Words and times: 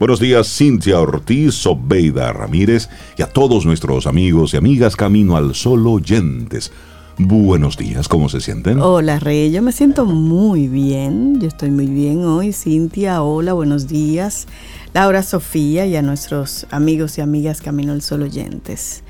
Buenos 0.00 0.18
días, 0.18 0.48
Cintia 0.56 0.98
Ortiz, 0.98 1.52
Sobeida 1.52 2.32
Ramírez 2.32 2.88
y 3.18 3.22
a 3.22 3.26
todos 3.26 3.66
nuestros 3.66 4.06
amigos 4.06 4.54
y 4.54 4.56
amigas 4.56 4.96
Camino 4.96 5.36
al 5.36 5.54
Sol 5.54 5.86
oyentes. 5.86 6.72
Buenos 7.18 7.76
días, 7.76 8.08
¿cómo 8.08 8.30
se 8.30 8.40
sienten? 8.40 8.80
Hola, 8.80 9.18
Rey, 9.18 9.52
yo 9.52 9.60
me 9.60 9.72
siento 9.72 10.06
muy 10.06 10.68
bien. 10.68 11.38
Yo 11.38 11.48
estoy 11.48 11.70
muy 11.70 11.86
bien 11.86 12.24
hoy. 12.24 12.54
Cintia, 12.54 13.20
hola, 13.20 13.52
buenos 13.52 13.88
días. 13.88 14.46
Laura, 14.94 15.22
Sofía 15.22 15.84
y 15.84 15.94
a 15.96 16.00
nuestros 16.00 16.66
amigos 16.70 17.18
y 17.18 17.20
amigas 17.20 17.60
Camino 17.60 17.92
al 17.92 18.00
Sol 18.00 18.22
oyentes. 18.22 19.04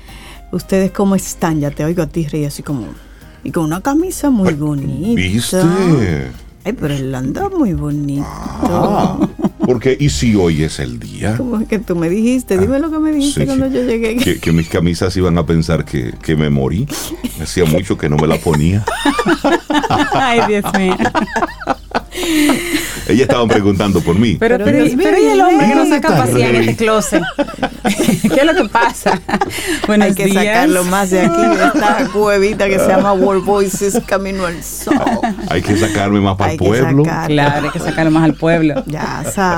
¿Ustedes 0.51 0.91
cómo 0.91 1.15
están? 1.15 1.61
Ya 1.61 1.71
te 1.71 1.85
oigo 1.85 2.03
a 2.03 2.07
ti, 2.07 2.27
Rey, 2.27 2.43
así 2.43 2.63
como. 2.63 2.87
Y 3.45 3.51
con 3.51 3.63
una 3.63 3.79
camisa 3.79 4.29
muy 4.29 4.55
bonita. 4.55 5.21
¿Viste? 5.21 5.61
Ay, 6.65 6.73
pero 6.73 6.93
él 6.93 7.15
anda 7.15 7.47
muy 7.47 7.73
bonito. 7.73 8.25
Ah, 8.27 9.17
porque, 9.65 9.95
¿y 9.99 10.09
si 10.09 10.35
hoy 10.35 10.63
es 10.63 10.79
el 10.79 10.99
día? 10.99 11.35
Como 11.37 11.65
que 11.67 11.79
tú 11.79 11.95
me 11.95 12.09
dijiste, 12.09 12.57
dime 12.57 12.79
lo 12.79 12.89
que 12.91 12.99
me 12.99 13.11
dijiste 13.11 13.41
Sí, 13.41 13.45
cuando 13.45 13.67
yo 13.67 13.83
llegué. 13.83 14.17
Que, 14.17 14.39
que 14.39 14.51
mis 14.51 14.67
camisas 14.67 15.15
iban 15.17 15.37
a 15.37 15.45
pensar 15.45 15.85
que, 15.85 16.13
que 16.21 16.35
me 16.35 16.49
morí. 16.49 16.87
Hacía 17.41 17.65
mucho 17.65 17.97
que 17.97 18.09
no 18.09 18.17
me 18.17 18.27
la 18.27 18.37
ponía. 18.37 18.83
Ay, 20.13 20.41
Dios 20.47 20.65
mío. 20.77 20.95
Ellas 23.07 23.21
estaban 23.21 23.47
preguntando 23.47 23.99
por 24.01 24.17
mí. 24.17 24.37
Pero, 24.39 24.57
Pero 24.57 24.65
pero, 24.65 24.85
Dios 24.85 24.99
pero 25.01 25.17
¿y 25.19 25.25
el 25.27 25.41
hombre 25.41 25.67
que 25.67 25.75
no 25.75 25.85
saca 25.87 26.09
pasear 26.17 26.55
en 26.55 26.69
este 26.69 26.75
closet? 26.83 27.23
¿Qué 28.21 28.35
es 28.41 28.45
lo 28.45 28.53
que 28.55 28.69
pasa? 28.69 29.19
Buenos 29.87 30.09
Hay 30.09 30.13
que 30.15 30.25
días. 30.25 30.45
sacarlo 30.45 30.83
más 30.85 31.09
de 31.09 31.21
aquí, 31.21 31.41
de 31.41 31.65
esta 31.65 32.07
cuevita 32.13 32.69
que 32.69 32.79
se 32.79 32.87
llama 32.87 33.13
World 33.13 33.43
Voices 33.43 33.99
Camino 34.05 34.45
al 34.45 34.63
Sol. 34.63 34.95
Hay 35.49 35.61
que 35.61 35.75
sacarme 35.77 36.21
más 36.21 36.37
para 36.37 36.51
Hay 36.51 36.57
el 36.57 36.59
pueblo. 36.59 37.03
Claro, 37.03 37.65
hay 37.65 37.71
que 37.71 37.79
sacarlo 37.79 38.11
más 38.11 38.23
al 38.23 38.35
pueblo. 38.35 38.83
Ya 38.85 39.23
sabes. 39.33 39.50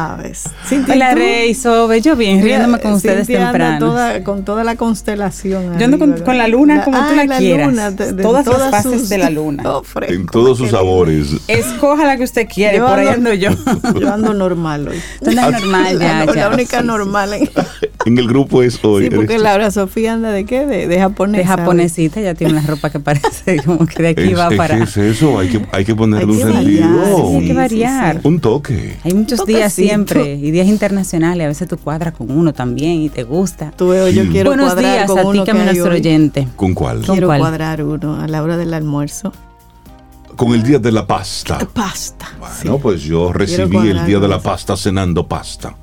Cintia, 0.67 0.93
Hola. 0.95 1.15
Rey, 1.15 1.53
Sobe. 1.53 2.01
Yo 2.01 2.15
bien, 2.15 2.41
riéndome 2.43 2.79
con 2.79 2.93
Cintia 2.99 3.21
ustedes 3.21 3.27
temprano. 3.27 3.79
toda- 3.87 4.23
con 4.23 4.43
toda 4.45 4.63
la 4.63 4.75
constelación. 4.75 5.77
Yo 5.77 5.85
ando 5.85 5.99
con- 5.99 6.13
con 6.21 6.37
la 6.37 6.47
luna 6.47 6.83
como 6.83 6.97
tú 7.07 7.15
la 7.15 7.37
quieras. 7.37 7.95
de- 7.97 8.13
de 8.13 8.23
Todas 8.23 8.45
las 8.45 8.55
todas 8.55 8.71
fases 8.71 9.01
sus- 9.01 9.09
de 9.09 9.17
la 9.17 9.29
luna. 9.29 9.63
Oh, 9.73 9.83
fresco, 9.83 10.13
En 10.13 10.25
todos 10.27 10.57
sus 10.57 10.67
qué 10.67 10.71
sabores. 10.71 11.27
Escoja 11.47 12.05
la 12.05 12.17
que 12.17 12.23
usted 12.23 12.47
quiere, 12.47 12.77
Yo 12.77 12.87
por 12.87 12.99
ahí 12.99 13.07
ando- 13.07 13.31
ando 13.31 13.33
yo. 13.33 13.49
Yo 13.99 14.13
ando 14.13 14.33
normal 14.33 14.87
hoy. 14.87 14.97
Tú 15.23 15.29
andas 15.31 15.51
normal 15.61 15.99
ya, 15.99 16.19
la, 16.19 16.25
la 16.25 16.33
ya. 16.35 16.47
única 16.49 16.77
Sí, 16.77 16.81
sí, 16.81 16.87
normal. 16.87 17.33
en- 17.33 17.49
En 18.05 18.17
el 18.17 18.27
grupo 18.27 18.61
es 18.63 18.83
hoy. 18.83 19.05
sí, 19.05 19.09
porque. 19.15 19.37
Laura 19.39 19.71
Sofía 19.71 20.13
anda 20.13 20.31
de 20.31 20.45
qué? 20.45 20.65
De, 20.65 20.87
de 20.87 20.99
japonesa. 20.99 21.37
De 21.37 21.45
japonesita, 21.45 22.19
ya 22.21 22.33
tiene 22.33 22.53
una 22.53 22.61
ropa 22.67 22.89
que 22.89 22.99
parece 22.99 23.61
como 23.65 23.85
que 23.85 24.03
de 24.03 24.09
aquí 24.09 24.31
Es- 24.31 24.37
va 24.37 24.49
es 24.49 24.57
para. 24.57 24.77
que 24.77 24.83
es 24.83 24.97
eso, 24.97 25.39
hay 25.39 25.47
que, 25.49 25.65
hay 25.71 25.85
que 25.85 25.95
ponerle 25.95 26.33
Hay 26.33 26.41
un 26.41 26.47
que 26.47 26.53
sentido. 26.53 26.87
variar, 26.89 27.15
Sí, 27.15 27.35
hay 27.37 27.47
que 27.47 27.53
variar. 27.53 28.19
Un 28.23 28.39
toque. 28.39 28.97
Hay 29.03 29.13
muchos 29.13 29.45
días. 29.45 29.73
Siempre 29.87 30.35
y 30.35 30.51
días 30.51 30.67
internacionales. 30.67 31.45
A 31.45 31.47
veces 31.49 31.67
tú 31.67 31.77
cuadras 31.77 32.13
con 32.13 32.31
uno 32.31 32.53
también 32.53 33.01
y 33.01 33.09
te 33.09 33.23
gusta. 33.23 33.71
Tú 33.75 33.89
veo, 33.89 34.07
yo 34.09 34.23
Sí. 34.23 34.29
quiero 34.29 34.49
Buenos 34.51 34.73
cuadrar 34.73 34.93
días 34.95 35.07
con 35.07 35.19
a 35.19 35.21
ti, 35.21 35.27
uno 35.27 35.43
que 35.45 35.53
nuestro 35.53 35.91
hoy. 35.91 35.99
oyente. 35.99 36.47
¿Con 36.55 36.73
cuál? 36.73 36.97
¿Con 37.05 37.15
Quiero 37.15 37.27
cuál? 37.27 37.39
cuadrar 37.39 37.83
uno 37.83 38.19
a 38.21 38.27
la 38.27 38.41
hora 38.43 38.57
del 38.57 38.73
almuerzo. 38.73 39.31
Con 40.35 40.53
el 40.53 40.63
día 40.63 40.79
de 40.79 40.91
la 40.91 41.05
pasta. 41.05 41.59
Pasta. 41.73 42.27
Bueno, 42.39 42.55
sí. 42.75 42.79
pues 42.81 43.01
yo 43.03 43.31
recibí 43.31 43.77
el 43.89 44.05
día 44.05 44.19
de 44.19 44.27
la 44.27 44.39
pasta 44.39 44.75
cenando 44.75 45.27
pasta. 45.27 45.75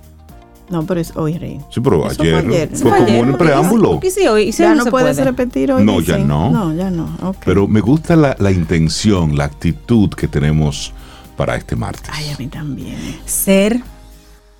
No, 0.68 0.84
pero 0.86 1.00
es 1.00 1.12
hoy, 1.16 1.36
Rey. 1.36 1.60
Sí, 1.70 1.80
pero 1.80 2.06
Eso 2.06 2.14
fue 2.16 2.28
ayer 2.28 2.46
ayer. 2.48 2.68
fue 2.68 2.78
fue 2.78 2.90
como 2.90 3.02
ayer, 3.04 3.08
en 3.18 3.24
el 3.24 3.30
porque- 3.32 3.44
preámbulo. 3.44 3.90
porque 3.92 4.10
sí, 4.12 4.26
hoy, 4.28 4.52
si 4.52 4.62
ya 4.62 4.74
no, 4.76 4.84
puedes 4.86 5.16
puede. 5.16 5.24
repetir 5.30 5.72
hoy. 5.72 5.84
No, 5.84 6.00
ya 6.00 6.16
no. 6.18 6.50
No, 6.50 6.72
ya 6.74 6.90
no. 6.92 7.08
ok. 7.22 7.36
Pero 7.44 7.66
me 7.66 7.80
gusta 7.80 8.14
la, 8.14 8.36
la 8.38 8.52
intención, 8.52 9.36
la 9.36 9.44
actitud 9.44 10.10
que 10.10 10.28
tenemos 10.28 10.92
para 11.40 11.56
este 11.56 11.74
martes. 11.74 12.10
Ay, 12.12 12.28
a 12.28 12.36
mí 12.36 12.48
también. 12.48 12.98
Ser, 13.24 13.80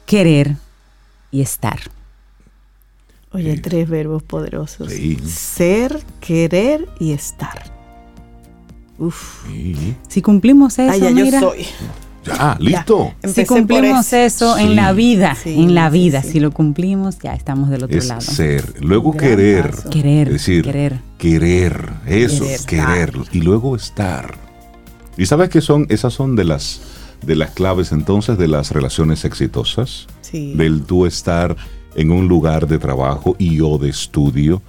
querer 0.06 0.56
y 1.31 1.42
estar. 1.42 1.78
Oye, 3.33 3.56
Sí. 3.56 3.61
tres 3.61 3.86
verbos 3.86 4.23
poderosos. 4.23 4.91
Sí. 4.91 5.19
Ser, 5.28 6.01
querer 6.20 6.89
y 6.98 7.12
estar. 7.12 7.70
Uf. 8.98 9.45
Sí. 9.46 9.95
Si 10.08 10.23
cumplimos 10.23 10.79
eso, 10.79 10.91
Ay, 10.91 11.01
ya 11.01 11.11
yo 11.11 11.14
mira, 11.23 11.41
soy. 11.41 11.67
Ya, 12.24 12.57
listo. 12.58 13.12
Ya. 13.23 13.29
si 13.29 13.45
cumplimos 13.45 14.11
eso 14.14 14.57
Sí. 14.57 14.62
en 14.62 14.74
la 14.77 14.92
vida, 14.95 15.35
Sí, 15.35 15.62
en 15.62 15.74
la 15.74 15.91
vida, 15.91 16.23
sí. 16.23 16.33
si 16.33 16.41
lo 16.41 16.51
cumplimos, 16.51 17.18
ya 17.18 17.35
estamos 17.35 17.68
del 17.68 17.85
otro 17.85 17.98
Es 17.98 18.08
lado. 18.08 18.23
ser. 18.23 18.83
Luego 18.83 19.14
querer. 19.14 19.70
Querer, 19.91 20.29
Es 20.29 20.33
decir, 20.33 20.64
querer. 20.64 20.98
querer. 21.18 21.91
Eso, 22.07 22.45
Querer. 22.45 22.61
querer. 22.67 23.12
Y 23.33 23.42
luego 23.42 23.77
estar. 23.77 24.48
¿Y 25.20 25.27
sabes 25.27 25.51
qué 25.51 25.61
son? 25.61 25.85
Esas 25.91 26.14
son 26.14 26.35
de 26.35 26.45
las, 26.45 26.81
de 27.20 27.36
las 27.36 27.51
claves 27.51 27.92
entonces 27.92 28.39
de 28.39 28.48
las 28.48 28.70
relaciones 28.70 29.27
exitosas. 29.27 30.07
Sí. 30.23 30.55
Del 30.55 30.85
tú 30.85 31.05
estar 31.05 31.55
en 31.95 32.11
un 32.11 32.27
lugar 32.27 32.67
de 32.67 32.79
trabajo 32.79 33.36
y 33.39 33.61
o 33.61 33.77
de 33.77 33.91
estudio 33.91 34.63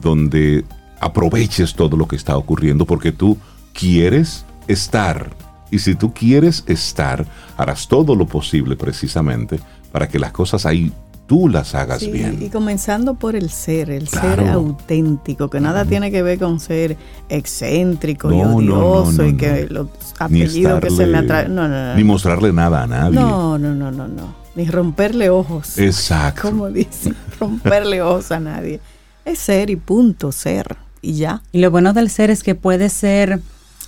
donde 0.00 0.64
aproveches 0.98 1.74
todo 1.74 1.94
lo 1.98 2.08
que 2.08 2.16
está 2.16 2.38
ocurriendo 2.38 2.86
porque 2.86 3.12
tú 3.12 3.36
quieres 3.74 4.46
estar. 4.66 5.28
Y 5.70 5.80
si 5.80 5.94
tú 5.94 6.14
quieres 6.14 6.64
estar, 6.66 7.26
harás 7.58 7.86
todo 7.86 8.16
lo 8.16 8.26
posible 8.26 8.76
precisamente 8.76 9.60
para 9.92 10.08
que 10.08 10.18
las 10.18 10.32
cosas 10.32 10.64
ahí 10.64 10.90
tú 11.28 11.46
las 11.48 11.74
hagas 11.76 12.00
Sí, 12.00 12.10
bien. 12.10 12.42
Y 12.42 12.48
comenzando 12.48 13.14
por 13.14 13.36
el 13.36 13.50
ser, 13.50 13.90
el 13.90 14.08
Claro. 14.08 14.28
ser 14.42 14.48
auténtico, 14.48 15.48
que 15.50 15.60
nada 15.60 15.84
tiene 15.84 16.10
que 16.10 16.22
ver 16.22 16.38
con 16.40 16.58
ser 16.58 16.96
excéntrico 17.28 18.32
y 18.32 18.36
No, 18.38 18.44
no, 18.46 18.60
no, 18.60 18.78
odioso 19.02 19.22
no, 19.22 19.28
y 19.28 19.32
no. 19.32 19.38
que 19.38 19.66
los 19.70 19.86
Ni 20.30 20.42
apellidos 20.42 20.80
que 20.80 20.90
se 20.90 21.06
me 21.06 21.18
atraen. 21.18 21.54
No, 21.54 21.68
no, 21.68 21.88
no. 21.90 21.94
Ni 21.94 22.02
mostrarle 22.04 22.52
nada 22.52 22.82
a 22.82 22.86
nadie. 22.86 23.14
No, 23.14 23.58
no, 23.58 23.74
no, 23.74 23.90
no, 23.90 24.08
no. 24.08 24.34
Ni 24.56 24.66
romperle 24.66 25.30
ojos. 25.30 25.78
Exacto. 25.78 26.42
Como 26.50 26.68
dicen, 26.70 27.14
romperle 27.40 28.02
ojos 28.02 28.32
a 28.32 28.40
nadie. 28.40 28.80
Es 29.24 29.38
ser 29.38 29.70
y 29.70 29.76
punto, 29.76 30.32
ser. 30.32 30.76
Y 31.02 31.12
ya. 31.14 31.42
Y 31.52 31.58
lo 31.60 31.70
bueno 31.70 31.92
del 31.92 32.10
ser 32.10 32.30
es 32.30 32.42
que 32.42 32.54
puede 32.54 32.88
ser 32.88 33.40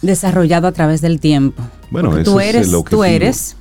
desarrollado 0.03 0.69
a 0.69 0.73
través 0.73 1.01
del 1.01 1.19
tiempo. 1.21 1.63
Bueno, 1.91 2.11
tú 2.23 2.39
es 2.39 2.49
eres, 2.55 2.73
el 2.73 2.85
tú 2.85 3.03
eres, 3.05 3.57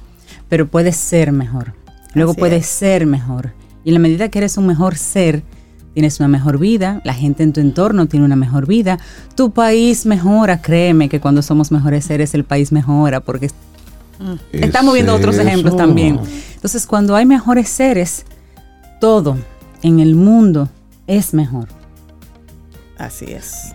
pero 0.50 0.68
puedes 0.68 0.96
ser 0.98 1.32
mejor. 1.32 1.74
Luego 2.14 2.32
Así 2.32 2.40
puedes 2.40 2.64
es. 2.66 2.70
ser 2.70 3.06
mejor. 3.06 3.54
Y 3.90 3.92
en 3.92 3.96
la 3.96 4.00
medida 4.02 4.30
que 4.30 4.38
eres 4.38 4.56
un 4.56 4.68
mejor 4.68 4.98
ser, 4.98 5.42
tienes 5.96 6.20
una 6.20 6.28
mejor 6.30 6.60
vida, 6.60 7.02
la 7.04 7.16
gente 7.16 7.42
en 7.42 7.54
tu 7.54 7.60
entorno 7.60 8.06
tiene 8.08 8.24
una 8.24 8.36
mejor 8.36 8.68
vida, 8.68 9.00
tu 9.36 9.50
país 9.50 10.06
mejora, 10.06 10.62
créeme 10.62 11.10
que 11.10 11.20
cuando 11.20 11.42
somos 11.42 11.72
mejores 11.72 12.06
seres 12.06 12.36
el 12.36 12.44
país 12.44 12.72
mejora, 12.72 13.20
porque 13.20 13.48
Es 13.48 13.54
estamos 14.52 14.94
viendo 14.94 15.16
otros 15.16 15.40
ejemplos 15.40 15.74
eso. 15.74 15.78
también. 15.78 16.20
Entonces, 16.54 16.86
cuando 16.86 17.16
hay 17.16 17.26
mejores 17.26 17.68
seres, 17.68 18.26
todo 19.02 19.40
en 19.82 20.00
el 20.00 20.14
mundo 20.14 20.70
es 21.08 21.34
mejor. 21.34 21.68
Así 23.00 23.26
es. 23.26 23.74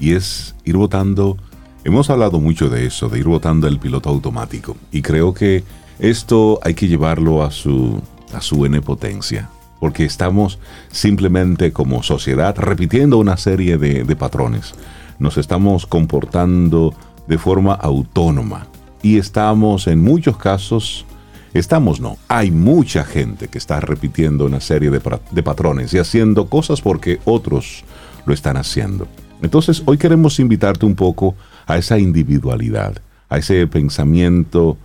y 0.00 0.14
es 0.14 0.56
ir 0.64 0.76
votando. 0.76 1.36
Hemos 1.84 2.10
hablado 2.10 2.40
mucho 2.40 2.68
de 2.70 2.86
eso, 2.86 3.08
de 3.08 3.20
ir 3.20 3.26
votando 3.26 3.68
el 3.68 3.78
piloto 3.78 4.08
automático. 4.08 4.76
Y 4.90 5.00
creo 5.02 5.32
que 5.32 5.62
esto 6.00 6.58
hay 6.64 6.74
que 6.74 6.88
llevarlo 6.88 7.44
a 7.44 7.52
su, 7.52 8.00
a 8.32 8.40
su 8.40 8.64
N 8.64 8.80
potencia. 8.80 9.50
Porque 9.80 10.04
estamos 10.04 10.58
simplemente 10.90 11.72
como 11.72 12.02
sociedad 12.02 12.56
repitiendo 12.56 13.18
una 13.18 13.36
serie 13.36 13.76
de, 13.76 14.16
patrones. 14.16 14.74
Nos 15.18 15.36
estamos 15.36 15.86
comportando 15.86 16.94
de 17.26 17.38
forma 17.38 17.74
autónoma. 17.74 18.66
Y 19.02 19.18
estamos 19.18 19.86
en 19.86 20.02
muchos 20.02 20.38
casos, 20.38 21.04
estamos 21.52 22.00
no, 22.00 22.16
hay 22.28 22.50
mucha 22.50 23.04
gente 23.04 23.48
que 23.48 23.58
está 23.58 23.80
repitiendo 23.80 24.46
una 24.46 24.60
serie 24.60 24.90
de 24.90 25.42
patrones 25.42 25.92
y 25.92 25.98
haciendo 25.98 26.48
cosas 26.48 26.80
porque 26.80 27.20
otros 27.26 27.84
lo 28.24 28.32
están 28.32 28.56
haciendo. 28.56 29.06
Entonces, 29.42 29.82
hoy 29.84 29.98
queremos 29.98 30.40
invitarte 30.40 30.86
un 30.86 30.94
poco 30.94 31.34
a 31.66 31.76
esa 31.76 31.98
individualidad, 31.98 33.00
a 33.28 33.38
ese 33.38 33.66
pensamiento 33.66 34.78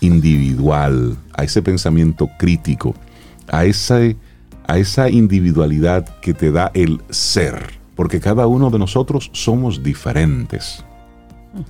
individual, 0.00 1.16
a 1.34 1.44
ese 1.44 1.62
pensamiento 1.62 2.28
crítico, 2.38 2.94
a 3.48 3.64
esa, 3.64 4.00
a 4.66 4.78
esa 4.78 5.10
individualidad 5.10 6.20
que 6.20 6.34
te 6.34 6.50
da 6.50 6.70
el 6.74 7.00
ser, 7.10 7.80
porque 7.94 8.20
cada 8.20 8.46
uno 8.46 8.70
de 8.70 8.78
nosotros 8.78 9.30
somos 9.32 9.82
diferentes. 9.82 10.84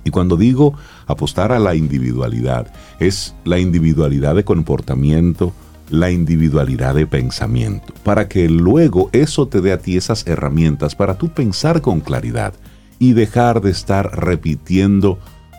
Y 0.03 0.11
cuando 0.11 0.37
digo 0.37 0.75
apostar 1.07 1.51
a 1.51 1.59
la 1.59 1.75
individualidad, 1.75 2.71
es 2.99 3.35
la 3.43 3.59
individualidad 3.59 4.35
de 4.35 4.43
comportamiento, 4.43 5.53
la 5.89 6.11
individualidad 6.11 6.95
de 6.95 7.07
pensamiento, 7.07 7.93
para 8.03 8.27
que 8.27 8.47
luego 8.47 9.09
eso 9.11 9.47
te 9.47 9.59
dé 9.59 9.73
a 9.73 9.79
ti 9.79 9.97
esas 9.97 10.25
herramientas 10.27 10.95
para 10.95 11.17
tú 11.17 11.29
pensar 11.29 11.81
con 11.81 11.99
claridad 11.99 12.53
y 12.99 13.13
dejar 13.13 13.61
de 13.61 13.71
estar 13.71 14.19
repitiendo 14.19 15.17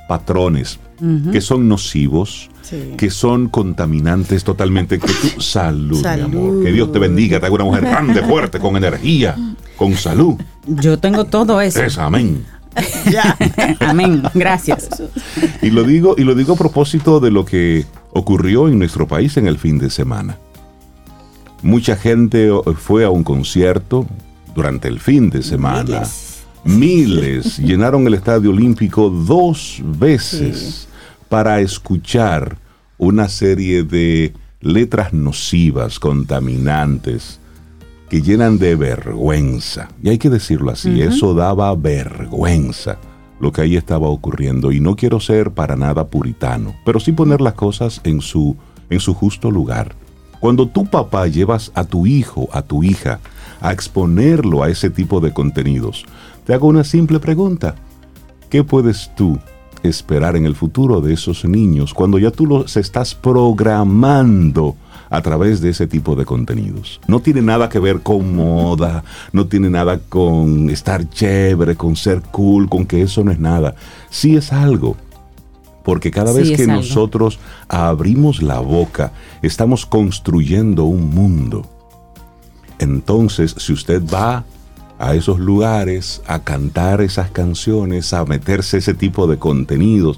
patrones 0.08 0.78
que 1.32 1.40
son 1.40 1.68
nocivos, 1.68 2.48
Sí. 2.62 2.94
que 2.96 3.10
son 3.10 3.48
contaminantes 3.48 4.44
totalmente. 4.44 4.98
Que 5.00 5.08
tú, 5.08 5.40
salud, 5.40 6.00
Salud. 6.02 6.28
mi 6.28 6.36
amor. 6.38 6.64
Que 6.64 6.72
Dios 6.72 6.92
te 6.92 6.98
bendiga, 7.00 7.40
te 7.40 7.46
haga 7.46 7.54
una 7.56 7.64
mujer 7.64 7.82
grande, 7.82 8.22
fuerte, 8.22 8.58
con 8.60 8.76
energía, 8.76 9.36
con 9.76 9.94
salud. 9.94 10.36
Yo 10.66 10.98
tengo 10.98 11.24
todo 11.24 11.60
eso. 11.60 11.82
Es 11.82 11.98
amén. 11.98 12.44
Ya. 13.10 13.36
Amén. 13.80 14.22
Gracias. 14.32 14.88
Y 15.60 15.68
lo 15.70 15.82
digo, 15.84 16.14
y 16.16 16.22
lo 16.24 16.34
digo 16.34 16.54
a 16.54 16.56
propósito 16.56 17.20
de 17.20 17.30
lo 17.30 17.44
que 17.44 17.84
ocurrió 18.12 18.66
en 18.68 18.78
nuestro 18.78 19.06
país 19.06 19.36
en 19.36 19.46
el 19.46 19.58
fin 19.58 19.78
de 19.78 19.90
semana. 19.90 20.38
Mucha 21.62 21.96
gente 21.96 22.48
fue 22.78 23.04
a 23.04 23.10
un 23.10 23.24
concierto 23.24 24.06
durante 24.54 24.88
el 24.88 25.00
fin 25.00 25.28
de 25.30 25.42
semana. 25.42 26.02
Miles, 26.64 27.58
llenaron 27.58 28.06
el 28.06 28.14
Estadio 28.14 28.50
Olímpico 28.50 29.10
dos 29.10 29.80
veces 29.84 30.88
para 31.32 31.60
escuchar 31.60 32.58
una 32.98 33.26
serie 33.30 33.84
de 33.84 34.34
letras 34.60 35.14
nocivas, 35.14 35.98
contaminantes, 35.98 37.40
que 38.10 38.20
llenan 38.20 38.58
de 38.58 38.74
vergüenza. 38.74 39.88
Y 40.02 40.10
hay 40.10 40.18
que 40.18 40.28
decirlo 40.28 40.70
así, 40.70 41.00
eso 41.00 41.32
daba 41.32 41.74
vergüenza 41.74 42.98
lo 43.40 43.50
que 43.50 43.62
ahí 43.62 43.76
estaba 43.78 44.08
ocurriendo. 44.08 44.72
Y 44.72 44.80
no 44.80 44.94
quiero 44.94 45.20
ser 45.20 45.52
para 45.52 45.74
nada 45.74 46.08
puritano, 46.08 46.74
pero 46.84 47.00
sí 47.00 47.12
poner 47.12 47.40
las 47.40 47.54
cosas 47.54 48.02
en 48.04 48.20
su, 48.20 48.54
en 48.90 49.00
su 49.00 49.14
justo 49.14 49.50
lugar. 49.50 49.96
Cuando 50.38 50.68
tu 50.68 50.84
papá 50.84 51.28
llevas 51.28 51.72
a 51.74 51.84
tu 51.84 52.04
hijo, 52.04 52.50
a 52.52 52.60
tu 52.60 52.82
hija, 52.82 53.20
a 53.62 53.72
exponerlo 53.72 54.62
a 54.62 54.68
ese 54.68 54.90
tipo 54.90 55.18
de 55.20 55.32
contenidos, 55.32 56.04
te 56.44 56.52
hago 56.52 56.66
una 56.66 56.84
simple 56.84 57.20
pregunta. 57.20 57.74
¿Qué 58.50 58.62
puedes 58.62 59.10
tú 59.16 59.38
esperar 59.82 60.36
en 60.36 60.44
el 60.44 60.54
futuro 60.54 61.00
de 61.00 61.14
esos 61.14 61.44
niños 61.44 61.94
cuando 61.94 62.18
ya 62.18 62.30
tú 62.30 62.46
los 62.46 62.76
estás 62.76 63.14
programando 63.14 64.76
a 65.10 65.20
través 65.20 65.60
de 65.60 65.70
ese 65.70 65.86
tipo 65.86 66.16
de 66.16 66.24
contenidos. 66.24 66.98
No 67.06 67.20
tiene 67.20 67.42
nada 67.42 67.68
que 67.68 67.78
ver 67.78 68.00
con 68.00 68.34
moda, 68.34 69.04
no 69.32 69.46
tiene 69.46 69.68
nada 69.68 69.98
con 69.98 70.70
estar 70.70 71.08
chévere, 71.10 71.76
con 71.76 71.96
ser 71.96 72.22
cool, 72.30 72.68
con 72.68 72.86
que 72.86 73.02
eso 73.02 73.22
no 73.22 73.30
es 73.30 73.38
nada. 73.38 73.74
Sí 74.08 74.36
es 74.36 74.52
algo. 74.54 74.96
Porque 75.84 76.10
cada 76.10 76.32
vez 76.32 76.56
que 76.56 76.66
nosotros 76.66 77.40
abrimos 77.68 78.40
la 78.40 78.60
boca, 78.60 79.12
estamos 79.42 79.84
construyendo 79.84 80.84
un 80.84 81.14
mundo. 81.14 81.66
Entonces, 82.78 83.54
si 83.58 83.72
usted 83.72 84.02
va 84.02 84.44
a 85.02 85.16
esos 85.16 85.40
lugares 85.40 86.22
a 86.28 86.44
cantar 86.44 87.00
esas 87.00 87.28
canciones, 87.28 88.12
a 88.12 88.24
meterse 88.24 88.78
ese 88.78 88.94
tipo 88.94 89.26
de 89.26 89.36
contenidos, 89.36 90.16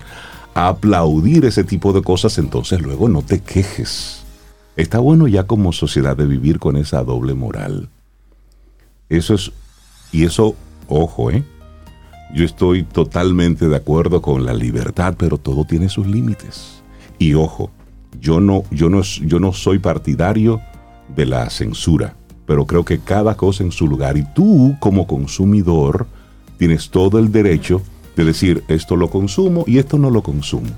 a 0.53 0.69
aplaudir 0.69 1.47
ese 1.47 1.65
tipo 1.65 1.95
de 1.95 2.03
cosas, 2.03 2.37
entonces 2.37 2.83
luego 2.83 3.09
no 3.09 3.23
te 3.23 3.41
quejes. 3.41 4.25
Está 4.77 4.99
bueno 4.99 5.27
ya 5.27 5.45
como 5.45 5.73
sociedad 5.73 6.15
de 6.19 6.27
vivir 6.27 6.59
con 6.59 6.77
esa 6.77 7.03
doble 7.03 7.33
moral. 7.33 7.89
Eso 9.09 9.33
es, 9.33 9.53
y 10.13 10.25
eso, 10.25 10.55
ojo, 10.89 11.31
¿eh? 11.31 11.43
Yo 12.35 12.45
estoy 12.45 12.83
totalmente 12.83 13.69
de 13.69 13.77
acuerdo 13.77 14.21
con 14.21 14.45
la 14.45 14.53
libertad, 14.53 15.15
pero 15.17 15.39
todo 15.39 15.65
tiene 15.65 15.89
sus 15.89 16.07
límites. 16.07 16.83
Y 17.19 17.33
ojo, 17.33 17.71
yo 18.21 18.39
no, 18.39 18.65
yo 18.71 18.91
no, 18.91 19.01
yo 19.01 19.41
no 19.41 19.55
soy 19.55 19.79
partidario 19.79 20.61
de 21.17 21.25
la 21.25 21.49
censura, 21.49 22.17
pero 22.47 22.67
creo 22.67 22.85
que 22.85 22.99
cada 22.99 23.37
cosa 23.37 23.65
en 23.65 23.73
su 23.73 23.87
lugar. 23.87 24.17
Y 24.17 24.25
tú, 24.35 24.77
como 24.81 25.07
consumidor, 25.07 26.07
tienes 26.59 26.91
todo 26.91 27.19
el 27.19 27.33
derecho 27.33 27.83
de 28.17 28.25
decir, 28.25 28.65
esto 28.69 28.97
lo 28.97 29.11
consumo 29.11 29.65
y 29.67 29.79
esto 29.79 29.99
no 29.99 30.11
lo 30.11 30.23
consumo. 30.23 30.71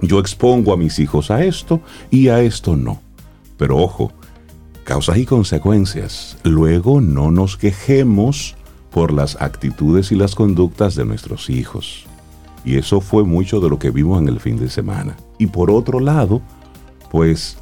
Yo 0.00 0.18
expongo 0.18 0.72
a 0.72 0.76
mis 0.76 0.98
hijos 0.98 1.30
a 1.30 1.44
esto 1.44 1.80
y 2.10 2.28
a 2.28 2.40
esto 2.42 2.76
no. 2.76 3.00
Pero 3.58 3.76
ojo, 3.76 4.12
causas 4.84 5.18
y 5.18 5.26
consecuencias. 5.26 6.38
Luego 6.42 7.00
no 7.00 7.30
nos 7.30 7.56
quejemos 7.56 8.56
por 8.90 9.12
las 9.12 9.40
actitudes 9.40 10.10
y 10.10 10.16
las 10.16 10.34
conductas 10.34 10.94
de 10.94 11.04
nuestros 11.04 11.50
hijos. 11.50 12.06
Y 12.64 12.76
eso 12.76 13.00
fue 13.00 13.24
mucho 13.24 13.60
de 13.60 13.68
lo 13.68 13.78
que 13.78 13.90
vimos 13.90 14.20
en 14.20 14.28
el 14.28 14.40
fin 14.40 14.58
de 14.58 14.68
semana. 14.68 15.16
Y 15.38 15.46
por 15.46 15.70
otro 15.70 16.00
lado, 16.00 16.40
pues 17.10 17.56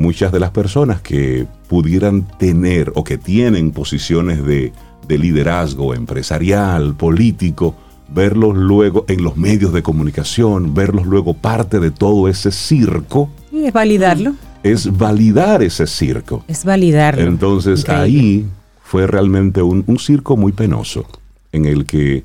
muchas 0.00 0.32
de 0.32 0.40
las 0.40 0.50
personas 0.50 1.02
que 1.02 1.46
pudieran 1.68 2.26
tener 2.38 2.90
o 2.94 3.04
que 3.04 3.18
tienen 3.18 3.70
posiciones 3.70 4.42
de, 4.44 4.72
de 5.06 5.18
liderazgo 5.18 5.94
empresarial, 5.94 6.94
político, 6.94 7.74
verlos 8.08 8.56
luego 8.56 9.04
en 9.08 9.22
los 9.22 9.36
medios 9.36 9.74
de 9.74 9.82
comunicación, 9.82 10.72
verlos 10.72 11.06
luego 11.06 11.34
parte 11.34 11.80
de 11.80 11.90
todo 11.90 12.28
ese 12.28 12.50
circo. 12.50 13.28
Y 13.52 13.64
es 13.64 13.72
validarlo. 13.74 14.34
Es 14.62 14.96
validar 14.96 15.62
ese 15.62 15.86
circo. 15.86 16.44
Es 16.48 16.64
validarlo. 16.64 17.22
Entonces 17.22 17.86
ahí 17.88 18.46
fue 18.82 19.06
realmente 19.06 19.60
un, 19.60 19.84
un 19.86 19.98
circo 19.98 20.34
muy 20.36 20.52
penoso, 20.52 21.06
en 21.52 21.66
el 21.66 21.84
que 21.84 22.24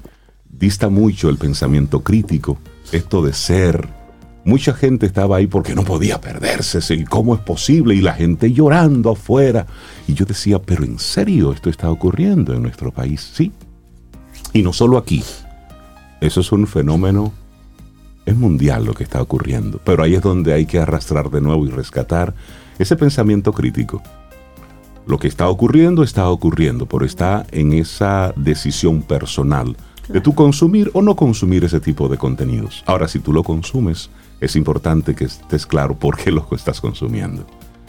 dista 0.49 0.87
mucho 0.87 1.29
el 1.29 1.37
pensamiento 1.37 2.01
crítico, 2.01 2.57
esto 2.93 3.21
de 3.21 3.33
ser. 3.33 4.04
Mucha 4.45 4.73
gente 4.73 5.07
estaba 5.07 5.37
ahí 5.37 5.47
porque 5.47 5.73
no 5.73 5.83
podía 5.83 6.21
perderse, 6.21 6.93
¿y 6.93 7.03
cómo 7.03 7.33
es 7.33 7.41
posible? 7.41 7.95
Y 7.95 8.01
la 8.01 8.13
gente 8.13 8.53
llorando 8.53 9.11
afuera. 9.11 9.65
Y 10.07 10.13
yo 10.13 10.23
decía, 10.23 10.61
pero 10.61 10.83
en 10.83 10.99
serio, 10.99 11.51
esto 11.51 11.71
está 11.71 11.89
ocurriendo 11.89 12.53
en 12.53 12.61
nuestro 12.61 12.91
país, 12.91 13.27
sí. 13.33 13.51
Y 14.53 14.61
no 14.61 14.71
solo 14.71 14.99
aquí, 14.99 15.23
eso 16.21 16.41
es 16.41 16.51
un 16.51 16.67
fenómeno, 16.67 17.33
es 18.25 18.35
mundial 18.35 18.85
lo 18.85 18.93
que 18.93 19.03
está 19.03 19.19
ocurriendo, 19.19 19.81
pero 19.83 20.03
ahí 20.03 20.13
es 20.13 20.21
donde 20.21 20.53
hay 20.53 20.67
que 20.67 20.79
arrastrar 20.79 21.31
de 21.31 21.41
nuevo 21.41 21.65
y 21.65 21.71
rescatar 21.71 22.35
ese 22.77 22.95
pensamiento 22.95 23.51
crítico. 23.51 24.03
Lo 25.07 25.17
que 25.17 25.27
está 25.27 25.49
ocurriendo 25.49 26.03
está 26.03 26.29
ocurriendo, 26.29 26.85
pero 26.85 27.03
está 27.03 27.45
en 27.51 27.73
esa 27.73 28.33
decisión 28.35 29.01
personal 29.01 29.75
de 30.07 30.21
tú 30.21 30.33
consumir 30.33 30.91
o 30.93 31.01
no 31.01 31.15
consumir 31.15 31.63
ese 31.63 31.79
tipo 31.79 32.07
de 32.09 32.17
contenidos. 32.17 32.83
Ahora, 32.85 33.07
si 33.07 33.19
tú 33.19 33.33
lo 33.33 33.43
consumes, 33.43 34.09
es 34.41 34.55
importante 34.55 35.15
que 35.15 35.25
estés 35.25 35.65
claro 35.65 35.95
por 35.95 36.17
qué 36.17 36.31
lo 36.31 36.47
estás 36.51 36.81
consumiendo. 36.81 37.45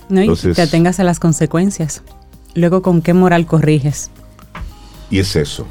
No, 0.09 0.23
y 0.23 0.35
te 0.35 0.63
atengas 0.63 1.01
a 1.01 1.05
las 1.05 1.19
consecuencias. 1.19 2.03
Luego, 2.55 2.83
¿con 2.83 3.03
qué 3.03 3.13
moral 3.13 3.47
corriges? 3.47 4.11
Y 5.11 5.19
es 5.19 5.37
eso 5.37 5.67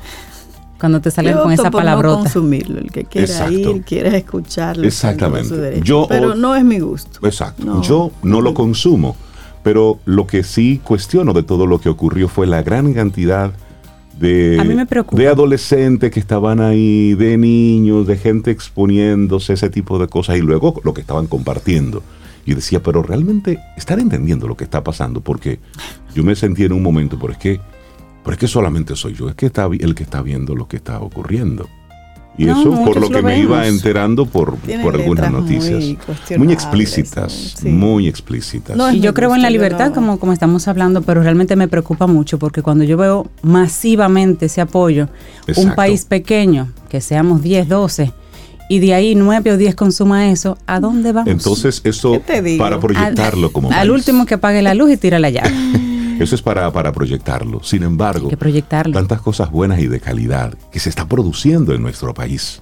cuando 0.80 1.02
te 1.02 1.10
salen 1.10 1.38
con 1.38 1.52
esa 1.52 1.72
palabrota. 1.72 2.18
No 2.18 2.24
consumirlo, 2.24 2.80
el 2.80 2.92
que 2.92 3.06
quiera 3.06 3.52
ir, 3.52 3.82
quiera 3.84 4.16
escucharlo. 4.16 4.86
Exactamente. 4.86 5.82
Yo, 5.82 6.06
pero 6.08 6.36
no 6.36 6.56
es 6.56 6.64
mi 6.64 6.80
gusto. 6.80 7.26
Exacto. 7.26 7.82
Yo 7.82 8.12
no 8.24 8.42
lo 8.42 8.54
consumo, 8.54 9.16
pero 9.64 10.00
lo 10.06 10.28
que 10.28 10.44
sí 10.44 10.80
cuestiono 10.84 11.34
de 11.34 11.44
todo 11.44 11.66
lo 11.66 11.80
que 11.80 11.90
ocurrió 11.90 12.28
fue 12.28 12.46
la 12.46 12.62
gran 12.62 12.94
cantidad 12.94 13.52
de, 14.20 14.88
de 15.12 15.28
adolescentes 15.28 16.12
que 16.12 16.20
estaban 16.20 16.62
ahí, 16.62 17.14
de 17.16 17.38
niños, 17.38 18.08
de 18.08 18.18
gente 18.18 18.52
exponiéndose 18.52 19.54
ese 19.54 19.70
tipo 19.70 20.00
de 20.00 20.08
cosas 20.08 20.38
y 20.38 20.42
luego 20.42 20.82
lo 20.84 20.94
que 20.94 21.02
estaban 21.02 21.28
compartiendo. 21.28 22.02
Y 22.46 22.54
decía, 22.54 22.82
pero 22.82 23.02
realmente 23.02 23.60
estar 23.76 24.00
entendiendo 24.00 24.48
lo 24.48 24.56
que 24.56 24.64
está 24.64 24.84
pasando, 24.84 25.22
porque 25.22 25.60
yo 26.14 26.24
me 26.24 26.36
sentí 26.36 26.64
en 26.64 26.74
un 26.74 26.84
momento, 26.84 27.18
pero 27.20 27.34
es 27.34 27.40
que 27.40 27.60
pero 28.26 28.34
es 28.34 28.40
que 28.40 28.48
solamente 28.48 28.96
soy 28.96 29.14
yo, 29.14 29.30
es 29.30 29.36
que 29.36 29.46
está 29.46 29.70
el 29.72 29.94
que 29.94 30.02
está 30.02 30.24
viendo 30.24 30.56
lo 30.56 30.68
que 30.68 30.78
está 30.78 31.00
ocurriendo. 31.00 31.70
Y 32.38 32.50
eso 32.50 32.72
por 32.84 33.00
lo 33.00 33.10
que 33.10 33.22
me 33.22 33.40
iba 33.40 33.68
enterando 33.68 34.26
por, 34.26 34.58
por 34.58 34.96
algunas 34.96 35.32
noticias. 35.32 35.84
Muy, 36.38 36.52
explícitas, 36.52 37.56
muy 37.64 38.08
explícitas. 38.08 38.78
y 38.94 39.00
yo 39.00 39.14
creo 39.14 39.34
en 39.36 39.42
la 39.42 39.50
libertad, 39.50 39.94
como, 39.94 40.20
como 40.20 40.34
estamos 40.34 40.68
hablando, 40.68 41.02
pero 41.02 41.22
realmente 41.22 41.56
me 41.56 41.68
preocupa 41.68 42.08
mucho 42.08 42.38
porque 42.40 42.62
cuando 42.62 42.84
yo 42.84 42.98
veo 42.98 43.28
masivamente 43.42 44.48
ese 44.48 44.62
apoyo, 44.62 45.08
un 45.56 45.76
país 45.76 46.06
pequeño, 46.06 46.72
que 46.90 47.02
seamos 47.02 47.42
10, 47.42 47.70
12, 47.70 48.14
y 48.68 48.80
de 48.80 48.94
ahí 48.94 49.16
9 49.16 49.52
o 49.52 49.58
10 49.58 49.76
consuma 49.76 50.30
eso, 50.30 50.58
¿a 50.66 50.80
dónde 50.80 51.12
vamos? 51.12 51.32
Entonces, 51.32 51.82
eso 51.84 52.22
para 52.58 52.80
proyectarlo 52.80 53.52
como. 53.52 53.72
Al 53.72 53.92
último 53.92 54.26
que 54.26 54.36
apague 54.36 54.62
la 54.62 54.74
luz 54.74 54.92
y 54.92 54.98
tira 54.98 55.20
la 55.20 55.30
llave. 55.30 55.52
Eso 56.20 56.36
es 56.36 56.42
para, 56.42 56.72
para 56.72 56.92
proyectarlo. 56.92 57.64
Sin 57.64 57.84
embargo, 57.84 58.30
tantas 58.94 59.22
cosas 59.22 59.52
buenas 59.52 59.80
y 59.80 59.88
de 59.88 60.00
calidad 60.00 60.56
que 60.72 60.80
se 60.80 60.90
está 60.90 61.08
produciendo 61.08 61.74
en 61.74 61.82
nuestro 61.82 62.14
país. 62.14 62.62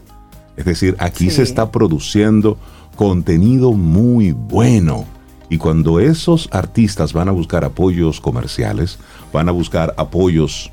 Es 0.56 0.66
decir, 0.66 0.96
aquí 1.00 1.30
se 1.30 1.44
está 1.44 1.72
produciendo 1.72 2.58
contenido 2.96 3.74
muy 3.74 4.32
bueno. 4.32 5.06
Y 5.50 5.58
cuando 5.58 6.00
esos 6.00 6.50
artistas 6.52 7.14
van 7.14 7.28
a 7.28 7.32
buscar 7.32 7.64
apoyos 7.64 8.20
comerciales, 8.20 8.98
van 9.32 9.50
a 9.50 9.52
buscar 9.52 9.94
apoyos 9.98 10.72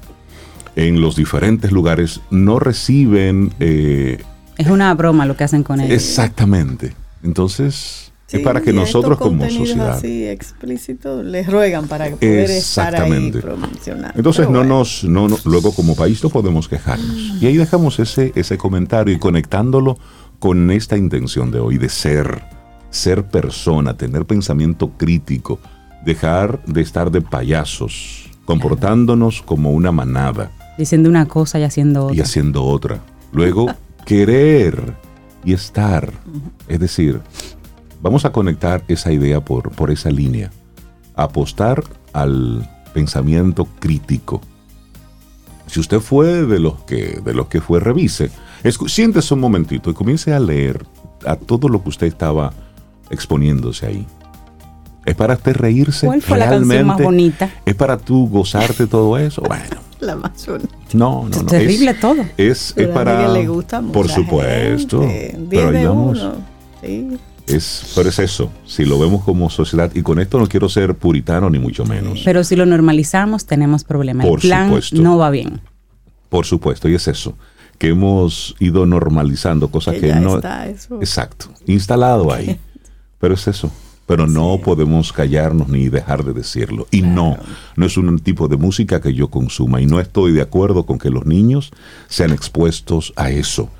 en 0.76 1.00
los 1.00 1.16
diferentes 1.16 1.72
lugares, 1.72 2.20
no 2.30 2.58
reciben... 2.58 3.52
Eh, 3.60 4.22
es 4.56 4.66
una 4.68 4.94
broma 4.94 5.26
lo 5.26 5.37
que 5.37 5.44
hacen 5.44 5.62
con 5.62 5.80
ellos. 5.80 5.92
Exactamente. 5.92 6.94
Entonces, 7.22 8.10
es 8.32 8.40
para 8.40 8.60
que 8.60 8.72
nosotros 8.72 9.18
como 9.18 9.49
sociedad 9.49 9.90
así 9.90 10.26
explícito 10.26 11.22
les 11.22 11.46
ruegan 11.46 11.88
para 11.88 12.10
poder 12.10 12.50
estar 12.50 12.94
ahí 12.94 13.32
promocionando. 13.32 14.12
Entonces 14.16 14.49
no 14.49 14.64
nos 14.64 15.04
no, 15.04 15.28
luego 15.44 15.72
como 15.72 15.94
país 15.96 16.22
no 16.22 16.30
podemos 16.30 16.68
quejarnos. 16.68 17.16
Y 17.40 17.46
ahí 17.46 17.56
dejamos 17.56 17.99
ese 17.99 18.32
ese 18.34 18.56
comentario 18.58 19.14
y 19.14 19.18
conectándolo 19.18 19.99
con 20.38 20.70
esta 20.70 20.96
intención 20.96 21.50
de 21.50 21.60
hoy 21.60 21.78
de 21.78 21.88
ser 21.88 22.42
ser 22.90 23.25
persona, 23.25 23.96
tener 23.96 24.25
pensamiento 24.25 24.90
crítico, 24.96 25.58
dejar 26.04 26.64
de 26.64 26.82
estar 26.82 27.10
de 27.10 27.20
payasos, 27.20 28.28
comportándonos 28.44 29.42
como 29.42 29.70
una 29.70 29.92
manada, 29.92 30.50
diciendo 30.76 31.08
una 31.08 31.26
cosa 31.26 31.58
y 31.58 31.62
haciendo 31.62 32.06
otra. 32.06 32.16
Y 32.16 32.20
haciendo 32.20 32.64
otra. 32.64 33.00
Luego 33.32 33.66
querer 34.04 34.94
y 35.44 35.52
estar, 35.52 36.12
es 36.68 36.80
decir, 36.80 37.20
Vamos 38.02 38.25
a 38.25 38.33
conectar 38.33 38.83
esa 38.88 39.12
idea 39.12 39.45
por, 39.45 39.71
por 39.73 39.90
esa 39.90 40.11
línea. 40.11 40.50
Apostar 41.14 41.85
al 42.12 42.69
pensamiento 42.95 43.69
crítico. 43.78 44.40
Si 45.66 45.80
usted 45.80 46.00
fue 46.00 46.47
de 46.47 46.59
los 46.59 46.80
que, 46.85 47.21
de 47.25 47.35
los 47.35 47.49
que 47.49 47.61
fue, 47.61 47.78
revise. 47.78 48.30
siéntese 48.87 49.35
un 49.35 49.40
momentito 49.40 49.90
y 49.90 49.95
comience 49.95 50.33
a 50.33 50.40
leer 50.40 50.85
a 51.26 51.37
todo 51.37 51.69
lo 51.69 51.83
que 51.83 51.90
usted 51.90 52.07
estaba 52.07 52.52
exponiéndose 53.11 53.87
ahí. 53.87 54.07
¿Es 55.04 55.14
para 55.14 55.35
usted 55.35 55.57
reírse? 55.57 56.07
¿Cuál 56.07 56.23
fue 56.23 56.38
la 56.38 56.50
canción 56.50 56.87
más 56.87 57.00
bonita? 57.00 57.50
¿Es 57.64 57.75
para 57.75 57.97
tú 57.99 58.28
gozarte 58.28 58.87
todo 58.87 59.16
eso? 59.19 59.42
Bueno. 59.42 59.76
La 60.00 60.16
más 60.16 60.47
bonita. 60.47 60.75
No, 60.95 61.25
no, 61.25 61.28
no. 61.28 61.37
Es 61.37 61.47
terrible 61.47 61.92
todo. 61.92 62.25
Es, 62.38 62.73
es 62.75 62.88
para. 62.88 63.28
Le 63.28 63.47
gusta 63.47 63.83
Por 63.83 64.09
supuesto. 64.09 65.07
Pero 65.50 65.73
digamos. 65.73 66.26
Sí. 66.83 67.19
Es, 67.47 67.92
pero 67.94 68.09
es 68.09 68.18
eso, 68.18 68.50
si 68.66 68.85
lo 68.85 68.99
vemos 68.99 69.25
como 69.25 69.50
sociedad, 69.50 69.90
y 69.94 70.02
con 70.02 70.20
esto 70.20 70.38
no 70.38 70.49
quiero 70.49 70.68
ser 70.68 70.94
puritano 70.94 71.50
ni 71.50 71.59
mucho 71.59 71.85
menos. 71.85 72.23
Pero 72.25 72.44
si 72.44 72.56
lo 72.56 72.66
normalizamos, 72.66 73.47
tenemos 73.47 73.85
problemas. 73.85 74.26
El 74.26 74.37
plan 74.38 74.80
no 74.92 75.18
va 75.18 75.30
bien. 75.30 75.61
Por 76.28 76.47
supuesto, 76.47 76.88
y 76.88 76.94
es 76.94 77.09
eso, 77.09 77.37
que 77.78 77.88
hemos 77.88 78.54
ido 78.61 78.87
normalizando 78.87 79.68
cosas 79.68 79.97
que, 79.97 80.14
no... 80.14 80.40
Exacto, 81.00 81.47
instalado 81.66 82.32
ahí. 82.32 82.59
pero 83.18 83.35
es 83.35 83.49
eso, 83.49 83.70
pero 84.06 84.26
no 84.26 84.61
podemos 84.62 85.12
callarnos 85.12 85.68
ni 85.68 85.88
dejar 85.88 86.25
de 86.25 86.32
decirlo. 86.32 86.87
Y 86.90 87.02
no, 87.02 87.37
no 87.76 87.87
es 87.87 87.97
un 87.97 88.18
tipo 88.20 88.49
de 88.49 88.56
música 88.56 89.00
que 89.00 89.12
yo 89.12 89.28
consuma, 89.28 89.80
y 89.80 89.87
no 89.87 89.99
estoy 89.99 90.32
de 90.32 90.42
acuerdo 90.42 90.87
con 90.87 90.99
que 90.99 91.11
los 91.11 91.26
niños 91.26 91.70
sean 92.09 92.30
expuestos 92.30 93.12
a 93.16 93.30
eso 93.30 93.70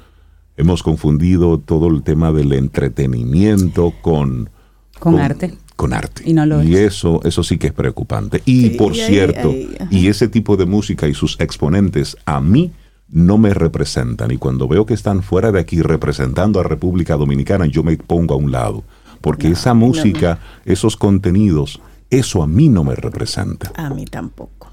hemos 0.61 0.83
confundido 0.83 1.59
todo 1.59 1.89
el 1.89 2.03
tema 2.03 2.33
del 2.33 2.53
entretenimiento 2.53 3.93
con... 4.03 4.51
Con, 4.99 5.19
arte. 5.19 5.55
Con 5.77 5.95
arte. 5.95 6.25
Y, 6.27 6.77
eso, 6.77 7.21
eso 7.25 7.43
sí 7.43 7.57
que 7.57 7.69
es 7.69 7.73
preocupante. 7.73 8.43
Y 8.45 8.71
por 8.71 8.95
cierto, 8.95 9.55
y 9.91 10.09
ese 10.09 10.29
tipo 10.29 10.59
de 10.59 10.67
música 10.67 11.09
y 11.09 11.15
sus 11.15 11.41
exponentes 11.41 12.19
a 12.27 12.41
mí 12.41 12.73
no 13.09 13.39
me 13.39 13.55
representan. 13.55 14.31
Y 14.31 14.37
cuando 14.37 14.69
veo 14.69 14.85
que 14.85 14.93
están 14.93 15.23
fuera 15.23 15.51
de 15.53 15.61
aquí 15.61 15.81
representando 15.81 16.61
a 16.61 16.65
República 16.65 17.17
Dominicana, 17.17 17.67
yo 17.67 17.83
me 17.83 17.97
pongo 17.97 18.35
a 18.35 18.37
un 18.37 18.53
lado. 18.53 18.85
Porque 19.23 19.49
esa 19.49 19.73
música, 19.73 20.39
esos 20.67 20.97
contenidos, 20.97 21.81
eso 22.11 22.43
a 22.43 22.47
mí 22.47 22.69
no 22.69 22.85
me 22.85 22.95
representa. 22.95 23.73
A 23.75 23.89
mí 23.91 24.05
tampoco. 24.05 24.70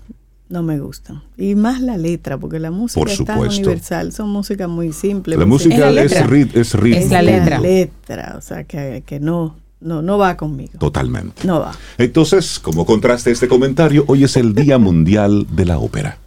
No 0.50 0.64
me 0.64 0.80
gustan. 0.80 1.24
Y 1.36 1.56
más 1.56 1.82
la 1.82 1.98
letra, 1.98 2.38
porque 2.38 2.60
la 2.60 2.72
música 2.72 3.12
es 3.12 3.24
tan 3.26 3.40
universal, 3.40 4.14
son 4.14 4.30
músicas 4.30 4.70
muy 4.70 4.94
simples. 4.94 5.38
La 5.38 5.46
música 5.46 5.90
es, 5.90 6.14
es, 6.14 6.26
ritmo. 6.28 6.62
Es 6.98 7.12
la 7.12 7.22
letra. 7.22 7.60
letra, 7.60 8.36
o 8.38 8.42
sea, 8.42 8.64
que, 8.64 9.20
no, 9.20 9.58
no, 9.82 10.02
no 10.02 10.18
va 10.18 10.38
conmigo. 10.38 10.80
Totalmente. 10.80 11.46
No 11.46 11.60
va. 11.60 11.74
Entonces, 11.98 12.60
como 12.60 12.86
contraste 12.86 13.32
este 13.32 13.50
comentario, 13.50 14.06
hoy 14.08 14.24
es 14.24 14.38
el 14.38 14.56
Día 14.56 14.78
Mundial 14.78 15.46
de 15.52 15.66
la 15.66 15.80
Ópera. 15.80 16.18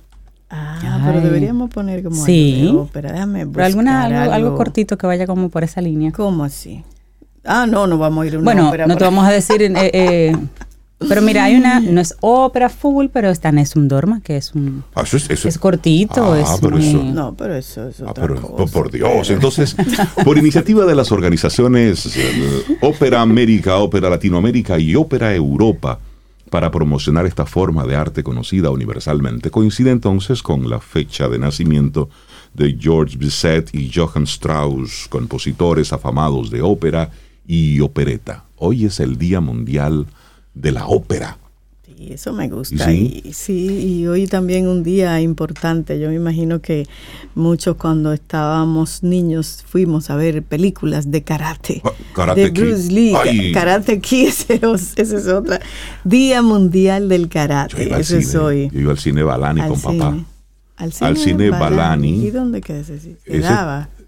Ah, 0.51 1.01
pero 1.07 1.21
deberíamos 1.23 1.71
poner 1.71 2.03
como 2.03 2.23
sí. 2.25 2.67
algo 2.67 2.73
de 2.73 2.79
ópera. 2.81 3.13
Déjame 3.13 3.45
buscar 3.45 3.65
alguna, 3.65 4.25
algo, 4.35 4.57
cortito 4.57 4.99
que 4.99 5.07
vaya 5.07 5.27
como 5.27 5.49
por 5.49 5.65
esa 5.65 5.81
línea. 5.81 6.13
¿Cómo 6.13 6.45
así? 6.45 6.85
Ah, 7.45 7.67
no, 7.67 7.87
no 7.87 7.97
vamos 7.97 8.25
a 8.25 8.27
ir 8.27 8.35
a 8.35 8.39
una 8.39 8.45
bueno, 8.45 8.69
ópera. 8.69 8.85
Bueno, 8.85 8.95
no 8.95 8.99
te 8.99 9.05
vamos 9.05 9.25
a 9.25 9.31
decir... 9.31 9.63
Eh, 9.63 9.73
eh, 9.77 10.37
pero 11.09 11.23
mira, 11.23 11.45
hay 11.45 11.57
una, 11.57 11.81
no 11.81 12.01
es 12.01 12.15
ópera 12.21 12.69
full, 12.69 13.07
pero 13.13 13.31
está 13.31 13.51
Nessun 13.51 13.89
Dorma, 13.89 14.21
que 14.21 14.37
es 14.37 14.55
un. 14.55 14.85
Ah, 14.95 15.03
eso 15.03 15.17
es, 15.17 15.31
es 15.31 15.59
cortito. 15.59 16.35
Ah, 16.35 16.57
pero 16.61 16.77
eso, 16.77 17.03
no, 17.03 17.35
pero 17.35 17.55
eso 17.55 17.89
es 17.89 18.01
ah, 18.03 18.11
otra 18.11 18.29
cosa. 18.29 18.73
Por 18.73 18.91
Dios. 18.91 19.31
Entonces, 19.31 19.75
por 20.25 20.37
iniciativa 20.37 20.85
de 20.85 20.95
las 20.95 21.11
organizaciones 21.11 22.15
eh, 22.17 22.77
Ópera 22.83 23.23
América, 23.23 23.79
Ópera 23.79 24.11
Latinoamérica 24.11 24.79
y 24.79 24.95
Ópera 24.95 25.35
Europa, 25.35 25.99
para 26.51 26.71
promocionar 26.71 27.25
esta 27.25 27.47
forma 27.47 27.87
de 27.87 27.97
arte 27.97 28.23
conocida 28.23 28.71
universalmente, 28.71 29.51
coincide 29.51 29.93
entonces 29.93 30.43
con 30.43 30.69
la 30.69 30.81
fecha 30.81 31.29
de 31.29 31.39
nacimiento 31.39 32.11
de 32.53 32.77
George 32.79 33.17
Bizet 33.17 33.75
y 33.75 33.91
Johann 33.95 34.25
Strauss, 34.25 35.07
compositores 35.09 35.93
afamados 35.93 36.51
de 36.51 36.61
ópera 36.61 37.11
y 37.47 37.81
opereta. 37.81 38.45
Hoy 38.57 38.85
es 38.85 39.01
el 39.01 39.17
Día 39.17 39.41
Mundial 39.41 40.05
de 40.05 40.20
la 40.73 40.87
ópera. 40.87 41.39
Sí, 41.85 42.13
eso 42.13 42.33
me 42.33 42.49
gusta. 42.49 42.87
¿Sí? 42.87 43.23
Y, 43.25 43.33
sí, 43.33 43.99
y 44.01 44.07
hoy 44.07 44.27
también 44.27 44.69
un 44.69 44.83
día 44.83 45.21
importante. 45.21 45.99
Yo 45.99 46.09
me 46.09 46.15
imagino 46.15 46.61
que 46.61 46.87
muchos 47.35 47.77
cuando 47.77 48.13
estábamos 48.13 49.03
niños 49.03 49.65
fuimos 49.67 50.11
a 50.11 50.17
ver 50.17 50.43
películas 50.43 51.11
de 51.11 51.23
karate. 51.23 51.83
Ah, 51.85 51.93
karate 52.15 52.41
de 52.41 52.51
Bruce 52.51 52.91
Lee. 52.91 53.53
Karate 53.53 54.01
Kid, 54.01 54.29
ese, 54.49 55.03
es 55.03 55.27
otro 55.27 55.57
Día 56.05 56.43
Mundial 56.43 57.09
del 57.09 57.29
Karate. 57.29 57.99
Eso 57.99 58.17
es 58.17 58.35
hoy. 58.35 58.71
Yo 58.73 58.81
iba 58.81 58.93
al 58.93 58.99
cine 58.99 59.23
Balani 59.23 59.61
con 59.63 59.81
papá. 59.81 60.17
Al 60.77 61.17
cine, 61.19 61.51
Balani. 61.51 62.27
¿Y 62.27 62.31
dónde 62.31 62.63
quedaba? 62.63 62.81
ese? 62.81 63.17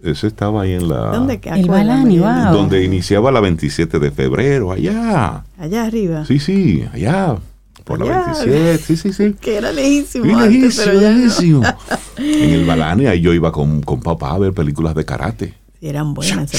Ese 0.02 0.26
estaba 0.26 0.62
ahí 0.62 0.72
en 0.72 0.88
la... 0.88 1.12
¿Dónde 1.12 1.40
El 1.44 1.68
Balani, 1.68 2.18
wow. 2.18 2.52
Donde 2.52 2.82
iniciaba 2.82 3.30
la 3.30 3.40
27 3.40 4.00
de 4.00 4.10
febrero, 4.10 4.72
allá. 4.72 5.44
Allá 5.56 5.84
arriba. 5.84 6.24
Sí, 6.26 6.40
sí, 6.40 6.84
allá. 6.92 7.36
Por 7.84 8.04
la 8.04 8.34
27, 8.34 8.78
sí, 8.78 8.96
sí, 8.96 9.12
sí. 9.12 9.34
Que 9.40 9.58
era 9.58 9.72
lejísimo. 9.72 10.24
Sí, 10.24 10.34
lejísimo, 10.34 10.92
lejísimo. 10.92 11.62
en 12.16 12.50
el 12.50 12.64
Balani, 12.64 13.06
ahí 13.06 13.20
yo 13.20 13.32
iba 13.32 13.52
con, 13.52 13.80
con 13.82 14.00
papá 14.00 14.32
a 14.32 14.38
ver 14.38 14.52
películas 14.52 14.94
de 14.96 15.04
karate. 15.04 15.54
Eran 15.80 16.14
buenas. 16.14 16.50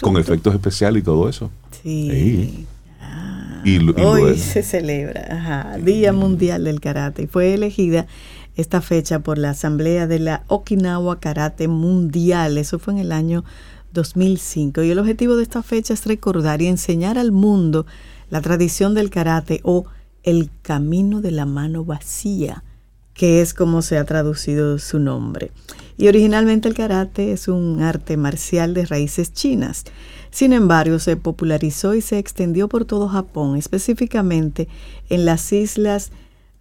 con 0.00 0.16
efectos 0.18 0.54
especiales 0.54 1.02
y 1.02 1.04
todo 1.04 1.28
eso. 1.28 1.50
Sí. 1.82 2.66
Hoy 3.96 4.36
se 4.36 4.62
celebra 4.62 5.26
Ajá, 5.30 5.78
Día 5.78 6.12
Mundial 6.12 6.64
del 6.64 6.80
Karate 6.80 7.22
y 7.22 7.26
fue 7.26 7.54
elegida 7.54 8.06
esta 8.56 8.80
fecha 8.80 9.20
por 9.20 9.38
la 9.38 9.50
Asamblea 9.50 10.06
de 10.06 10.18
la 10.18 10.44
Okinawa 10.48 11.20
Karate 11.20 11.68
Mundial. 11.68 12.58
Eso 12.58 12.78
fue 12.78 12.94
en 12.94 13.00
el 13.00 13.12
año 13.12 13.44
2005. 13.92 14.82
Y 14.82 14.90
el 14.90 14.98
objetivo 14.98 15.36
de 15.36 15.42
esta 15.42 15.62
fecha 15.62 15.94
es 15.94 16.06
recordar 16.06 16.62
y 16.62 16.66
enseñar 16.66 17.18
al 17.18 17.32
mundo 17.32 17.86
la 18.30 18.40
tradición 18.40 18.94
del 18.94 19.10
karate 19.10 19.60
o 19.62 19.86
el 20.22 20.50
camino 20.62 21.20
de 21.20 21.30
la 21.30 21.46
mano 21.46 21.84
vacía, 21.84 22.64
que 23.14 23.40
es 23.40 23.54
como 23.54 23.82
se 23.82 23.98
ha 23.98 24.04
traducido 24.04 24.78
su 24.78 24.98
nombre. 24.98 25.52
Y 25.96 26.08
originalmente 26.08 26.68
el 26.68 26.74
karate 26.74 27.32
es 27.32 27.46
un 27.46 27.82
arte 27.82 28.16
marcial 28.16 28.74
de 28.74 28.86
raíces 28.86 29.32
chinas. 29.32 29.84
Sin 30.30 30.52
embargo, 30.52 30.98
se 30.98 31.16
popularizó 31.16 31.94
y 31.94 32.00
se 32.00 32.18
extendió 32.18 32.68
por 32.68 32.84
todo 32.84 33.08
Japón, 33.08 33.56
específicamente 33.56 34.66
en 35.08 35.24
las 35.24 35.52
islas 35.52 36.10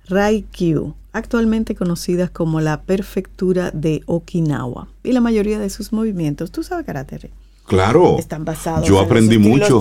Raikyu, 0.08 0.94
actualmente 1.14 1.76
conocidas 1.76 2.30
como 2.30 2.60
la 2.60 2.82
prefectura 2.82 3.72
de 3.72 4.04
Okinawa. 4.08 4.90
Y 5.04 5.14
la 5.14 5.22
mayoría 5.22 5.60
de 5.60 5.70
sus 5.70 5.94
movimientos, 5.94 6.52
tú 6.52 6.64
sabes 6.64 6.86
karate, 6.86 7.32
Claro. 7.66 8.18
Están 8.20 8.44
basados 8.44 8.88
yo 8.88 9.00
aprendí 9.00 9.38
mucho. 9.38 9.80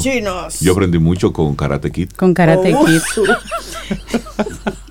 Yo 0.60 0.72
aprendí 0.72 0.98
mucho 0.98 1.32
con 1.32 1.54
Karate 1.54 1.90
Kid. 1.90 2.10
Con 2.10 2.32
Karate 2.32 2.74
oh. 2.74 2.84
Kid. 2.84 3.00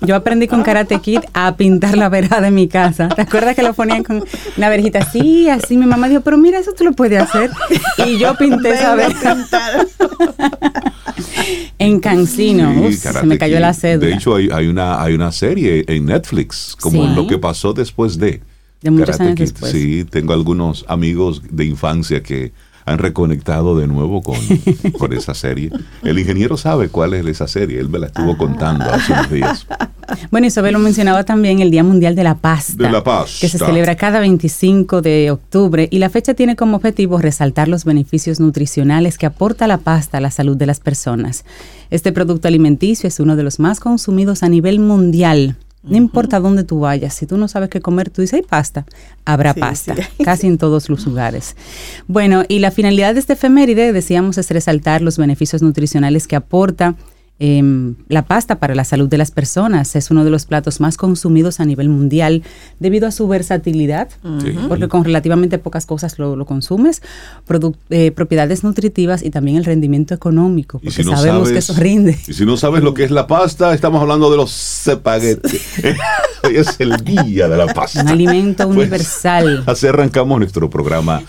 Yo 0.04 0.16
aprendí 0.16 0.48
con 0.48 0.64
Karate 0.64 1.00
Kid 1.00 1.20
a 1.32 1.56
pintar 1.56 1.96
la 1.96 2.08
verja 2.08 2.40
de 2.40 2.50
mi 2.50 2.66
casa. 2.66 3.08
¿Te 3.08 3.22
acuerdas 3.22 3.54
que 3.54 3.62
lo 3.62 3.72
ponían 3.72 4.02
con 4.02 4.24
una 4.56 4.68
verjita 4.68 4.98
así, 4.98 5.48
así? 5.48 5.76
Mi 5.76 5.86
mamá 5.86 6.08
dijo, 6.08 6.22
pero 6.22 6.36
mira, 6.36 6.58
eso 6.58 6.72
tú 6.72 6.82
lo 6.82 6.92
puedes 6.92 7.22
hacer. 7.22 7.50
Y 8.04 8.18
yo 8.18 8.34
pinté 8.36 8.70
esa 8.70 8.96
verja. 8.96 9.46
en 11.78 12.00
Cancino. 12.00 12.90
se 12.92 13.22
me 13.24 13.38
cayó 13.38 13.60
la 13.60 13.72
cédula. 13.74 14.08
De 14.08 14.14
hecho, 14.14 14.34
hay, 14.34 14.66
una, 14.66 15.00
hay 15.00 15.14
una 15.14 15.30
serie 15.30 15.84
en 15.86 16.06
Netflix, 16.06 16.76
como 16.80 17.06
lo 17.06 17.28
que 17.28 17.38
pasó 17.38 17.72
después 17.72 18.18
de. 18.18 18.40
De 18.80 18.90
muchos 18.90 19.20
años 19.20 19.36
después. 19.36 19.70
Sí, 19.70 20.04
tengo 20.10 20.32
algunos 20.32 20.84
amigos 20.88 21.42
de 21.48 21.64
infancia 21.64 22.20
que 22.20 22.50
han 22.84 22.98
reconectado 22.98 23.76
de 23.76 23.86
nuevo 23.86 24.22
con, 24.22 24.36
con 24.98 25.12
esa 25.12 25.34
serie. 25.34 25.70
El 26.02 26.18
ingeniero 26.18 26.56
sabe 26.56 26.88
cuál 26.88 27.14
es 27.14 27.26
esa 27.26 27.48
serie, 27.48 27.80
él 27.80 27.88
me 27.88 27.98
la 27.98 28.06
estuvo 28.06 28.36
contando 28.36 28.84
hace 28.84 29.12
unos 29.12 29.30
días. 29.30 29.66
Bueno, 30.30 30.46
Isabel 30.46 30.74
lo 30.74 30.78
mencionaba 30.78 31.24
también 31.24 31.60
el 31.60 31.70
Día 31.70 31.84
Mundial 31.84 32.14
de 32.14 32.24
la 32.24 32.34
Pasta. 32.34 32.82
De 32.82 32.90
la 32.90 33.02
Pasta. 33.02 33.38
Que 33.40 33.48
se 33.48 33.58
celebra 33.58 33.96
cada 33.96 34.20
25 34.20 35.00
de 35.00 35.30
octubre 35.30 35.88
y 35.90 35.98
la 35.98 36.10
fecha 36.10 36.34
tiene 36.34 36.56
como 36.56 36.76
objetivo 36.76 37.18
resaltar 37.18 37.68
los 37.68 37.84
beneficios 37.84 38.40
nutricionales 38.40 39.16
que 39.16 39.26
aporta 39.26 39.66
la 39.66 39.78
pasta 39.78 40.18
a 40.18 40.20
la 40.20 40.30
salud 40.30 40.56
de 40.56 40.66
las 40.66 40.80
personas. 40.80 41.44
Este 41.90 42.12
producto 42.12 42.48
alimenticio 42.48 43.08
es 43.08 43.20
uno 43.20 43.36
de 43.36 43.42
los 43.42 43.58
más 43.58 43.80
consumidos 43.80 44.42
a 44.42 44.48
nivel 44.48 44.80
mundial 44.80 45.56
no 45.82 45.96
importa 45.96 46.38
dónde 46.38 46.64
tú 46.64 46.80
vayas, 46.80 47.14
si 47.14 47.26
tú 47.26 47.36
no 47.36 47.48
sabes 47.48 47.68
qué 47.68 47.80
comer, 47.80 48.10
tú 48.10 48.20
dices, 48.20 48.34
hay 48.34 48.42
pasta, 48.42 48.86
habrá 49.24 49.52
pasta, 49.52 49.94
casi 50.24 50.46
en 50.46 50.58
todos 50.58 50.88
los 50.88 51.04
lugares. 51.06 51.56
Bueno, 52.06 52.44
y 52.48 52.60
la 52.60 52.70
finalidad 52.70 53.14
de 53.14 53.20
este 53.20 53.32
efeméride, 53.32 53.92
decíamos, 53.92 54.38
es 54.38 54.50
resaltar 54.50 55.02
los 55.02 55.18
beneficios 55.18 55.62
nutricionales 55.62 56.28
que 56.28 56.36
aporta 56.36 56.94
Em, 57.44 57.96
la 58.08 58.22
pasta 58.22 58.60
para 58.60 58.76
la 58.76 58.84
salud 58.84 59.08
de 59.08 59.18
las 59.18 59.32
personas 59.32 59.96
es 59.96 60.12
uno 60.12 60.22
de 60.22 60.30
los 60.30 60.46
platos 60.46 60.80
más 60.80 60.96
consumidos 60.96 61.58
a 61.58 61.64
nivel 61.64 61.88
mundial 61.88 62.44
debido 62.78 63.08
a 63.08 63.10
su 63.10 63.26
versatilidad, 63.26 64.10
porque 64.68 64.86
con 64.86 65.02
relativamente 65.02 65.58
pocas 65.58 65.84
cosas 65.84 66.20
lo, 66.20 66.44
consumes, 66.46 67.02
eh, 67.90 68.12
propiedades 68.12 68.62
nutritivas 68.62 69.24
y 69.24 69.30
también 69.30 69.56
el 69.56 69.64
rendimiento 69.64 70.14
económico, 70.14 70.78
porque 70.78 71.02
sabemos 71.02 71.50
que 71.50 71.58
eso 71.58 71.74
rinde. 71.74 72.16
Y 72.28 72.32
si 72.32 72.46
no 72.46 72.56
sabes 72.56 72.84
lo 72.84 72.94
que 72.94 73.02
es 73.02 73.10
la 73.10 73.26
pasta, 73.26 73.74
estamos 73.74 74.00
hablando 74.00 74.30
de 74.30 74.36
los 74.36 74.86
espaguetis. 74.86 75.78
Hoy 76.44 76.56
es 76.56 76.76
el 76.78 76.96
día 76.98 77.48
de 77.48 77.56
la 77.56 77.74
pasta. 77.74 78.02
Un 78.02 78.08
alimento 78.08 78.66
pues, 78.66 78.78
universal. 78.78 79.64
así 79.66 79.88
arrancamos 79.88 80.38
nuestro 80.38 80.70
programa 80.70 81.20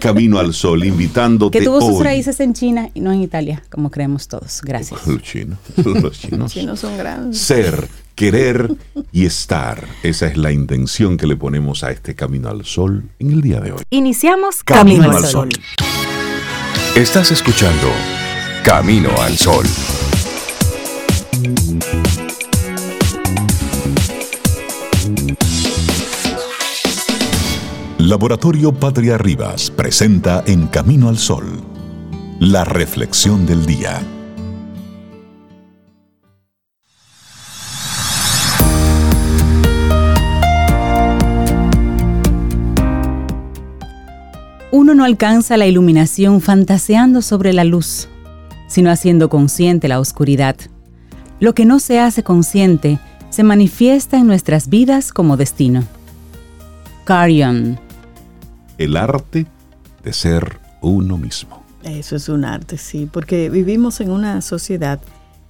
Camino 0.00 0.40
al 0.40 0.52
Sol, 0.52 0.84
invitándote 0.84 1.56
Que 1.56 1.64
tuvo 1.64 1.80
sus 1.80 2.02
raíces 2.02 2.40
en 2.40 2.54
China 2.54 2.88
y 2.92 3.00
no 3.00 3.12
en 3.12 3.22
Italia, 3.22 3.62
como 3.70 3.90
creemos 3.90 4.26
todos. 4.26 4.62
Gracias. 4.62 5.00
Chinos. 5.74 6.32
Los 6.32 6.52
chinos. 6.52 6.80
son 6.80 6.96
grandes. 6.96 7.38
Ser, 7.38 7.88
querer 8.14 8.70
y 9.12 9.24
estar. 9.26 9.86
Esa 10.02 10.26
es 10.26 10.36
la 10.36 10.52
intención 10.52 11.16
que 11.16 11.26
le 11.26 11.36
ponemos 11.36 11.84
a 11.84 11.90
este 11.90 12.14
Camino 12.14 12.48
al 12.48 12.64
Sol 12.64 13.04
en 13.18 13.30
el 13.32 13.40
día 13.40 13.60
de 13.60 13.72
hoy. 13.72 13.82
Iniciamos 13.90 14.62
Camino, 14.62 15.10
al 15.10 15.24
Sol. 15.24 15.48
Estás 16.96 17.30
escuchando 17.30 17.88
Camino 18.64 19.10
al 19.20 19.36
Sol. 19.38 19.66
Laboratorio 27.98 28.72
Patria 28.72 29.18
Rivas 29.18 29.70
presenta 29.70 30.42
En 30.46 30.66
Camino 30.66 31.08
al 31.08 31.18
Sol, 31.18 31.60
la 32.40 32.64
reflexión 32.64 33.46
del 33.46 33.66
día. 33.66 34.02
Uno 44.90 45.02
no 45.02 45.04
alcanza 45.04 45.56
la 45.56 45.68
iluminación 45.68 46.40
fantaseando 46.40 47.22
sobre 47.22 47.52
la 47.52 47.62
luz, 47.62 48.08
sino 48.66 48.90
haciendo 48.90 49.28
consciente 49.28 49.86
la 49.86 50.00
oscuridad. 50.00 50.56
Lo 51.38 51.54
que 51.54 51.64
no 51.64 51.78
se 51.78 52.00
hace 52.00 52.24
consciente 52.24 52.98
se 53.30 53.44
manifiesta 53.44 54.18
en 54.18 54.26
nuestras 54.26 54.68
vidas 54.68 55.12
como 55.12 55.36
destino. 55.36 55.84
Carion. 57.04 57.78
El 58.78 58.96
arte 58.96 59.46
de 60.02 60.12
ser 60.12 60.58
uno 60.80 61.16
mismo. 61.16 61.62
Eso 61.84 62.16
es 62.16 62.28
un 62.28 62.44
arte, 62.44 62.76
sí, 62.76 63.08
porque 63.12 63.48
vivimos 63.48 64.00
en 64.00 64.10
una 64.10 64.42
sociedad 64.42 64.98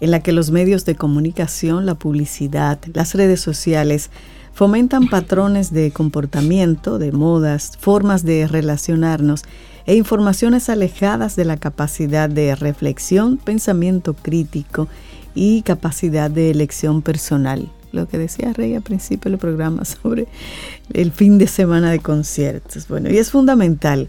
en 0.01 0.11
la 0.11 0.21
que 0.21 0.33
los 0.33 0.51
medios 0.51 0.85
de 0.85 0.97
comunicación, 0.97 1.87
la 1.87 1.95
publicidad, 1.95 2.79
las 2.93 3.15
redes 3.15 3.41
sociales, 3.41 4.11
fomentan 4.53 5.09
patrones 5.09 5.73
de 5.73 5.91
comportamiento, 5.91 6.99
de 6.99 7.13
modas, 7.13 7.73
formas 7.79 8.25
de 8.25 8.47
relacionarnos 8.47 9.45
e 9.87 9.97
informaciones 9.97 10.69
alejadas 10.69 11.37
de 11.37 11.45
la 11.45 11.57
capacidad 11.57 12.29
de 12.29 12.55
reflexión, 12.55 13.39
pensamiento 13.39 14.15
crítico 14.15 14.89
y 15.35 15.63
capacidad 15.63 16.31
de 16.31 16.51
elección 16.51 17.03
personal. 17.03 17.71
Lo 17.93 18.07
que 18.07 18.19
decía 18.19 18.53
Rey 18.53 18.75
al 18.75 18.83
principio 18.83 19.31
del 19.31 19.41
programa 19.41 19.85
sobre 20.03 20.29
el 20.93 21.13
fin 21.13 21.39
de 21.39 21.47
semana 21.47 21.91
de 21.91 21.99
conciertos. 21.99 22.87
Bueno, 22.89 23.11
y 23.11 23.19
es 23.19 23.31
fundamental 23.31 24.09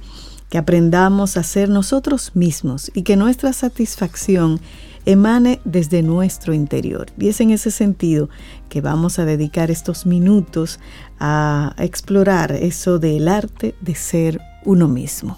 que 0.49 0.57
aprendamos 0.57 1.37
a 1.37 1.43
ser 1.43 1.69
nosotros 1.69 2.31
mismos 2.35 2.91
y 2.93 3.03
que 3.03 3.15
nuestra 3.15 3.53
satisfacción 3.53 4.59
emane 5.05 5.59
desde 5.65 6.01
nuestro 6.03 6.53
interior. 6.53 7.07
Y 7.19 7.29
es 7.29 7.41
en 7.41 7.51
ese 7.51 7.71
sentido 7.71 8.29
que 8.69 8.81
vamos 8.81 9.19
a 9.19 9.25
dedicar 9.25 9.71
estos 9.71 10.05
minutos 10.05 10.79
a 11.19 11.75
explorar 11.77 12.51
eso 12.51 12.99
del 12.99 13.27
arte 13.27 13.75
de 13.81 13.95
ser 13.95 14.41
uno 14.65 14.87
mismo. 14.87 15.37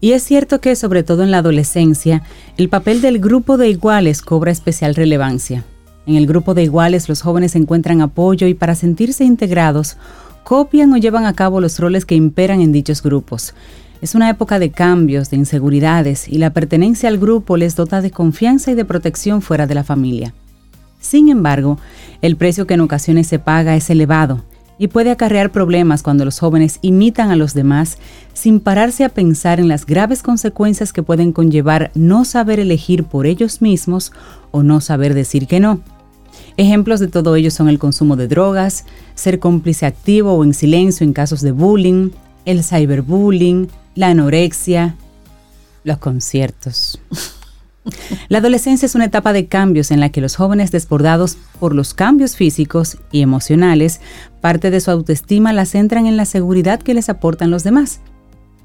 Y 0.00 0.12
es 0.12 0.22
cierto 0.22 0.60
que, 0.60 0.76
sobre 0.76 1.02
todo 1.02 1.22
en 1.22 1.30
la 1.30 1.38
adolescencia, 1.38 2.22
el 2.58 2.68
papel 2.68 3.00
del 3.00 3.18
grupo 3.18 3.56
de 3.56 3.68
iguales 3.70 4.20
cobra 4.20 4.50
especial 4.52 4.94
relevancia. 4.94 5.64
En 6.06 6.14
el 6.14 6.26
grupo 6.26 6.54
de 6.54 6.62
iguales 6.62 7.08
los 7.08 7.22
jóvenes 7.22 7.56
encuentran 7.56 8.00
apoyo 8.00 8.46
y 8.46 8.54
para 8.54 8.74
sentirse 8.74 9.24
integrados, 9.24 9.96
copian 10.44 10.92
o 10.92 10.96
llevan 10.96 11.24
a 11.24 11.34
cabo 11.34 11.60
los 11.60 11.80
roles 11.80 12.04
que 12.04 12.14
imperan 12.14 12.60
en 12.60 12.70
dichos 12.70 13.02
grupos. 13.02 13.54
Es 14.02 14.14
una 14.14 14.28
época 14.28 14.58
de 14.58 14.70
cambios, 14.70 15.30
de 15.30 15.38
inseguridades 15.38 16.28
y 16.28 16.38
la 16.38 16.50
pertenencia 16.50 17.08
al 17.08 17.18
grupo 17.18 17.56
les 17.56 17.76
dota 17.76 18.02
de 18.02 18.10
confianza 18.10 18.70
y 18.70 18.74
de 18.74 18.84
protección 18.84 19.40
fuera 19.40 19.66
de 19.66 19.74
la 19.74 19.84
familia. 19.84 20.34
Sin 21.00 21.28
embargo, 21.28 21.78
el 22.20 22.36
precio 22.36 22.66
que 22.66 22.74
en 22.74 22.80
ocasiones 22.80 23.26
se 23.26 23.38
paga 23.38 23.74
es 23.74 23.88
elevado 23.88 24.44
y 24.78 24.88
puede 24.88 25.10
acarrear 25.10 25.50
problemas 25.50 26.02
cuando 26.02 26.26
los 26.26 26.38
jóvenes 26.38 26.78
imitan 26.82 27.30
a 27.30 27.36
los 27.36 27.54
demás 27.54 27.96
sin 28.34 28.60
pararse 28.60 29.04
a 29.04 29.08
pensar 29.08 29.60
en 29.60 29.68
las 29.68 29.86
graves 29.86 30.22
consecuencias 30.22 30.92
que 30.92 31.02
pueden 31.02 31.32
conllevar 31.32 31.90
no 31.94 32.26
saber 32.26 32.60
elegir 32.60 33.04
por 33.04 33.26
ellos 33.26 33.62
mismos 33.62 34.12
o 34.50 34.62
no 34.62 34.82
saber 34.82 35.14
decir 35.14 35.46
que 35.46 35.60
no. 35.60 35.80
Ejemplos 36.58 37.00
de 37.00 37.08
todo 37.08 37.36
ello 37.36 37.50
son 37.50 37.68
el 37.68 37.78
consumo 37.78 38.16
de 38.16 38.28
drogas, 38.28 38.84
ser 39.14 39.38
cómplice 39.38 39.86
activo 39.86 40.34
o 40.34 40.44
en 40.44 40.52
silencio 40.52 41.04
en 41.04 41.14
casos 41.14 41.40
de 41.40 41.52
bullying, 41.52 42.10
el 42.44 42.62
cyberbullying, 42.62 43.68
la 43.96 44.08
anorexia, 44.08 44.94
los 45.82 45.98
conciertos. 45.98 47.00
La 48.28 48.38
adolescencia 48.38 48.86
es 48.86 48.96
una 48.96 49.04
etapa 49.04 49.32
de 49.32 49.46
cambios 49.46 49.92
en 49.92 50.00
la 50.00 50.10
que 50.10 50.20
los 50.20 50.34
jóvenes 50.34 50.72
desbordados 50.72 51.38
por 51.60 51.72
los 51.72 51.94
cambios 51.94 52.34
físicos 52.34 52.98
y 53.12 53.22
emocionales, 53.22 54.00
parte 54.40 54.72
de 54.72 54.80
su 54.80 54.90
autoestima 54.90 55.52
la 55.52 55.66
centran 55.66 56.06
en 56.06 56.16
la 56.16 56.24
seguridad 56.24 56.80
que 56.80 56.94
les 56.94 57.08
aportan 57.08 57.50
los 57.52 57.62
demás. 57.62 58.00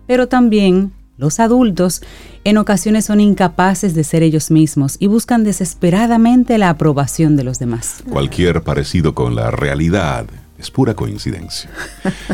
Pero 0.07 0.27
también 0.27 0.91
los 1.17 1.39
adultos 1.39 2.01
en 2.43 2.57
ocasiones 2.57 3.05
son 3.05 3.21
incapaces 3.21 3.93
de 3.93 4.03
ser 4.03 4.23
ellos 4.23 4.49
mismos 4.49 4.95
y 4.97 5.05
buscan 5.05 5.43
desesperadamente 5.43 6.57
la 6.57 6.69
aprobación 6.69 7.35
de 7.35 7.43
los 7.43 7.59
demás. 7.59 8.03
Cualquier 8.09 8.63
parecido 8.63 9.13
con 9.13 9.35
la 9.35 9.51
realidad 9.51 10.25
es 10.57 10.71
pura 10.71 10.95
coincidencia. 10.95 11.69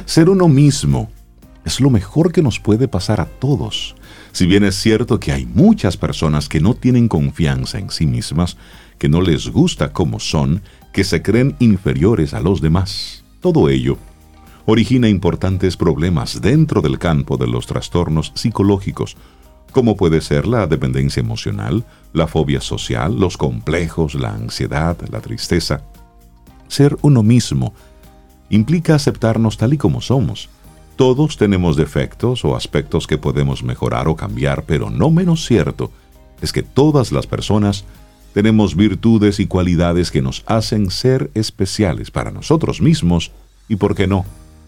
Ser 0.05 0.29
uno 0.29 0.47
mismo 0.47 1.10
es 1.67 1.82
lo 1.82 1.89
mejor 1.89 2.32
que 2.32 2.41
nos 2.41 2.60
puede 2.60 2.88
pasar 2.88 3.19
a 3.19 3.25
todos. 3.25 3.95
Si 4.32 4.47
bien 4.47 4.63
es 4.63 4.75
cierto 4.75 5.19
que 5.19 5.34
hay 5.34 5.45
muchas 5.45 5.97
personas 5.97 6.47
que 6.47 6.62
no 6.62 6.73
tienen 6.73 7.10
confianza 7.10 7.77
en 7.77 7.89
sí 7.89 8.08
mismas, 8.08 8.56
que 8.97 9.10
no 9.10 9.21
les 9.21 9.49
gusta 9.49 9.91
como 9.91 10.19
son, 10.19 10.62
que 10.93 11.03
se 11.03 11.21
creen 11.21 11.58
inferiores 11.60 12.34
a 12.34 12.39
los 12.39 12.62
demás. 12.62 13.23
Todo 13.41 13.67
ello 13.67 13.97
origina 14.69 15.08
importantes 15.08 15.77
problemas 15.77 16.41
dentro 16.41 16.82
del 16.82 16.99
campo 16.99 17.38
de 17.38 17.47
los 17.47 17.67
trastornos 17.67 18.34
psicológicos, 18.36 19.15
como 19.71 19.95
puede 19.95 20.19
ser 20.19 20.45
la 20.45 20.67
dependencia 20.67 21.21
emocional, 21.21 21.86
la 22.12 22.27
fobia 22.27 22.60
social, 22.60 23.17
los 23.17 23.38
complejos, 23.38 24.15
la 24.15 24.34
ansiedad, 24.34 24.97
la 25.10 25.21
tristeza. 25.21 25.84
Ser 26.67 26.97
uno 27.01 27.23
mismo 27.23 27.73
implica 28.49 28.95
aceptarnos 28.95 29.56
tal 29.56 29.73
y 29.73 29.77
como 29.77 30.01
somos, 30.01 30.49
todos 30.97 31.38
tenemos 31.38 31.77
defectos 31.77 32.43
o 32.43 32.55
aspectos 32.55 33.07
que 33.07 33.17
podemos 33.17 33.63
mejorar 33.63 34.07
o 34.10 34.15
cambiar, 34.15 34.63
pero 34.65 34.89
no 34.89 35.12
menos 35.12 35.45
cierto 35.45 35.91
es 36.41 36.51
que 36.51 36.63
todas 36.63 37.12
las 37.12 37.27
personas 37.27 37.86
tenemos 38.33 38.75
virtudes 38.75 39.39
y 39.39 39.47
cualidades 39.47 40.12
que 40.12 40.21
nos 40.21 40.43
hacen 40.47 40.91
ser 40.91 41.31
especiales 41.33 42.12
para 42.12 42.31
nosotros 42.31 42.81
mismos 42.81 43.31
y, 43.69 43.77
por 43.77 43.95
qué 43.95 44.07
no, 44.07 44.25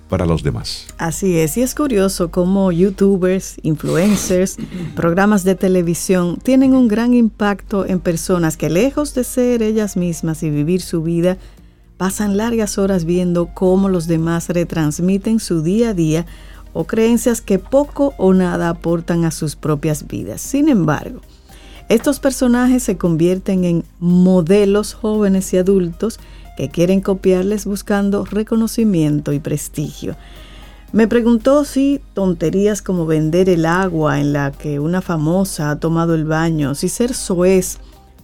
para 0.07 0.25
los 0.25 0.43
demás. 0.43 0.87
Así 0.97 1.37
es, 1.37 1.57
y 1.57 1.61
es 1.61 1.75
curioso 1.75 2.31
cómo 2.31 2.71
youtubers, 2.71 3.57
influencers, 3.63 4.57
programas 4.95 5.43
de 5.43 5.55
televisión 5.55 6.37
tienen 6.37 6.73
un 6.73 6.87
gran 6.87 7.13
impacto 7.13 7.85
en 7.85 7.99
personas 7.99 8.55
que 8.57 8.69
lejos 8.69 9.13
de 9.13 9.23
ser 9.23 9.61
ellas 9.61 9.97
mismas 9.97 10.43
y 10.43 10.49
vivir 10.49 10.81
su 10.81 11.03
vida, 11.03 11.37
pasan 11.99 12.37
largas 12.37 12.77
horas 12.77 13.03
viendo 13.03 13.47
cómo 13.53 13.89
los 13.89 14.07
demás 14.07 14.47
retransmiten 14.47 15.41
su 15.41 15.61
día 15.61 15.89
a 15.89 15.93
día 15.93 16.25
o 16.71 16.85
creencias 16.85 17.41
que 17.41 17.59
poco 17.59 18.13
o 18.17 18.33
nada 18.33 18.69
aportan 18.69 19.25
a 19.25 19.31
sus 19.31 19.57
propias 19.57 20.07
vidas. 20.07 20.39
Sin 20.39 20.69
embargo, 20.69 21.19
estos 21.89 22.21
personajes 22.21 22.83
se 22.83 22.97
convierten 22.97 23.65
en 23.65 23.83
modelos 23.99 24.93
jóvenes 24.93 25.53
y 25.53 25.57
adultos 25.57 26.21
que 26.55 26.69
quieren 26.69 27.01
copiarles 27.01 27.65
buscando 27.65 28.23
reconocimiento 28.23 29.33
y 29.33 29.39
prestigio. 29.39 30.15
Me 30.93 31.05
preguntó 31.05 31.65
si 31.65 31.99
tonterías 32.13 32.81
como 32.81 33.07
vender 33.07 33.49
el 33.49 33.65
agua 33.65 34.21
en 34.21 34.31
la 34.31 34.51
que 34.53 34.79
una 34.79 35.01
famosa 35.01 35.69
ha 35.69 35.79
tomado 35.81 36.15
el 36.15 36.23
baño, 36.23 36.75
si 36.75 36.87
ser 36.87 37.13
soez 37.13 37.77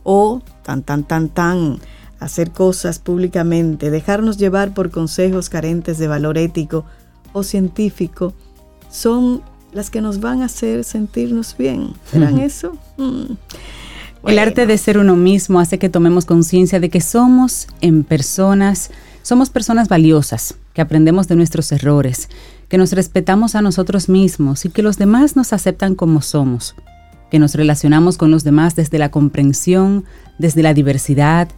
o 0.03 0.41
tan 0.63 0.81
tan 0.81 1.03
tan 1.03 1.27
tan 1.27 1.79
hacer 2.19 2.51
cosas 2.51 2.99
públicamente, 2.99 3.91
dejarnos 3.91 4.37
llevar 4.37 4.73
por 4.73 4.91
consejos 4.91 5.49
carentes 5.49 5.97
de 5.97 6.07
valor 6.07 6.37
ético 6.37 6.85
o 7.33 7.43
científico, 7.43 8.33
son 8.89 9.41
las 9.73 9.89
que 9.89 10.01
nos 10.01 10.21
van 10.21 10.41
a 10.41 10.45
hacer 10.45 10.83
sentirnos 10.83 11.55
bien. 11.57 11.93
¿Serán 12.09 12.39
eso? 12.39 12.77
Mm. 12.97 13.33
El 14.27 14.39
arte 14.39 14.65
de 14.65 14.77
ser 14.77 14.97
uno 14.97 15.15
mismo 15.15 15.59
hace 15.59 15.77
que 15.77 15.89
tomemos 15.89 16.25
conciencia 16.25 16.79
de 16.79 16.89
que 16.89 17.01
somos 17.01 17.67
en 17.81 18.03
personas, 18.03 18.89
somos 19.21 19.49
personas 19.51 19.87
valiosas, 19.87 20.55
que 20.73 20.81
aprendemos 20.81 21.27
de 21.27 21.35
nuestros 21.35 21.71
errores, 21.71 22.29
que 22.67 22.79
nos 22.79 22.91
respetamos 22.93 23.53
a 23.53 23.61
nosotros 23.61 24.09
mismos 24.09 24.65
y 24.65 24.69
que 24.69 24.81
los 24.81 24.97
demás 24.97 25.35
nos 25.35 25.53
aceptan 25.53 25.93
como 25.93 26.21
somos, 26.21 26.75
que 27.29 27.37
nos 27.37 27.53
relacionamos 27.53 28.17
con 28.17 28.31
los 28.31 28.43
demás 28.43 28.75
desde 28.75 28.97
la 28.97 29.11
comprensión, 29.11 30.05
desde 30.39 30.63
la 30.63 30.73
diversidad. 30.73 31.49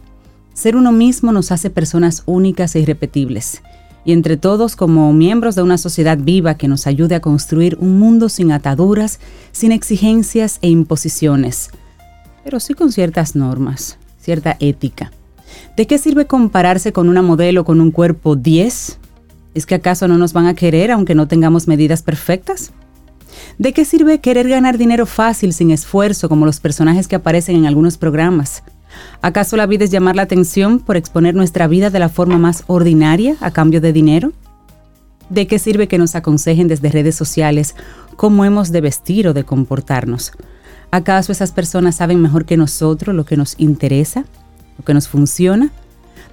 Ser 0.58 0.74
uno 0.74 0.90
mismo 0.90 1.30
nos 1.30 1.52
hace 1.52 1.70
personas 1.70 2.24
únicas 2.26 2.74
e 2.74 2.80
irrepetibles. 2.80 3.62
Y 4.04 4.10
entre 4.10 4.36
todos, 4.36 4.74
como 4.74 5.12
miembros 5.12 5.54
de 5.54 5.62
una 5.62 5.78
sociedad 5.78 6.18
viva 6.18 6.56
que 6.56 6.66
nos 6.66 6.88
ayude 6.88 7.14
a 7.14 7.20
construir 7.20 7.78
un 7.78 8.00
mundo 8.00 8.28
sin 8.28 8.50
ataduras, 8.50 9.20
sin 9.52 9.70
exigencias 9.70 10.58
e 10.60 10.68
imposiciones, 10.68 11.70
pero 12.42 12.58
sí 12.58 12.74
con 12.74 12.90
ciertas 12.90 13.36
normas, 13.36 13.98
cierta 14.20 14.56
ética. 14.58 15.12
¿De 15.76 15.86
qué 15.86 15.96
sirve 15.96 16.26
compararse 16.26 16.92
con 16.92 17.08
una 17.08 17.22
modelo 17.22 17.64
con 17.64 17.80
un 17.80 17.92
cuerpo 17.92 18.34
10? 18.34 18.98
¿Es 19.54 19.64
que 19.64 19.76
acaso 19.76 20.08
no 20.08 20.18
nos 20.18 20.32
van 20.32 20.46
a 20.46 20.54
querer 20.54 20.90
aunque 20.90 21.14
no 21.14 21.28
tengamos 21.28 21.68
medidas 21.68 22.02
perfectas? 22.02 22.72
¿De 23.58 23.72
qué 23.72 23.84
sirve 23.84 24.18
querer 24.18 24.48
ganar 24.48 24.76
dinero 24.76 25.06
fácil 25.06 25.52
sin 25.52 25.70
esfuerzo 25.70 26.28
como 26.28 26.46
los 26.46 26.58
personajes 26.58 27.06
que 27.06 27.14
aparecen 27.14 27.54
en 27.54 27.66
algunos 27.66 27.96
programas? 27.96 28.64
¿Acaso 29.22 29.56
la 29.56 29.66
vida 29.66 29.84
es 29.84 29.90
llamar 29.90 30.16
la 30.16 30.22
atención 30.22 30.78
por 30.78 30.96
exponer 30.96 31.34
nuestra 31.34 31.66
vida 31.66 31.90
de 31.90 31.98
la 31.98 32.08
forma 32.08 32.38
más 32.38 32.64
ordinaria 32.66 33.36
a 33.40 33.50
cambio 33.50 33.80
de 33.80 33.92
dinero? 33.92 34.32
¿De 35.28 35.46
qué 35.46 35.58
sirve 35.58 35.88
que 35.88 35.98
nos 35.98 36.14
aconsejen 36.14 36.68
desde 36.68 36.90
redes 36.90 37.14
sociales 37.14 37.74
cómo 38.16 38.44
hemos 38.44 38.72
de 38.72 38.80
vestir 38.80 39.28
o 39.28 39.34
de 39.34 39.44
comportarnos? 39.44 40.32
¿Acaso 40.90 41.32
esas 41.32 41.52
personas 41.52 41.96
saben 41.96 42.22
mejor 42.22 42.46
que 42.46 42.56
nosotros 42.56 43.14
lo 43.14 43.24
que 43.24 43.36
nos 43.36 43.54
interesa, 43.58 44.24
lo 44.78 44.84
que 44.84 44.94
nos 44.94 45.08
funciona? 45.08 45.70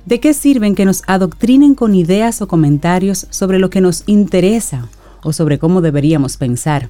¿De 0.06 0.20
qué 0.20 0.34
sirven 0.34 0.76
que 0.76 0.86
nos 0.86 1.02
adoctrinen 1.08 1.76
con 1.76 1.96
ideas 1.96 2.42
o 2.42 2.48
comentarios 2.48 3.28
sobre 3.32 3.60
lo 3.60 3.70
que 3.70 3.82
nos 3.82 4.04
interesa 4.06 4.88
o 5.24 5.34
sobre 5.34 5.60
cómo 5.60 5.82
deberíamos 5.82 6.38
pensar? 6.38 6.90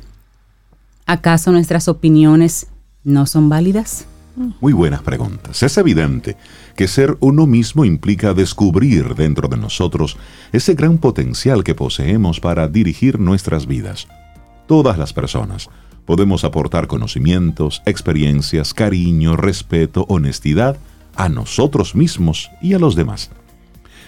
¿Acaso 1.05 1.51
nuestras 1.51 1.87
opiniones 1.87 2.67
no 3.03 3.25
son 3.25 3.47
válidas? 3.47 4.05
Muy 4.35 4.73
buenas 4.73 5.01
preguntas. 5.01 5.63
Es 5.63 5.77
evidente 5.77 6.35
que 6.75 6.89
ser 6.89 7.17
uno 7.21 7.47
mismo 7.47 7.85
implica 7.85 8.33
descubrir 8.33 9.15
dentro 9.15 9.47
de 9.47 9.55
nosotros 9.55 10.17
ese 10.51 10.73
gran 10.73 10.97
potencial 10.97 11.63
que 11.63 11.73
poseemos 11.73 12.41
para 12.41 12.67
dirigir 12.67 13.17
nuestras 13.19 13.65
vidas. 13.65 14.07
Todas 14.67 14.97
las 14.97 15.13
personas, 15.13 15.69
podemos 16.05 16.43
aportar 16.43 16.87
conocimientos, 16.87 17.81
experiencias, 17.85 18.73
cariño, 18.73 19.37
respeto, 19.37 20.05
honestidad 20.09 20.77
a 21.15 21.29
nosotros 21.29 21.95
mismos 21.95 22.51
y 22.61 22.73
a 22.73 22.79
los 22.79 22.95
demás. 22.95 23.31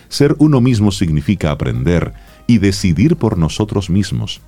Ser 0.09 0.35
uno 0.39 0.59
mismo 0.59 0.91
significa 0.91 1.51
aprender 1.51 2.13
y 2.47 2.57
decidir 2.57 3.15
por 3.15 3.37
nosotros 3.37 3.89
mismos. 3.89 4.41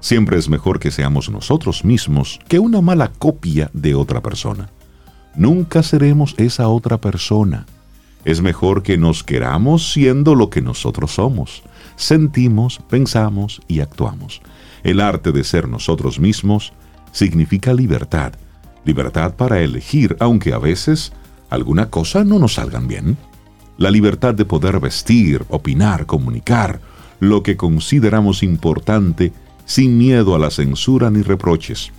Siempre 0.00 0.36
es 0.36 0.50
mejor 0.50 0.80
que 0.80 0.90
seamos 0.90 1.30
nosotros 1.30 1.82
mismos 1.82 2.40
que 2.46 2.58
una 2.58 2.82
mala 2.82 3.10
copia 3.10 3.70
de 3.72 3.94
otra 3.94 4.20
persona. 4.20 4.68
Nunca 5.36 5.82
seremos 5.82 6.34
esa 6.38 6.68
otra 6.68 7.00
persona. 7.00 7.66
Es 8.24 8.40
mejor 8.40 8.82
que 8.82 8.96
nos 8.96 9.22
queramos 9.22 9.92
siendo 9.92 10.34
lo 10.34 10.48
que 10.48 10.62
nosotros 10.62 11.14
somos. 11.14 11.62
Sentimos, 11.96 12.80
pensamos 12.88 13.60
y 13.68 13.80
actuamos. 13.80 14.40
El 14.82 15.00
arte 15.00 15.32
de 15.32 15.44
ser 15.44 15.68
nosotros 15.68 16.18
mismos 16.18 16.72
significa 17.12 17.74
libertad. 17.74 18.32
Libertad 18.84 19.34
para 19.34 19.60
elegir, 19.60 20.16
aunque 20.20 20.52
a 20.52 20.58
veces 20.58 21.12
alguna 21.50 21.90
cosa 21.90 22.24
no 22.24 22.38
nos 22.38 22.54
salgan 22.54 22.88
bien. 22.88 23.16
La 23.76 23.90
libertad 23.90 24.34
de 24.34 24.44
poder 24.44 24.78
vestir, 24.80 25.44
opinar, 25.48 26.06
comunicar 26.06 26.80
lo 27.20 27.42
que 27.42 27.56
consideramos 27.56 28.42
importante 28.42 29.32
sin 29.64 29.98
miedo 29.98 30.34
a 30.34 30.38
la 30.38 30.50
censura 30.50 31.10
ni 31.10 31.22
reproches. 31.22 31.92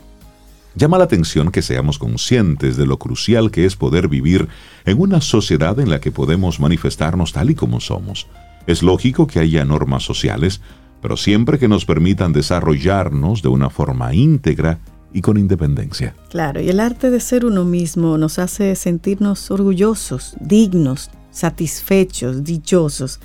Llama 0.77 0.97
la 0.97 1.05
atención 1.05 1.51
que 1.51 1.61
seamos 1.61 1.97
conscientes 1.97 2.75
de 2.75 2.85
lo 2.85 2.99
crucial 2.99 3.49
que 3.49 3.65
es 3.65 3.77
poder 3.77 4.09
vivir 4.09 4.49
en 4.85 4.99
una 4.99 5.21
sociedad 5.21 5.79
en 5.79 5.89
la 5.89 6.01
que 6.01 6.11
podemos 6.11 6.59
manifestarnos 6.59 7.31
tal 7.31 7.49
y 7.49 7.55
como 7.55 7.79
somos. 7.79 8.27
Es 8.67 8.83
lógico 8.83 9.25
que 9.25 9.39
haya 9.39 9.63
normas 9.63 10.03
sociales, 10.03 10.59
pero 11.01 11.15
siempre 11.15 11.59
que 11.59 11.69
nos 11.69 11.85
permitan 11.85 12.33
desarrollarnos 12.33 13.41
de 13.41 13.47
una 13.47 13.69
forma 13.69 14.13
íntegra 14.13 14.79
y 15.13 15.21
con 15.21 15.38
independencia. 15.38 16.13
Claro, 16.29 16.59
y 16.59 16.67
el 16.67 16.81
arte 16.81 17.09
de 17.09 17.21
ser 17.21 17.45
uno 17.45 17.63
mismo 17.63 18.17
nos 18.17 18.38
hace 18.38 18.75
sentirnos 18.75 19.49
orgullosos, 19.51 20.35
dignos, 20.41 21.09
satisfechos, 21.31 22.43
dichosos. 22.43 23.21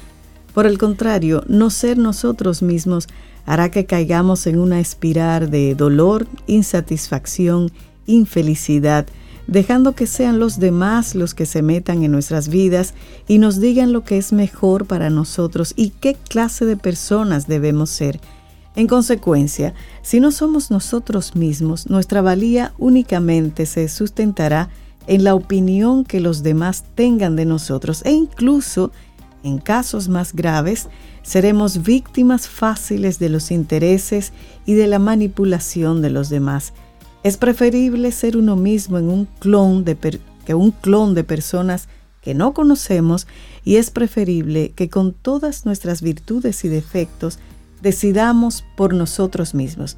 Por 0.54 0.66
el 0.66 0.78
contrario, 0.78 1.42
no 1.48 1.70
ser 1.70 1.98
nosotros 1.98 2.62
mismos 2.62 3.08
hará 3.46 3.70
que 3.70 3.87
caigamos 3.87 4.46
en 4.46 4.59
una 4.59 4.81
espiral 4.81 5.50
de 5.50 5.74
dolor, 5.74 6.26
insatisfacción, 6.46 7.70
infelicidad, 8.07 9.07
dejando 9.46 9.94
que 9.94 10.07
sean 10.07 10.38
los 10.38 10.61
demás 10.61 11.14
los 11.14 11.35
que 11.35 11.46
se 11.46 11.62
metan 11.62 12.03
en 12.03 12.12
nuestras 12.12 12.48
vidas 12.48 12.94
y 13.26 13.38
nos 13.38 13.61
digan 13.61 13.92
lo 13.92 14.05
que 14.05 14.16
es 14.16 14.33
mejor 14.33 14.87
para 14.87 15.11
nosotros 15.11 15.72
y 15.76 15.90
qué 15.90 16.14
clase 16.14 16.64
de 16.64 16.76
personas 16.76 17.46
debemos 17.48 17.90
ser. 17.90 18.20
En 18.76 18.87
consecuencia, 18.87 19.74
si 20.03 20.20
no 20.20 20.31
somos 20.31 20.70
nosotros 20.70 21.35
mismos, 21.35 21.90
nuestra 21.90 22.22
valía 22.22 22.72
únicamente 22.79 23.66
se 23.66 23.88
sustentará 23.88 24.70
en 25.09 25.24
la 25.24 25.35
opinión 25.35 26.05
que 26.05 26.20
los 26.20 26.44
demás 26.44 26.85
tengan 26.94 27.35
de 27.35 27.44
nosotros 27.44 28.03
e 28.05 28.12
incluso, 28.12 28.92
en 29.10 29.10
casos 29.59 30.09
más 30.09 30.33
graves, 30.35 30.88
seremos 31.22 31.83
víctimas 31.83 32.48
fáciles 32.48 33.18
de 33.18 33.29
los 33.29 33.50
intereses 33.50 34.33
y 34.66 34.74
de 34.74 34.87
la 34.87 34.98
manipulación 34.98 36.03
de 36.03 36.11
los 36.11 36.29
demás. 36.29 36.72
Es 37.22 37.37
preferible 37.37 38.12
ser 38.12 38.37
uno 38.37 38.57
mismo 38.57 38.98
en 38.98 39.09
un 39.09 39.26
clon 39.38 39.85
de 39.85 39.96
que 40.44 40.55
un 40.55 40.70
clon 40.70 41.14
de 41.14 41.24
personas 41.24 41.88
que 42.22 42.35
no 42.35 42.53
conocemos 42.53 43.26
y 43.64 43.76
es 43.76 43.90
preferible 43.90 44.72
que 44.72 44.88
con 44.88 45.12
todas 45.12 45.66
nuestras 45.66 46.03
virtudes 46.03 46.64
y 46.64 46.68
defectos 46.68 47.38
decidamos 47.83 48.64
por 48.76 48.94
nosotros 48.94 49.55
mismos, 49.55 49.96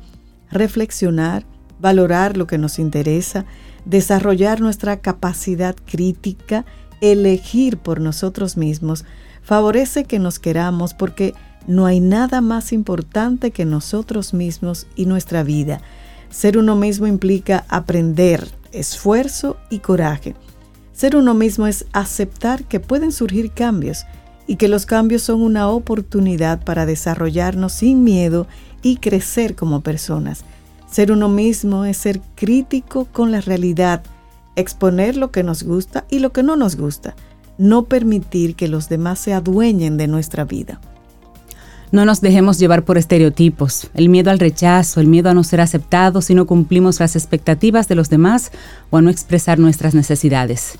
reflexionar, 0.51 1.45
valorar 1.81 2.37
lo 2.37 2.47
que 2.47 2.59
nos 2.59 2.79
interesa, 2.79 3.45
desarrollar 3.85 4.61
nuestra 4.61 5.01
capacidad 5.01 5.75
crítica, 5.75 6.65
elegir 7.01 7.79
por 7.79 8.01
nosotros 8.01 8.57
mismos, 8.57 9.05
favorece 9.43 10.05
que 10.05 10.19
nos 10.19 10.39
queramos 10.39 10.95
porque 10.95 11.35
no 11.67 11.87
hay 11.87 12.01
nada 12.01 12.41
más 12.41 12.73
importante 12.73 13.51
que 13.51 13.65
nosotros 13.65 14.35
mismos 14.35 14.87
y 14.97 15.07
nuestra 15.07 15.43
vida. 15.43 15.81
Ser 16.31 16.59
uno 16.59 16.77
mismo 16.77 17.07
implica 17.07 17.65
aprender, 17.69 18.49
esfuerzo 18.73 19.57
y 19.71 19.81
coraje. 19.81 20.35
Ser 20.93 21.17
uno 21.17 21.35
mismo 21.35 21.67
es 21.67 21.87
aceptar 21.93 22.65
que 22.65 22.81
pueden 22.81 23.13
surgir 23.13 23.53
cambios, 23.53 24.05
y 24.47 24.57
que 24.57 24.69
los 24.69 24.87
cambios 24.87 25.23
son 25.23 25.41
una 25.41 25.69
oportunidad 25.69 26.63
para 26.65 26.87
desarrollarnos 26.87 27.73
sin 27.73 28.05
miedo 28.05 28.47
y 28.83 28.97
crecer 28.97 29.55
como 29.55 29.81
personas. 29.81 30.45
Ser 30.91 31.13
uno 31.13 31.29
mismo 31.29 31.85
es 31.85 31.97
ser 31.97 32.21
crítico 32.35 33.07
con 33.07 33.33
la 33.33 33.41
realidad, 33.41 34.03
exponer 34.57 35.17
lo 35.17 35.31
que 35.31 35.43
nos 35.43 35.63
gusta 35.63 36.05
y 36.11 36.19
lo 36.19 36.33
que 36.33 36.43
no 36.43 36.57
nos 36.57 36.77
gusta, 36.77 37.15
no 37.59 37.85
permitir 37.85 38.55
que 38.55 38.69
los 38.69 38.89
demás 38.89 39.19
se 39.19 39.33
adueñen 39.33 39.97
de 39.97 40.09
nuestra 40.09 40.45
vida. 40.45 40.81
No 41.93 42.07
nos 42.07 42.23
dejemos 42.23 42.59
llevar 42.59 42.85
por 42.85 42.97
estereotipos, 42.97 43.91
el 43.93 44.09
miedo 44.09 44.31
al 44.31 44.39
rechazo, 44.39 45.01
el 45.01 45.09
miedo 45.09 45.29
a 45.29 45.35
no 45.35 45.45
ser 45.45 45.61
aceptados 45.61 46.25
si 46.25 46.35
no 46.35 46.47
cumplimos 46.47 47.01
las 47.01 47.17
expectativas 47.17 47.87
de 47.87 47.95
los 47.95 48.09
demás 48.09 48.51
o 48.89 48.97
a 48.97 49.03
no 49.03 49.11
expresar 49.11 49.59
nuestras 49.59 49.95
necesidades. 49.95 50.79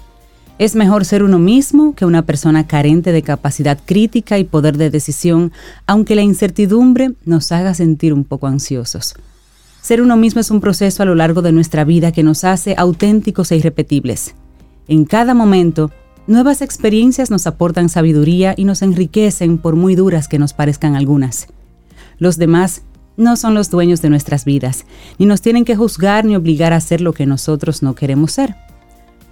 Es 0.59 0.75
mejor 0.75 1.05
ser 1.05 1.23
uno 1.23 1.39
mismo 1.39 1.95
que 1.95 2.07
una 2.07 2.23
persona 2.23 2.67
carente 2.67 3.13
de 3.13 3.23
capacidad 3.23 3.79
crítica 3.85 4.39
y 4.39 4.45
poder 4.45 4.79
de 4.79 4.89
decisión, 4.89 5.53
aunque 5.87 6.15
la 6.15 6.23
incertidumbre 6.23 7.13
nos 7.25 7.53
haga 7.53 7.75
sentir 7.75 8.15
un 8.15 8.25
poco 8.25 8.47
ansiosos. 8.47 9.15
Ser 9.83 10.01
uno 10.01 10.17
mismo 10.17 10.41
es 10.41 10.51
un 10.51 10.61
proceso 10.61 11.03
a 11.03 11.07
lo 11.07 11.15
largo 11.15 11.43
de 11.43 11.53
nuestra 11.53 11.85
vida 11.85 12.13
que 12.13 12.23
nos 12.23 12.45
hace 12.45 12.75
auténticos 12.79 13.51
e 13.51 13.57
irrepetibles. 13.57 14.35
En 14.89 15.05
cada 15.05 15.35
momento, 15.35 15.91
nuevas 16.27 16.63
experiencias 16.63 17.31
nos 17.31 17.47
aportan 17.47 17.89
sabiduría 17.89 18.55
y 18.57 18.65
nos 18.65 18.83
enriquecen 18.83 19.59
por 19.59 19.77
muy 19.77 19.95
duras 19.95 20.29
que 20.29 20.39
nos 20.39 20.53
parezcan 20.53 20.97
algunas. 20.97 21.49
Los 22.19 22.39
demás 22.39 22.83
no 23.17 23.37
son 23.37 23.55
los 23.55 23.71
dueños 23.71 24.01
de 24.03 24.11
nuestras 24.11 24.45
vidas, 24.45 24.85
ni 25.19 25.27
nos 25.27 25.43
tienen 25.43 25.65
que 25.65 25.77
juzgar 25.77 26.25
ni 26.25 26.37
obligar 26.37 26.73
a 26.73 26.77
hacer 26.77 27.01
lo 27.01 27.13
que 27.13 27.27
nosotros 27.27 27.83
no 27.83 27.95
queremos 27.95 28.33
ser. 28.33 28.57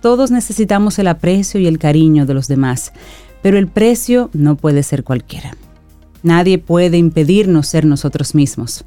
Todos 0.01 0.31
necesitamos 0.31 0.99
el 0.99 1.09
aprecio 1.09 1.61
y 1.61 1.67
el 1.67 1.79
cariño 1.79 2.27
de 2.27 2.35
los 2.35 2.49
demás, 2.49 2.93
pero 3.43 3.59
el 3.59 3.69
precio 3.69 4.31
no 4.33 4.57
puede 4.57 4.83
ser 4.83 5.05
cualquiera. 5.05 5.57
Nadie 6.23 6.59
puede 6.59 6.99
impedirnos 6.99 7.67
ser 7.67 7.87
nosotros 7.87 8.35
mismos. 8.35 8.85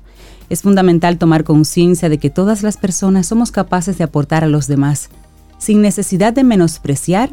Es 0.50 0.62
fundamental 0.62 1.18
tomar 1.18 1.44
conciencia 1.44 2.10
de 2.10 2.20
que 2.20 2.30
todas 2.30 2.62
las 2.62 2.78
personas 2.78 3.28
somos 3.28 3.52
capaces 3.52 3.98
de 3.98 4.04
aportar 4.04 4.44
a 4.44 4.48
los 4.48 4.68
demás, 4.68 5.10
sin 5.58 5.82
necesidad 5.82 6.34
de 6.34 6.44
menospreciar 6.44 7.32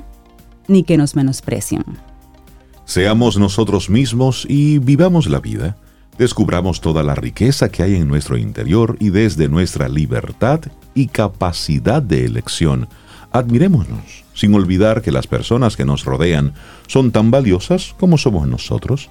ni 0.71 0.85
que 0.85 0.97
nos 0.97 1.17
menosprecien. 1.17 1.85
Seamos 2.85 3.39
nosotros 3.39 3.91
mismos 3.91 4.47
y 4.49 4.79
vivamos 4.79 5.29
la 5.29 5.41
vida. 5.41 5.77
Descubramos 6.19 6.81
toda 6.81 7.03
la 7.03 7.15
riqueza 7.15 7.69
que 7.69 7.83
hay 7.83 7.95
en 7.95 8.09
nuestro 8.09 8.37
interior 8.37 8.97
y 8.99 9.11
desde 9.11 9.49
nuestra 9.49 9.89
libertad 9.89 10.61
y 10.95 11.07
capacidad 11.07 12.03
de 12.03 12.25
elección, 12.25 12.89
admirémonos, 13.31 14.25
sin 14.35 14.55
olvidar 14.55 15.03
que 15.03 15.13
las 15.13 15.27
personas 15.27 15.77
que 15.77 15.85
nos 15.85 16.05
rodean 16.05 16.55
son 16.89 17.13
tan 17.13 17.31
valiosas 17.31 17.95
como 17.99 18.19
somos 18.19 18.49
nosotros. 18.49 19.09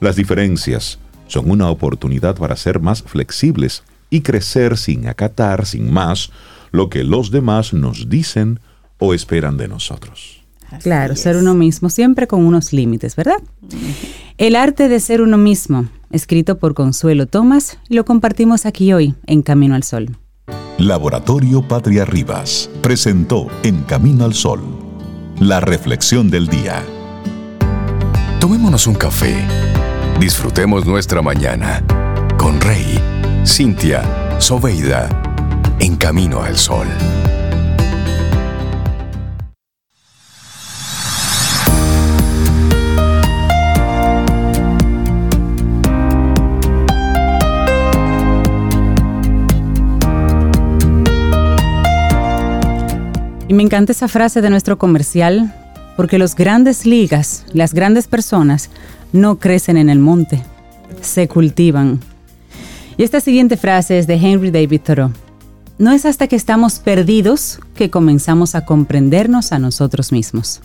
Las 0.00 0.16
diferencias 0.16 0.98
son 1.28 1.50
una 1.50 1.70
oportunidad 1.70 2.36
para 2.36 2.56
ser 2.56 2.80
más 2.80 3.02
flexibles 3.02 3.84
y 4.10 4.22
crecer 4.22 4.76
sin 4.76 5.06
acatar, 5.06 5.66
sin 5.66 5.92
más, 5.92 6.30
lo 6.72 6.90
que 6.90 7.04
los 7.04 7.30
demás 7.30 7.72
nos 7.72 8.08
dicen 8.08 8.60
o 8.98 9.14
esperan 9.14 9.56
de 9.56 9.68
nosotros. 9.68 10.39
Claro, 10.82 11.16
ser 11.16 11.36
uno 11.36 11.54
mismo, 11.54 11.90
siempre 11.90 12.26
con 12.26 12.44
unos 12.44 12.72
límites, 12.72 13.16
¿verdad? 13.16 13.36
El 14.38 14.56
arte 14.56 14.88
de 14.88 15.00
ser 15.00 15.20
uno 15.22 15.36
mismo, 15.36 15.86
escrito 16.10 16.58
por 16.58 16.74
Consuelo 16.74 17.26
Tomás, 17.26 17.78
lo 17.88 18.04
compartimos 18.04 18.66
aquí 18.66 18.92
hoy 18.92 19.14
en 19.26 19.42
Camino 19.42 19.74
al 19.74 19.82
Sol. 19.82 20.16
Laboratorio 20.78 21.66
Patria 21.66 22.04
Rivas 22.04 22.70
presentó 22.80 23.48
En 23.62 23.82
Camino 23.82 24.24
al 24.24 24.34
Sol, 24.34 24.62
la 25.38 25.60
reflexión 25.60 26.30
del 26.30 26.48
día. 26.48 26.82
Tomémonos 28.40 28.86
un 28.86 28.94
café, 28.94 29.36
disfrutemos 30.18 30.86
nuestra 30.86 31.20
mañana 31.20 31.84
con 32.38 32.58
Rey, 32.60 32.98
Cintia, 33.44 34.40
Soveida 34.40 35.10
en 35.80 35.96
Camino 35.96 36.42
al 36.42 36.56
Sol. 36.56 36.86
Y 53.50 53.52
me 53.52 53.64
encanta 53.64 53.90
esa 53.90 54.06
frase 54.06 54.42
de 54.42 54.48
nuestro 54.48 54.78
comercial, 54.78 55.52
porque 55.96 56.18
los 56.18 56.36
grandes 56.36 56.86
ligas, 56.86 57.44
las 57.52 57.74
grandes 57.74 58.06
personas, 58.06 58.70
no 59.12 59.40
crecen 59.40 59.76
en 59.76 59.90
el 59.90 59.98
monte, 59.98 60.44
se 61.00 61.26
cultivan. 61.26 61.98
Y 62.96 63.02
esta 63.02 63.18
siguiente 63.18 63.56
frase 63.56 63.98
es 63.98 64.06
de 64.06 64.14
Henry 64.14 64.52
David 64.52 64.82
Thoreau. 64.82 65.10
No 65.78 65.90
es 65.90 66.06
hasta 66.06 66.28
que 66.28 66.36
estamos 66.36 66.78
perdidos 66.78 67.58
que 67.74 67.90
comenzamos 67.90 68.54
a 68.54 68.64
comprendernos 68.64 69.50
a 69.50 69.58
nosotros 69.58 70.12
mismos. 70.12 70.60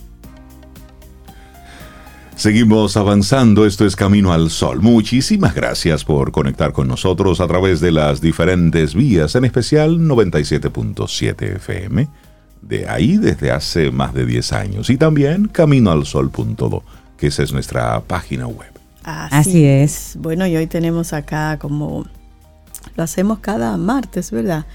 Seguimos 2.36 2.98
avanzando, 2.98 3.66
esto 3.66 3.88
es 3.88 3.96
Camino 3.96 4.32
al 4.32 4.52
Sol. 4.52 4.84
Muchísimas 4.84 5.56
gracias 5.56 6.06
por 6.06 6.32
conectar 6.32 6.72
con 6.72 6.88
nosotros 6.88 7.42
a 7.42 7.48
través 7.48 7.80
de 7.80 7.92
las 7.92 8.22
diferentes 8.22 8.94
vías, 8.94 9.34
en 9.34 9.46
especial 9.46 9.98
97.7 9.98 11.56
FM, 11.56 12.10
de 12.68 12.88
ahí 12.88 13.18
desde 13.18 13.52
hace 13.52 13.92
más 13.92 14.14
de 14.14 14.26
10 14.26 14.54
años, 14.54 14.90
y 14.90 14.98
también 14.98 15.48
caminoalsol.do, 15.48 16.84
que 17.18 17.28
esa 17.28 17.44
es 17.44 17.54
nuestra 17.54 18.02
página 18.02 18.48
web. 18.48 18.72
Así, 19.04 19.66
es. 19.66 20.18
Bueno, 20.20 20.48
y 20.48 20.56
hoy 20.56 20.66
tenemos 20.66 21.14
acá 21.14 21.60
como 21.60 22.06
lo 22.96 23.04
hacemos 23.04 23.40
cada 23.40 23.78
martes, 23.78 24.32
¿verdad? 24.32 24.66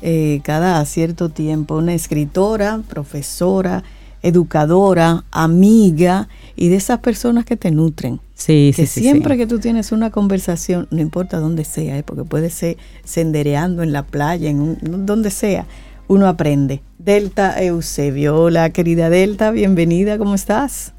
Eh, 0.00 0.40
cada 0.44 0.84
cierto 0.84 1.28
tiempo, 1.28 1.76
una 1.76 1.94
escritora, 1.94 2.82
profesora, 2.88 3.82
educadora, 4.22 5.24
amiga 5.30 6.28
y 6.56 6.68
de 6.68 6.76
esas 6.76 7.00
personas 7.00 7.44
que 7.44 7.56
te 7.56 7.70
nutren. 7.70 8.20
Sí, 8.34 8.72
que 8.74 8.86
sí, 8.86 9.00
siempre 9.00 9.36
que 9.36 9.46
tú 9.46 9.58
tienes 9.58 9.92
una 9.92 10.10
conversación, 10.10 10.88
no 10.90 11.00
importa 11.00 11.38
dónde 11.38 11.64
sea, 11.64 11.98
¿eh? 11.98 12.02
porque 12.02 12.24
puede 12.24 12.50
ser 12.50 12.76
sendereando 13.04 13.82
en 13.82 13.92
la 13.92 14.02
playa, 14.04 14.50
en 14.50 15.06
donde 15.06 15.30
sea, 15.30 15.66
uno 16.08 16.28
aprende. 16.28 16.82
Delta 16.98 17.60
Eusebio, 17.62 18.36
hola 18.36 18.70
querida 18.70 19.10
Delta, 19.10 19.50
bienvenida, 19.50 20.18
¿cómo 20.18 20.34
estás? 20.34 20.92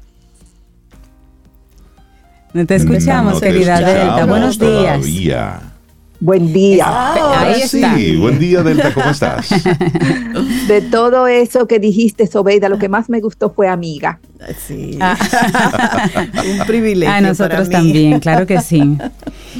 No 2.52 2.64
te 2.64 2.76
escuchamos, 2.76 3.40
querida 3.40 3.80
Delta, 3.80 4.24
buenos 4.24 4.58
días. 4.58 5.75
Buen 6.18 6.52
día. 6.52 6.84
Ah, 6.86 7.40
ahí 7.40 7.62
está. 7.62 7.96
Sí, 7.96 8.16
buen 8.16 8.38
día, 8.38 8.62
Delta, 8.62 8.92
¿cómo 8.94 9.10
estás? 9.10 9.48
De 10.68 10.80
todo 10.80 11.26
eso 11.26 11.66
que 11.66 11.78
dijiste, 11.78 12.26
Sobeida, 12.26 12.68
lo 12.68 12.78
que 12.78 12.88
más 12.88 13.08
me 13.10 13.20
gustó 13.20 13.50
fue 13.50 13.68
amiga. 13.68 14.18
Sí. 14.66 14.98
Ah. 15.00 15.16
Un 16.60 16.66
privilegio. 16.66 17.14
A 17.14 17.20
nosotros 17.20 17.68
también, 17.68 18.20
claro 18.20 18.46
que 18.46 18.60
sí. 18.60 18.96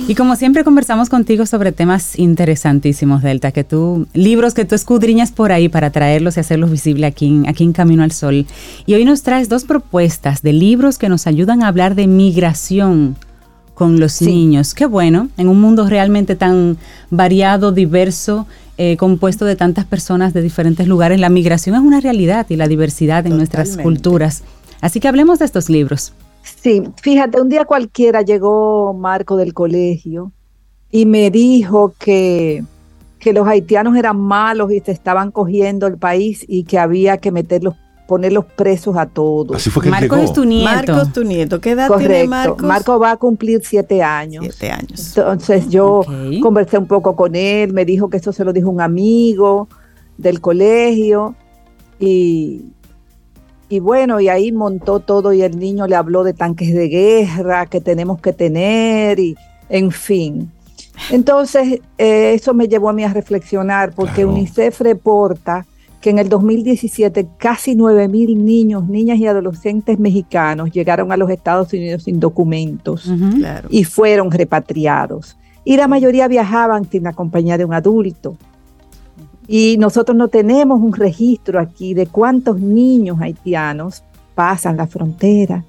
Y 0.09 0.15
como 0.15 0.37
siempre 0.37 0.65
conversamos 0.65 1.09
contigo 1.09 1.47
sobre 1.47 1.73
temas 1.73 2.19
interesantísimos, 2.19 3.23
Delta, 3.23 3.53
que 3.53 3.65
tú, 3.65 4.07
libros 4.13 4.55
que 4.55 4.65
tú 4.65 4.75
escudriñas 4.75 5.33
por 5.33 5.53
ahí 5.53 5.69
para 5.69 5.91
traerlos 5.91 6.37
y 6.37 6.41
hacerlos 6.41 6.71
visibles 6.71 7.11
aquí 7.11 7.43
aquí 7.47 7.65
en 7.65 7.73
Camino 7.73 8.03
al 8.03 8.13
Sol. 8.13 8.47
Y 8.87 8.95
hoy 8.95 9.05
nos 9.05 9.23
traes 9.23 9.49
dos 9.49 9.65
propuestas 9.65 10.43
de 10.43 10.53
libros 10.53 10.99
que 10.99 11.09
nos 11.09 11.27
ayudan 11.27 11.63
a 11.63 11.69
hablar 11.69 11.95
de 11.95 12.07
migración 12.07 13.17
con 13.77 14.01
los 14.01 14.23
niños. 14.23 14.73
Qué 14.73 14.87
bueno, 14.87 15.29
en 15.37 15.49
un 15.49 15.61
mundo 15.61 15.87
realmente 15.87 16.35
tan 16.35 16.79
variado, 17.11 17.73
diverso, 17.73 18.47
eh, 18.79 18.97
compuesto 18.97 19.45
de 19.45 19.55
tantas 19.55 19.85
personas 19.85 20.33
de 20.33 20.41
diferentes 20.41 20.89
lugares, 20.89 21.21
la 21.21 21.29
migración 21.29 21.77
es 21.77 21.83
una 21.83 22.01
realidad 22.01 22.47
y 22.49 22.57
la 22.57 22.69
diversidad 22.69 23.27
en 23.27 23.37
nuestras 23.37 23.77
culturas. 23.77 24.45
Así 24.81 24.99
que 24.99 25.09
hablemos 25.09 25.41
de 25.41 25.45
estos 25.45 25.69
libros. 25.69 26.15
Sí, 26.43 26.85
fíjate, 27.03 27.39
un 27.39 27.51
día 27.51 27.67
cualquiera 27.67 28.23
llegó 28.23 28.95
Marco 28.95 29.37
del 29.37 29.53
colegio 29.53 30.33
y 30.91 31.05
me 31.05 31.31
dijo 31.31 31.93
que, 31.99 32.65
que 33.19 33.35
los 33.35 33.47
haitianos 33.47 33.95
eran 33.95 34.19
malos 34.19 34.73
y 34.73 34.81
se 34.81 34.93
estaban 34.93 35.31
cogiendo 35.31 35.87
el 35.87 35.99
país 35.99 36.47
y 36.49 36.65
que 36.65 36.79
había 36.79 37.19
que 37.19 37.31
meterlos 37.31 37.75
ponerlos 38.07 38.45
presos 38.45 38.97
a 38.97 39.07
todos. 39.07 39.57
Así 39.57 39.71
fue 39.71 39.83
que 39.83 39.91
Marcos 39.91 40.21
es 40.21 40.33
tu 40.33 40.45
nieto. 40.45 40.65
Marcos 40.65 41.13
tu 41.13 41.25
nieto. 41.25 41.61
¿Qué 41.61 41.73
edad 41.73 41.89
Correcto. 41.89 42.13
tiene 42.13 42.29
Marcos? 42.29 42.63
Marco 42.63 42.99
va 42.99 43.13
a 43.13 43.17
cumplir 43.17 43.61
siete 43.65 44.03
años. 44.03 44.45
Siete 44.45 44.71
años. 44.71 45.17
Entonces 45.17 45.69
yo 45.69 46.03
conversé 46.41 46.79
un 46.79 46.87
poco 46.87 47.17
con 47.17 47.35
él, 47.35 47.73
me 47.73 47.85
dijo 47.85 48.09
que 48.09 48.19
eso 48.19 48.33
se 48.33 48.45
lo 48.45 48.53
dijo 48.53 48.71
un 48.71 48.81
amigo 48.81 49.69
del 50.17 50.41
colegio 50.41 51.35
y, 51.99 52.73
y 53.69 53.81
bueno, 53.81 54.21
y 54.21 54.29
ahí 54.29 54.53
montó 54.53 55.01
todo 55.01 55.33
y 55.33 55.43
el 55.43 55.59
niño 55.59 55.87
le 55.87 55.97
habló 55.97 56.25
de 56.25 56.33
tanques 56.33 56.73
de 56.73 56.89
guerra 56.89 57.67
que 57.67 57.81
tenemos 57.81 58.21
que 58.21 58.33
tener 58.33 59.19
y 59.19 59.37
en 59.69 59.91
fin. 59.91 60.53
Entonces, 61.11 61.81
eh, 61.99 62.33
eso 62.35 62.55
me 62.55 62.69
llevó 62.69 62.89
a 62.89 62.93
mí 62.93 63.05
a 63.05 63.13
reflexionar 63.13 63.93
porque 63.95 64.25
UNICEF 64.25 64.81
reporta 64.81 65.67
que 66.07 66.11
en 66.11 66.21
el 66.21 66.29
2017 66.29 67.27
casi 67.37 67.75
9 67.75 68.07
mil 68.07 68.45
niños, 68.45 68.87
niñas 68.87 69.19
y 69.19 69.27
adolescentes 69.27 69.99
mexicanos 69.99 70.71
llegaron 70.71 71.11
a 71.11 71.17
los 71.17 71.29
Estados 71.31 71.73
Unidos 71.73 72.05
sin 72.05 72.21
documentos 72.21 73.11
y 73.71 73.83
fueron 73.83 74.31
repatriados. 74.31 75.37
Y 75.65 75.77
la 75.77 75.89
mayoría 75.89 76.29
viajaban 76.29 76.89
sin 76.89 77.03
la 77.03 77.13
compañía 77.13 77.59
de 77.59 77.65
un 77.65 77.75
adulto. 77.75 78.37
Y 79.49 79.79
nosotros 79.79 80.17
no 80.17 80.29
tenemos 80.29 80.81
un 80.81 80.93
registro 80.93 81.59
aquí 81.59 81.93
de 81.93 82.07
cuántos 82.07 82.61
niños 82.61 83.21
haitianos 83.21 84.05
pasan 84.37 84.77
la 84.77 84.87
frontera. 84.87 85.65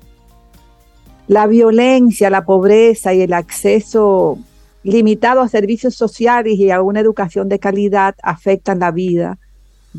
La 1.27 1.47
violencia, 1.47 2.29
la 2.29 2.45
pobreza 2.45 3.11
y 3.11 3.21
el 3.21 3.33
acceso 3.33 4.37
limitado 4.83 5.41
a 5.41 5.47
servicios 5.47 5.95
sociales 5.95 6.59
y 6.59 6.69
a 6.69 6.83
una 6.83 6.99
educación 6.99 7.49
de 7.49 7.57
calidad 7.57 8.13
afectan 8.21 8.77
la 8.77 8.91
vida 8.91 9.39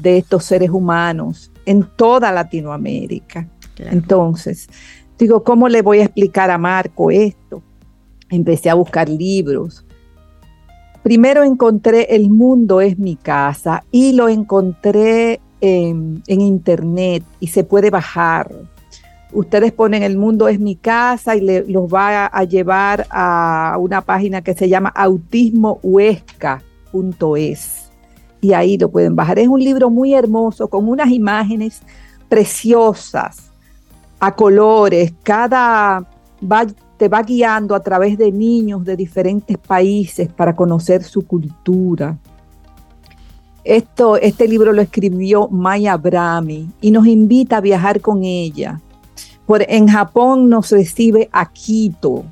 de 0.03 0.19
estos 0.19 0.45
seres 0.45 0.71
humanos 0.71 1.51
en 1.67 1.83
toda 1.83 2.33
Latinoamérica. 2.33 3.49
Entonces, 3.79 4.69
digo, 5.19 5.45
¿cómo 5.45 5.69
le 5.69 5.83
voy 5.83 6.01
a 6.01 6.05
explicar 6.05 6.51
a 6.51 6.59
Marco 6.59 7.11
esto? 7.11 7.63
Empecé 8.31 8.71
a 8.71 8.75
buscar 8.75 9.09
libros. 9.09 9.85
Primero 11.03 11.45
encontré 11.45 12.15
El 12.15 12.31
mundo 12.31 12.81
es 12.81 12.99
mi 12.99 13.17
casa 13.17 13.85
y 13.91 14.13
lo 14.13 14.29
encontré 14.29 15.41
en, 15.61 16.23
internet 16.27 17.25
y 17.41 17.49
se 17.49 17.65
puede 17.65 17.91
bajar. 17.91 18.51
Ustedes 19.33 19.73
ponen 19.73 20.03
El 20.03 20.17
mundo 20.17 20.49
es 20.49 20.59
mi 20.59 20.75
casa 20.75 21.37
y 21.37 21.41
le, 21.41 21.65
los 21.67 21.93
va 21.93 22.27
a 22.27 22.45
llevar 22.45 23.07
a 23.11 23.77
una 23.79 24.01
página 24.01 24.43
que 24.43 24.55
se 24.55 24.69
llama 24.69 24.89
autismohuesca.es 24.89 27.78
y 28.40 28.53
ahí 28.53 28.79
lo 28.79 28.90
pueden 28.90 29.16
bajar. 29.16 29.38
Es 29.38 29.48
un 29.48 29.61
libro 29.61 29.90
muy 29.90 30.14
hermoso 30.14 30.68
con 30.68 30.88
unas 30.88 31.11
imágenes 31.11 31.83
preciosas, 32.29 33.51
a 34.20 34.35
colores, 34.35 35.12
cada 35.22 36.07
te 36.98 37.09
va 37.09 37.22
guiando 37.22 37.74
a 37.74 37.81
través 37.81 38.18
de 38.18 38.33
niños 38.33 38.85
de 38.85 38.96
diferentes 38.96 39.57
países 39.57 40.29
para 40.29 40.55
conocer 40.55 41.05
su 41.05 41.24
cultura. 41.24 42.18
Esto, 43.64 44.16
este 44.16 44.48
libro 44.48 44.72
lo 44.72 44.83
escribió 44.83 45.48
Maya 45.48 45.96
Brahmi 45.96 46.68
y 46.81 46.90
nos 46.90 47.07
invita 47.07 47.59
a 47.59 47.61
viajar 47.61 48.01
con 48.01 48.24
ella. 48.24 48.81
Por, 49.46 49.64
en 49.68 49.87
Japón 49.87 50.48
nos 50.48 50.70
recibe 50.70 51.29
Akito, 51.33 52.24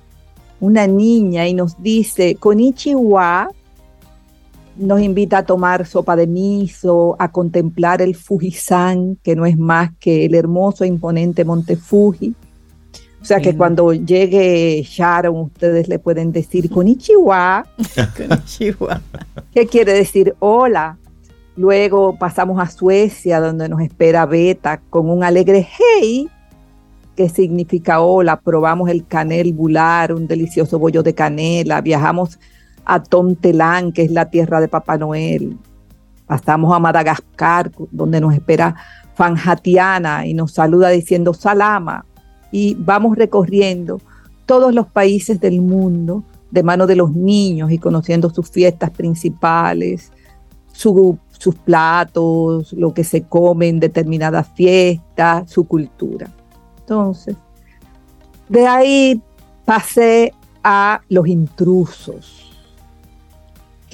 una 0.61 0.87
niña, 0.87 1.47
y 1.47 1.55
nos 1.55 1.81
dice, 1.81 2.35
Konichiwa, 2.37 3.49
nos 4.79 5.01
invita 5.01 5.39
a 5.39 5.43
tomar 5.45 5.87
sopa 5.87 6.17
de 6.17 6.27
miso, 6.27 7.17
a 7.19 7.31
contemplar 7.31 8.03
el 8.03 8.15
Fujisan, 8.15 9.17
que 9.23 9.37
no 9.37 9.47
es 9.47 9.59
más 9.59 9.91
que 9.99 10.27
el 10.27 10.35
hermoso 10.35 10.85
e 10.85 10.89
imponente 10.89 11.45
monte 11.45 11.77
Fuji. 11.77 12.35
O 13.21 13.25
sea 13.25 13.41
que 13.41 13.57
cuando 13.57 13.93
llegue 13.93 14.83
Sharon, 14.85 15.37
ustedes 15.37 15.89
le 15.89 15.99
pueden 15.99 16.31
decir 16.31 16.71
Konichiwa. 16.71 17.67
Konichiwa. 18.17 19.01
¿Qué 19.53 19.67
quiere 19.67 19.95
decir 19.95 20.37
hola? 20.39 20.97
Luego 21.57 22.17
pasamos 22.17 22.61
a 22.61 22.71
Suecia, 22.71 23.41
donde 23.41 23.69
nos 23.69 23.81
espera 23.81 24.27
Beta 24.27 24.81
con 24.91 25.11
un 25.11 25.25
alegre 25.25 25.67
hey, 26.01 26.29
que 27.17 27.29
significa 27.29 28.01
hola. 28.01 28.39
Probamos 28.39 28.91
el 28.91 29.07
canel 29.07 29.55
bular, 29.55 30.13
un 30.13 30.29
delicioso 30.29 30.79
bollo 30.79 31.03
de 31.03 31.15
canela. 31.15 31.81
Viajamos 31.81 32.39
a 32.87 33.03
Tontelán, 33.03 33.93
que 33.93 34.03
es 34.03 34.11
la 34.11 34.31
tierra 34.31 34.61
de 34.61 34.69
Papá 34.69 34.97
Noel. 34.97 35.59
Pasamos 36.27 36.75
a 36.75 36.79
Madagascar, 36.79 37.71
donde 37.91 38.21
nos 38.21 38.33
espera 38.33 38.77
Fanjatiana 39.15 40.27
y 40.27 40.35
nos 40.35 40.53
saluda 40.53 40.89
diciendo 40.91 41.35
Salama. 41.35 42.07
Y 42.53 42.75
vamos 42.79 43.17
recorriendo 43.17 44.01
todos 44.47 44.73
los 44.73 44.87
países 44.87 45.41
del 45.41 45.61
mundo 45.61 46.23
de 46.51 46.63
mano 46.63 46.87
de 46.87 46.97
los 46.97 47.13
niños 47.13 47.73
y 47.73 47.79
conociendo 47.79 48.31
sus 48.31 48.49
fiestas 48.49 48.91
principales, 48.91 50.13
sus 50.73 51.19
platos, 51.65 52.73
lo 52.73 52.95
que 52.95 53.03
se 53.03 53.23
come 53.23 53.69
en 53.69 53.81
determinadas 53.81 54.47
fiestas, 54.55 55.51
su 55.51 55.65
cultura. 55.65 56.31
Entonces, 56.79 57.37
de 58.49 58.67
ahí 58.67 59.21
pasé 59.65 60.33
a 60.63 61.01
los 61.09 61.27
intrusos 61.27 62.46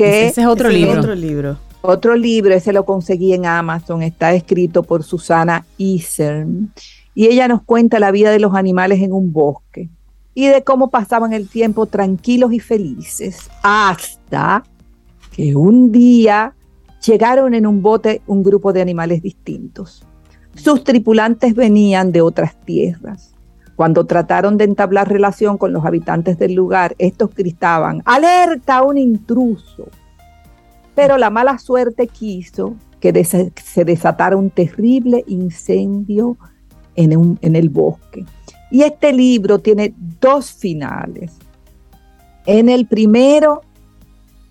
ese 0.03 0.41
es 0.41 0.47
otro 0.47 0.69
libro. 0.69 1.01
Otro 1.01 1.15
libro. 1.15 1.59
Otro 1.81 2.17
libro, 2.17 2.55
ese 2.55 2.73
lo 2.73 2.85
conseguí 2.85 3.33
en 3.33 3.45
Amazon, 3.45 4.03
está 4.03 4.33
escrito 4.35 4.85
por 4.85 5.03
Susana 5.03 5.67
Isern. 5.79 6.73
Y 7.15 7.27
ella 7.27 7.49
nos 7.49 7.63
cuenta 7.63 7.99
la 7.99 8.13
vida 8.13 8.31
de 8.31 8.39
los 8.39 8.55
animales 8.55 9.01
en 9.01 9.13
un 9.13 9.33
bosque 9.33 9.91
y 10.35 10.47
de 10.47 10.63
cómo 10.63 10.91
pasaban 10.91 11.33
el 11.33 11.49
tiempo 11.49 11.87
tranquilos 11.87 12.53
y 12.53 12.61
felices 12.61 13.51
hasta 13.63 14.63
que 15.33 15.55
un 15.57 15.93
día 15.93 16.55
llegaron 17.05 17.55
en 17.55 17.67
un 17.67 17.83
bote 17.83 18.23
un 18.27 18.43
grupo 18.43 18.73
de 18.73 18.81
animales 18.81 19.23
distintos. 19.23 20.07
Sus 20.55 20.85
tripulantes 20.85 21.55
venían 21.55 22.13
de 22.13 22.21
otras 22.21 22.59
tierras. 22.65 23.32
Cuando 23.77 24.05
trataron 24.05 24.59
de 24.59 24.65
entablar 24.65 25.09
relación 25.09 25.59
con 25.59 25.73
los 25.73 25.85
habitantes 25.85 26.39
del 26.39 26.55
lugar, 26.55 26.95
estos 26.99 27.35
gritaban, 27.35 28.03
alerta, 28.05 28.83
un 28.83 28.99
intruso. 28.99 29.89
Pero 30.95 31.17
la 31.17 31.31
mala 31.31 31.59
suerte 31.59 32.07
quiso 32.07 32.75
que 33.01 33.25
se 33.25 33.85
desatara 33.85 34.37
un 34.37 34.51
terrible 34.51 35.25
incendio 35.27 36.37
en, 36.95 37.39
en 37.41 37.57
el 37.57 37.71
bosque. 37.71 38.25
Y 38.71 38.83
este 38.83 39.13
libro 39.13 39.59
tiene 39.59 39.95
dos 40.21 40.53
finales. 40.53 41.33
En 42.47 42.69
el 42.69 42.87
primero, 42.87 43.63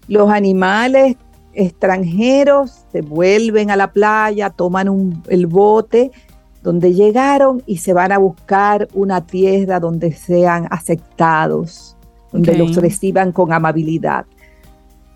los 0.07 0.29
animales 0.29 1.15
extranjeros 1.53 2.85
se 2.91 3.01
vuelven 3.01 3.71
a 3.71 3.75
la 3.75 3.91
playa, 3.91 4.49
toman 4.49 5.21
el 5.27 5.47
bote 5.47 6.11
donde 6.61 6.93
llegaron 6.93 7.63
y 7.65 7.77
se 7.77 7.93
van 7.93 8.11
a 8.11 8.17
buscar 8.17 8.87
una 8.93 9.25
tierra 9.25 9.79
donde 9.79 10.11
sean 10.13 10.67
aceptados, 10.69 11.97
donde 12.31 12.55
los 12.55 12.75
reciban 12.75 13.31
con 13.31 13.51
amabilidad. 13.51 14.25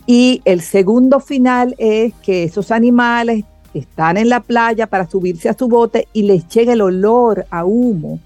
Y 0.08 0.42
el 0.46 0.62
segundo 0.62 1.20
final 1.20 1.76
es 1.78 2.14
que 2.24 2.44
esos 2.44 2.72
animales 2.72 3.46
están 3.74 4.18
en 4.18 4.30
la 4.30 4.42
playa 4.42 4.88
para 4.88 5.10
subirse 5.10 5.50
a 5.50 5.58
su 5.58 5.68
bote 5.68 6.08
y 6.14 6.24
les 6.24 6.48
llega 6.48 6.74
el 6.74 6.82
olor 6.82 7.46
a 7.50 7.66
humo. 7.66 8.20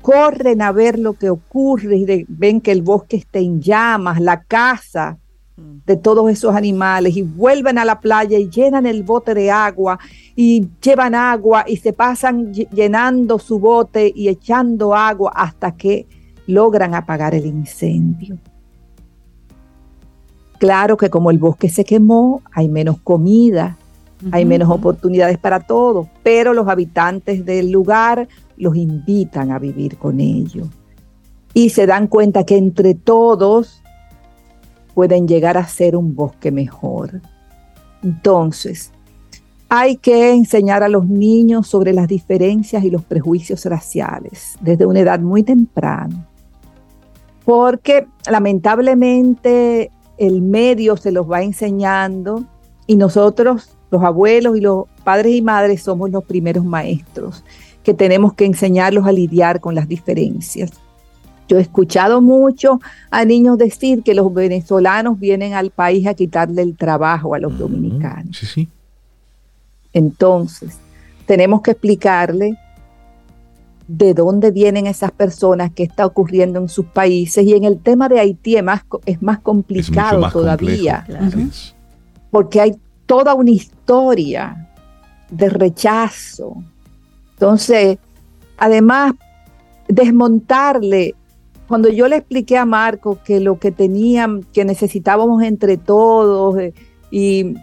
Corren 0.00 0.62
a 0.62 0.72
ver 0.72 0.98
lo 0.98 1.14
que 1.14 1.30
ocurre 1.30 1.96
y 1.96 2.26
ven 2.28 2.60
que 2.60 2.72
el 2.72 2.82
bosque 2.82 3.16
está 3.16 3.38
en 3.38 3.60
llamas, 3.60 4.20
la 4.20 4.42
casa 4.42 5.18
de 5.56 5.96
todos 5.96 6.30
esos 6.30 6.54
animales 6.54 7.16
y 7.16 7.22
vuelven 7.22 7.76
a 7.76 7.84
la 7.84 8.00
playa 8.00 8.38
y 8.38 8.48
llenan 8.48 8.86
el 8.86 9.02
bote 9.02 9.34
de 9.34 9.50
agua 9.50 9.98
y 10.34 10.68
llevan 10.82 11.14
agua 11.14 11.64
y 11.66 11.76
se 11.76 11.92
pasan 11.92 12.52
llenando 12.52 13.38
su 13.38 13.58
bote 13.58 14.10
y 14.14 14.28
echando 14.28 14.94
agua 14.94 15.32
hasta 15.34 15.72
que 15.72 16.06
logran 16.46 16.94
apagar 16.94 17.34
el 17.34 17.46
incendio. 17.46 18.38
Claro 20.58 20.96
que 20.96 21.10
como 21.10 21.30
el 21.30 21.38
bosque 21.38 21.68
se 21.68 21.84
quemó, 21.84 22.40
hay 22.52 22.68
menos 22.68 22.98
comida, 23.02 23.76
hay 24.30 24.44
menos 24.44 24.70
oportunidades 24.70 25.36
para 25.36 25.60
todos, 25.60 26.06
pero 26.22 26.54
los 26.54 26.68
habitantes 26.68 27.44
del 27.44 27.72
lugar 27.72 28.28
los 28.56 28.76
invitan 28.76 29.50
a 29.50 29.58
vivir 29.58 29.98
con 29.98 30.20
ellos. 30.20 30.68
Y 31.52 31.70
se 31.70 31.86
dan 31.86 32.06
cuenta 32.06 32.44
que 32.44 32.56
entre 32.56 32.94
todos 32.94 33.81
pueden 34.94 35.26
llegar 35.26 35.56
a 35.56 35.66
ser 35.66 35.96
un 35.96 36.14
bosque 36.14 36.50
mejor. 36.50 37.20
Entonces, 38.02 38.92
hay 39.68 39.96
que 39.96 40.32
enseñar 40.32 40.82
a 40.82 40.88
los 40.88 41.06
niños 41.06 41.66
sobre 41.66 41.92
las 41.92 42.06
diferencias 42.06 42.84
y 42.84 42.90
los 42.90 43.02
prejuicios 43.02 43.64
raciales 43.64 44.56
desde 44.60 44.84
una 44.84 45.00
edad 45.00 45.18
muy 45.18 45.42
temprana, 45.42 46.28
porque 47.44 48.06
lamentablemente 48.30 49.90
el 50.18 50.42
medio 50.42 50.96
se 50.96 51.10
los 51.10 51.30
va 51.30 51.42
enseñando 51.42 52.44
y 52.86 52.96
nosotros, 52.96 53.76
los 53.90 54.02
abuelos 54.02 54.56
y 54.56 54.60
los 54.60 54.84
padres 55.04 55.34
y 55.34 55.42
madres, 55.42 55.82
somos 55.82 56.10
los 56.10 56.24
primeros 56.24 56.64
maestros 56.64 57.42
que 57.82 57.94
tenemos 57.94 58.34
que 58.34 58.44
enseñarlos 58.44 59.06
a 59.06 59.12
lidiar 59.12 59.60
con 59.60 59.74
las 59.74 59.88
diferencias. 59.88 60.70
Yo 61.48 61.58
he 61.58 61.60
escuchado 61.60 62.20
mucho 62.20 62.80
a 63.10 63.24
niños 63.24 63.58
decir 63.58 64.02
que 64.02 64.14
los 64.14 64.32
venezolanos 64.32 65.18
vienen 65.18 65.54
al 65.54 65.70
país 65.70 66.06
a 66.06 66.14
quitarle 66.14 66.62
el 66.62 66.76
trabajo 66.76 67.34
a 67.34 67.38
los 67.38 67.58
dominicanos. 67.58 68.36
Sí, 68.36 68.46
sí. 68.46 68.68
Entonces, 69.92 70.78
tenemos 71.26 71.62
que 71.62 71.72
explicarle 71.72 72.56
de 73.88 74.14
dónde 74.14 74.50
vienen 74.50 74.86
esas 74.86 75.12
personas, 75.12 75.70
qué 75.74 75.82
está 75.82 76.06
ocurriendo 76.06 76.58
en 76.60 76.68
sus 76.68 76.86
países. 76.86 77.44
Y 77.44 77.52
en 77.52 77.64
el 77.64 77.78
tema 77.78 78.08
de 78.08 78.20
Haití 78.20 78.56
es 78.56 78.64
más, 78.64 78.82
es 79.04 79.20
más 79.20 79.40
complicado 79.40 80.30
todavía, 80.30 81.04
porque 82.30 82.60
hay 82.60 82.76
toda 83.06 83.34
una 83.34 83.50
historia 83.50 84.70
de 85.30 85.48
rechazo. 85.50 86.62
Entonces, 87.34 87.98
además, 88.56 89.12
desmontarle 89.88 91.14
cuando 91.72 91.88
yo 91.88 92.06
le 92.06 92.16
expliqué 92.16 92.58
a 92.58 92.66
Marco 92.66 93.18
que 93.24 93.40
lo 93.40 93.58
que 93.58 93.72
tenían, 93.72 94.42
que 94.52 94.66
necesitábamos 94.66 95.42
entre 95.42 95.78
todos 95.78 96.58
eh, 96.58 96.74
y 97.10 97.54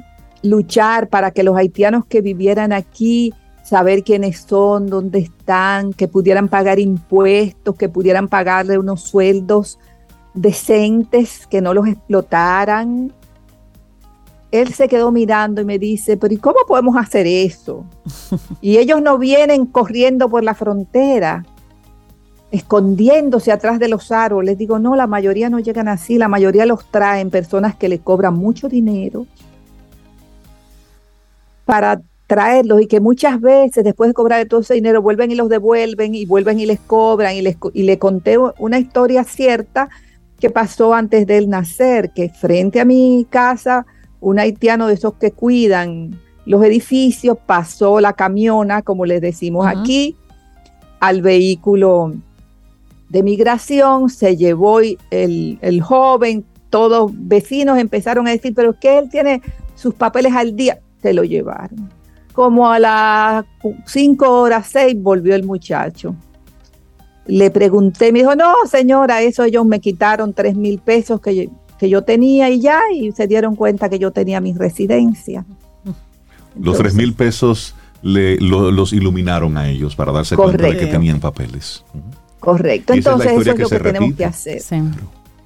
luchar 0.42 1.10
para 1.10 1.30
que 1.30 1.44
los 1.44 1.56
haitianos 1.56 2.08
que 2.08 2.22
vivieran 2.22 2.74
aquí, 2.74 3.36
saber 3.64 4.04
quiénes 4.04 4.40
son, 4.40 4.88
dónde 4.88 5.20
están, 5.20 5.94
que 5.94 6.08
pudieran 6.08 6.48
pagar 6.48 6.80
impuestos, 6.80 7.76
que 7.76 7.88
pudieran 7.88 8.28
pagarle 8.28 8.80
unos 8.80 9.02
sueldos 9.02 9.78
decentes, 10.34 11.46
que 11.46 11.62
no 11.62 11.76
los 11.76 11.88
explotaran. 11.88 13.14
Él 14.50 14.74
se 14.74 14.88
quedó 14.88 15.12
mirando 15.12 15.62
y 15.62 15.66
me 15.66 15.78
dice, 15.78 16.18
pero 16.18 16.34
¿y 16.34 16.38
cómo 16.38 16.58
podemos 16.68 16.98
hacer 16.98 17.28
eso? 17.28 17.86
Y 18.60 18.80
ellos 18.80 19.04
no 19.04 19.20
vienen 19.20 19.68
corriendo 19.68 20.30
por 20.30 20.44
la 20.44 20.56
frontera 20.56 21.46
escondiéndose 22.52 23.52
atrás 23.52 23.80
de 23.80 23.90
los 23.90 24.12
árboles. 24.12 24.58
Digo, 24.58 24.80
no, 24.80 24.96
la 24.96 25.08
mayoría 25.08 25.50
no 25.50 25.60
llegan 25.60 25.88
así, 25.88 26.18
la 26.18 26.28
mayoría 26.28 26.66
los 26.66 26.86
traen 26.90 27.30
personas 27.30 27.76
que 27.76 27.90
le 27.90 28.00
cobran 28.00 28.36
mucho 28.36 28.70
dinero 28.70 29.28
para 31.66 32.02
traerlos 32.26 32.82
y 32.82 32.88
que 32.88 33.00
muchas 33.00 33.42
veces 33.42 33.84
después 33.84 34.10
de 34.10 34.14
cobrar 34.14 34.46
todo 34.48 34.62
ese 34.62 34.76
dinero 34.76 35.02
vuelven 35.02 35.32
y 35.32 35.36
los 35.36 35.50
devuelven 35.50 36.14
y 36.16 36.26
vuelven 36.26 36.60
y 36.60 36.66
les 36.66 36.80
cobran 36.80 37.36
y, 37.36 37.42
les, 37.42 37.58
y 37.74 37.84
le 37.84 37.98
conté 37.98 38.38
una 38.58 38.80
historia 38.80 39.24
cierta 39.24 39.90
que 40.40 40.50
pasó 40.50 40.94
antes 40.94 41.28
de 41.28 41.38
él 41.38 41.50
nacer, 41.50 42.12
que 42.12 42.30
frente 42.30 42.80
a 42.80 42.86
mi 42.86 43.26
casa 43.30 43.86
un 44.22 44.40
haitiano 44.40 44.88
de 44.88 44.94
esos 44.94 45.14
que 45.16 45.32
cuidan 45.32 46.20
los 46.46 46.64
edificios 46.64 47.38
pasó 47.46 48.00
la 48.00 48.14
camiona, 48.14 48.82
como 48.82 49.06
les 49.06 49.22
decimos 49.22 49.68
aquí, 49.68 50.16
al 51.00 51.22
vehículo 51.22 52.14
de 53.10 53.24
migración, 53.24 54.10
se 54.10 54.38
llevó 54.38 54.80
el, 54.80 55.82
joven, 55.82 56.46
todos 56.70 57.12
vecinos 57.14 57.78
empezaron 57.80 58.28
a 58.28 58.32
decir, 58.32 58.54
pero 58.56 58.72
es 58.72 58.78
que 58.78 58.98
él 59.00 59.10
tiene 59.10 59.42
sus 59.76 59.94
papeles 59.96 60.34
al 60.34 60.56
día. 60.56 60.80
se 61.02 61.14
lo 61.14 61.24
llevaron. 61.24 61.90
Como 62.34 62.70
a 62.70 62.80
las 62.80 63.46
cinco 63.86 64.30
horas, 64.32 64.68
seis, 64.72 64.96
volvió 64.98 65.36
el 65.36 65.44
muchacho. 65.44 66.16
Le 67.26 67.52
pregunté, 67.52 68.12
me 68.12 68.20
dijo, 68.20 68.36
no, 68.36 68.54
señora, 68.70 69.22
eso 69.22 69.44
ellos 69.44 69.66
me 69.66 69.80
quitaron 69.80 70.34
tres 70.34 70.56
mil 70.56 70.80
pesos 70.80 71.20
que 71.22 71.36
yo, 71.36 71.52
que 71.78 71.90
yo 71.90 72.04
tenía 72.04 72.50
y 72.50 72.60
ya, 72.62 72.80
y 72.94 73.12
se 73.12 73.28
dieron 73.28 73.56
cuenta 73.56 73.90
que 73.90 74.00
yo 74.00 74.12
tenía 74.12 74.40
mi 74.42 74.54
residencia. 74.54 75.46
Los 76.60 76.78
tres 76.78 76.94
mil 76.94 77.14
pesos 77.14 77.76
le, 78.02 78.38
los 78.40 78.94
iluminaron 78.94 79.58
a 79.58 79.70
ellos 79.70 79.96
para 79.96 80.12
darse 80.12 80.36
cuenta 80.36 80.68
de 80.68 80.78
que 80.78 80.88
tenían 80.88 81.20
papeles. 81.20 81.84
Correcto, 82.40 82.94
entonces 82.94 83.32
eso 83.32 83.52
es 83.52 83.60
lo 83.60 83.70
que, 83.70 83.80
tenemos 83.80 84.16
que 84.16 84.26
hacer. 84.26 84.62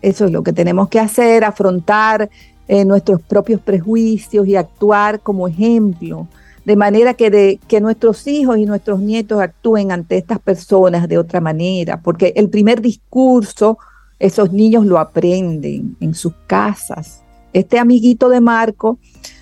Eso 0.01 0.25
es 0.25 0.31
lo 0.31 0.43
que 0.43 0.53
tenemos 0.53 0.89
que 0.89 0.99
hacer, 0.99 1.43
afrontar 1.43 2.29
eh, 2.67 2.85
nuestros 2.85 3.21
propios 3.21 3.59
prejuicios 3.61 4.47
y 4.47 4.55
actuar 4.55 5.21
como 5.21 5.47
ejemplo, 5.47 6.27
de 6.65 6.75
manera 6.75 7.13
que, 7.13 7.29
de, 7.29 7.59
que 7.67 7.81
nuestros 7.81 8.25
hijos 8.27 8.57
y 8.57 8.65
nuestros 8.65 8.99
nietos 8.99 9.41
actúen 9.41 9.91
ante 9.91 10.17
estas 10.17 10.39
personas 10.39 11.07
de 11.07 11.17
otra 11.17 11.41
manera, 11.41 11.99
porque 12.01 12.33
el 12.35 12.49
primer 12.49 12.81
discurso, 12.81 13.77
esos 14.19 14.53
niños 14.53 14.85
lo 14.85 14.99
aprenden 14.99 15.97
en 15.99 16.13
sus 16.13 16.33
casas. 16.47 17.21
Este 17.51 17.79
amiguito 17.79 18.29
de 18.29 18.39
Marco 18.39 18.97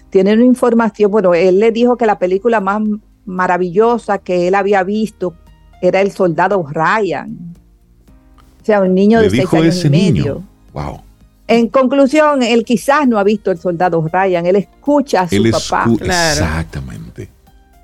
tiene 0.10 0.34
una 0.34 0.46
información, 0.46 1.12
bueno, 1.12 1.34
él 1.34 1.60
le 1.60 1.72
dijo 1.72 1.98
que 1.98 2.06
la 2.06 2.18
película 2.18 2.60
más 2.60 2.82
maravillosa 3.26 4.18
que 4.18 4.48
él 4.48 4.56
había 4.56 4.84
visto 4.84 5.34
era 5.82 6.02
El 6.02 6.12
Soldado 6.12 6.66
Ryan. 6.70 7.56
O 8.62 8.66
sea, 8.66 8.82
un 8.82 8.94
niño 8.94 9.22
de 9.22 9.30
seis 9.30 9.54
años 9.54 9.86
y 9.86 9.90
medio. 9.90 10.44
Wow. 10.74 11.02
En 11.48 11.68
conclusión, 11.68 12.44
él 12.44 12.64
quizás 12.64 13.08
no 13.08 13.20
ha 13.20 13.24
visto 13.24 13.52
el 13.52 13.58
soldado 13.58 14.08
Ryan, 14.10 14.46
él 14.46 14.56
escucha 14.56 15.22
a 15.22 15.28
su 15.28 15.44
papá. 15.52 15.86
Exactamente. 16.00 17.30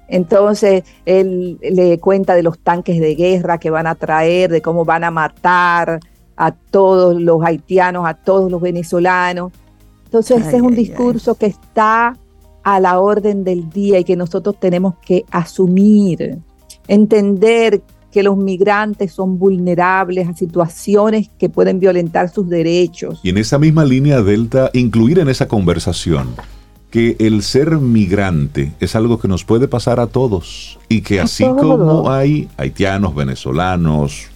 Entonces, 0.08 0.84
él 1.06 1.58
le 1.62 2.00
cuenta 2.00 2.34
de 2.34 2.44
los 2.44 2.60
tanques 2.60 3.00
de 3.00 3.16
guerra 3.16 3.58
que 3.58 3.70
van 3.70 3.88
a 3.88 3.96
traer, 3.96 4.52
de 4.52 4.62
cómo 4.62 4.86
van 4.86 5.04
a 5.04 5.12
matar 5.12 6.00
a 6.38 6.52
todos 6.52 7.20
los 7.20 7.44
haitianos, 7.44 8.08
a 8.08 8.14
todos 8.14 8.50
los 8.50 8.62
venezolanos. 8.62 9.52
Entonces, 10.06 10.48
ese 10.48 10.58
es 10.58 10.62
un 10.62 10.76
discurso 10.76 11.36
que 11.36 11.48
está 11.48 12.16
a 12.64 12.80
la 12.80 13.00
orden 13.00 13.44
del 13.44 13.70
día 13.70 14.00
y 14.00 14.06
que 14.06 14.16
nosotros 14.16 14.56
tenemos 14.60 14.96
que 15.06 15.26
asumir, 15.30 16.38
entender 16.88 17.82
que 18.12 18.24
los 18.24 18.38
migrantes 18.38 19.12
son 19.12 19.38
vulnerables 19.38 20.28
a 20.28 20.34
situaciones 20.34 21.30
que 21.38 21.50
pueden 21.50 21.80
violentar 21.80 22.30
sus 22.30 22.50
derechos. 22.50 23.20
Y 23.24 23.30
en 23.30 23.38
esa 23.38 23.60
misma 23.60 23.86
línea, 23.86 24.22
Delta, 24.22 24.70
incluir 24.74 25.20
en 25.20 25.30
esa 25.30 25.48
conversación 25.48 26.30
que 26.90 27.18
el 27.20 27.44
ser 27.44 27.78
migrante 27.78 28.72
es 28.80 28.96
algo 28.96 29.20
que 29.20 29.28
nos 29.28 29.44
puede 29.44 29.68
pasar 29.68 30.00
a 30.00 30.08
todos 30.08 30.80
y 30.88 31.02
que 31.02 31.20
así 31.20 31.44
como 31.44 32.10
hay 32.10 32.48
haitianos, 32.58 33.14
venezolanos, 33.14 34.28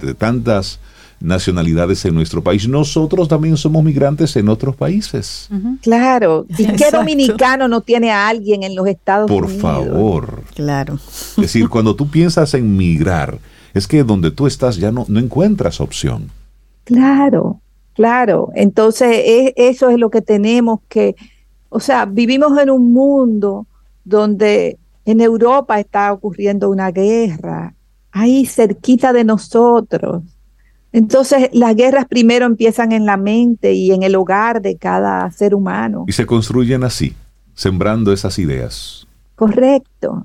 de 0.00 0.14
tantas 0.14 0.78
nacionalidades 1.26 2.04
en 2.04 2.14
nuestro 2.14 2.42
país. 2.42 2.68
Nosotros 2.68 3.28
también 3.28 3.56
somos 3.56 3.82
migrantes 3.82 4.36
en 4.36 4.48
otros 4.48 4.76
países. 4.76 5.48
Claro. 5.82 6.46
¿Y 6.56 6.66
qué 6.68 6.90
dominicano 6.90 7.68
no 7.68 7.80
tiene 7.80 8.12
a 8.12 8.28
alguien 8.28 8.62
en 8.62 8.74
los 8.74 8.86
Estados 8.86 9.28
Por 9.28 9.44
Unidos? 9.44 9.62
Por 9.62 9.72
favor. 9.72 10.42
Claro. 10.54 10.94
Es 10.94 11.36
decir, 11.36 11.68
cuando 11.70 11.96
tú 11.96 12.08
piensas 12.08 12.54
en 12.54 12.76
migrar, 12.76 13.38
es 13.74 13.86
que 13.86 14.04
donde 14.04 14.30
tú 14.30 14.46
estás 14.46 14.76
ya 14.76 14.92
no, 14.92 15.04
no 15.08 15.18
encuentras 15.18 15.80
opción. 15.80 16.30
Claro, 16.84 17.60
claro. 17.94 18.50
Entonces, 18.54 19.52
eso 19.56 19.90
es 19.90 19.98
lo 19.98 20.10
que 20.10 20.22
tenemos 20.22 20.80
que, 20.88 21.16
o 21.68 21.80
sea, 21.80 22.06
vivimos 22.06 22.56
en 22.58 22.70
un 22.70 22.92
mundo 22.92 23.66
donde 24.04 24.78
en 25.04 25.20
Europa 25.20 25.80
está 25.80 26.12
ocurriendo 26.12 26.70
una 26.70 26.92
guerra, 26.92 27.74
ahí 28.12 28.46
cerquita 28.46 29.12
de 29.12 29.24
nosotros 29.24 30.22
entonces, 30.96 31.50
las 31.52 31.76
guerras 31.76 32.06
primero 32.06 32.46
empiezan 32.46 32.90
en 32.90 33.04
la 33.04 33.18
mente 33.18 33.74
y 33.74 33.92
en 33.92 34.02
el 34.02 34.14
hogar 34.14 34.62
de 34.62 34.78
cada 34.78 35.30
ser 35.30 35.54
humano. 35.54 36.06
Y 36.08 36.12
se 36.12 36.24
construyen 36.24 36.84
así, 36.84 37.14
sembrando 37.52 38.14
esas 38.14 38.38
ideas. 38.38 39.06
Correcto. 39.34 40.24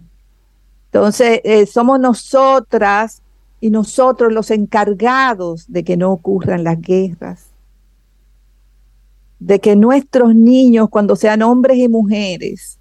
Entonces, 0.85 1.41
eh, 1.43 1.65
somos 1.65 1.99
nosotras 1.99 3.21
y 3.59 3.69
nosotros 3.69 4.31
los 4.31 4.49
encargados 4.49 5.65
de 5.67 5.83
que 5.83 5.97
no 5.97 6.09
ocurran 6.09 6.63
las 6.63 6.79
guerras. 6.79 7.47
De 9.39 9.59
que 9.59 9.75
nuestros 9.75 10.33
niños, 10.33 10.87
cuando 10.89 11.17
sean 11.17 11.41
hombres 11.41 11.79
y 11.79 11.89
mujeres, 11.89 12.79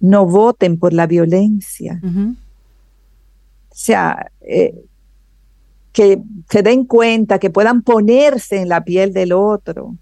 no 0.00 0.24
voten 0.24 0.78
por 0.78 0.94
la 0.94 1.06
violencia. 1.06 2.00
O 2.02 3.74
sea, 3.74 4.32
eh, 4.40 4.86
que 5.98 6.22
se 6.48 6.62
den 6.62 6.84
cuenta, 6.84 7.40
que 7.40 7.50
puedan 7.50 7.82
ponerse 7.82 8.58
en 8.58 8.68
la 8.68 8.84
piel 8.84 9.12
del 9.12 9.32
otro. 9.32 9.96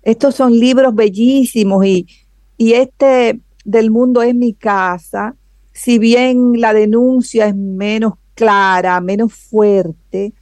Estos 0.00 0.34
son 0.34 0.58
libros 0.58 0.94
bellísimos 0.94 1.84
y, 1.84 2.06
y 2.56 2.72
este 2.72 3.38
del 3.62 3.90
mundo 3.90 4.22
es 4.22 4.34
mi 4.34 4.54
casa, 4.54 5.36
si 5.74 5.98
bien 5.98 6.58
la 6.58 6.72
denuncia 6.72 7.48
es 7.48 7.54
menos 7.54 8.14
clara, 8.32 8.98
menos 9.02 9.34
fuerte, 9.34 10.32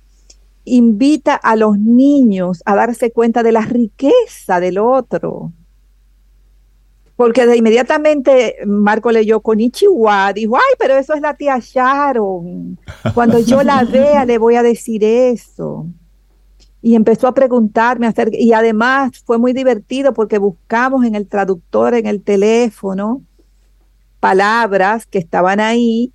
invita 0.63 1.35
a 1.35 1.57
los 1.57 1.77
niños 1.77 2.63
a 2.65 2.77
darse 2.77 3.11
cuenta 3.11 3.43
de 3.43 3.51
la 3.51 3.63
riqueza 3.63 4.61
del 4.61 4.79
otro, 4.79 5.53
porque 7.17 7.47
de 7.47 7.57
inmediatamente 7.57 8.57
Marco 8.67 9.13
leyó 9.13 9.41
con 9.41 9.61
Ichiwa, 9.61 10.33
dijo, 10.33 10.57
ay, 10.57 10.75
pero 10.79 10.97
eso 10.97 11.15
es 11.15 11.21
la 11.21 11.35
tía 11.35 11.59
Sharon. 11.61 12.79
Cuando 13.15 13.39
yo 13.39 13.63
la 13.63 13.85
vea 13.91 14.25
le 14.25 14.39
voy 14.39 14.57
a 14.57 14.63
decir 14.63 15.05
eso. 15.05 15.87
Y 16.83 16.97
empezó 16.97 17.29
a 17.29 17.35
preguntarme, 17.35 18.07
hacer, 18.07 18.31
y 18.33 18.53
además 18.53 19.23
fue 19.25 19.39
muy 19.39 19.53
divertido 19.53 20.13
porque 20.13 20.39
buscamos 20.39 21.05
en 21.05 21.15
el 21.15 21.27
traductor, 21.27 21.95
en 21.95 22.07
el 22.07 22.23
teléfono, 22.23 23.23
palabras 24.21 25.07
que 25.07 25.19
estaban 25.19 25.61
ahí, 25.61 26.13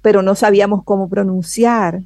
pero 0.00 0.22
no 0.22 0.34
sabíamos 0.34 0.84
cómo 0.84 1.08
pronunciar. 1.08 2.02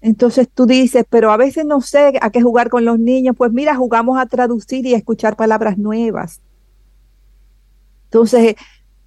Entonces 0.00 0.48
tú 0.52 0.66
dices, 0.66 1.04
pero 1.08 1.30
a 1.30 1.36
veces 1.36 1.64
no 1.64 1.80
sé 1.80 2.18
a 2.20 2.30
qué 2.30 2.40
jugar 2.40 2.68
con 2.68 2.84
los 2.84 2.98
niños. 2.98 3.36
Pues 3.36 3.52
mira, 3.52 3.74
jugamos 3.74 4.18
a 4.18 4.26
traducir 4.26 4.86
y 4.86 4.94
a 4.94 4.96
escuchar 4.96 5.36
palabras 5.36 5.76
nuevas. 5.76 6.40
Entonces, 8.10 8.56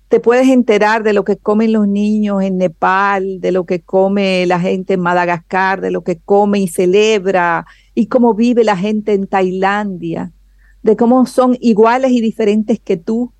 te 0.07 0.19
puedes 0.19 0.49
enterar 0.49 1.03
de 1.03 1.13
lo 1.13 1.23
que 1.23 1.37
comen 1.37 1.71
los 1.71 1.87
niños 1.87 2.43
en 2.43 2.57
Nepal, 2.57 3.39
de 3.39 3.51
lo 3.51 3.65
que 3.65 3.81
come 3.81 4.45
la 4.45 4.59
gente 4.59 4.93
en 4.93 4.99
Madagascar, 4.99 5.81
de 5.81 5.89
lo 5.89 6.03
que 6.03 6.17
come 6.17 6.59
y 6.59 6.67
celebra, 6.67 7.65
y 7.95 8.07
cómo 8.07 8.33
vive 8.33 8.63
la 8.63 8.77
gente 8.77 9.13
en 9.13 9.25
Tailandia, 9.25 10.31
de 10.83 10.95
cómo 10.97 11.25
son 11.25 11.57
iguales 11.61 12.11
y 12.11 12.21
diferentes 12.21 12.79
que 12.79 12.97
tú, 12.97 13.31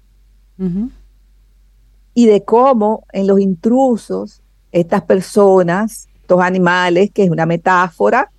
y 2.14 2.26
de 2.26 2.43
cómo 2.43 3.05
en 3.12 3.28
los 3.28 3.39
intrusos, 3.39 4.41
estas 4.72 5.01
personas, 5.01 6.07
estos 6.22 6.39
animales, 6.39 7.12
que 7.12 7.24
es 7.24 7.30
una 7.30 7.45
metáfora, 7.45 8.32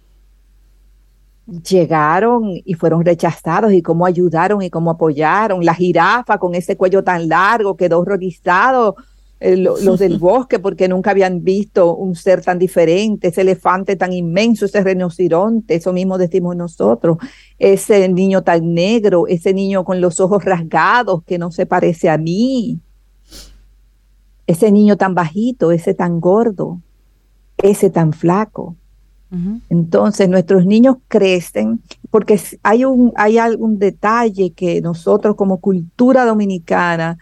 llegaron 1.47 2.61
y 2.65 2.75
fueron 2.75 3.05
rechazados 3.05 3.73
y 3.73 3.83
cómo 3.83 4.07
ayudaron 4.07 4.63
y 4.63 4.71
cómo 4.71 4.91
apoyaron. 4.91 5.65
La 5.65 5.75
jirafa 5.75 6.39
con 6.39 6.55
ese 6.55 6.77
cuello 6.77 7.03
tan 7.03 7.29
largo 7.29 7.77
quedó 7.77 8.01
horrorizado. 8.01 8.97
Eh, 9.45 9.57
los 9.57 9.99
del 9.99 10.19
bosque 10.21 10.61
porque 10.61 10.87
nunca 10.87 11.11
habían 11.11 11.43
visto 11.43 11.97
un 11.97 12.15
ser 12.15 12.43
tan 12.43 12.61
diferente, 12.61 13.29
ese 13.29 13.41
elefante 13.41 13.97
tan 13.97 14.13
inmenso, 14.13 14.67
ese 14.67 14.85
rinoceronte, 14.85 15.75
eso 15.75 15.93
mismo 15.93 16.17
decimos 16.17 16.55
nosotros, 16.55 17.19
ese 17.59 18.09
niño 18.09 18.43
tan 18.43 18.73
negro, 18.73 19.27
ese 19.27 19.53
niño 19.53 19.85
con 19.85 20.01
los 20.01 20.21
ojos 20.21 20.45
rasgados 20.45 21.25
que 21.25 21.39
no 21.39 21.51
se 21.51 21.67
parece 21.67 22.09
a 22.09 22.19
mí, 22.19 22.79
ese 24.47 24.71
niño 24.71 24.97
tan 24.97 25.13
bajito, 25.17 25.73
ese 25.73 25.93
tan 25.93 26.21
gordo, 26.21 26.81
ese 27.59 27.91
tan 27.91 28.13
flaco. 28.13 28.77
Entonces 29.71 30.29
nuestros 30.29 30.67
niños 30.67 30.97
crecen 31.09 31.81
porque 32.11 32.39
hay, 32.63 32.85
un, 32.85 33.15
hay 33.17 33.39
algún 33.39 33.79
detalle 33.79 34.51
que 34.51 34.83
nosotros 34.83 35.37
como 35.37 35.59
cultura 35.59 36.27
dominicana 36.27 37.17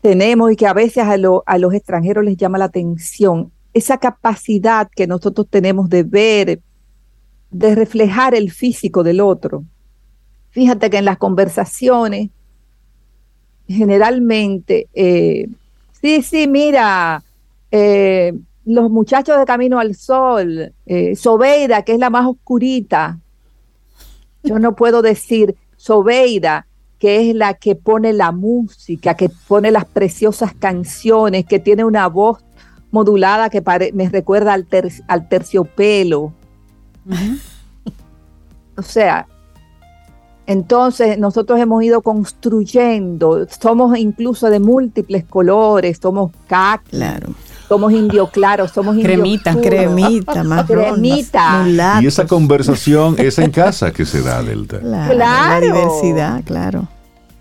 tenemos 0.00 0.52
y 0.52 0.56
que 0.56 0.68
a 0.68 0.72
veces 0.72 1.04
a, 1.04 1.16
a 1.46 1.58
los 1.58 1.74
extranjeros 1.74 2.24
les 2.24 2.36
llama 2.36 2.58
la 2.58 2.66
atención, 2.66 3.50
esa 3.74 3.98
capacidad 3.98 4.88
que 4.94 5.08
nosotros 5.08 5.48
tenemos 5.50 5.88
de 5.88 6.04
ver, 6.04 6.60
de 7.50 7.74
reflejar 7.74 8.36
el 8.36 8.52
físico 8.52 9.02
del 9.02 9.20
otro. 9.20 9.64
Fíjate 10.50 10.88
que 10.88 10.98
en 10.98 11.04
las 11.04 11.18
conversaciones, 11.18 12.30
generalmente, 13.66 14.88
eh, 14.94 15.48
sí, 16.00 16.22
sí, 16.22 16.46
mira, 16.46 17.24
eh, 17.72 18.34
los 18.64 18.90
muchachos 18.90 19.38
de 19.38 19.44
Camino 19.44 19.78
al 19.78 19.94
Sol, 19.94 20.72
eh, 20.86 21.16
Sobeida, 21.16 21.82
que 21.82 21.94
es 21.94 21.98
la 21.98 22.10
más 22.10 22.26
oscurita. 22.26 23.18
Yo 24.42 24.58
no 24.58 24.74
puedo 24.74 25.02
decir 25.02 25.56
Sobeida, 25.76 26.66
que 26.98 27.30
es 27.30 27.34
la 27.34 27.54
que 27.54 27.74
pone 27.74 28.12
la 28.12 28.30
música, 28.30 29.14
que 29.14 29.28
pone 29.48 29.70
las 29.70 29.84
preciosas 29.84 30.54
canciones, 30.54 31.44
que 31.46 31.58
tiene 31.58 31.84
una 31.84 32.06
voz 32.06 32.38
modulada 32.92 33.50
que 33.50 33.62
me 33.92 34.08
recuerda 34.08 34.52
al, 34.52 34.66
al 35.08 35.28
terciopelo. 35.28 36.32
o 38.76 38.82
sea, 38.82 39.26
entonces 40.46 41.18
nosotros 41.18 41.58
hemos 41.58 41.82
ido 41.82 42.02
construyendo, 42.02 43.46
somos 43.48 43.98
incluso 43.98 44.50
de 44.50 44.60
múltiples 44.60 45.24
colores, 45.24 45.98
somos 46.00 46.30
caqui, 46.46 46.90
claro. 46.90 47.34
Somos 47.72 47.92
indio 47.94 48.26
claro, 48.26 48.68
somos 48.68 48.98
cremita, 48.98 49.56
cremita, 49.58 50.44
más 50.44 50.66
cremita. 50.66 51.66
Y 52.02 52.06
esa 52.06 52.26
conversación 52.26 53.14
es 53.18 53.38
en 53.38 53.50
casa 53.50 53.92
que 53.92 54.04
se 54.04 54.20
da, 54.20 54.42
Delta. 54.42 54.78
claro. 54.78 55.14
La 55.14 55.58
diversidad, 55.58 56.42
claro. 56.44 56.86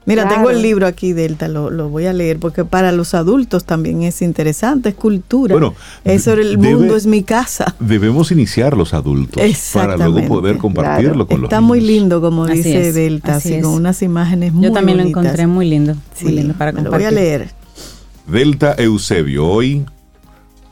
Mira, 0.05 0.27
tengo 0.29 0.49
el 0.49 0.61
libro 0.61 0.87
aquí, 0.87 1.11
Delta, 1.11 1.49
lo, 1.49 1.69
lo, 1.69 1.89
voy 1.89 2.05
a 2.05 2.13
leer 2.13 2.39
porque 2.39 2.63
para 2.63 2.93
los 2.93 3.13
adultos 3.13 3.65
también 3.65 4.03
es 4.03 4.21
interesante, 4.21 4.89
es 4.89 4.95
cultura. 4.95 5.53
Bueno, 5.53 5.75
eso 6.05 6.31
el 6.33 6.57
mundo 6.57 6.95
es 6.95 7.05
mi 7.05 7.23
casa. 7.23 7.75
Debemos 7.79 8.31
iniciar 8.31 8.75
los 8.77 8.93
adultos 8.93 9.43
para 9.73 9.97
luego 9.97 10.27
poder 10.27 10.57
compartirlo 10.57 11.27
con 11.27 11.41
los 11.41 11.49
Está 11.49 11.59
muy 11.59 11.81
lindo, 11.81 12.21
como 12.21 12.47
dice 12.47 12.93
Delta, 12.93 13.35
así, 13.35 13.59
con 13.59 13.73
unas 13.73 14.01
imágenes 14.01 14.53
muy 14.53 14.63
Yo 14.63 14.71
también 14.71 14.97
lo 14.97 15.03
encontré 15.03 15.45
muy 15.45 15.69
lindo, 15.69 15.95
muy 16.21 16.31
lindo 16.31 16.53
para 16.53 16.71
compartir. 16.71 16.91
Lo 16.93 16.97
voy 16.97 17.05
a 17.05 17.11
leer. 17.11 17.61
Delta 18.27 18.75
Eusebio, 18.77 19.45
hoy 19.45 19.85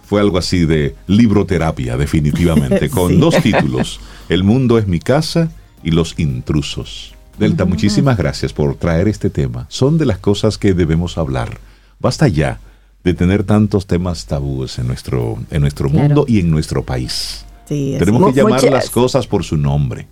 fue 0.09 0.21
algo 0.21 0.39
así 0.39 0.65
de 0.65 0.95
libroterapia, 1.05 1.95
definitivamente, 1.95 2.89
con 2.97 3.19
dos 3.19 3.39
títulos, 3.43 3.99
El 4.27 4.43
mundo 4.43 4.79
es 4.79 4.87
mi 4.87 4.99
casa 4.99 5.51
y 5.83 5.91
Los 5.91 6.17
intrusos. 6.17 7.13
Delta, 7.37 7.65
muchísimas 7.65 8.17
gracias 8.17 8.51
por 8.51 8.75
traer 8.75 9.07
este 9.07 9.29
tema. 9.29 9.67
Son 9.69 9.99
de 9.99 10.07
las 10.07 10.17
cosas 10.17 10.57
que 10.57 10.73
debemos 10.73 11.19
hablar. 11.19 11.59
Basta 11.99 12.27
ya 12.27 12.59
de 13.03 13.13
tener 13.13 13.43
tantos 13.43 13.85
temas 13.85 14.25
tabúes 14.25 14.79
en 14.79 14.87
nuestro, 14.87 15.37
en 15.51 15.61
nuestro 15.61 15.89
mundo 15.89 16.25
y 16.27 16.39
en 16.39 16.49
nuestro 16.49 16.81
país. 16.81 17.45
Tenemos 17.67 18.33
que 18.33 18.41
llamar 18.41 18.63
las 18.63 18.89
cosas 18.89 19.27
por 19.27 19.43
su 19.43 19.57
nombre. 19.57 20.07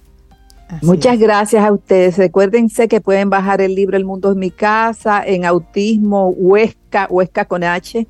Muchas 0.84 1.18
gracias 1.18 1.66
a 1.66 1.72
ustedes. 1.74 2.18
Recuérdense 2.18 2.88
que 2.88 3.02
pueden 3.02 3.32
bajar 3.32 3.62
el 3.62 3.74
libro 3.74 3.98
El 3.98 4.06
mundo 4.06 4.30
es 4.30 4.38
mi 4.38 4.52
casa 4.52 5.24
en 5.26 5.44
autismo 5.44 6.30
huesca, 6.30 7.08
huesca 7.10 7.46
con 7.46 7.64
h, 7.64 8.08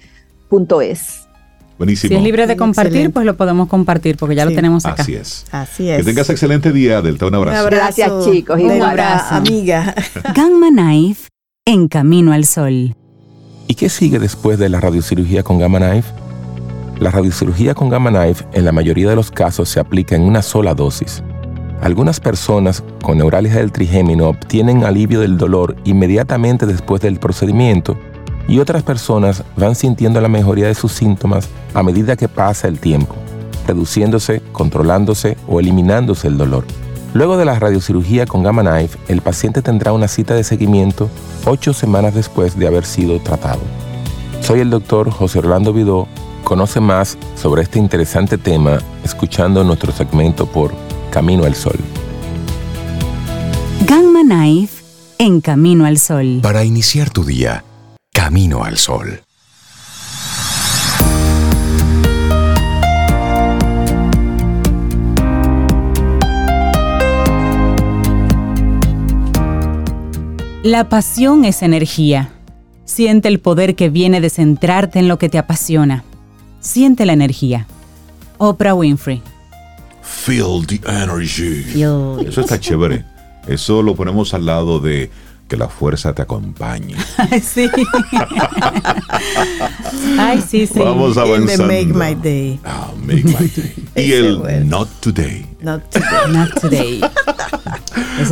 Buenísimo. 1.78 2.10
Si 2.10 2.16
es 2.16 2.24
libre 2.24 2.48
de 2.48 2.58
compartir, 2.58 3.12
pues 3.12 3.26
lo 3.26 3.38
podemos 3.38 3.68
compartir 3.68 4.18
porque 4.18 4.36
ya 4.36 4.46
lo 4.46 4.52
tenemos 4.52 4.86
acá. 4.86 5.04
Así 5.04 5.16
es. 5.16 5.46
Así 5.52 5.90
es. 5.90 5.98
Que 5.98 6.04
tengas 6.04 6.30
excelente 6.30 6.72
día, 6.72 7.02
Delta. 7.02 7.28
Un 7.28 7.36
abrazo. 7.36 7.54
Un 7.54 7.74
abrazo 7.74 7.96
Gracias, 7.98 8.26
chicos. 8.26 8.60
un 8.60 8.82
abrazo. 8.82 9.36
Amiga. 9.36 9.94
Gamma 10.36 10.70
Knife 10.70 11.30
en 11.66 11.88
camino 11.88 12.34
al 12.34 12.46
sol. 12.46 12.96
¿Y 13.68 13.76
qué 13.76 13.90
sigue 13.90 14.18
después 14.18 14.58
de 14.58 14.70
la 14.70 14.80
radiocirugía 14.80 15.44
con 15.44 15.60
Gamma 15.60 15.80
Knife? 15.80 16.10
La 17.00 17.12
radiocirugía 17.12 17.76
con 17.76 17.90
Gamma 17.90 18.10
Knife 18.10 18.46
en 18.54 18.66
la 18.66 18.72
mayoría 18.72 19.10
de 19.10 19.16
los 19.16 19.30
casos 19.30 19.70
se 19.70 19.80
aplica 19.80 20.16
en 20.16 20.24
una 20.24 20.42
sola 20.42 20.74
dosis. 20.74 21.22
Algunas 21.82 22.20
personas 22.20 22.84
con 23.04 23.20
neuralgia 23.20 23.58
del 23.58 23.72
trigémino 23.72 24.30
obtienen 24.30 24.84
alivio 24.84 25.20
del 25.20 25.38
dolor 25.38 25.76
inmediatamente 25.84 26.66
después 26.66 27.02
del 27.02 27.20
procedimiento 27.20 28.00
y 28.48 28.60
otras 28.60 28.84
personas 28.84 29.44
van 29.56 29.76
sintiendo 29.76 30.22
la 30.22 30.30
mejoría 30.30 30.68
de 30.68 30.76
sus 30.76 30.92
síntomas 30.94 31.50
a 31.74 31.84
medida 31.84 32.16
que 32.16 32.28
pasa 32.28 32.68
el 32.68 32.80
tiempo, 32.80 33.16
reduciéndose, 33.68 34.42
controlándose 34.52 35.38
o 35.48 35.60
eliminándose 35.60 36.28
el 36.28 36.38
dolor. 36.38 36.66
Luego 37.14 37.38
de 37.38 37.46
la 37.46 37.58
radiocirugía 37.58 38.26
con 38.26 38.44
Gamma 38.44 38.62
Knife, 38.62 38.98
el 39.08 39.22
paciente 39.22 39.62
tendrá 39.62 39.92
una 39.92 40.08
cita 40.08 40.36
de 40.36 40.44
seguimiento 40.44 41.10
ocho 41.46 41.74
semanas 41.74 42.14
después 42.14 42.58
de 42.58 42.68
haber 42.68 42.86
sido 42.86 43.20
tratado. 43.20 43.62
Soy 44.42 44.60
el 44.60 44.70
doctor 44.70 45.10
José 45.10 45.40
Orlando 45.40 45.74
Vidó. 45.74 46.08
Conoce 46.44 46.80
más 46.80 47.18
sobre 47.36 47.64
este 47.64 47.80
interesante 47.80 48.38
tema 48.38 48.78
escuchando 49.04 49.64
nuestro 49.66 49.92
segmento 49.92 50.46
por 50.46 50.72
Camino 51.12 51.44
al 51.44 51.56
Sol. 51.56 51.76
Gamma 53.86 54.22
Knife 54.22 54.84
en 55.18 55.42
Camino 55.42 55.86
al 55.86 55.98
Sol. 55.98 56.40
Para 56.42 56.64
iniciar 56.64 57.10
tu 57.10 57.26
día, 57.26 57.64
Camino 58.18 58.64
al 58.64 58.80
Sol. 58.80 59.22
La 70.64 70.90
pasión 70.90 71.46
es 71.46 71.62
energía. 71.62 72.32
Siente 72.86 73.28
el 73.28 73.40
poder 73.40 73.76
que 73.76 73.90
viene 73.90 74.20
de 74.20 74.32
centrarte 74.32 74.98
en 74.98 75.08
lo 75.08 75.20
que 75.20 75.30
te 75.30 75.38
apasiona. 75.38 76.04
Siente 76.60 77.06
la 77.06 77.14
energía. 77.14 77.68
Oprah 78.40 78.74
Winfrey. 78.74 79.22
Feel 80.02 80.66
the 80.66 80.82
energy. 80.88 81.64
Eso 82.28 82.42
está 82.42 82.60
chévere. 82.60 83.06
Eso 83.48 83.84
lo 83.84 83.96
ponemos 83.96 84.34
al 84.34 84.48
lado 84.48 84.80
de 84.80 85.12
que 85.48 85.58
la 85.58 85.68
fuerza 85.68 86.14
te 86.14 86.22
acompañe. 86.22 86.96
Ay, 87.18 87.42
sí. 87.42 87.70
Ay, 90.20 90.44
sí, 90.48 90.68
sí. 90.68 90.80
Vamos 90.80 91.18
avanzando. 91.18 91.68
make 91.68 91.86
my 91.88 92.16
day. 92.16 92.60
Ah, 92.64 92.92
make 93.06 93.24
my 93.24 93.48
day. 93.48 93.74
y 93.96 94.12
el 94.14 94.68
not 94.68 94.90
today. 95.00 95.46
Not 95.60 95.90
today. 95.90 96.28
Not 96.32 96.62
today. 96.62 97.02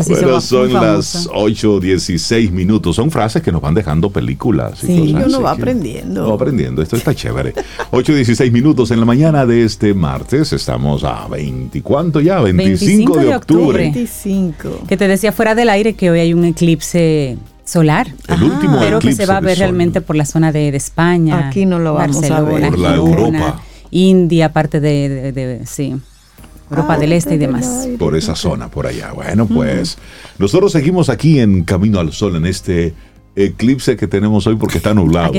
bueno, 0.07 0.41
son 0.41 0.73
las 0.73 1.27
8.16 1.27 2.51
minutos. 2.51 2.95
Son 2.95 3.09
frases 3.09 3.41
que 3.41 3.51
nos 3.51 3.61
van 3.61 3.73
dejando 3.73 4.11
películas. 4.11 4.83
Y 4.83 4.87
sí, 4.87 5.15
uno 5.15 5.41
va 5.41 5.51
aprendiendo. 5.51 6.27
Va 6.27 6.35
aprendiendo. 6.35 6.81
Esto 6.81 6.95
está 6.95 7.15
chévere. 7.15 7.53
8.16 7.91 8.51
minutos 8.51 8.91
en 8.91 8.99
la 8.99 9.05
mañana 9.05 9.45
de 9.45 9.63
este 9.63 9.93
martes. 9.93 10.53
Estamos 10.53 11.03
a 11.03 11.27
20. 11.27 11.81
¿Cuánto 11.81 12.21
ya? 12.21 12.41
25, 12.41 13.17
de, 13.17 13.35
octubre. 13.35 13.83
25. 13.83 14.83
Que 14.87 14.95
te 14.95 15.07
decía 15.07 15.31
fuera 15.31 15.55
del 15.55 15.69
aire 15.69 15.93
que 15.95 16.11
hoy 16.11 16.19
hay 16.19 16.33
un 16.33 16.45
eclipse 16.45 17.37
solar. 17.63 18.07
El 18.27 18.43
último 18.43 18.77
Pero 18.79 18.99
que 18.99 19.13
se 19.13 19.25
va 19.25 19.37
a 19.37 19.41
ver 19.41 19.57
realmente 19.57 20.01
por 20.01 20.15
la 20.15 20.25
zona 20.25 20.51
de, 20.51 20.75
España. 20.75 21.47
Aquí 21.47 21.65
no 21.65 21.79
lo 21.79 21.95
vamos 21.95 22.23
a 22.29 22.41
ver. 22.41 22.69
Por 22.69 22.77
la 22.79 22.95
Europa. 22.95 23.61
India, 23.89 24.51
parte 24.51 24.79
de, 24.79 25.31
de 25.31 25.65
sí. 25.65 25.95
Europa 26.69 26.97
del 26.97 27.13
Este 27.13 27.35
y 27.35 27.37
demás. 27.37 27.87
Por 27.99 28.15
esa 28.15 28.35
zona, 28.35 28.69
por 28.69 28.87
allá. 28.87 29.11
Bueno, 29.11 29.45
pues 29.45 29.97
nosotros 30.39 30.71
seguimos 30.71 31.09
aquí 31.09 31.39
en 31.39 31.63
Camino 31.63 31.99
al 31.99 32.11
Sol 32.11 32.35
en 32.35 32.45
este 32.45 32.93
eclipse 33.35 33.97
que 33.97 34.07
tenemos 34.07 34.47
hoy 34.47 34.55
porque 34.55 34.77
está 34.77 34.93
nublado. 34.93 35.33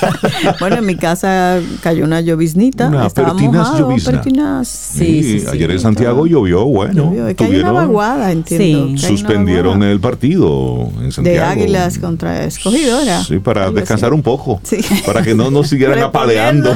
bueno, 0.60 0.76
en 0.76 0.86
mi 0.86 0.96
casa 0.96 1.60
cayó 1.82 2.04
una 2.04 2.20
lloviznita. 2.20 2.88
Una 2.88 3.08
pertinaz 3.10 3.78
llovizna. 3.78 4.64
Sí, 4.64 5.44
ayer 5.50 5.70
en 5.70 5.80
Santiago 5.80 6.26
llovió, 6.26 6.64
bueno. 6.64 7.12
Es 7.28 7.36
que 7.36 7.44
hay 7.44 7.56
una 7.56 7.72
vaguada, 7.72 8.32
entiendo. 8.32 8.98
Suspendieron 8.98 9.82
el 9.82 10.00
partido 10.00 10.90
en 11.00 11.12
Santiago. 11.12 11.38
De 11.38 11.40
Águilas 11.40 11.98
contra 11.98 12.44
Escogidora. 12.44 13.22
Sí, 13.22 13.38
para 13.38 13.70
descansar 13.70 14.12
un 14.12 14.22
poco. 14.22 14.60
Para 15.04 15.22
que 15.22 15.34
no 15.34 15.50
nos 15.50 15.68
siguieran 15.68 15.98
apaleando. 16.02 16.74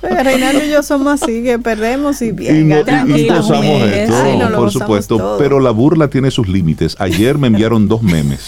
Reinaldo 0.00 0.64
y 0.64 0.70
yo 0.70 0.82
somos 0.82 1.22
así, 1.22 1.42
que 1.42 1.58
perdemos 1.58 2.20
y 2.22 2.32
bien. 2.32 2.70
Y, 2.70 3.20
y, 3.20 3.28
gozamos 3.28 3.82
esto, 3.82 4.56
por 4.56 4.70
supuesto. 4.70 5.36
Pero 5.38 5.60
la 5.60 5.70
burla 5.70 6.08
tiene 6.08 6.30
sus 6.30 6.48
límites. 6.48 6.96
Ayer 6.98 7.38
me 7.38 7.46
enviaron 7.46 7.88
dos 7.88 8.02
memes. 8.02 8.47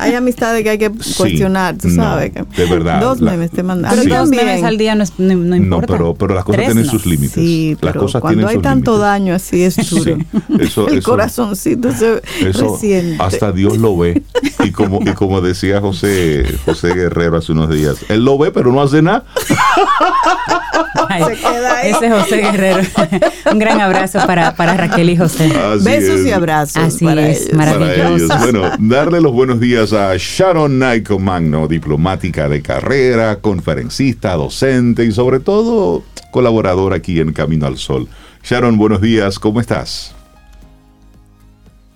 Hay 0.00 0.14
amistades 0.14 0.62
que 0.62 0.70
hay 0.70 0.78
que 0.78 0.90
cuestionar, 0.90 1.76
tú 1.76 1.90
sabes. 1.90 2.32
de 2.34 2.66
verdad. 2.66 3.00
Dos 3.00 3.20
memes 3.20 3.50
te 3.50 3.62
mandan. 3.62 3.94
Pero 3.94 4.16
dos 4.16 4.28
memes 4.30 4.62
al 4.62 4.78
día 4.78 4.94
no, 4.94 5.04
no, 5.18 5.56
importa. 5.56 5.98
No, 5.98 6.14
pero, 6.14 6.34
las 6.34 6.44
cosas 6.44 6.64
tienen 6.64 6.86
sus 6.86 7.06
límites. 7.06 7.34
Sí, 7.34 7.76
las 7.80 7.94
cosas 7.94 8.20
cuando 8.20 8.48
hay 8.48 8.58
tanto 8.58 8.98
daño 8.98 9.34
así 9.34 9.62
es 9.62 9.76
duro. 9.90 10.18
eso, 10.58 10.88
El 10.90 11.02
corazoncito 11.02 11.92
se 11.92 12.22
eso, 12.40 12.78
Hasta 13.18 13.52
Dios 13.52 13.78
lo 13.78 13.96
ve. 13.96 14.22
Y 14.64 14.70
como, 14.70 15.00
y 15.02 15.12
como 15.12 15.40
decía 15.40 15.80
José, 15.80 16.44
José 16.64 16.94
Guerrero 16.94 17.36
hace 17.36 17.52
unos 17.52 17.70
días, 17.70 17.96
él 18.08 18.24
lo 18.24 18.38
ve 18.38 18.50
pero 18.50 18.72
no 18.72 18.82
hace 18.82 19.02
nada. 19.02 19.24
se 21.18 21.36
queda 21.36 21.78
ahí. 21.78 21.90
Ese 21.90 22.06
es 22.06 22.12
José 22.12 22.36
Guerrero. 22.36 22.80
Un 23.50 23.58
gran 23.58 23.80
abrazo 23.80 24.20
para, 24.26 24.54
para 24.54 24.74
Raquel 24.74 25.10
y 25.10 25.16
José. 25.16 25.52
Besos 25.82 26.26
y 26.26 26.32
abrazos. 26.32 26.82
Así 26.82 27.04
para 27.04 27.28
es, 27.28 27.46
ellos. 27.46 27.54
maravilloso. 27.54 28.38
Bueno, 28.38 28.70
darle 28.78 29.20
los 29.20 29.32
buenos 29.32 29.60
días 29.60 29.89
a 29.92 30.16
Sharon 30.16 30.78
Naiko 30.78 31.18
Magno, 31.18 31.66
diplomática 31.66 32.48
de 32.48 32.62
carrera, 32.62 33.36
conferencista, 33.36 34.34
docente 34.34 35.04
y 35.04 35.12
sobre 35.12 35.40
todo 35.40 36.04
colaboradora 36.30 36.96
aquí 36.96 37.18
en 37.20 37.32
Camino 37.32 37.66
al 37.66 37.78
Sol. 37.78 38.08
Sharon, 38.42 38.78
buenos 38.78 39.00
días, 39.00 39.38
¿cómo 39.38 39.60
estás? 39.60 40.14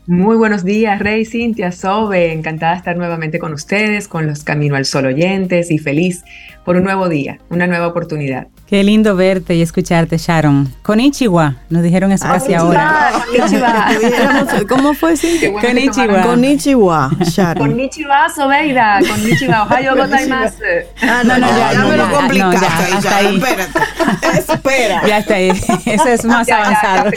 Muy 0.06 0.36
buenos 0.36 0.64
días, 0.64 0.98
Rey, 0.98 1.24
Cintia, 1.24 1.72
Sobe. 1.72 2.30
Encantada 2.30 2.72
de 2.72 2.78
estar 2.78 2.94
nuevamente 2.94 3.38
con 3.38 3.54
ustedes, 3.54 4.06
con 4.06 4.26
los 4.26 4.44
Camino 4.44 4.76
al 4.76 4.84
Sol 4.84 5.06
oyentes 5.06 5.70
y 5.70 5.78
feliz 5.78 6.22
por 6.62 6.76
un 6.76 6.84
nuevo 6.84 7.08
día, 7.08 7.38
una 7.48 7.66
nueva 7.66 7.86
oportunidad. 7.86 8.48
Qué 8.66 8.82
lindo 8.82 9.16
verte 9.16 9.54
y 9.54 9.62
escucharte, 9.62 10.16
Sharon. 10.18 10.74
Konichiwa, 10.82 11.56
nos 11.70 11.82
dijeron 11.82 12.12
eso 12.12 12.26
casi 12.26 12.54
ahora. 12.54 13.12
¿Cómo 14.68 14.94
fue, 14.94 15.16
sí? 15.16 15.40
Konichiwa. 15.60 16.22
Konichiwa, 16.22 17.10
Sharon. 17.20 17.68
Konichiwa, 17.68 18.28
Sobeida. 18.34 19.00
Konichiwa, 19.08 19.62
Ohio 19.62 19.96
gozaimasu. 19.96 20.62
Ah, 21.02 21.22
no, 21.24 21.38
no, 21.38 21.46
ya, 21.46 21.72
ya 21.72 21.84
me 21.84 21.96
lo 21.96 22.10
complicaste. 22.10 22.38
No, 22.38 22.52
ya, 22.52 22.96
hasta 22.96 23.16
ahí. 23.16 23.36
Espérate. 23.36 24.52
Espera. 24.52 25.06
Ya 25.06 25.18
está 25.18 25.34
ahí. 25.34 25.48
Eso 25.86 26.08
es 26.08 26.24
más 26.24 26.48
avanzado. 26.50 27.10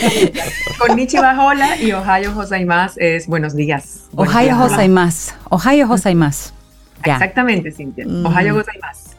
Konnichiwa, 0.77 1.45
hola, 1.45 1.77
y 1.77 1.91
Ohio 1.93 2.33
gozaimasu 2.33 2.76
es 2.97 3.27
buenos 3.27 3.55
días. 3.55 4.07
Ohio 4.15 4.57
gozaimasu. 4.57 5.33
Ohio. 5.49 6.53
Exactamente, 7.03 7.71
Cintia. 7.71 8.05
Ohio 8.05 8.55
gozaimasu. 8.55 9.16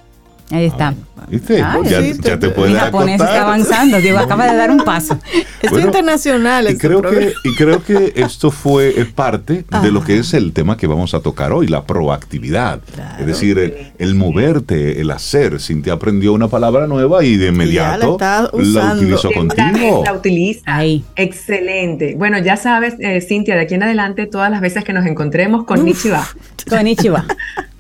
Ahí 0.51 0.65
está. 0.67 0.95
¿Viste? 1.29 1.59
ya, 1.59 2.39
te 2.39 2.49
puedes 2.51 2.73
Mi 2.73 2.79
japonés 2.79 3.21
está 3.21 3.43
avanzando. 3.43 3.99
Digo, 3.99 4.19
acaba 4.19 4.51
de 4.51 4.57
dar 4.57 4.71
un 4.71 4.79
paso. 4.79 5.19
Esto 5.63 5.79
internacional. 5.79 6.71
Y 6.71 6.79
creo, 6.79 7.03
que, 7.03 7.33
y 7.45 7.55
creo 7.57 7.83
que 7.83 8.13
esto 8.17 8.51
fue 8.51 8.95
parte 9.15 9.65
de 9.83 9.91
lo 9.91 10.03
que 10.03 10.19
es 10.19 10.33
el 10.35 10.53
tema 10.53 10.77
que 10.77 10.87
vamos 10.87 11.15
a 11.15 11.21
tocar 11.21 11.53
hoy, 11.53 11.67
la 11.67 11.85
proactividad. 11.85 12.81
Es 13.19 13.27
decir, 13.27 13.93
el, 13.99 14.15
moverte, 14.15 15.01
el 15.01 15.11
hacer. 15.11 15.61
Cintia 15.61 15.95
aprendió 15.95 16.33
una 16.33 16.49
palabra 16.49 16.87
nueva 16.87 17.25
y 17.25 17.37
de 17.37 17.49
inmediato 17.49 18.17
la, 18.21 18.95
utilizó 18.95 19.31
contigo. 19.33 20.03
La 20.05 20.13
utiliza. 20.13 20.61
Ahí. 20.65 21.05
Excelente. 21.17 22.15
Bueno, 22.17 22.39
ya 22.39 22.57
sabes, 22.57 22.95
eh, 23.01 23.21
Cintia, 23.21 23.57
de 23.57 23.63
aquí 23.63 23.75
en 23.75 23.83
adelante, 23.83 24.27
todas 24.27 24.51
las 24.51 24.61
veces 24.61 24.85
que 24.85 24.93
nos 24.93 25.05
encontremos 25.07 25.65
con 25.65 25.85
Nichiba. 25.85 26.27
Con 26.69 26.85
Nichiba. 26.85 27.27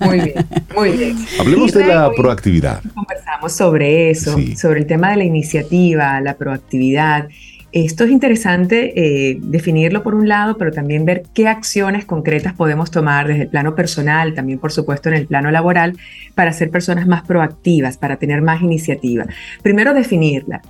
Muy 0.00 0.20
bien, 0.20 0.46
muy 0.76 0.90
bien. 0.92 1.16
Hablemos 1.40 1.72
de 1.72 1.86
la 1.86 2.10
proactividad. 2.12 2.82
Conversamos 2.94 3.52
sobre 3.52 4.10
eso, 4.10 4.36
sobre 4.56 4.80
el 4.80 4.86
tema 4.86 5.10
de 5.10 5.16
la 5.16 5.24
iniciativa, 5.24 6.20
la 6.20 6.34
proactividad. 6.34 7.28
Esto 7.72 8.04
es 8.04 8.10
interesante 8.10 8.92
eh, 8.96 9.38
definirlo 9.42 10.02
por 10.02 10.14
un 10.14 10.28
lado, 10.28 10.56
pero 10.56 10.70
también 10.72 11.04
ver 11.04 11.24
qué 11.34 11.46
acciones 11.46 12.06
concretas 12.06 12.54
podemos 12.54 12.90
tomar 12.90 13.26
desde 13.26 13.42
el 13.42 13.48
plano 13.48 13.74
personal, 13.74 14.32
también 14.34 14.58
por 14.58 14.72
supuesto 14.72 15.10
en 15.10 15.16
el 15.16 15.26
plano 15.26 15.50
laboral, 15.50 15.94
para 16.34 16.52
ser 16.52 16.70
personas 16.70 17.06
más 17.06 17.22
proactivas, 17.26 17.98
para 17.98 18.16
tener 18.16 18.40
más 18.40 18.62
iniciativa. 18.62 19.26
Primero, 19.62 19.92
definirla. 19.92 20.62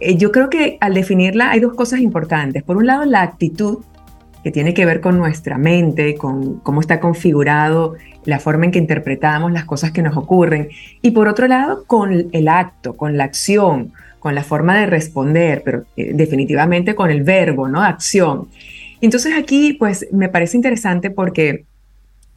Eh, 0.00 0.16
yo 0.16 0.32
creo 0.32 0.50
que 0.50 0.78
al 0.80 0.94
definirla 0.94 1.50
hay 1.50 1.60
dos 1.60 1.74
cosas 1.74 2.00
importantes. 2.00 2.62
Por 2.62 2.78
un 2.78 2.86
lado, 2.86 3.04
la 3.04 3.22
actitud 3.22 3.78
que 4.42 4.50
tiene 4.50 4.74
que 4.74 4.86
ver 4.86 5.00
con 5.00 5.18
nuestra 5.18 5.58
mente, 5.58 6.14
con 6.14 6.60
cómo 6.60 6.80
está 6.80 7.00
configurado 7.00 7.94
la 8.24 8.38
forma 8.38 8.66
en 8.66 8.70
que 8.70 8.78
interpretamos 8.78 9.52
las 9.52 9.64
cosas 9.64 9.92
que 9.92 10.02
nos 10.02 10.16
ocurren. 10.16 10.68
Y 11.02 11.10
por 11.10 11.28
otro 11.28 11.46
lado, 11.46 11.84
con 11.86 12.28
el 12.32 12.48
acto, 12.48 12.96
con 12.96 13.16
la 13.16 13.24
acción, 13.24 13.92
con 14.18 14.34
la 14.34 14.42
forma 14.42 14.78
de 14.78 14.86
responder, 14.86 15.62
pero 15.64 15.84
eh, 15.96 16.12
definitivamente 16.14 16.94
con 16.94 17.10
el 17.10 17.22
verbo, 17.22 17.68
¿no? 17.68 17.82
Acción. 17.82 18.48
Entonces 19.00 19.34
aquí, 19.36 19.72
pues 19.72 20.06
me 20.12 20.28
parece 20.28 20.56
interesante 20.56 21.10
porque 21.10 21.64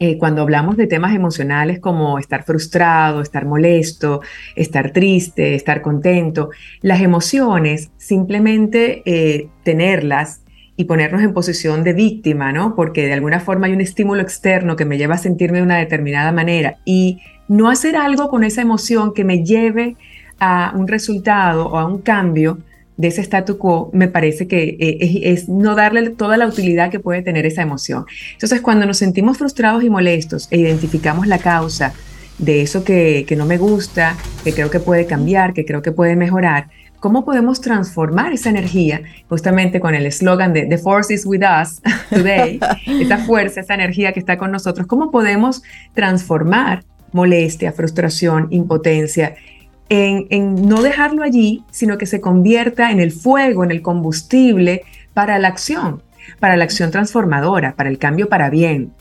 eh, 0.00 0.18
cuando 0.18 0.42
hablamos 0.42 0.76
de 0.76 0.86
temas 0.86 1.14
emocionales 1.14 1.78
como 1.78 2.18
estar 2.18 2.44
frustrado, 2.44 3.20
estar 3.20 3.44
molesto, 3.44 4.22
estar 4.56 4.90
triste, 4.90 5.54
estar 5.54 5.82
contento, 5.82 6.50
las 6.80 7.00
emociones, 7.00 7.90
simplemente 7.96 9.02
eh, 9.04 9.48
tenerlas 9.62 10.40
y 10.76 10.84
ponernos 10.84 11.22
en 11.22 11.32
posición 11.32 11.84
de 11.84 11.92
víctima, 11.92 12.52
¿no? 12.52 12.74
Porque 12.74 13.06
de 13.06 13.12
alguna 13.12 13.40
forma 13.40 13.66
hay 13.66 13.72
un 13.72 13.80
estímulo 13.80 14.22
externo 14.22 14.76
que 14.76 14.84
me 14.84 14.98
lleva 14.98 15.14
a 15.14 15.18
sentirme 15.18 15.58
de 15.58 15.64
una 15.64 15.78
determinada 15.78 16.32
manera 16.32 16.78
y 16.84 17.20
no 17.48 17.70
hacer 17.70 17.96
algo 17.96 18.28
con 18.28 18.42
esa 18.44 18.62
emoción 18.62 19.14
que 19.14 19.24
me 19.24 19.44
lleve 19.44 19.96
a 20.40 20.72
un 20.74 20.88
resultado 20.88 21.68
o 21.68 21.78
a 21.78 21.86
un 21.86 22.00
cambio 22.02 22.58
de 22.96 23.08
ese 23.08 23.22
statu 23.22 23.58
quo, 23.58 23.90
me 23.92 24.08
parece 24.08 24.46
que 24.46 24.76
eh, 24.78 25.20
es, 25.24 25.48
no 25.48 25.74
darle 25.74 26.10
toda 26.10 26.36
la 26.36 26.46
utilidad 26.46 26.90
que 26.90 27.00
puede 27.00 27.22
tener 27.22 27.44
esa 27.44 27.62
emoción. 27.62 28.04
Entonces, 28.32 28.60
cuando 28.60 28.86
nos 28.86 28.98
sentimos 28.98 29.38
frustrados 29.38 29.82
y 29.82 29.90
molestos 29.90 30.46
e 30.50 30.58
identificamos 30.58 31.26
la 31.26 31.38
causa 31.38 31.92
de 32.38 32.62
eso 32.62 32.84
que, 32.84 33.24
que 33.26 33.36
no 33.36 33.46
me 33.46 33.58
gusta, 33.58 34.16
que 34.44 34.52
creo 34.52 34.70
que 34.70 34.80
puede 34.80 35.06
cambiar, 35.06 35.54
que 35.54 35.64
creo 35.64 35.82
que 35.82 35.92
puede 35.92 36.14
mejorar, 36.14 36.68
¿Cómo 37.04 37.22
podemos 37.22 37.60
transformar 37.60 38.32
esa 38.32 38.48
energía? 38.48 39.02
Justamente 39.28 39.78
con 39.78 39.94
el 39.94 40.06
eslogan 40.06 40.54
de 40.54 40.64
The 40.64 40.78
Force 40.78 41.12
is 41.12 41.26
with 41.26 41.42
us 41.42 41.82
today, 42.08 42.58
esa 42.86 43.18
fuerza, 43.18 43.60
esa 43.60 43.74
energía 43.74 44.14
que 44.14 44.20
está 44.20 44.38
con 44.38 44.50
nosotros, 44.50 44.86
¿cómo 44.86 45.10
podemos 45.10 45.62
transformar 45.92 46.82
molestia, 47.12 47.72
frustración, 47.72 48.48
impotencia 48.52 49.34
en, 49.90 50.26
en, 50.30 50.66
no 50.66 50.80
dejarlo 50.80 51.22
allí, 51.22 51.62
sino 51.70 51.98
que 51.98 52.06
se 52.06 52.22
convierta 52.22 52.90
en 52.90 53.00
el 53.00 53.12
fuego, 53.12 53.64
en 53.64 53.70
el 53.70 53.82
combustible 53.82 54.80
para 55.12 55.38
la 55.38 55.48
acción, 55.48 56.02
para 56.40 56.56
la 56.56 56.64
acción 56.64 56.90
transformadora, 56.90 57.74
para 57.76 57.90
el 57.90 57.98
cambio 57.98 58.30
para 58.30 58.48
bien. 58.48 58.94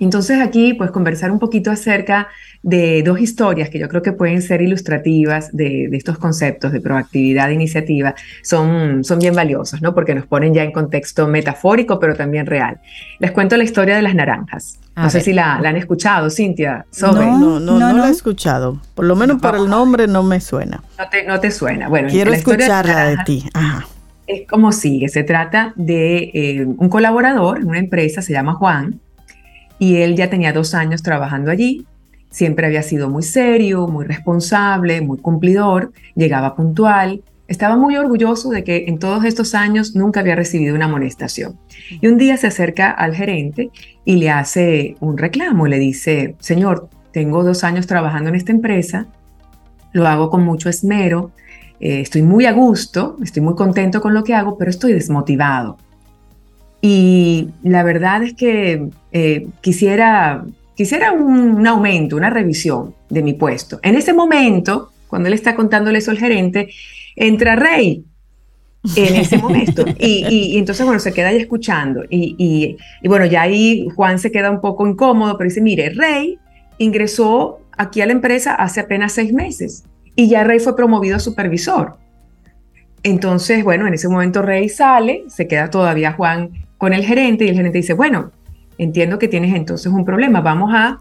Entonces 0.00 0.40
aquí, 0.40 0.74
pues 0.74 0.90
conversar 0.90 1.30
un 1.30 1.38
poquito 1.38 1.70
acerca 1.70 2.28
de 2.62 3.02
dos 3.04 3.20
historias 3.20 3.68
que 3.68 3.78
yo 3.78 3.88
creo 3.88 4.02
que 4.02 4.12
pueden 4.12 4.42
ser 4.42 4.62
ilustrativas 4.62 5.54
de, 5.54 5.88
estos 5.92 6.18
conceptos 6.18 6.72
de 6.72 6.80
proactividad 6.80 7.50
e 7.50 7.54
iniciativa 7.54 8.14
son, 8.42 9.04
son 9.04 9.18
bien 9.18 9.34
valiosos, 9.34 9.82
¿no? 9.82 9.94
Porque 9.94 10.14
nos 10.14 10.26
ponen 10.26 10.54
ya 10.54 10.64
en 10.64 10.72
contexto 10.72 11.28
metafórico, 11.28 12.00
pero 12.00 12.16
también 12.16 12.46
real. 12.46 12.80
Les 13.18 13.30
cuento 13.30 13.56
la 13.56 13.64
historia 13.64 13.96
de 13.96 14.02
las 14.02 14.14
naranjas. 14.14 14.78
no 14.96 15.10
sé 15.10 15.20
si 15.20 15.32
la, 15.32 15.54
han 15.56 15.76
escuchado, 15.76 16.30
Cintia. 16.30 16.86
Sobe. 16.90 17.26
No, 17.26 17.60
no, 17.60 17.78
no, 17.78 17.92
la 17.92 18.08
he 18.08 18.10
escuchado. 18.10 18.80
Por 18.94 19.04
lo 19.04 19.14
menos 19.14 19.40
por 19.40 19.54
el 19.54 19.68
nombre 19.68 20.06
no 20.08 20.22
me 20.22 20.40
suena. 20.40 20.82
No 20.98 21.08
te, 21.08 21.24
no 21.24 21.38
te 21.38 21.50
suena. 21.50 21.88
Bueno, 21.88 22.08
quiero 22.08 22.32
escucharla 22.32 23.04
de, 23.06 23.16
ti. 23.24 23.44
Es 24.26 24.48
como 24.48 24.72
sigue. 24.72 25.08
Se 25.08 25.22
trata 25.22 25.74
de 25.76 26.30
eh, 26.32 26.64
un 26.64 26.88
colaborador 26.88 27.58
en 27.58 27.68
una 27.68 27.78
empresa, 27.78 28.22
se 28.22 28.32
llama 28.32 28.54
Juan, 28.54 29.00
y 29.78 29.96
él 29.96 30.16
ya 30.16 30.30
tenía 30.30 30.52
dos 30.52 30.74
años 30.74 31.02
trabajando 31.02 31.50
allí 31.50 31.86
Siempre 32.34 32.66
había 32.66 32.82
sido 32.82 33.08
muy 33.08 33.22
serio, 33.22 33.86
muy 33.86 34.04
responsable, 34.06 35.00
muy 35.00 35.18
cumplidor, 35.18 35.92
llegaba 36.16 36.56
puntual. 36.56 37.22
Estaba 37.46 37.76
muy 37.76 37.96
orgulloso 37.96 38.50
de 38.50 38.64
que 38.64 38.86
en 38.88 38.98
todos 38.98 39.24
estos 39.24 39.54
años 39.54 39.94
nunca 39.94 40.18
había 40.18 40.34
recibido 40.34 40.74
una 40.74 40.86
amonestación. 40.86 41.60
Y 42.00 42.08
un 42.08 42.18
día 42.18 42.36
se 42.36 42.48
acerca 42.48 42.90
al 42.90 43.14
gerente 43.14 43.70
y 44.04 44.16
le 44.16 44.30
hace 44.30 44.96
un 44.98 45.16
reclamo. 45.16 45.68
Le 45.68 45.78
dice, 45.78 46.34
señor, 46.40 46.88
tengo 47.12 47.44
dos 47.44 47.62
años 47.62 47.86
trabajando 47.86 48.30
en 48.30 48.34
esta 48.34 48.50
empresa, 48.50 49.06
lo 49.92 50.08
hago 50.08 50.28
con 50.28 50.42
mucho 50.42 50.68
esmero, 50.68 51.30
eh, 51.78 52.00
estoy 52.00 52.22
muy 52.22 52.46
a 52.46 52.52
gusto, 52.52 53.16
estoy 53.22 53.44
muy 53.44 53.54
contento 53.54 54.00
con 54.00 54.12
lo 54.12 54.24
que 54.24 54.34
hago, 54.34 54.58
pero 54.58 54.70
estoy 54.70 54.92
desmotivado. 54.92 55.78
Y 56.86 57.48
la 57.62 57.82
verdad 57.82 58.22
es 58.22 58.34
que 58.34 58.90
eh, 59.10 59.46
quisiera 59.62 60.44
quisiera 60.74 61.12
un, 61.12 61.66
aumento, 61.66 62.14
una 62.14 62.28
revisión 62.28 62.94
de 63.08 63.22
mi 63.22 63.32
puesto. 63.32 63.80
En 63.82 63.94
ese 63.94 64.12
momento, 64.12 64.90
cuando 65.08 65.28
él 65.28 65.32
está 65.32 65.54
contándole 65.54 66.00
eso 66.00 66.10
al 66.10 66.18
gerente, 66.18 66.68
entra 67.16 67.56
Rey 67.56 68.04
en 68.96 69.14
ese 69.14 69.38
momento. 69.38 69.86
Y, 69.98 70.58
entonces, 70.58 70.84
bueno, 70.84 71.00
se 71.00 71.14
queda 71.14 71.28
ahí 71.28 71.38
escuchando. 71.38 72.02
Y, 72.10 72.76
bueno, 73.04 73.24
ya 73.24 73.40
ahí 73.40 73.88
Juan 73.96 74.18
se 74.18 74.30
queda 74.30 74.50
un 74.50 74.60
poco 74.60 74.86
incómodo, 74.86 75.38
pero 75.38 75.48
dice, 75.48 75.62
mire, 75.62 75.88
Rey 75.88 76.38
ingresó 76.76 77.60
aquí 77.78 78.02
a 78.02 78.06
la 78.06 78.12
empresa 78.12 78.54
hace 78.54 78.80
apenas 78.80 79.12
seis 79.12 79.32
meses 79.32 79.84
y 80.14 80.28
ya 80.28 80.44
Rey 80.44 80.58
fue 80.58 80.76
promovido 80.76 81.16
a 81.16 81.18
supervisor. 81.18 81.96
Entonces, 83.02 83.64
bueno, 83.64 83.86
en 83.86 83.94
ese 83.94 84.08
momento 84.08 84.42
Rey 84.42 84.68
sale, 84.68 85.24
se 85.28 85.48
queda 85.48 85.70
todavía 85.70 86.12
Juan 86.12 86.63
con 86.84 86.92
el 86.92 87.02
gerente 87.02 87.46
y 87.46 87.48
el 87.48 87.56
gerente 87.56 87.78
dice, 87.78 87.94
bueno, 87.94 88.30
entiendo 88.76 89.18
que 89.18 89.26
tienes 89.26 89.54
entonces 89.54 89.90
un 89.90 90.04
problema, 90.04 90.42
vamos 90.42 90.70
a 90.74 91.00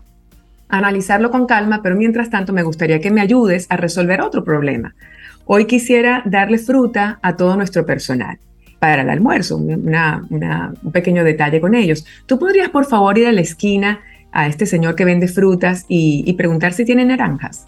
analizarlo 0.70 1.30
con 1.30 1.46
calma, 1.46 1.82
pero 1.84 1.98
mientras 1.98 2.30
tanto 2.30 2.54
me 2.54 2.64
gustaría 2.64 3.02
que 3.02 3.12
me 3.12 3.20
ayudes 3.20 3.68
a 3.70 3.76
resolver 3.76 4.22
otro 4.22 4.46
problema. 4.46 4.96
Hoy 5.44 5.66
quisiera 5.66 6.24
darle 6.26 6.58
fruta 6.58 7.20
a 7.22 7.36
todo 7.36 7.58
nuestro 7.58 7.86
personal 7.86 8.40
para 8.80 9.02
el 9.02 9.10
almuerzo, 9.10 9.58
un 9.58 10.92
pequeño 10.94 11.26
detalle 11.26 11.60
con 11.60 11.76
ellos. 11.76 12.06
¿Tú 12.28 12.40
podrías 12.40 12.70
por 12.70 12.86
favor 12.86 13.18
ir 13.18 13.28
a 13.28 13.34
la 13.34 13.42
esquina 13.42 14.00
a 14.32 14.48
este 14.48 14.66
señor 14.66 14.96
que 14.96 15.04
vende 15.04 15.28
frutas 15.28 15.84
y, 15.90 16.32
preguntar 16.38 16.72
si 16.72 16.86
tiene 16.86 17.04
naranjas? 17.04 17.68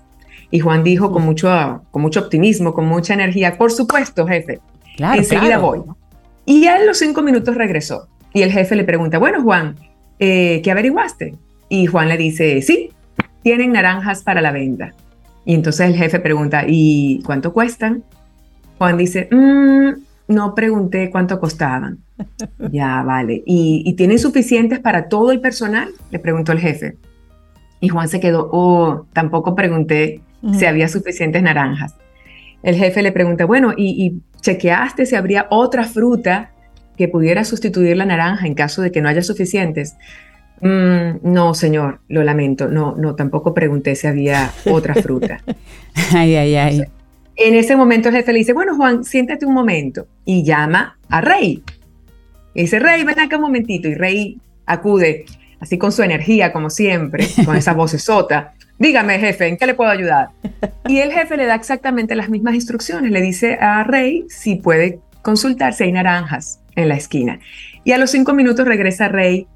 Y 0.51 0.59
Juan 0.59 0.86
dijo 0.86 1.11
con 1.11 1.24
mucho, 1.24 1.84
con 1.91 2.01
mucho 2.01 2.22
optimismo, 2.22 2.74
con 2.74 2.86
mucha 2.86 3.13
energía, 3.13 3.57
por 3.57 3.74
supuesto, 3.74 4.26
jefe, 4.26 4.61
enseguida 4.99 5.57
voy. 5.57 5.82
Y 6.46 6.68
a 6.68 6.84
los 6.84 6.98
cinco 6.98 7.22
minutos 7.22 7.56
regresó. 7.56 8.08
Y 8.34 8.41
el 8.41 8.52
jefe 8.52 8.76
le 8.76 8.84
pregunta, 8.84 9.18
bueno, 9.18 9.41
Juan, 9.41 9.76
eh, 10.20 10.62
¿qué 10.64 10.72
averiguaste? 10.72 11.36
Y 11.70 11.86
Juan 11.88 12.10
le 12.10 12.18
dice, 12.18 12.62
sí, 12.62 12.89
tienen 13.43 13.72
naranjas 13.72 14.24
para 14.24 14.41
la 14.41 14.52
venta. 14.52 14.93
Y 15.46 15.54
entonces 15.54 15.88
el 15.88 15.96
jefe 15.96 16.20
pregunta, 16.20 16.64
¿y 16.68 17.22
cuánto 17.26 17.54
cuestan? 17.54 18.04
Juan 18.78 18.98
dice, 18.98 19.30
mm, 19.32 19.89
no 20.28 20.56
pregunté 20.56 21.10
cuánto 21.12 21.39
costaban. 21.39 22.00
ya, 22.72 23.04
vale. 23.04 23.43
¿Y, 23.46 23.93
tienen 23.93 24.20
suficientes 24.20 24.80
para 24.80 25.08
todo 25.08 25.32
el 25.32 25.41
personal? 25.41 25.89
Le 26.12 26.20
preguntó 26.20 26.52
el 26.52 26.60
jefe. 26.60 26.98
Y 27.80 27.89
Juan 27.89 28.10
se 28.10 28.20
quedó, 28.20 28.50
oh, 28.52 29.06
tampoco 29.14 29.56
pregunté 29.56 30.22
si 30.54 30.66
había 30.66 30.88
suficientes 30.88 31.41
naranjas. 31.41 31.96
El 32.66 32.78
jefe 32.78 33.03
le 33.03 33.11
pregunta, 33.11 33.45
bueno, 33.45 33.74
¿y, 33.78 34.24
chequeaste 34.41 35.05
si 35.05 35.16
habría 35.16 35.45
otra 35.51 35.84
fruta 35.84 36.51
que 36.97 37.07
pudiera 37.07 37.45
sustituir 37.45 37.95
la 37.95 38.05
naranja 38.05 38.47
en 38.47 38.55
caso 38.55 38.82
de 38.82 38.91
que 38.91 39.01
no 39.01 39.07
haya 39.07 39.22
suficientes? 39.22 39.95
Mm, 40.61 41.18
no, 41.22 41.53
señor, 41.53 41.99
lo 42.07 42.24
lamento. 42.24 42.68
No, 42.68 42.95
no, 42.97 43.13
tampoco 43.13 43.53
pregunté 43.53 43.95
si 43.95 44.07
había 44.07 44.51
otra 44.66 44.95
fruta. 44.95 45.43
ay, 46.16 46.36
ay, 46.36 46.55
ay. 46.55 46.82
En 47.36 47.53
ese 47.53 47.76
momento 47.76 48.09
el 48.09 48.16
jefe 48.16 48.34
le 48.34 48.39
dice, 48.39 48.53
bueno, 48.53 48.76
Juan, 48.76 49.03
siéntate 49.03 49.45
un 49.45 49.53
momento. 49.53 50.07
Y 50.26 50.43
llama 50.43 50.97
a 51.07 51.22
Rey. 51.22 51.61
Y 52.55 52.61
dice, 52.61 52.80
Rey, 52.80 53.03
ven 53.03 53.20
acá 53.20 53.36
un 53.36 53.43
momentito. 53.43 53.88
Y 53.88 53.93
Rey 53.93 54.39
acude, 54.66 55.26
así 55.59 55.78
con 55.78 55.91
su 55.91 56.01
energía, 56.01 56.51
como 56.51 56.72
siempre, 56.72 57.28
con 57.45 57.55
esa 57.55 57.74
voz 57.74 57.91
sota. 57.91 58.55
Dígame, 58.78 59.20
jefe, 59.20 59.48
¿en 59.48 59.58
qué 59.58 59.66
le 59.66 59.74
puedo 59.74 59.90
ayudar? 59.90 60.30
Y 60.88 61.00
el 61.00 61.12
jefe 61.12 61.36
le 61.36 61.48
da 61.48 61.56
exactamente 61.56 62.14
las 62.14 62.30
mismas 62.30 62.54
instrucciones. 62.54 63.12
Le 63.12 63.20
dice 63.20 63.58
a 63.60 63.84
Rey 63.84 64.26
si 64.30 64.56
puede 64.56 65.00
consultar 65.24 65.74
si 65.74 65.86
hay 65.86 65.92
naranjas 65.92 66.60
en 66.76 66.90
la 66.90 66.96
esquina. 66.96 67.40
Y 67.84 67.92
a 67.94 67.98
los 67.98 68.12
cinco 68.12 68.36
minutos 68.36 68.68
regresa 68.68 69.08
Rey 69.08 69.48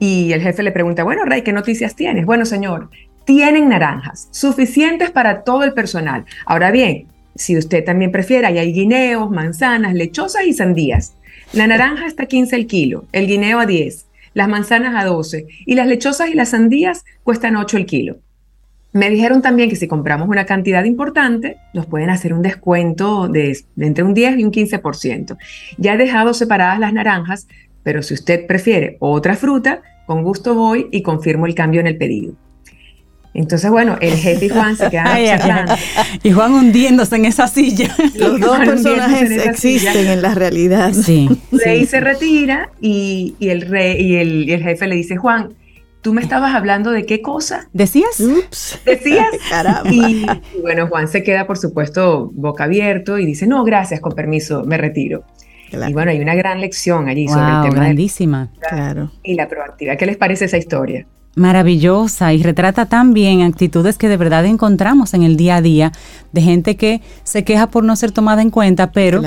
y 0.00 0.32
el 0.32 0.42
jefe 0.42 0.64
le 0.64 0.72
pregunta, 0.72 1.04
bueno, 1.04 1.24
Rey, 1.24 1.42
¿qué 1.42 1.52
noticias 1.52 1.94
tienes? 1.94 2.26
Bueno, 2.26 2.44
señor, 2.44 2.90
tienen 3.24 3.68
naranjas 3.68 4.26
suficientes 4.32 5.12
para 5.12 5.44
todo 5.44 5.62
el 5.62 5.72
personal. 5.72 6.24
Ahora 6.44 6.72
bien, 6.72 7.06
si 7.36 7.56
usted 7.56 7.84
también 7.84 8.10
prefiere, 8.10 8.48
ahí 8.48 8.58
hay 8.58 8.72
guineos, 8.72 9.30
manzanas, 9.30 9.94
lechosas 9.94 10.44
y 10.44 10.52
sandías. 10.52 11.14
La 11.52 11.68
naranja 11.68 12.06
está 12.06 12.24
a 12.24 12.26
15 12.26 12.56
el 12.56 12.66
kilo, 12.66 13.04
el 13.12 13.28
guineo 13.28 13.60
a 13.60 13.66
10, 13.66 14.06
las 14.34 14.48
manzanas 14.48 15.00
a 15.00 15.06
12 15.06 15.46
y 15.64 15.74
las 15.76 15.86
lechosas 15.86 16.28
y 16.30 16.34
las 16.34 16.50
sandías 16.50 17.04
cuestan 17.22 17.56
8 17.56 17.76
el 17.76 17.86
kilo. 17.86 18.16
Me 18.92 19.08
dijeron 19.08 19.40
también 19.40 19.70
que 19.70 19.76
si 19.76 19.88
compramos 19.88 20.28
una 20.28 20.44
cantidad 20.44 20.84
importante, 20.84 21.56
nos 21.72 21.86
pueden 21.86 22.10
hacer 22.10 22.34
un 22.34 22.42
descuento 22.42 23.28
de, 23.28 23.58
de, 23.74 23.86
entre 23.86 24.04
un 24.04 24.12
10 24.12 24.38
y 24.38 24.44
un 24.44 24.52
15%. 24.52 25.36
Ya 25.78 25.94
he 25.94 25.96
dejado 25.96 26.34
separadas 26.34 26.78
las 26.78 26.92
naranjas, 26.92 27.48
pero 27.82 28.02
si 28.02 28.14
usted 28.14 28.46
prefiere 28.46 28.96
otra 29.00 29.34
fruta, 29.34 29.80
con 30.06 30.22
gusto 30.22 30.54
voy 30.54 30.88
y 30.90 31.02
confirmo 31.02 31.46
el 31.46 31.54
cambio 31.54 31.80
en 31.80 31.86
el 31.86 31.96
pedido. 31.96 32.34
Entonces, 33.34 33.70
bueno, 33.70 33.96
el 34.00 34.12
jefe 34.14 34.46
y 34.46 34.48
Juan 34.50 34.76
se 34.76 34.90
quedan 34.90 35.24
charlando. 35.24 35.74
Y 36.22 36.32
Juan 36.32 36.52
hundiéndose 36.52 37.16
en 37.16 37.24
esa 37.24 37.48
silla. 37.48 37.94
Los 38.14 38.40
dos 38.40 38.58
personajes 38.58 39.46
existen 39.46 40.06
en 40.06 40.22
la 40.22 40.34
realidad. 40.34 40.92
Sí. 40.92 41.28
Rey 41.50 41.86
se 41.86 42.00
retira 42.00 42.70
y, 42.80 43.34
el 43.40 43.62
rey 43.62 44.02
y 44.02 44.16
el, 44.16 44.62
jefe 44.62 44.86
le 44.86 44.96
dice, 44.96 45.16
Juan, 45.16 45.54
¿tú 46.02 46.12
me 46.12 46.20
estabas 46.20 46.54
hablando 46.54 46.90
de 46.90 47.06
qué 47.06 47.22
cosa? 47.22 47.68
¿Decías? 47.72 48.20
Ups. 48.20 48.80
¿Decías? 48.84 49.28
Caramba. 49.50 49.90
Y, 49.90 50.26
bueno, 50.60 50.88
Juan 50.88 51.08
se 51.08 51.22
queda, 51.22 51.46
por 51.46 51.56
supuesto, 51.56 52.30
boca 52.34 52.64
abierto 52.64 53.18
y 53.18 53.24
dice, 53.24 53.46
no, 53.46 53.64
gracias, 53.64 54.00
con 54.00 54.12
permiso, 54.12 54.64
me 54.64 54.76
retiro. 54.76 55.24
Y 55.72 55.92
bueno, 55.94 56.10
hay 56.10 56.20
una 56.20 56.34
gran 56.34 56.60
lección 56.60 57.08
allí 57.08 57.26
sobre 57.28 57.46
el 57.46 57.62
tema 57.62 57.84
grandísima. 57.84 58.52
claro. 58.68 59.10
y 59.22 59.34
la 59.34 59.48
proactividad. 59.48 59.96
¿Qué 59.96 60.04
les 60.04 60.18
parece 60.18 60.44
esa 60.44 60.58
historia? 60.58 61.06
Maravillosa 61.34 62.34
y 62.34 62.42
retrata 62.42 62.86
tan 62.86 63.14
bien 63.14 63.42
actitudes 63.42 63.96
que 63.96 64.08
de 64.08 64.16
verdad 64.16 64.44
encontramos 64.44 65.14
en 65.14 65.22
el 65.22 65.36
día 65.36 65.56
a 65.56 65.62
día 65.62 65.92
de 66.32 66.42
gente 66.42 66.76
que 66.76 67.00
se 67.24 67.42
queja 67.42 67.68
por 67.68 67.84
no 67.84 67.96
ser 67.96 68.12
tomada 68.12 68.42
en 68.42 68.50
cuenta, 68.50 68.92
pero 68.92 69.22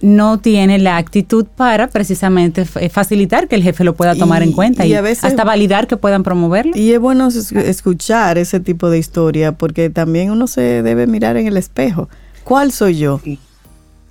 no 0.00 0.38
tiene 0.38 0.78
la 0.78 0.96
actitud 0.96 1.46
para 1.46 1.88
precisamente 1.88 2.64
eh, 2.76 2.88
facilitar 2.88 3.48
que 3.48 3.56
el 3.56 3.62
jefe 3.62 3.82
lo 3.82 3.94
pueda 3.94 4.14
tomar 4.14 4.42
en 4.42 4.52
cuenta 4.52 4.86
y, 4.86 4.94
hasta 4.94 5.44
validar 5.44 5.86
que 5.88 5.96
puedan 5.96 6.22
promoverlo. 6.22 6.72
Y 6.76 6.92
es 6.92 7.00
bueno 7.00 7.28
escuchar 7.28 8.38
ese 8.38 8.60
tipo 8.60 8.88
de 8.90 8.98
historia 8.98 9.52
porque 9.52 9.90
también 9.90 10.30
uno 10.30 10.46
se 10.46 10.82
debe 10.82 11.06
mirar 11.06 11.36
en 11.36 11.46
el 11.46 11.56
espejo. 11.56 12.08
¿Cuál 12.44 12.72
soy 12.72 12.98
yo? 12.98 13.20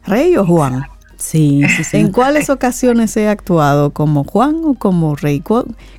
¿Rey 0.06 0.36
o 0.38 0.46
Juan? 0.46 0.86
Sí, 1.18 1.64
sí, 1.84 1.98
¿En 1.98 2.12
cuáles 2.12 2.50
ocasiones 2.50 3.18
he 3.18 3.28
actuado 3.28 3.92
como 3.92 4.24
Juan 4.24 4.62
o 4.64 4.76
como 4.76 5.16
Rey? 5.16 5.42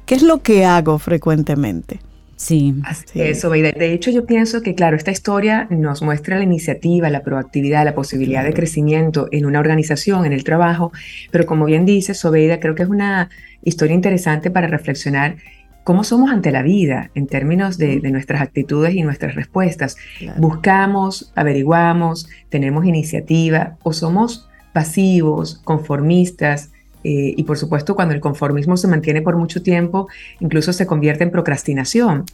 ¿Qué 0.06 0.14
es 0.14 0.22
lo 0.22 0.42
que 0.42 0.64
hago 0.64 0.98
frecuentemente? 0.98 2.00
Sí. 2.36 2.72
Eso, 3.14 3.50
de 3.50 3.92
hecho 3.92 4.12
yo 4.12 4.24
pienso 4.24 4.62
que, 4.62 4.76
claro, 4.76 4.96
esta 4.96 5.10
historia 5.10 5.66
nos 5.70 6.02
muestra 6.02 6.38
la 6.38 6.44
iniciativa, 6.44 7.10
la 7.10 7.24
proactividad, 7.24 7.84
la 7.84 7.96
posibilidad 7.96 8.44
de 8.44 8.54
crecimiento 8.54 9.28
en 9.32 9.44
una 9.44 9.58
organización, 9.58 10.24
en 10.24 10.32
el 10.32 10.44
trabajo, 10.44 10.92
pero 11.32 11.46
como 11.46 11.64
bien 11.64 11.84
dice 11.84 12.14
Sobeida, 12.14 12.60
creo 12.60 12.76
que 12.76 12.84
es 12.84 12.88
una 12.88 13.28
historia 13.64 13.94
interesante 13.94 14.52
para 14.52 14.68
reflexionar 14.68 15.34
cómo 15.82 16.04
somos 16.04 16.30
ante 16.30 16.52
la 16.52 16.62
vida 16.62 17.10
en 17.16 17.26
términos 17.26 17.76
de, 17.76 17.98
nuestras 18.10 18.40
actitudes 18.40 18.94
y 18.94 19.02
nuestras 19.02 19.34
respuestas. 19.34 19.96
Buscamos, 20.36 21.32
averiguamos, 21.34 22.28
tenemos 22.50 22.84
iniciativa 22.84 23.78
o 23.82 23.92
somos 23.92 24.47
pasivos, 24.78 25.60
conformistas, 25.64 26.70
eh, 27.02 27.34
y 27.36 27.42
por 27.42 27.58
supuesto 27.58 27.96
cuando 27.96 28.14
el 28.14 28.20
conformismo 28.20 28.76
se 28.76 28.86
mantiene 28.86 29.22
por 29.22 29.36
mucho 29.36 29.60
tiempo, 29.60 30.06
incluso 30.38 30.72
se 30.72 30.86
convierte 30.86 31.24
en 31.24 31.32
procrastinación. 31.32 32.24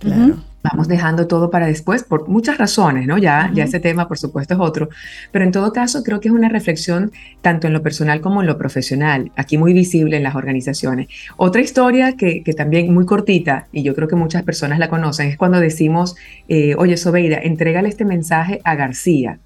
Vamos 0.63 0.89
dejando 0.89 1.27
todo 1.27 1.51
para 1.51 1.67
después 1.67 2.05
por 2.05 2.29
muchas 2.29 2.59
razones, 2.59 3.07
¿no? 3.07 3.17
Ya, 3.17 3.51
ya 3.55 3.65
ese 3.65 3.81
tema 3.81 4.07
por 4.09 4.19
supuesto 4.19 4.53
es 4.53 4.61
otro, 4.61 4.91
pero 5.33 5.47
en 5.47 5.53
todo 5.53 5.73
caso 5.73 6.03
creo 6.03 6.21
que 6.21 6.29
es 6.29 6.35
una 6.35 6.51
reflexión 6.51 7.13
tanto 7.41 7.67
en 7.67 7.73
lo 7.73 7.83
personal 7.83 8.21
como 8.21 8.43
en 8.43 8.47
lo 8.47 8.59
profesional, 8.59 9.33
aquí 9.37 9.57
muy 9.57 9.73
visible 9.73 10.19
en 10.19 10.23
las 10.23 10.35
organizaciones. 10.35 11.09
Otra 11.39 11.63
historia 11.63 12.15
que, 12.15 12.43
también 12.55 12.93
muy 12.93 13.07
cortita, 13.07 13.69
y 13.73 13.85
yo 13.85 13.95
creo 13.95 14.07
que 14.07 14.17
muchas 14.17 14.43
personas 14.43 14.79
la 14.79 14.91
conocen, 14.91 15.29
es 15.29 15.39
cuando 15.39 15.61
decimos, 15.61 16.15
eh, 16.49 16.75
oye 16.77 16.99
Sobeida, 16.99 17.39
entrégale 17.43 17.89
este 17.89 18.05
mensaje 18.05 18.61
a 18.65 18.75
García. 18.75 19.39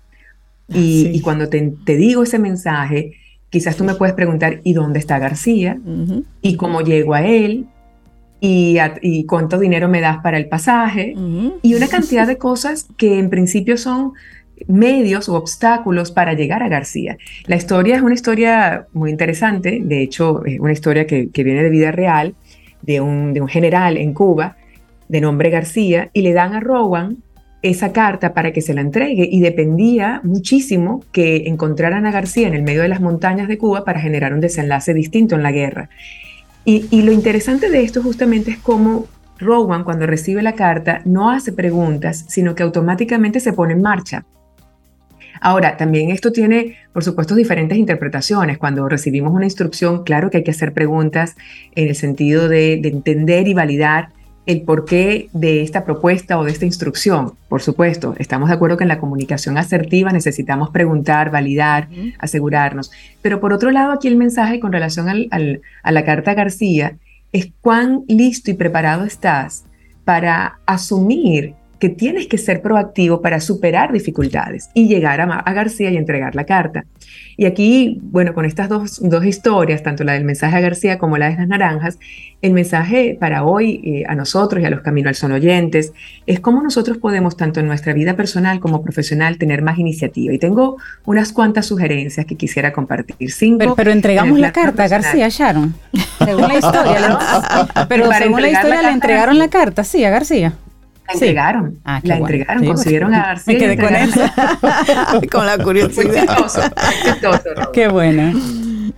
Y, 0.69 1.21
cuando 1.21 1.49
te, 1.49 1.73
digo 1.87 2.23
ese 2.23 2.39
mensaje, 2.39 3.13
quizás 3.51 3.77
tú 3.77 3.85
me 3.85 3.95
puedes 3.95 4.15
preguntar, 4.15 4.61
¿y 4.65 4.75
dónde 4.75 4.99
está 4.99 5.19
García? 5.19 5.79
¿Y 6.43 6.57
cómo 6.57 6.83
llego 6.83 7.15
a 7.15 7.27
él? 7.27 7.67
¿Y, 8.41 8.77
y 9.03 9.25
cuánto 9.25 9.59
dinero 9.59 9.89
me 9.89 10.01
das 10.01 10.19
para 10.19 10.37
el 10.37 10.49
pasaje? 10.49 11.15
Y 11.63 11.75
una 11.75 11.89
cantidad 11.89 12.27
de 12.27 12.37
cosas 12.37 12.87
que 12.97 13.19
en 13.19 13.31
principio 13.31 13.77
son 13.77 14.13
medios 14.67 15.29
o 15.29 15.37
obstáculos 15.37 16.11
para 16.11 16.35
llegar 16.35 16.63
a 16.63 16.69
García. 16.69 17.17
La 17.47 17.57
historia 17.57 17.97
es 17.97 18.03
una 18.03 18.15
historia 18.15 18.87
muy 18.93 19.11
interesante, 19.11 19.81
de 19.83 20.03
hecho, 20.03 20.45
es 20.45 20.59
una 20.59 20.73
historia 20.73 21.07
que, 21.07 21.31
viene 21.33 21.63
de 21.63 21.71
vida 21.71 21.93
real, 21.93 22.35
de 22.83 23.01
un, 23.01 23.33
de 23.33 23.41
un 23.41 23.49
general 23.49 23.97
en 23.97 24.13
Cuba, 24.13 24.57
de 25.09 25.21
nombre 25.21 25.51
García, 25.51 26.11
y 26.13 26.23
le 26.23 26.33
dan 26.33 26.55
a 26.55 26.61
Rowan 26.61 27.19
esa 27.63 27.93
carta 27.93 28.35
para 28.35 28.53
que 28.53 28.61
se 28.61 28.75
la 28.75 28.81
entregue 28.81 29.29
y 29.31 29.41
dependía 29.41 30.21
muchísimo 30.23 31.03
que 31.11 31.49
encontraran 31.49 32.07
a 32.07 32.13
García 32.13 32.47
en 32.47 32.55
el 32.55 32.63
medio 32.63 32.83
de 32.83 32.89
las 32.89 33.01
montañas 33.01 33.49
de 33.49 33.59
Cuba 33.59 33.85
para 33.85 34.01
generar 34.01 34.33
un 34.33 34.41
desenlace 34.41 34.95
distinto 34.95 35.35
en 35.35 35.43
la 35.43 35.53
guerra. 35.53 35.91
Y, 36.65 37.01
lo 37.01 37.13
interesante 37.13 37.71
de 37.71 37.83
esto 37.83 38.03
justamente 38.03 38.51
es 38.51 38.59
cómo 38.59 39.07
Rowan 39.39 39.85
cuando 39.85 40.07
recibe 40.07 40.43
la 40.43 40.53
carta 40.53 41.01
no 41.07 41.31
hace 41.31 41.51
preguntas, 41.51 42.27
sino 42.29 42.55
que 42.55 42.63
automáticamente 42.63 43.41
se 43.41 43.55
pone 43.55 43.73
en 43.73 43.81
marcha. 43.81 44.27
Ahora, 45.41 45.79
también 45.79 46.11
esto 46.11 46.31
tiene, 46.31 46.77
por 46.93 47.05
supuesto, 47.05 47.35
diferentes 47.35 47.79
interpretaciones. 47.79 48.59
Cuando 48.59 48.87
recibimos 48.87 49.33
una 49.33 49.47
instrucción, 49.47 50.05
claro 50.05 50.29
que 50.29 50.39
hay 50.39 50.45
que 50.45 50.51
hacer 50.51 50.75
preguntas 50.75 51.37
en 51.75 51.89
el 51.89 51.95
sentido 51.95 52.51
de 52.51 52.75
entender 52.75 53.49
y 53.49 53.55
validar 53.55 54.11
el 54.49 54.63
porqué 54.63 55.29
de 55.35 55.61
esta 55.61 55.85
propuesta 55.85 56.39
o 56.39 56.45
de 56.45 56.51
esta 56.51 56.65
instrucción. 56.65 57.35
Por 57.51 57.61
supuesto, 57.61 58.15
estamos 58.19 58.49
de 58.49 58.55
acuerdo 58.55 58.79
que 58.79 58.85
en 58.85 58.89
la 58.89 58.99
comunicación 58.99 59.59
asertiva 59.59 60.11
necesitamos 60.11 60.71
preguntar, 60.71 61.31
validar, 61.31 61.89
asegurarnos. 62.19 62.91
Pero 63.21 63.41
por 63.41 63.53
otro 63.53 63.71
lado, 63.71 63.93
aquí 63.93 64.09
el 64.09 64.17
mensaje 64.17 64.59
con 64.59 64.73
relación 64.73 65.07
a 65.11 65.93
la 65.93 66.05
carta 66.07 66.33
García 66.33 66.97
es 67.31 67.51
cuán 67.61 68.05
listo 68.09 68.51
y 68.51 68.55
preparado 68.55 69.05
estás 69.05 69.67
para 70.07 70.61
asumir 70.65 71.55
que 71.79 71.89
tienes 71.89 72.27
que 72.27 72.39
ser 72.39 72.61
proactivo 72.61 73.23
para 73.23 73.41
superar 73.41 73.93
dificultades 73.93 74.71
y 74.75 74.89
llegar 74.89 75.21
a, 75.21 75.53
García 75.53 75.91
y 75.91 75.97
entregar 75.97 76.35
la 76.35 76.45
carta. 76.45 76.85
Y 77.37 77.47
aquí, 77.47 77.99
bueno, 78.03 78.35
con 78.35 78.45
estas 78.45 78.69
dos, 78.69 79.01
historias, 79.25 79.83
tanto 79.83 80.05
la 80.05 80.13
del 80.13 80.25
mensaje 80.25 80.57
a 80.57 80.61
García 80.61 80.99
como 80.99 81.19
la 81.19 81.31
de 81.31 81.37
las 81.37 81.49
naranjas, 81.49 81.99
el 82.43 82.53
mensaje 82.53 83.17
para 83.19 83.45
hoy 83.45 83.81
eh, 83.85 84.05
a 84.09 84.15
nosotros 84.15 84.63
y 84.63 84.67
a 84.67 84.71
los 84.71 84.81
Camino 84.81 85.09
al 85.09 85.15
Son 85.15 85.33
oyentes 85.33 85.93
es 86.27 86.39
cómo 86.41 86.63
nosotros 86.63 86.99
podemos, 86.99 87.37
tanto 87.37 87.61
en 87.61 87.67
nuestra 87.67 87.93
vida 87.93 88.15
personal 88.15 88.61
como 88.61 88.83
profesional, 88.83 89.39
tener 89.39 89.63
más 89.63 89.79
iniciativa. 89.79 90.33
Y 90.33 90.39
tengo 90.39 90.77
unas 91.05 91.33
cuantas 91.33 91.67
sugerencias 91.67 92.27
que 92.27 92.37
quisiera 92.37 92.73
compartir. 92.73 93.33
Cinco 93.33 93.75
pero, 93.77 93.91
entregamos 93.91 94.39
la 94.39 94.53
carta 94.53 94.85
a 94.85 94.89
García, 94.89 95.29
Sharon. 95.29 95.75
Según 96.25 96.49
la 96.49 96.55
historia. 96.55 97.19
pero 97.89 98.13
según 98.13 98.43
la 98.43 98.49
historia 98.51 98.83
le 98.83 98.91
entregaron 98.91 99.39
la 99.39 99.49
carta, 99.49 99.85
sí, 99.85 100.05
a 100.05 100.11
García. 100.11 100.55
La 101.09 101.15
entregaron, 101.15 101.81
ah, 101.87 102.01
la 102.05 102.19
entregaron, 102.19 102.67
consiguieron 102.67 103.15
a 103.15 103.27
García. 103.29 103.55
Me 103.55 103.59
quedé 103.59 103.79
con 103.79 103.95
eso. 103.97 104.21
con 105.33 105.47
la 105.47 105.57
curiosidad. 105.57 106.27
Qué 107.73 107.89
buena. 107.89 108.35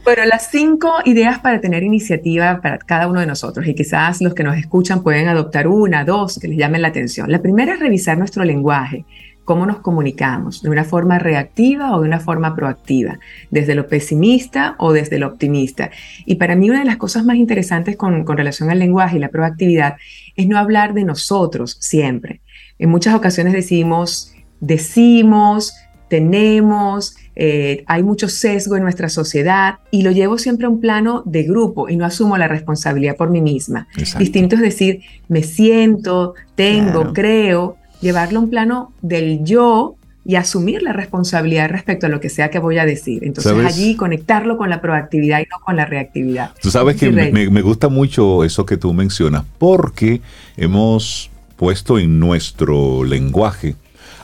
Bueno, 0.03 0.25
las 0.25 0.51
cinco 0.51 0.93
ideas 1.05 1.39
para 1.39 1.61
tener 1.61 1.85
iniciativa 1.85 2.61
para 2.61 2.79
cada 2.79 3.07
uno 3.07 3.21
de 3.21 3.27
nosotros 3.27 3.65
y 3.69 3.75
quizás 3.75 4.21
los 4.21 4.35
que 4.35 4.43
nos 4.43 4.57
escuchan 4.57 5.05
pueden 5.05 5.29
adoptar 5.29 5.69
una, 5.69 6.05
dos 6.05 6.41
que 6.41 6.49
les 6.49 6.59
llamen 6.59 6.83
la 6.83 6.89
atención. 6.89 7.31
La 7.31 7.41
primera 7.43 7.75
es 7.75 7.81
revisar 7.81 8.19
nuestro 8.19 8.43
lenguaje 8.43 9.05
cómo 9.45 9.67
nos 9.67 9.79
comunicamos, 9.79 10.63
de 10.63 10.71
una 10.71 10.85
forma 10.85 11.19
reactiva 11.19 11.97
o 11.97 12.01
de 12.01 12.07
una 12.07 12.21
forma 12.21 12.55
proactiva, 12.55 13.19
desde 13.51 13.75
lo 13.75 13.89
pesimista 13.89 14.77
o 14.79 14.93
desde 14.93 15.19
lo 15.19 15.27
optimista. 15.27 15.91
Y 16.25 16.37
para 16.37 16.55
mí 16.55 16.71
una 16.71 16.79
de 16.79 16.85
las 16.85 16.99
cosas 16.99 17.25
más 17.25 17.35
interesantes 17.35 17.97
con, 17.97 18.25
con 18.25 18.37
relación 18.37 18.71
al 18.71 18.79
lenguaje 18.79 19.17
y 19.17 19.19
la 19.21 19.29
proactividad 19.29 19.97
es 20.41 20.49
no 20.49 20.59
hablar 20.59 20.95
de 20.95 21.05
nosotros 21.05 21.76
siempre. 21.80 22.41
En 22.78 22.91
muchas 22.91 23.14
ocasiones 23.14 23.53
decimos, 23.53 24.32
decimos, 24.61 25.74
tenemos, 26.09 27.14
eh, 27.36 27.84
hay 27.86 28.03
mucho 28.03 28.28
sesgo 28.28 28.76
en 28.76 28.82
nuestra 28.82 29.09
sociedad 29.09 29.76
y 29.91 30.03
lo 30.03 30.11
llevo 30.11 30.38
siempre 30.38 30.66
a 30.66 30.70
un 30.70 30.80
plano 30.80 31.22
de 31.24 31.45
grupo 31.45 31.88
y 31.88 31.97
no 31.97 32.05
asumo 32.05 32.36
la 32.36 32.49
responsabilidad 32.49 33.16
por 33.16 33.30
mí 33.30 33.41
misma. 33.41 33.86
Distinto 34.18 34.57
es 34.57 34.62
decir, 34.62 35.03
me 35.28 35.43
siento, 35.43 36.34
tengo, 36.55 37.12
creo, 37.12 37.76
llevarlo 38.01 38.41
a 38.41 38.43
un 38.43 38.51
plano 38.51 38.93
del 39.03 39.45
yo 39.45 39.97
y 40.25 40.35
asumir 40.35 40.83
la 40.83 40.93
responsabilidad 40.93 41.71
respecto 41.71 42.07
a 42.07 42.09
lo 42.09 42.21
que 42.21 42.29
sea 42.29 42.51
que 42.51 42.59
voy 42.59 42.79
a 42.79 42.85
decir. 42.85 43.25
Entonces 43.25 43.53
allí 43.64 43.97
conectarlo 43.97 44.57
con 44.57 44.68
la 44.68 44.81
proactividad 44.81 45.41
y 45.41 45.45
no 45.51 45.59
con 45.64 45.77
la 45.77 45.87
reactividad. 45.87 46.53
Tú 46.61 46.71
sabes 46.71 46.97
que 46.97 47.11
me, 47.11 47.31
me, 47.31 47.62
gusta 47.62 47.89
mucho 47.89 48.45
eso 48.45 48.66
que 48.66 48.77
tú 48.77 48.93
mencionas 48.93 49.45
porque 49.59 50.21
hemos 50.57 51.31
puesto 51.57 51.99
en 51.99 52.18
nuestro 52.18 53.05
lenguaje 53.05 53.77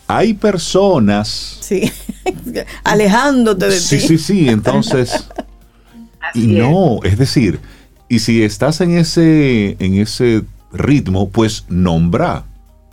hay 0.08 0.34
personas. 0.34 1.58
Sí, 1.60 1.90
alejándote 2.84 3.66
de 3.66 3.78
sí, 3.78 3.96
ti. 3.96 4.02
Sí, 4.02 4.18
sí, 4.18 4.18
sí. 4.18 4.48
Entonces. 4.48 5.28
y 6.34 6.46
no, 6.46 7.00
es 7.02 7.18
decir, 7.18 7.60
y 8.08 8.20
si 8.20 8.42
estás 8.42 8.80
en 8.80 8.96
ese, 8.96 9.76
en 9.78 9.94
ese 9.94 10.42
ritmo, 10.72 11.28
pues 11.30 11.64
nombra 11.68 12.44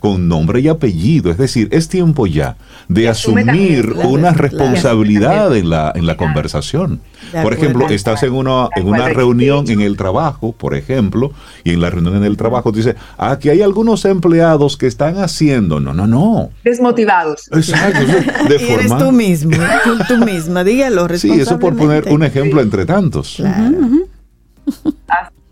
con 0.04 0.28
nombre 0.28 0.60
y 0.60 0.68
apellido. 0.68 1.32
Es 1.32 1.38
decir, 1.38 1.70
es 1.72 1.88
tiempo 1.88 2.28
ya 2.28 2.58
de 2.90 3.08
asumir 3.08 3.90
una 4.04 4.32
responsabilidad 4.34 5.56
en 5.56 5.70
la, 5.70 5.94
en 5.96 6.06
la 6.06 6.18
conversación. 6.18 7.00
Por 7.42 7.54
ejemplo, 7.54 7.88
estás 7.88 8.22
en 8.24 8.34
una, 8.34 8.68
en 8.76 8.90
una 8.90 9.08
reunión 9.08 9.70
en 9.70 9.80
el 9.80 9.96
trabajo, 9.96 10.52
por 10.52 10.76
ejemplo, 10.76 11.32
y 11.64 11.72
en 11.72 11.80
la 11.80 11.90
reunión 11.90 12.18
en 12.18 12.26
el 12.26 12.36
trabajo 12.36 12.74
dice, 12.74 12.98
aquí 13.18 13.48
hay 13.48 13.62
algunos 13.62 14.04
empleados 14.04 14.76
que 14.76 14.88
están 14.88 15.20
haciendo, 15.20 15.80
no, 15.80 15.94
no, 15.94 16.06
no. 16.06 16.50
Desmotivados. 16.66 17.48
Exacto. 17.54 18.02
De 18.50 18.74
eres 18.74 18.98
tú 18.98 19.14
mismo, 19.14 19.56
tú, 20.10 20.18
misma, 20.18 20.66
dígalo. 20.66 21.08
Sí, 21.18 21.32
eso 21.32 21.58
por 21.60 21.78
poner 21.78 22.10
un 22.10 22.24
ejemplo 22.24 22.60
entre 22.60 22.86
tantos. 22.86 23.42
Así 25.08 25.43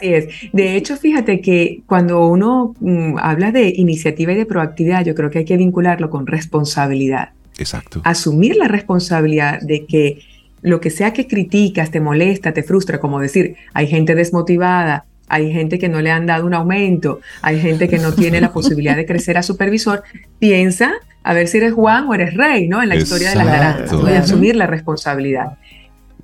es. 0.00 0.28
De 0.52 0.76
hecho, 0.76 0.96
fíjate 0.96 1.40
que 1.40 1.82
cuando 1.86 2.26
uno 2.26 2.74
mm, 2.80 3.16
habla 3.18 3.52
de 3.52 3.68
iniciativa 3.68 4.32
y 4.32 4.36
de 4.36 4.46
proactividad, 4.46 5.04
yo 5.04 5.14
creo 5.14 5.30
que 5.30 5.40
hay 5.40 5.44
que 5.44 5.56
vincularlo 5.56 6.10
con 6.10 6.26
responsabilidad. 6.26 7.30
Exacto. 7.58 8.00
Asumir 8.04 8.56
la 8.56 8.68
responsabilidad 8.68 9.60
de 9.60 9.86
que 9.86 10.18
lo 10.62 10.80
que 10.80 10.90
sea 10.90 11.12
que 11.12 11.26
criticas, 11.26 11.90
te 11.90 12.00
molesta, 12.00 12.52
te 12.52 12.62
frustra, 12.62 12.98
como 12.98 13.20
decir, 13.20 13.56
hay 13.74 13.86
gente 13.86 14.14
desmotivada, 14.14 15.04
hay 15.28 15.52
gente 15.52 15.78
que 15.78 15.88
no 15.88 16.00
le 16.00 16.10
han 16.10 16.26
dado 16.26 16.46
un 16.46 16.54
aumento, 16.54 17.20
hay 17.42 17.60
gente 17.60 17.88
que 17.88 17.98
no 17.98 18.12
tiene 18.12 18.40
la 18.40 18.52
posibilidad 18.52 18.96
de 18.96 19.06
crecer 19.06 19.36
a 19.36 19.42
supervisor, 19.42 20.02
piensa 20.38 20.92
a 21.22 21.34
ver 21.34 21.48
si 21.48 21.58
eres 21.58 21.72
Juan 21.72 22.06
o 22.08 22.14
eres 22.14 22.34
rey, 22.34 22.68
¿no? 22.68 22.82
En 22.82 22.88
la 22.88 22.96
historia 22.96 23.30
de 23.30 23.36
las 23.36 23.46
naranjas, 23.46 23.92
a 23.92 24.18
asumir 24.18 24.56
la 24.56 24.66
responsabilidad. 24.66 25.58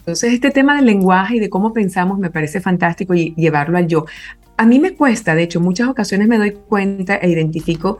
Entonces, 0.00 0.32
este 0.32 0.50
tema 0.50 0.76
del 0.76 0.86
lenguaje 0.86 1.36
y 1.36 1.40
de 1.40 1.50
cómo 1.50 1.72
pensamos 1.72 2.18
me 2.18 2.30
parece 2.30 2.60
fantástico 2.60 3.14
y 3.14 3.34
llevarlo 3.36 3.78
al 3.78 3.86
yo. 3.86 4.06
A 4.56 4.66
mí 4.66 4.78
me 4.78 4.94
cuesta, 4.94 5.34
de 5.34 5.44
hecho, 5.44 5.60
muchas 5.60 5.88
ocasiones 5.88 6.28
me 6.28 6.38
doy 6.38 6.52
cuenta 6.52 7.16
e 7.16 7.30
identifico 7.30 7.98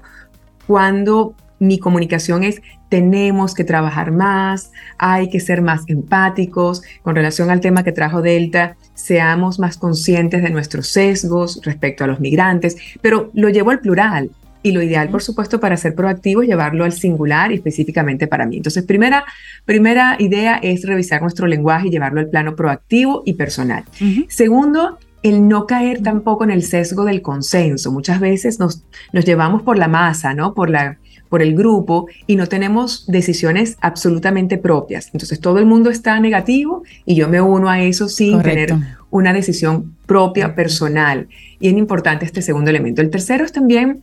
cuando 0.67 1.35
mi 1.59 1.79
comunicación 1.79 2.43
es 2.43 2.63
tenemos 2.89 3.55
que 3.55 3.65
trabajar 3.65 4.11
más, 4.11 4.73
hay 4.99 5.31
que 5.31 5.41
ser 5.41 5.63
más 5.63 5.83
empáticos. 5.87 6.83
Con 7.03 7.15
relación 7.15 7.51
al 7.51 7.61
tema 7.61 7.85
que 7.85 7.93
trajo 7.93 8.21
Delta, 8.23 8.77
seamos 8.95 9.59
más 9.59 9.77
conscientes 9.77 10.43
de 10.43 10.51
nuestros 10.51 10.89
sesgos 10.89 11.61
respecto 11.63 12.03
a 12.03 12.07
los 12.09 12.19
migrantes, 12.19 12.77
pero 13.01 13.31
lo 13.35 13.49
llevo 13.49 13.71
al 13.71 13.81
plural. 13.81 14.31
Y 14.63 14.73
lo 14.73 14.83
ideal, 14.83 15.09
por 15.09 15.23
supuesto, 15.23 15.59
para 15.61 15.77
ser 15.77 15.95
proactivo 15.95 16.43
es 16.43 16.49
llevarlo 16.49 16.85
al 16.85 16.93
singular 16.93 17.51
y 17.51 17.57
específicamente 17.57 18.27
para 18.27 18.47
mí. 18.47 18.59
Entonces, 18.59 18.85
primera, 18.85 19.25
primera 19.65 20.17
idea 20.19 20.59
es 20.63 20.85
revisar 20.85 21.23
nuestro 21.23 21.47
lenguaje 21.47 21.89
y 21.89 21.91
llevarlo 21.91 22.21
al 22.21 22.29
plano 22.29 22.55
proactivo 22.57 23.23
y 23.25 23.35
personal. 23.35 23.85
Segundo, 24.29 24.99
el 25.23 25.49
no 25.49 25.67
caer 25.67 26.03
tampoco 26.03 26.45
en 26.45 26.51
el 26.51 26.63
sesgo 26.63 27.05
del 27.05 27.23
consenso. 27.23 27.93
Muchas 27.93 28.21
veces 28.21 28.59
nos, 28.59 28.85
nos 29.13 29.25
llevamos 29.25 29.63
por 29.63 29.79
la 29.79 29.89
masa, 29.89 30.35
¿no? 30.35 30.55
Por 30.55 30.71
la, 30.71 30.99
por 31.31 31.43
el 31.43 31.55
grupo 31.55 32.09
y 32.27 32.37
no 32.37 32.47
tenemos 32.47 33.07
decisiones 33.07 33.79
absolutamente 33.81 34.59
propias. 34.59 35.11
Entonces 35.13 35.41
todo 35.41 35.59
el 35.59 35.65
mundo 35.65 35.89
está 35.89 36.19
negativo 36.21 36.83
y 37.07 37.15
yo 37.15 37.29
me 37.29 37.41
uno 37.41 37.71
a 37.71 37.81
eso 37.81 38.09
sin 38.09 38.43
tener 38.43 38.75
una 39.11 39.33
decisión 39.33 39.95
propia, 40.07 40.55
personal. 40.55 41.29
Y 41.61 41.69
es 41.69 41.75
importante 41.75 42.25
este 42.25 42.43
segundo 42.43 42.71
elemento. 42.71 43.01
El 43.01 43.11
tercero 43.11 43.45
es 43.45 43.53
también 43.53 44.03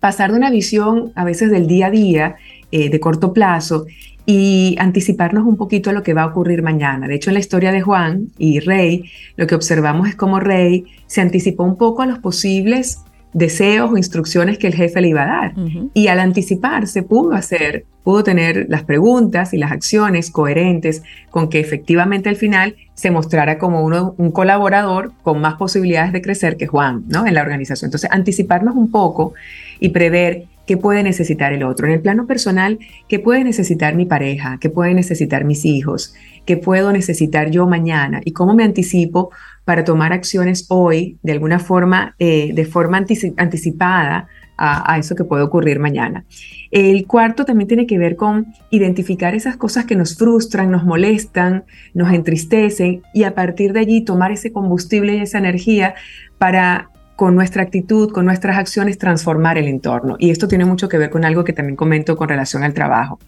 pasar 0.00 0.32
de 0.32 0.38
una 0.38 0.50
visión 0.50 1.12
a 1.14 1.24
veces 1.24 1.50
del 1.50 1.66
día 1.66 1.86
a 1.86 1.90
día, 1.90 2.36
eh, 2.70 2.88
de 2.88 3.00
corto 3.00 3.32
plazo, 3.32 3.86
y 4.30 4.76
anticiparnos 4.78 5.46
un 5.46 5.56
poquito 5.56 5.88
a 5.88 5.94
lo 5.94 6.02
que 6.02 6.12
va 6.12 6.22
a 6.22 6.26
ocurrir 6.26 6.62
mañana. 6.62 7.08
De 7.08 7.14
hecho, 7.14 7.30
en 7.30 7.34
la 7.34 7.40
historia 7.40 7.72
de 7.72 7.80
Juan 7.80 8.28
y 8.36 8.60
Rey, 8.60 9.04
lo 9.36 9.46
que 9.46 9.54
observamos 9.54 10.06
es 10.06 10.16
cómo 10.16 10.38
Rey 10.38 10.84
se 11.06 11.22
anticipó 11.22 11.64
un 11.64 11.78
poco 11.78 12.02
a 12.02 12.06
los 12.06 12.18
posibles 12.18 12.98
deseos 13.32 13.90
o 13.90 13.96
instrucciones 13.96 14.58
que 14.58 14.66
el 14.66 14.74
jefe 14.74 15.00
le 15.00 15.08
iba 15.08 15.22
a 15.22 15.26
dar. 15.26 15.54
Y 15.94 16.08
al 16.08 16.20
anticiparse 16.20 17.02
pudo 17.02 17.32
hacer, 17.32 17.86
pudo 18.02 18.22
tener 18.22 18.66
las 18.68 18.84
preguntas 18.84 19.54
y 19.54 19.58
las 19.58 19.72
acciones 19.72 20.30
coherentes 20.30 21.02
con 21.30 21.48
que 21.48 21.60
efectivamente 21.60 22.28
al 22.28 22.36
final 22.36 22.76
se 22.94 23.10
mostrara 23.10 23.58
como 23.58 23.82
uno, 23.82 24.14
un 24.18 24.30
colaborador 24.30 25.12
con 25.22 25.40
más 25.40 25.54
posibilidades 25.54 26.12
de 26.12 26.20
crecer 26.20 26.56
que 26.56 26.66
Juan, 26.66 27.04
¿no? 27.08 27.26
En 27.26 27.34
la 27.34 27.42
organización. 27.42 27.88
Entonces, 27.88 28.10
anticiparnos 28.12 28.76
un 28.76 28.90
poco 28.90 29.34
y 29.80 29.90
prever 29.90 30.44
qué 30.66 30.76
puede 30.76 31.02
necesitar 31.02 31.52
el 31.54 31.62
otro. 31.62 31.86
En 31.86 31.94
el 31.94 32.00
plano 32.00 32.26
personal, 32.26 32.78
qué 33.08 33.18
puede 33.18 33.42
necesitar 33.42 33.94
mi 33.94 34.04
pareja, 34.04 34.58
qué 34.60 34.68
puede 34.68 34.92
necesitar 34.92 35.44
mis 35.44 35.64
hijos, 35.64 36.14
qué 36.44 36.58
puedo 36.58 36.92
necesitar 36.92 37.50
yo 37.50 37.66
mañana 37.66 38.20
y 38.24 38.32
cómo 38.32 38.54
me 38.54 38.64
anticipo 38.64 39.30
para 39.64 39.84
tomar 39.84 40.12
acciones 40.12 40.66
hoy 40.68 41.18
de 41.22 41.32
alguna 41.32 41.58
forma, 41.58 42.14
eh, 42.18 42.52
de 42.54 42.64
forma 42.66 42.98
anticipada 43.36 44.28
a, 44.58 44.98
eso 44.98 45.14
que 45.14 45.24
puede 45.24 45.42
ocurrir 45.42 45.78
mañana. 45.78 46.24
El 46.70 47.06
cuarto 47.06 47.44
también 47.44 47.68
tiene 47.68 47.86
que 47.86 47.96
ver 47.96 48.16
con 48.16 48.48
identificar 48.70 49.34
esas 49.34 49.56
cosas 49.56 49.86
que 49.86 49.94
nos 49.94 50.16
frustran, 50.16 50.70
nos 50.70 50.84
molestan, 50.84 51.64
nos 51.94 52.12
entristecen 52.12 53.02
y 53.14 53.22
a 53.22 53.34
partir 53.34 53.72
de 53.72 53.80
allí 53.80 54.04
tomar 54.04 54.32
ese 54.32 54.52
combustible 54.52 55.14
y 55.14 55.20
esa 55.20 55.38
energía 55.38 55.94
para 56.38 56.90
con 57.18 57.34
nuestra 57.34 57.64
actitud, 57.64 58.12
con 58.12 58.26
nuestras 58.26 58.58
acciones, 58.58 58.96
transformar 58.96 59.58
el 59.58 59.66
entorno. 59.66 60.14
Y 60.20 60.30
esto 60.30 60.46
tiene 60.46 60.64
mucho 60.64 60.88
que 60.88 60.98
ver 60.98 61.10
con 61.10 61.24
algo 61.24 61.42
que 61.42 61.52
también 61.52 61.74
comento 61.74 62.16
con 62.16 62.28
relación 62.28 62.62
al 62.62 62.74
trabajo. 62.74 63.18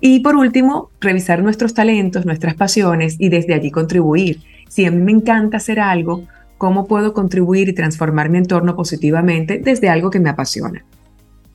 Y 0.00 0.20
por 0.20 0.36
último, 0.36 0.90
revisar 1.00 1.42
nuestros 1.42 1.74
talentos, 1.74 2.24
nuestras 2.24 2.54
pasiones 2.54 3.16
y 3.18 3.30
desde 3.30 3.54
allí 3.54 3.72
contribuir 3.72 4.38
si 4.68 4.84
a 4.84 4.92
mí 4.92 5.02
me 5.02 5.10
encanta 5.10 5.56
hacer 5.56 5.80
algo, 5.80 6.22
¿cómo 6.56 6.86
puedo 6.86 7.14
contribuir 7.14 7.68
y 7.68 7.72
transformar 7.72 8.28
mi 8.28 8.38
entorno 8.38 8.76
positivamente 8.76 9.58
desde 9.58 9.88
algo 9.88 10.08
que 10.08 10.20
me 10.20 10.30
apasiona? 10.30 10.84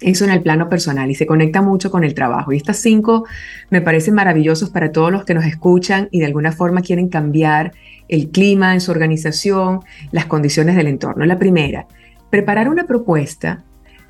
Eso 0.02 0.26
en 0.26 0.32
el 0.32 0.42
plano 0.42 0.68
personal 0.68 1.10
y 1.10 1.16
se 1.16 1.26
conecta 1.26 1.62
mucho 1.62 1.90
con 1.90 2.04
el 2.04 2.14
trabajo. 2.14 2.52
Y 2.52 2.58
estas 2.58 2.80
cinco 2.80 3.24
me 3.70 3.80
parecen 3.80 4.14
maravillosos 4.14 4.72
para 4.72 4.92
todos 4.92 5.10
los 5.10 5.24
que 5.24 5.34
nos 5.34 5.46
escuchan 5.46 6.10
y 6.12 6.20
de 6.20 6.26
alguna 6.26 6.52
forma 6.52 6.82
quieren 6.82 7.08
cambiar 7.08 7.72
el 8.08 8.30
clima 8.30 8.74
en 8.74 8.82
su 8.82 8.92
organización, 8.92 9.82
las 10.12 10.26
condiciones 10.26 10.76
del 10.76 10.88
entorno. 10.88 11.26
La 11.26 11.40
primera, 11.40 11.88
preparar 12.30 12.70
una 12.70 12.86
propuesta 12.86 13.64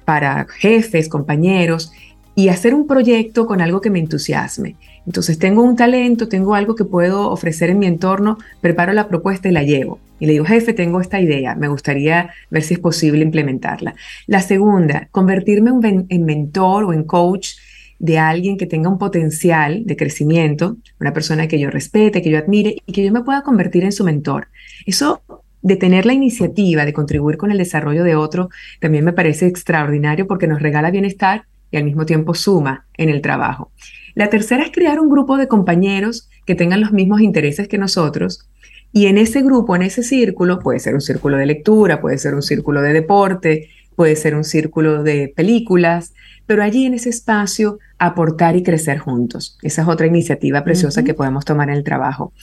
para 0.05 0.45
jefes, 0.49 1.09
compañeros 1.09 1.91
y 2.35 2.49
hacer 2.49 2.73
un 2.73 2.85
proyecto 2.85 3.47
con 3.47 3.61
algo 3.61 3.81
que 3.81 3.89
me 3.89 3.99
entusiasme. 3.99 4.75
Entonces 5.05 5.39
tengo 5.39 5.63
un 5.63 5.75
talento, 5.75 6.27
tengo 6.27 6.53
algo 6.53 6.75
que 6.75 6.85
puedo 6.85 7.31
ofrecer 7.31 7.69
en 7.69 7.79
mi 7.79 7.87
entorno, 7.87 8.37
preparo 8.61 8.93
la 8.93 9.07
propuesta 9.07 9.49
y 9.49 9.51
la 9.51 9.63
llevo. 9.63 9.99
Y 10.19 10.25
le 10.25 10.33
digo, 10.33 10.45
jefe, 10.45 10.73
tengo 10.73 11.01
esta 11.01 11.19
idea, 11.19 11.55
me 11.55 11.67
gustaría 11.67 12.31
ver 12.49 12.63
si 12.63 12.75
es 12.75 12.79
posible 12.79 13.23
implementarla. 13.23 13.95
La 14.25 14.41
segunda, 14.41 15.07
convertirme 15.11 15.71
en 16.09 16.25
mentor 16.25 16.83
o 16.85 16.93
en 16.93 17.03
coach 17.03 17.55
de 17.99 18.19
alguien 18.19 18.57
que 18.57 18.65
tenga 18.65 18.89
un 18.89 18.97
potencial 18.97 19.85
de 19.85 19.95
crecimiento, 19.95 20.77
una 20.99 21.13
persona 21.13 21.47
que 21.47 21.59
yo 21.59 21.69
respete, 21.69 22.21
que 22.21 22.29
yo 22.29 22.37
admire 22.37 22.77
y 22.85 22.93
que 22.93 23.03
yo 23.03 23.11
me 23.11 23.23
pueda 23.23 23.41
convertir 23.43 23.83
en 23.83 23.91
su 23.91 24.03
mentor. 24.03 24.47
Eso 24.85 25.21
de 25.61 25.75
tener 25.75 26.05
la 26.05 26.13
iniciativa 26.13 26.85
de 26.85 26.93
contribuir 26.93 27.37
con 27.37 27.51
el 27.51 27.57
desarrollo 27.57 28.03
de 28.03 28.15
otro 28.15 28.49
también 28.79 29.03
me 29.03 29.13
parece 29.13 29.47
extraordinario 29.47 30.27
porque 30.27 30.47
nos 30.47 30.61
regala 30.61 30.91
bienestar 30.91 31.45
y 31.71 31.77
al 31.77 31.83
mismo 31.83 32.05
tiempo 32.05 32.33
suma 32.33 32.85
en 32.95 33.09
el 33.09 33.21
trabajo. 33.21 33.71
La 34.15 34.29
tercera 34.29 34.63
es 34.63 34.71
crear 34.71 34.99
un 34.99 35.09
grupo 35.09 35.37
de 35.37 35.47
compañeros 35.47 36.29
que 36.45 36.55
tengan 36.55 36.81
los 36.81 36.91
mismos 36.91 37.21
intereses 37.21 37.67
que 37.67 37.77
nosotros 37.77 38.47
y 38.93 39.07
en 39.07 39.17
ese 39.17 39.41
grupo, 39.41 39.75
en 39.75 39.81
ese 39.81 40.01
círculo, 40.03 40.59
puede 40.59 40.79
ser 40.79 40.93
un 40.93 41.01
círculo 41.01 41.37
de 41.37 41.45
lectura, 41.45 42.01
puede 42.01 42.17
ser 42.17 42.33
un 42.33 42.41
círculo 42.41 42.81
de 42.81 42.93
deporte, 42.93 43.69
puede 43.95 44.15
ser 44.15 44.35
un 44.35 44.43
círculo 44.43 45.03
de 45.03 45.33
películas, 45.35 46.13
pero 46.47 46.63
allí 46.63 46.85
en 46.85 46.95
ese 46.95 47.09
espacio 47.09 47.77
aportar 47.99 48.55
y 48.55 48.63
crecer 48.63 48.97
juntos. 48.97 49.57
Esa 49.61 49.83
es 49.83 49.87
otra 49.87 50.07
iniciativa 50.07 50.63
preciosa 50.63 51.03
que 51.03 51.13
podemos 51.13 51.45
tomar 51.45 51.69
en 51.69 51.75
el 51.75 51.83
trabajo. 51.83 52.33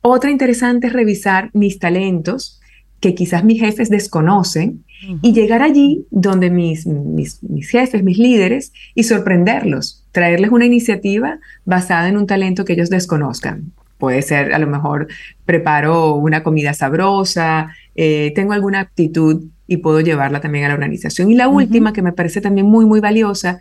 Otra 0.00 0.30
interesante 0.30 0.88
es 0.88 0.92
revisar 0.92 1.50
mis 1.52 1.78
talentos 1.78 2.60
que 2.98 3.14
quizás 3.14 3.44
mis 3.44 3.60
jefes 3.60 3.90
desconocen 3.90 4.84
y 5.22 5.32
llegar 5.32 5.60
allí 5.60 6.06
donde 6.12 6.50
mis, 6.50 6.86
mis, 6.86 7.40
jefes, 7.68 8.04
mis 8.04 8.16
líderes, 8.16 8.72
y 8.94 9.02
sorprenderlos, 9.02 10.04
traerles 10.12 10.52
una 10.52 10.66
iniciativa 10.66 11.40
basada 11.64 12.08
en 12.08 12.16
un 12.16 12.28
talento 12.28 12.64
que 12.64 12.74
ellos 12.74 12.90
desconozcan. 12.90 13.72
Puede 13.98 14.22
ser, 14.22 14.54
a 14.54 14.58
lo 14.60 14.68
mejor, 14.68 15.08
preparo 15.44 16.14
una 16.14 16.44
comida 16.44 16.74
sabrosa, 16.74 17.74
eh, 17.96 18.32
tengo 18.36 18.52
alguna 18.52 18.80
aptitud 18.80 19.46
y 19.72 19.78
puedo 19.78 20.00
llevarla 20.00 20.40
también 20.40 20.64
a 20.64 20.68
la 20.68 20.74
organización. 20.74 21.30
Y 21.30 21.34
la 21.34 21.48
última, 21.48 21.92
que 21.92 22.02
me 22.02 22.12
parece 22.12 22.40
también 22.40 22.66
muy, 22.66 22.84
muy 22.84 23.00
valiosa, 23.00 23.60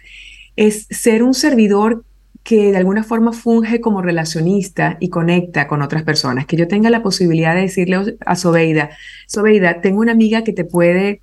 es 0.56 0.88
ser 0.90 1.24
un 1.24 1.34
servidor 1.34 2.04
que 2.44 2.72
de 2.72 2.78
alguna 2.78 3.04
forma 3.04 3.34
funge 3.34 3.82
como 3.82 4.02
relacionista 4.02 4.98
y 5.00 5.10
conecta 5.10 5.68
con 5.68 5.82
otras 5.82 6.04
personas, 6.04 6.46
que 6.46 6.58
yo 6.58 6.68
tenga 6.68 6.90
la 6.90 7.04
posibilidad 7.04 7.56
de 7.56 7.62
decirle 7.62 8.16
a 8.26 8.36
Sobeida, 8.36 8.90
Sobeida, 9.28 9.82
tengo 9.82 10.02
una 10.02 10.12
amiga 10.12 10.44
que 10.44 10.52
te 10.52 10.66
puede 10.66 11.22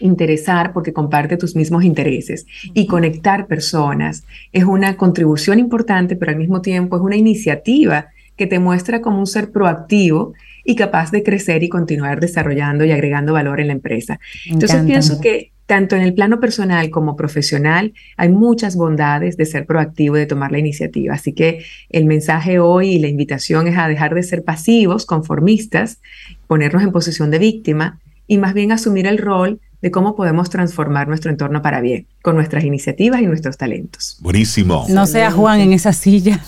interesar 0.00 0.72
porque 0.72 0.92
comparte 0.92 1.36
tus 1.36 1.56
mismos 1.56 1.84
intereses 1.84 2.46
y 2.74 2.86
conectar 2.86 3.46
personas. 3.46 4.24
Es 4.52 4.64
una 4.64 4.96
contribución 4.96 5.58
importante, 5.58 6.16
pero 6.16 6.32
al 6.32 6.38
mismo 6.38 6.60
tiempo 6.60 6.96
es 6.96 7.02
una 7.02 7.16
iniciativa 7.16 8.08
que 8.36 8.46
te 8.46 8.58
muestra 8.58 9.00
como 9.00 9.18
un 9.18 9.26
ser 9.26 9.50
proactivo 9.50 10.34
y 10.66 10.74
capaz 10.74 11.12
de 11.12 11.22
crecer 11.22 11.62
y 11.62 11.68
continuar 11.68 12.20
desarrollando 12.20 12.84
y 12.84 12.90
agregando 12.90 13.32
valor 13.32 13.60
en 13.60 13.68
la 13.68 13.72
empresa. 13.72 14.18
Entonces 14.46 14.82
pienso 14.82 15.20
que 15.20 15.52
tanto 15.66 15.96
en 15.96 16.02
el 16.02 16.14
plano 16.14 16.40
personal 16.40 16.90
como 16.90 17.16
profesional, 17.16 17.92
hay 18.16 18.28
muchas 18.28 18.76
bondades 18.76 19.36
de 19.36 19.46
ser 19.46 19.66
proactivo 19.66 20.16
y 20.16 20.20
de 20.20 20.26
tomar 20.26 20.52
la 20.52 20.58
iniciativa. 20.58 21.14
Así 21.14 21.32
que 21.32 21.64
el 21.90 22.04
mensaje 22.04 22.60
hoy 22.60 22.90
y 22.90 22.98
la 22.98 23.08
invitación 23.08 23.66
es 23.66 23.76
a 23.76 23.88
dejar 23.88 24.14
de 24.14 24.22
ser 24.22 24.44
pasivos, 24.44 25.06
conformistas, 25.06 26.00
ponernos 26.46 26.82
en 26.82 26.92
posición 26.92 27.30
de 27.30 27.38
víctima 27.38 28.00
y 28.28 28.38
más 28.38 28.54
bien 28.54 28.72
asumir 28.72 29.06
el 29.06 29.18
rol 29.18 29.60
de 29.86 29.92
cómo 29.92 30.16
podemos 30.16 30.50
transformar 30.50 31.06
nuestro 31.06 31.30
entorno 31.30 31.62
para 31.62 31.80
bien, 31.80 32.08
con 32.20 32.34
nuestras 32.34 32.64
iniciativas 32.64 33.20
y 33.20 33.26
nuestros 33.26 33.56
talentos. 33.56 34.16
Buenísimo. 34.20 34.84
No 34.88 35.06
sea 35.06 35.30
Juan 35.30 35.60
en 35.60 35.72
esa 35.72 35.92
silla. 35.92 36.40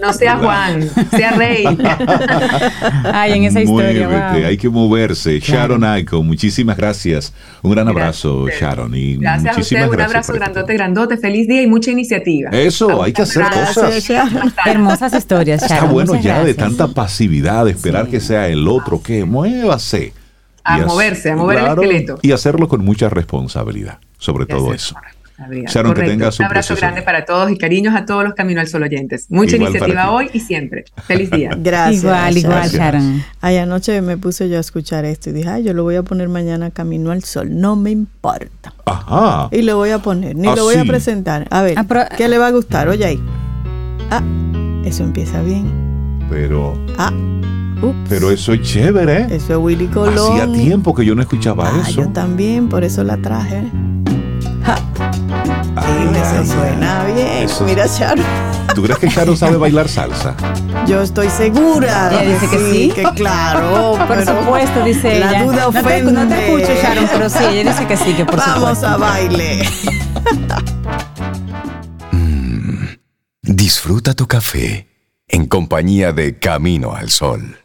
No 0.00 0.12
sea 0.12 0.38
Juan, 0.38 0.90
sea 1.10 1.30
Rey. 1.30 1.64
Ay, 3.04 3.34
en 3.34 3.44
esa 3.44 3.60
historia. 3.60 4.32
Hay 4.32 4.56
que 4.56 4.68
moverse. 4.68 5.38
Sharon 5.38 5.84
Aiko, 5.84 6.20
muchísimas 6.24 6.76
gracias. 6.76 7.32
Un 7.62 7.70
gran 7.70 7.86
abrazo, 7.86 8.48
Sharon. 8.48 8.92
Y 8.96 9.18
gracias 9.18 9.56
a 9.56 9.60
usted, 9.60 9.88
un 9.88 10.00
abrazo 10.00 10.32
grandote, 10.32 10.74
grandote. 10.74 11.16
Feliz 11.16 11.46
día 11.46 11.62
y 11.62 11.68
mucha 11.68 11.92
iniciativa. 11.92 12.50
Eso, 12.50 13.04
hay 13.04 13.12
que 13.12 13.22
hacer 13.22 13.44
cosas. 13.44 14.10
Hermosas 14.66 15.14
historias, 15.14 15.60
Sharon. 15.60 15.76
Está 15.76 15.92
bueno 15.92 16.20
ya 16.20 16.42
de 16.42 16.54
tanta 16.54 16.88
pasividad, 16.88 17.66
de 17.66 17.70
esperar 17.70 18.08
que 18.08 18.18
sea 18.18 18.48
el 18.48 18.66
otro 18.66 19.00
que 19.00 19.24
muévase 19.24 20.12
a 20.64 20.78
moverse, 20.78 21.30
a 21.30 21.36
mover 21.36 21.58
el 21.58 21.66
esqueleto. 21.66 22.18
Y 22.22 22.32
hacerlo 22.32 22.68
con 22.68 22.84
mucha 22.84 23.08
responsabilidad, 23.08 23.98
sobre 24.18 24.46
todo 24.46 24.72
eso. 24.72 24.94
Sharon, 25.66 25.94
que 25.94 26.02
tengas 26.02 26.38
un 26.38 26.46
abrazo 26.46 26.76
grande 26.76 27.02
para 27.02 27.24
todos 27.24 27.50
y 27.50 27.56
cariños 27.56 27.94
a 27.94 28.04
todos 28.04 28.24
los 28.24 28.34
Camino 28.34 28.60
al 28.60 28.68
Sol 28.68 28.82
oyentes. 28.82 29.26
Mucha 29.30 29.56
iniciativa 29.56 30.10
hoy 30.10 30.28
y 30.32 30.40
siempre. 30.40 30.84
Feliz 31.06 31.30
día. 31.30 31.50
Gracias. 31.58 32.04
Igual, 32.04 32.36
igual, 32.36 32.68
Sharon. 32.68 33.24
Ay, 33.40 33.56
anoche 33.56 34.02
me 34.02 34.18
puse 34.18 34.48
yo 34.48 34.58
a 34.58 34.60
escuchar 34.60 35.04
esto 35.04 35.30
y 35.30 35.32
dije, 35.32 35.48
ay, 35.48 35.64
yo 35.64 35.72
lo 35.72 35.82
voy 35.82 35.96
a 35.96 36.02
poner 36.02 36.28
mañana 36.28 36.70
Camino 36.70 37.10
al 37.10 37.24
Sol. 37.24 37.48
No 37.58 37.74
me 37.76 37.90
importa. 37.90 38.74
Ajá. 38.84 39.48
Y 39.50 39.62
lo 39.62 39.76
voy 39.76 39.90
a 39.90 40.00
poner, 40.00 40.36
ni 40.36 40.46
lo 40.46 40.64
voy 40.64 40.76
a 40.76 40.84
presentar. 40.84 41.46
A 41.50 41.62
ver, 41.62 41.78
ah, 41.78 42.08
¿qué 42.16 42.28
le 42.28 42.38
va 42.38 42.48
a 42.48 42.50
gustar? 42.50 42.88
Oye 42.88 43.04
ahí. 43.04 43.20
Ah, 44.10 44.22
eso 44.84 45.04
empieza 45.04 45.40
bien. 45.42 45.70
Pero. 46.28 46.74
Ah. 46.98 47.12
Pero 48.08 48.30
eso 48.30 48.52
es 48.52 48.62
chévere. 48.62 49.26
Eso 49.34 49.52
es 49.52 49.58
Willy 49.58 49.86
Colón. 49.86 50.40
Hacía 50.40 50.52
tiempo 50.52 50.94
que 50.94 51.04
yo 51.04 51.14
no 51.14 51.22
escuchaba 51.22 51.68
ah, 51.68 51.82
eso. 51.86 52.02
Yo 52.02 52.08
también, 52.08 52.68
por 52.68 52.84
eso 52.84 53.02
la 53.04 53.16
traje. 53.16 53.70
Ja. 54.64 54.76
eso 56.34 56.52
suena 56.52 57.04
bien. 57.04 57.48
Mira, 57.64 57.86
Charo. 57.88 58.22
¿Tú 58.74 58.82
crees 58.82 58.98
que 58.98 59.08
Charo 59.08 59.36
sabe 59.36 59.56
bailar 59.56 59.88
salsa? 59.88 60.34
Yo 60.86 61.02
estoy 61.02 61.28
segura. 61.28 62.10
Ella 62.10 62.32
dice 62.32 62.48
que 62.48 62.72
sí. 62.72 62.92
Que 62.94 63.02
claro. 63.14 63.98
Por 64.06 64.24
supuesto, 64.24 64.84
dice 64.84 65.20
la 65.20 65.30
ella. 65.30 65.44
duda 65.44 65.68
ofende. 65.68 66.12
No 66.12 66.28
te, 66.28 66.44
escucho, 66.44 66.82
Sharon, 66.82 67.08
pero 67.12 67.28
sí, 67.28 67.38
ella 67.50 67.70
dice 67.72 67.86
que 67.86 67.96
sí, 67.96 68.14
que 68.14 68.24
por 68.24 68.36
Vamos 68.36 68.54
supuesto. 68.78 68.86
Vamos 68.86 69.02
a 69.02 69.12
baile. 69.12 69.62
Mm, 72.12 72.96
disfruta 73.42 74.14
tu 74.14 74.26
café 74.26 74.88
en 75.28 75.46
compañía 75.46 76.12
de 76.12 76.38
Camino 76.38 76.94
al 76.94 77.10
Sol. 77.10 77.56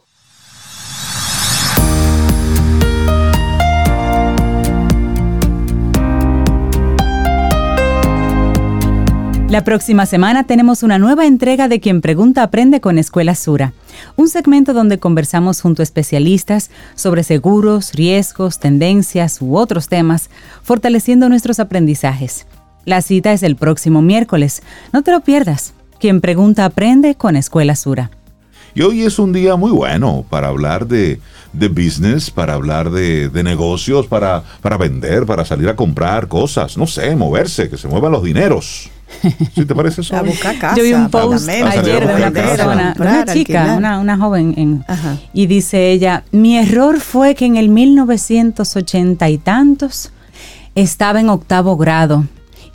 La 9.56 9.64
próxima 9.64 10.06
semana 10.06 10.44
tenemos 10.44 10.84
una 10.84 11.00
nueva 11.00 11.26
entrega 11.26 11.70
de 11.70 11.80
Quien 11.80 12.02
Pregunta 12.02 12.44
Aprende 12.44 12.82
con 12.82 12.98
Escuela 12.98 13.36
Sura, 13.36 13.72
un 14.18 14.28
segmento 14.28 14.74
donde 14.74 15.00
conversamos 15.00 15.62
junto 15.62 15.82
a 15.82 15.84
especialistas 15.84 16.72
sobre 16.96 17.24
seguros, 17.24 17.94
riesgos, 17.94 18.60
tendencias 18.60 19.42
u 19.42 19.56
otros 19.56 19.88
temas, 19.88 20.30
fortaleciendo 20.62 21.30
nuestros 21.30 21.62
aprendizajes. 21.62 22.48
La 22.84 23.02
cita 23.02 23.32
es 23.32 23.44
el 23.44 23.56
próximo 23.56 24.02
miércoles, 24.02 24.62
no 24.92 25.04
te 25.04 25.12
lo 25.12 25.22
pierdas. 25.22 25.74
Quien 26.02 26.20
Pregunta 26.20 26.66
Aprende 26.66 27.16
con 27.16 27.38
Escuela 27.38 27.78
Sura. 27.78 28.12
Y 28.74 28.82
hoy 28.82 29.04
es 29.04 29.20
un 29.20 29.32
día 29.32 29.56
muy 29.56 29.72
bueno 29.72 30.26
para 30.30 30.50
hablar 30.50 30.86
de, 30.86 31.22
business, 31.54 32.30
para 32.30 32.56
hablar 32.56 32.92
de, 32.92 33.30
negocios, 33.42 34.06
para, 34.08 34.44
para 34.60 34.76
vender, 34.76 35.26
para 35.26 35.46
salir 35.46 35.70
a 35.70 35.78
comprar 35.78 36.28
cosas, 36.28 36.78
no 36.78 36.88
sé, 36.88 37.16
moverse, 37.16 37.70
que 37.70 37.78
se 37.78 37.88
muevan 37.88 38.12
los 38.12 38.22
dineros. 38.22 38.92
¿Sí 39.54 39.66
te 39.66 39.76
parece 39.76 40.02
eso? 40.02 40.16
Yo 40.76 40.84
vi 40.84 40.94
un 40.94 41.10
post 41.10 41.48
ayer 41.50 42.08
de 42.08 42.16
una 42.16 42.32
persona, 42.32 42.96
una 42.98 43.26
chica, 43.26 43.76
una, 43.78 44.18
joven, 44.18 44.84
y 45.34 45.48
dice 45.48 45.92
ella, 45.92 46.24
mi 46.32 46.58
error 46.58 47.00
fue 47.00 47.36
que 47.36 47.46
en 47.46 47.58
el 47.58 47.70
1980 47.70 49.30
y 49.30 49.38
tantos 49.38 50.12
estaba 50.76 51.20
en 51.20 51.30
octavo 51.30 51.78
grado 51.78 52.26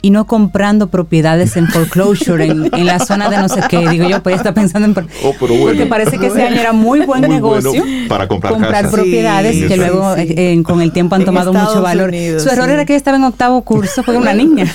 y 0.01 0.09
no 0.09 0.25
comprando 0.25 0.87
propiedades 0.87 1.55
en 1.57 1.67
foreclosure 1.67 2.45
en, 2.45 2.85
la 2.85 2.99
zona 2.99 3.29
de 3.29 3.37
no 3.37 3.49
sé 3.49 3.61
qué. 3.69 3.87
Digo 3.89 4.09
yo, 4.09 4.23
pues 4.23 4.37
está 4.37 4.53
pensando 4.53 4.87
en... 4.87 5.07
Oh, 5.23 5.33
porque 5.39 5.85
parece 5.85 6.17
que 6.17 6.27
ese 6.27 6.43
año 6.43 6.59
era 6.59 6.73
muy 6.73 7.01
buen 7.05 7.21
negocio 7.21 7.83
para 8.07 8.27
comprar, 8.27 8.89
propiedades 8.89 9.67
que 9.67 9.77
luego 9.77 10.15
eh, 10.17 10.61
con 10.63 10.81
el 10.81 10.91
tiempo 10.91 11.15
han 11.15 11.25
tomado 11.25 11.53
mucho 11.53 11.81
valor. 11.81 12.11
Su 12.39 12.49
error 12.49 12.69
era 12.69 12.85
que 12.85 12.93
ella 12.93 12.97
estaba 12.97 13.17
en 13.17 13.23
octavo 13.23 13.61
curso, 13.61 14.03
fue 14.03 14.17
una 14.17 14.33
niña, 14.33 14.65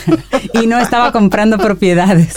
y 0.53 0.66
no 0.66 0.79
estaba 0.79 1.12
comprando 1.12 1.59
propiedades. 1.59 2.35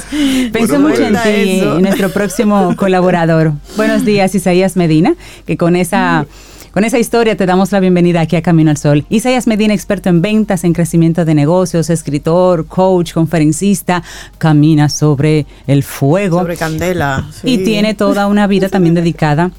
Pensé 0.52 0.80
mucho 0.80 1.04
en 1.04 1.16
ti, 1.24 1.62
nuestro 1.82 2.10
próximo 2.10 2.76
colaborador. 2.76 3.54
Buenos 3.78 4.04
días, 4.04 4.34
Isaías 4.34 4.76
Medina, 4.76 5.14
que 5.46 5.58
con 5.58 5.76
esa 5.76 6.26
con 6.72 6.84
esa 6.84 7.00
historia 7.00 7.36
te 7.36 7.46
damos 7.46 7.72
la 7.72 7.80
bienvenida 7.80 8.22
aquí 8.22 8.36
a 8.36 8.42
Camino 8.42 8.70
al 8.70 8.78
Sol. 8.78 9.06
Isaías 9.10 9.48
Medina, 9.48 9.74
experto 9.74 10.10
en 10.10 10.22
ventas, 10.22 10.64
en 10.64 10.74
crecimiento 10.74 11.26
de 11.26 11.34
negocios, 11.34 11.90
escritor, 11.90 12.68
coach, 12.68 13.14
conferencista, 13.14 14.04
camina 14.38 14.90
sobre 14.90 15.46
el 15.68 15.84
fuego. 15.84 16.40
Sobre 16.40 16.58
candela. 16.58 17.28
Y 17.44 17.60
tiene 17.60 17.94
toda 17.94 18.28
una 18.28 18.48
vida 18.48 18.70
también 18.70 18.96
dedicada 18.96 19.52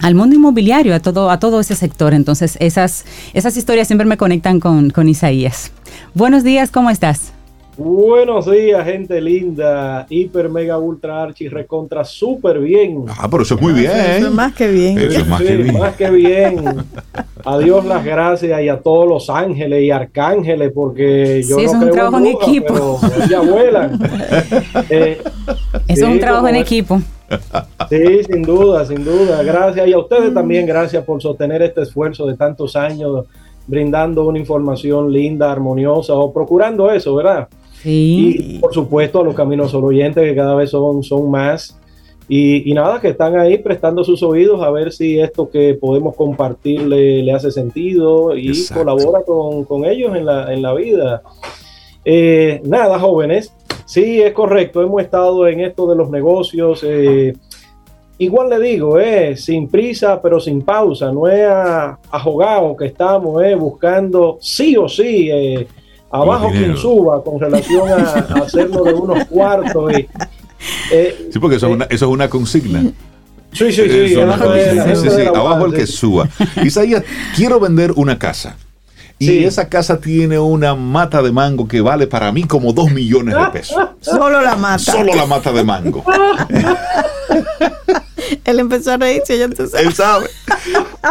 al 0.00 0.14
mundo 0.14 0.36
inmobiliario, 0.36 0.94
a 0.94 1.00
todo, 1.00 1.30
a 1.30 1.38
todo 1.38 1.60
ese 1.60 1.74
sector. 1.74 2.12
Entonces, 2.12 2.56
esas, 2.60 3.04
esas 3.34 3.56
historias 3.56 3.86
siempre 3.86 4.06
me 4.06 4.16
conectan 4.16 4.60
con, 4.60 4.90
con 4.90 5.08
Isaías. 5.08 5.70
Buenos 6.14 6.44
días, 6.44 6.70
¿cómo 6.70 6.90
estás? 6.90 7.32
Buenos 7.82 8.48
días, 8.48 8.84
gente 8.84 9.20
linda. 9.20 10.06
Hiper, 10.08 10.48
mega, 10.48 10.78
ultra, 10.78 11.20
archi, 11.20 11.48
recontra, 11.48 12.04
súper 12.04 12.60
bien. 12.60 13.06
Ah, 13.08 13.26
pero 13.28 13.42
eso 13.42 13.56
es 13.56 13.60
muy 13.60 13.72
bien. 13.72 13.90
Eso 13.90 14.28
es 14.28 14.32
más 14.32 14.54
que 14.54 14.68
bien. 14.68 14.98
Eso 14.98 15.18
es 15.18 15.26
más 15.26 15.42
que 15.42 15.56
bien. 15.56 15.78
Más 15.78 15.96
que 15.96 16.10
bien. 16.10 16.64
A 17.44 17.58
Dios 17.58 17.84
las 17.84 18.04
gracias 18.04 18.62
y 18.62 18.68
a 18.68 18.78
todos 18.78 19.08
los 19.08 19.28
ángeles 19.28 19.82
y 19.82 19.90
arcángeles, 19.90 20.70
porque 20.72 21.42
yo 21.42 21.56
sí, 21.56 21.64
no 21.64 21.70
es 21.72 21.74
un 21.74 21.90
trabajo 21.90 22.18
en, 22.18 22.26
equipo. 22.26 23.00
Pero 23.00 23.26
ya 23.28 23.40
vuelan. 23.40 23.98
Eh, 24.88 25.20
eso 25.88 26.06
es 26.06 26.12
un 26.12 26.20
trabajo 26.20 26.46
en 26.46 26.56
equipo. 26.56 27.00
Sí, 27.88 28.24
sin 28.30 28.42
duda, 28.42 28.86
sin 28.86 29.04
duda. 29.04 29.42
Gracias. 29.42 29.88
Y 29.88 29.92
a 29.92 29.98
ustedes 29.98 30.32
también, 30.32 30.66
gracias 30.66 31.04
por 31.04 31.20
sostener 31.20 31.62
este 31.62 31.82
esfuerzo 31.82 32.26
de 32.26 32.36
tantos 32.36 32.76
años 32.76 33.24
brindando 33.66 34.24
una 34.26 34.38
información 34.38 35.12
linda, 35.12 35.50
armoniosa 35.50 36.14
o 36.14 36.32
procurando 36.32 36.90
eso, 36.92 37.14
¿verdad? 37.16 37.48
Y 37.84 38.58
por 38.58 38.72
supuesto 38.72 39.20
a 39.20 39.24
los 39.24 39.34
caminos 39.34 39.74
oyentes 39.74 40.22
que 40.22 40.34
cada 40.34 40.54
vez 40.54 40.70
son, 40.70 41.02
son 41.02 41.30
más. 41.30 41.78
Y, 42.28 42.72
nada, 42.72 43.00
que 43.00 43.08
están 43.08 43.38
ahí 43.38 43.58
prestando 43.58 44.04
sus 44.04 44.22
oídos 44.22 44.62
a 44.62 44.70
ver 44.70 44.92
si 44.92 45.20
esto 45.20 45.50
que 45.50 45.74
podemos 45.74 46.14
compartir 46.16 46.80
le, 46.82 47.30
hace 47.30 47.50
sentido 47.50 48.34
y 48.36 48.52
colabora 48.72 49.22
con, 49.22 49.84
ellos 49.84 50.16
en 50.16 50.24
la, 50.24 50.52
en 50.52 50.62
la 50.62 50.72
vida. 50.72 51.22
Eh, 52.04 52.62
nada, 52.64 52.98
jóvenes, 52.98 53.52
sí, 53.84 54.22
es 54.22 54.32
correcto, 54.32 54.82
hemos 54.82 55.02
estado 55.02 55.46
en 55.46 55.60
esto 55.60 55.86
de 55.86 55.96
los 55.96 56.10
negocios. 56.10 56.82
Eh, 56.84 57.34
igual 58.18 58.48
le 58.48 58.60
digo, 58.60 58.98
eh, 58.98 59.36
sin 59.36 59.68
prisa, 59.68 60.22
pero 60.22 60.40
sin 60.40 60.62
pausa, 60.62 61.12
no 61.12 61.28
es 61.28 61.44
a, 61.44 61.98
a 62.10 62.74
que 62.78 62.86
estamos 62.86 63.42
eh, 63.42 63.54
buscando 63.56 64.38
sí 64.40 64.76
o 64.76 64.88
sí. 64.88 65.30
Abajo 66.12 66.50
quien 66.50 66.76
suba 66.76 67.22
con 67.24 67.40
relación 67.40 67.88
a, 67.88 68.04
hacerlo 68.44 68.84
de 68.84 68.94
unos 68.94 69.24
cuartos. 69.24 69.92
Y, 69.92 70.08
sí, 71.32 71.38
porque 71.40 71.56
eso, 71.56 71.66
es 71.68 71.74
una, 71.74 71.84
eso 71.86 72.06
es 72.06 72.10
una 72.12 72.28
consigna. 72.28 72.82
Sí, 73.52 73.70
sí, 73.72 73.82
sí. 74.08 74.16
abajo 74.16 75.66
el 75.66 75.74
que 75.74 75.86
suba. 75.86 76.28
Isaías, 76.62 77.02
quiero 77.36 77.60
vender 77.60 77.92
una 77.96 78.18
casa. 78.18 78.56
Y 79.18 79.44
esa 79.44 79.68
casa 79.68 80.00
tiene 80.00 80.38
una 80.38 80.74
mata 80.74 81.22
de 81.22 81.30
mango 81.30 81.68
que 81.68 81.80
vale 81.80 82.08
para 82.08 82.32
mí 82.32 82.42
como 82.44 82.72
dos 82.72 82.90
millones 82.90 83.36
de 83.36 83.46
pesos. 83.52 83.76
Solo 84.00 84.40
la 84.40 84.56
mata. 84.56 84.78
Solo 84.78 85.14
la 85.14 85.26
mata 85.26 85.52
de 85.52 85.62
mango. 85.62 86.04
Él 88.44 88.60
empezó 88.60 88.92
a 88.92 88.96
reírse, 88.96 89.38
ya 89.38 89.44
entonces. 89.44 89.80
Él 89.80 89.92
sabe. 89.92 90.26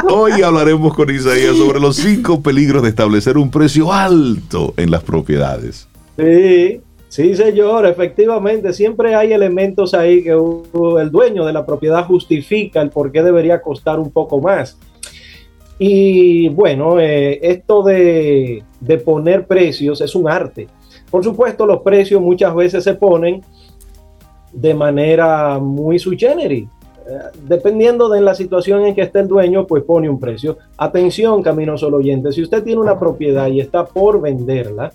Hoy 0.10 0.42
hablaremos 0.42 0.94
con 0.94 1.10
Isaías 1.14 1.58
sobre 1.58 1.80
los 1.80 1.98
cinco 1.98 2.42
peligros 2.42 2.84
de 2.84 2.90
establecer 2.90 3.38
un 3.38 3.52
precio 3.52 3.92
alto 3.92 4.74
en 4.78 4.92
las 4.92 5.04
propiedades. 5.04 5.88
Sí, 6.18 6.82
sí, 7.10 7.36
señor, 7.36 7.86
efectivamente. 7.86 8.74
Siempre 8.74 9.16
hay 9.16 9.34
elementos 9.34 9.94
ahí 9.94 10.24
que 10.24 10.32
el 10.32 11.12
dueño 11.12 11.46
de 11.46 11.54
la 11.54 11.66
propiedad 11.66 12.06
justifica 12.06 12.82
el 12.82 12.90
por 12.90 13.12
qué 13.12 13.22
debería 13.22 13.62
costar 13.62 14.00
un 14.00 14.12
poco 14.12 14.40
más. 14.40 14.78
Y 15.84 16.48
bueno, 16.50 17.00
eh, 17.00 17.40
esto 17.42 17.82
de, 17.82 18.64
poner 19.04 19.48
precios 19.48 20.00
es 20.02 20.14
un 20.14 20.30
arte. 20.30 20.68
Por 21.10 21.24
supuesto, 21.24 21.66
los 21.66 21.82
precios 21.82 22.22
muchas 22.22 22.54
veces 22.54 22.84
se 22.84 22.94
ponen 22.94 23.42
de 24.54 24.74
manera 24.74 25.58
muy 25.58 25.98
sui 25.98 26.18
generis. 26.20 26.68
Dependiendo 27.48 28.10
de 28.10 28.22
la 28.22 28.36
situación 28.36 28.86
en 28.86 28.96
que 28.96 29.02
esté 29.02 29.20
el 29.20 29.28
dueño, 29.28 29.68
pues 29.68 29.84
pone 29.84 30.10
un 30.10 30.20
precio. 30.20 30.58
Atención, 30.78 31.42
Camino 31.42 31.78
Solo 31.78 31.98
Oyente, 31.98 32.32
si 32.32 32.42
usted 32.42 32.64
tiene 32.64 32.82
una 32.82 33.00
propiedad 33.00 33.48
y 33.48 33.60
está 33.60 33.86
por 33.86 34.22
venderla, 34.22 34.92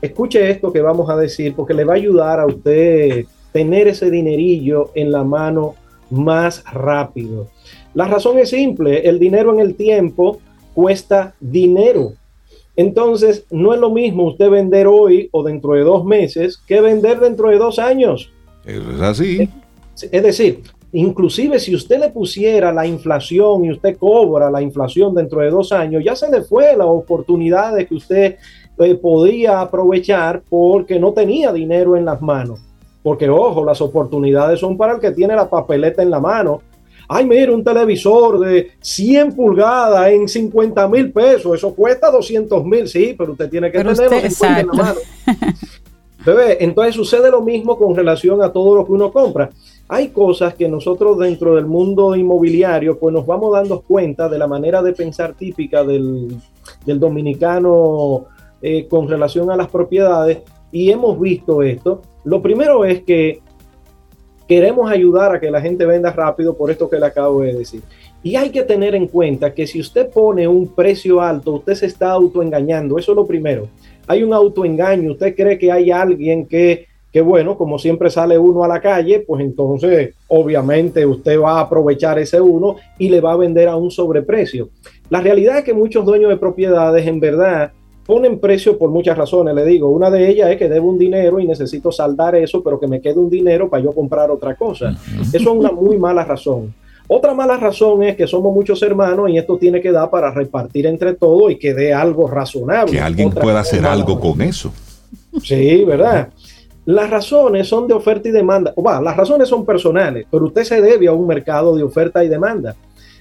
escuche 0.00 0.50
esto 0.50 0.72
que 0.72 0.80
vamos 0.80 1.08
a 1.10 1.16
decir 1.16 1.54
porque 1.54 1.74
le 1.74 1.84
va 1.84 1.94
a 1.94 1.96
ayudar 1.96 2.40
a 2.40 2.46
usted 2.46 3.24
tener 3.52 3.88
ese 3.88 4.10
dinerillo 4.10 4.90
en 4.94 5.12
la 5.12 5.24
mano 5.24 5.74
más 6.10 6.64
rápido. 6.72 7.48
La 7.94 8.06
razón 8.06 8.38
es 8.38 8.50
simple, 8.50 9.08
el 9.08 9.18
dinero 9.18 9.52
en 9.52 9.60
el 9.60 9.74
tiempo 9.74 10.40
cuesta 10.74 11.34
dinero. 11.40 12.14
Entonces, 12.74 13.44
no 13.50 13.74
es 13.74 13.80
lo 13.80 13.90
mismo 13.90 14.24
usted 14.24 14.48
vender 14.48 14.86
hoy 14.86 15.28
o 15.32 15.42
dentro 15.42 15.74
de 15.74 15.82
dos 15.82 16.04
meses 16.04 16.56
que 16.56 16.80
vender 16.80 17.20
dentro 17.20 17.50
de 17.50 17.58
dos 17.58 17.78
años. 17.78 18.32
es 18.64 19.00
así. 19.00 19.48
Es 20.10 20.22
decir, 20.22 20.62
inclusive 20.92 21.58
si 21.58 21.74
usted 21.74 21.98
le 21.98 22.10
pusiera 22.10 22.72
la 22.72 22.86
inflación 22.86 23.64
y 23.64 23.72
usted 23.72 23.96
cobra 23.96 24.50
la 24.50 24.62
inflación 24.62 25.14
dentro 25.14 25.40
de 25.40 25.50
dos 25.50 25.72
años, 25.72 26.02
ya 26.04 26.14
se 26.14 26.30
le 26.30 26.42
fue 26.42 26.76
la 26.76 26.86
oportunidad 26.86 27.74
de 27.74 27.86
que 27.86 27.94
usted 27.94 28.36
eh, 28.78 28.94
podía 28.94 29.60
aprovechar 29.60 30.42
porque 30.48 30.98
no 30.98 31.12
tenía 31.12 31.52
dinero 31.52 31.96
en 31.96 32.04
las 32.04 32.20
manos. 32.20 32.60
Porque, 33.02 33.28
ojo, 33.28 33.64
las 33.64 33.80
oportunidades 33.80 34.60
son 34.60 34.76
para 34.76 34.94
el 34.94 35.00
que 35.00 35.10
tiene 35.10 35.34
la 35.34 35.50
papeleta 35.50 36.02
en 36.02 36.10
la 36.10 36.20
mano 36.20 36.62
ay, 37.08 37.26
mira, 37.26 37.52
un 37.52 37.62
televisor 37.62 38.40
de 38.40 38.72
100 38.80 39.34
pulgadas 39.34 40.08
en 40.08 40.28
50 40.28 40.88
mil 40.88 41.12
pesos, 41.12 41.54
eso 41.54 41.74
cuesta 41.74 42.10
200 42.10 42.64
mil, 42.64 42.88
sí, 42.88 43.14
pero 43.16 43.32
usted 43.32 43.50
tiene 43.50 43.70
que 43.70 43.78
tenerlo 43.78 44.04
en 44.04 44.66
la 44.66 44.72
mano. 44.72 45.00
Bebé, 46.24 46.64
entonces 46.64 46.94
sucede 46.94 47.30
lo 47.30 47.42
mismo 47.42 47.76
con 47.76 47.94
relación 47.94 48.42
a 48.42 48.52
todo 48.52 48.76
lo 48.76 48.86
que 48.86 48.92
uno 48.92 49.12
compra. 49.12 49.50
Hay 49.88 50.08
cosas 50.08 50.54
que 50.54 50.68
nosotros 50.68 51.18
dentro 51.18 51.56
del 51.56 51.66
mundo 51.66 52.14
inmobiliario, 52.16 52.98
pues 52.98 53.12
nos 53.12 53.26
vamos 53.26 53.52
dando 53.52 53.82
cuenta 53.82 54.28
de 54.28 54.38
la 54.38 54.46
manera 54.46 54.82
de 54.82 54.92
pensar 54.92 55.34
típica 55.34 55.84
del, 55.84 56.36
dominicano 56.86 58.26
eh, 58.62 58.86
con 58.88 59.08
relación 59.08 59.50
a 59.50 59.56
las 59.56 59.68
propiedades 59.68 60.38
y 60.70 60.90
hemos 60.90 61.20
visto 61.20 61.62
esto. 61.62 62.02
Lo 62.24 62.40
primero 62.40 62.84
es 62.84 63.02
que 63.02 63.40
queremos 64.48 64.90
ayudar 64.90 65.34
a 65.34 65.40
que 65.40 65.50
la 65.50 65.60
gente 65.60 65.84
venda 65.84 66.12
rápido 66.12 66.56
por 66.56 66.70
esto 66.70 66.88
que 66.88 66.98
le 66.98 67.06
acabo 67.06 67.40
de 67.40 67.54
decir. 67.54 67.82
Y 68.22 68.36
hay 68.36 68.50
que 68.50 68.62
tener 68.62 68.94
en 68.94 69.08
cuenta 69.08 69.52
que 69.52 69.66
si 69.66 69.80
usted 69.80 70.10
pone 70.10 70.46
un 70.46 70.68
precio 70.68 71.20
alto, 71.20 71.54
usted 71.54 71.74
se 71.74 71.86
está 71.86 72.12
autoengañando. 72.12 72.98
Eso 72.98 73.12
es 73.12 73.16
lo 73.16 73.26
primero. 73.26 73.68
Hay 74.06 74.22
un 74.22 74.32
autoengaño. 74.32 75.12
Usted 75.12 75.34
cree 75.34 75.58
que 75.58 75.72
hay 75.72 75.90
alguien 75.90 76.46
que, 76.46 76.86
que, 77.12 77.20
bueno, 77.20 77.58
como 77.58 77.78
siempre 77.78 78.10
sale 78.10 78.38
uno 78.38 78.64
a 78.64 78.68
la 78.68 78.80
calle, 78.80 79.20
pues 79.20 79.44
entonces 79.44 80.14
obviamente 80.28 81.04
usted 81.04 81.38
va 81.38 81.58
a 81.58 81.60
aprovechar 81.60 82.18
ese 82.18 82.40
uno 82.40 82.76
y 82.98 83.10
le 83.10 83.20
va 83.20 83.32
a 83.32 83.36
vender 83.36 83.68
a 83.68 83.76
un 83.76 83.90
sobreprecio. 83.90 84.70
La 85.10 85.20
realidad 85.20 85.58
es 85.58 85.64
que 85.64 85.74
muchos 85.74 86.06
dueños 86.06 86.30
de 86.30 86.38
propiedades 86.38 87.06
en 87.06 87.20
verdad 87.20 87.72
ponen 88.06 88.38
precio 88.38 88.78
por 88.78 88.90
muchas 88.90 89.16
razones, 89.16 89.54
le 89.54 89.64
digo. 89.64 89.88
Una 89.88 90.10
de 90.10 90.28
ellas 90.28 90.50
es 90.50 90.56
que 90.56 90.68
debo 90.68 90.88
un 90.88 90.98
dinero 90.98 91.38
y 91.38 91.46
necesito 91.46 91.92
saldar 91.92 92.34
eso, 92.34 92.62
pero 92.62 92.80
que 92.80 92.86
me 92.86 93.00
quede 93.00 93.18
un 93.18 93.30
dinero 93.30 93.68
para 93.68 93.82
yo 93.82 93.92
comprar 93.92 94.30
otra 94.30 94.54
cosa. 94.54 94.96
Eso 95.20 95.36
es 95.36 95.46
una 95.46 95.70
muy 95.70 95.98
mala 95.98 96.24
razón. 96.24 96.74
Otra 97.08 97.34
mala 97.34 97.58
razón 97.58 98.02
es 98.04 98.16
que 98.16 98.26
somos 98.26 98.54
muchos 98.54 98.82
hermanos 98.82 99.28
y 99.28 99.36
esto 99.36 99.58
tiene 99.58 99.80
que 99.82 99.92
dar 99.92 100.08
para 100.08 100.32
repartir 100.32 100.86
entre 100.86 101.12
todos 101.14 101.52
y 101.52 101.58
que 101.58 101.74
dé 101.74 101.92
algo 101.92 102.26
razonable. 102.26 102.92
Que 102.92 103.00
alguien 103.00 103.30
pueda 103.30 103.60
hacer 103.60 103.84
algo 103.84 104.18
con 104.18 104.40
eso. 104.40 104.72
Sí, 105.42 105.84
¿verdad? 105.84 106.28
Las 106.84 107.10
razones 107.10 107.68
son 107.68 107.86
de 107.86 107.94
oferta 107.94 108.28
y 108.28 108.32
demanda. 108.32 108.72
O 108.74 108.82
va, 108.82 109.00
las 109.00 109.16
razones 109.16 109.48
son 109.48 109.64
personales, 109.64 110.26
pero 110.30 110.46
usted 110.46 110.64
se 110.64 110.80
debe 110.80 111.06
a 111.08 111.12
un 111.12 111.26
mercado 111.26 111.76
de 111.76 111.82
oferta 111.82 112.24
y 112.24 112.28
demanda. 112.28 112.74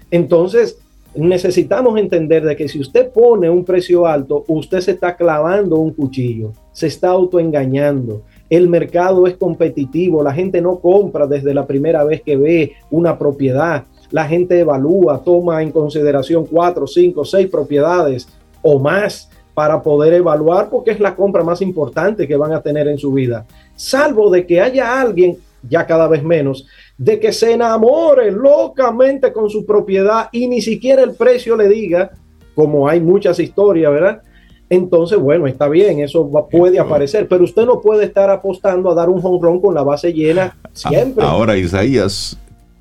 Entonces, 0.09 0.79
necesitamos 1.15 1.99
entender 1.99 2.43
de 2.43 2.55
que 2.55 2.67
si 2.67 2.79
usted 2.79 3.11
pone 3.11 3.49
un 3.49 3.63
precio 3.63 4.07
alto, 4.07 4.45
usted 4.47 4.79
se 4.79 4.91
está 4.91 5.15
clavando 5.15 5.77
un 5.77 5.93
cuchillo, 5.93 6.53
se 6.71 6.87
está 6.87 7.09
autoengañando. 7.09 8.23
El 8.49 8.67
mercado 8.67 9.27
es 9.27 9.35
competitivo, 9.37 10.23
la 10.23 10.33
gente 10.33 10.61
no 10.61 10.79
compra 10.79 11.27
desde 11.27 11.53
la 11.53 11.65
primera 11.65 12.03
vez 12.03 12.21
que 12.21 12.37
ve 12.37 12.73
una 12.89 13.17
propiedad. 13.17 13.85
La 14.09 14.25
gente 14.25 14.59
evalúa, 14.59 15.21
toma 15.23 15.61
en 15.61 15.71
consideración 15.71 16.45
cuatro, 16.45 16.87
cinco, 16.87 17.23
seis 17.23 17.47
propiedades 17.47 18.27
o 18.61 18.79
más 18.79 19.29
para 19.61 19.79
poder 19.79 20.11
evaluar 20.13 20.71
porque 20.71 20.89
es 20.89 20.99
la 20.99 21.15
compra 21.15 21.43
más 21.43 21.61
importante 21.61 22.27
que 22.27 22.35
van 22.35 22.51
a 22.51 22.63
tener 22.63 22.87
en 22.87 22.97
su 22.97 23.13
vida. 23.13 23.45
Salvo 23.75 24.31
de 24.31 24.43
que 24.47 24.59
haya 24.59 24.99
alguien, 24.99 25.37
ya 25.69 25.85
cada 25.85 26.07
vez 26.07 26.23
menos, 26.23 26.65
de 26.97 27.19
que 27.19 27.31
se 27.31 27.51
enamore 27.51 28.31
locamente 28.31 29.31
con 29.31 29.51
su 29.51 29.63
propiedad 29.63 30.29
y 30.31 30.47
ni 30.47 30.63
siquiera 30.63 31.03
el 31.03 31.13
precio 31.13 31.55
le 31.55 31.67
diga, 31.67 32.09
como 32.55 32.89
hay 32.89 33.01
muchas 33.01 33.39
historias, 33.39 33.91
¿verdad? 33.91 34.23
Entonces, 34.67 35.19
bueno, 35.19 35.45
está 35.45 35.69
bien, 35.69 35.99
eso 35.99 36.27
puede 36.49 36.79
aparecer, 36.79 37.27
pero 37.27 37.43
usted 37.43 37.67
no 37.67 37.81
puede 37.81 38.05
estar 38.05 38.31
apostando 38.31 38.89
a 38.89 38.95
dar 38.95 39.09
un 39.09 39.21
jonrón 39.21 39.61
con 39.61 39.75
la 39.75 39.83
base 39.83 40.11
llena 40.11 40.57
siempre. 40.73 41.23
Ahora, 41.23 41.55
Isaías, 41.55 42.35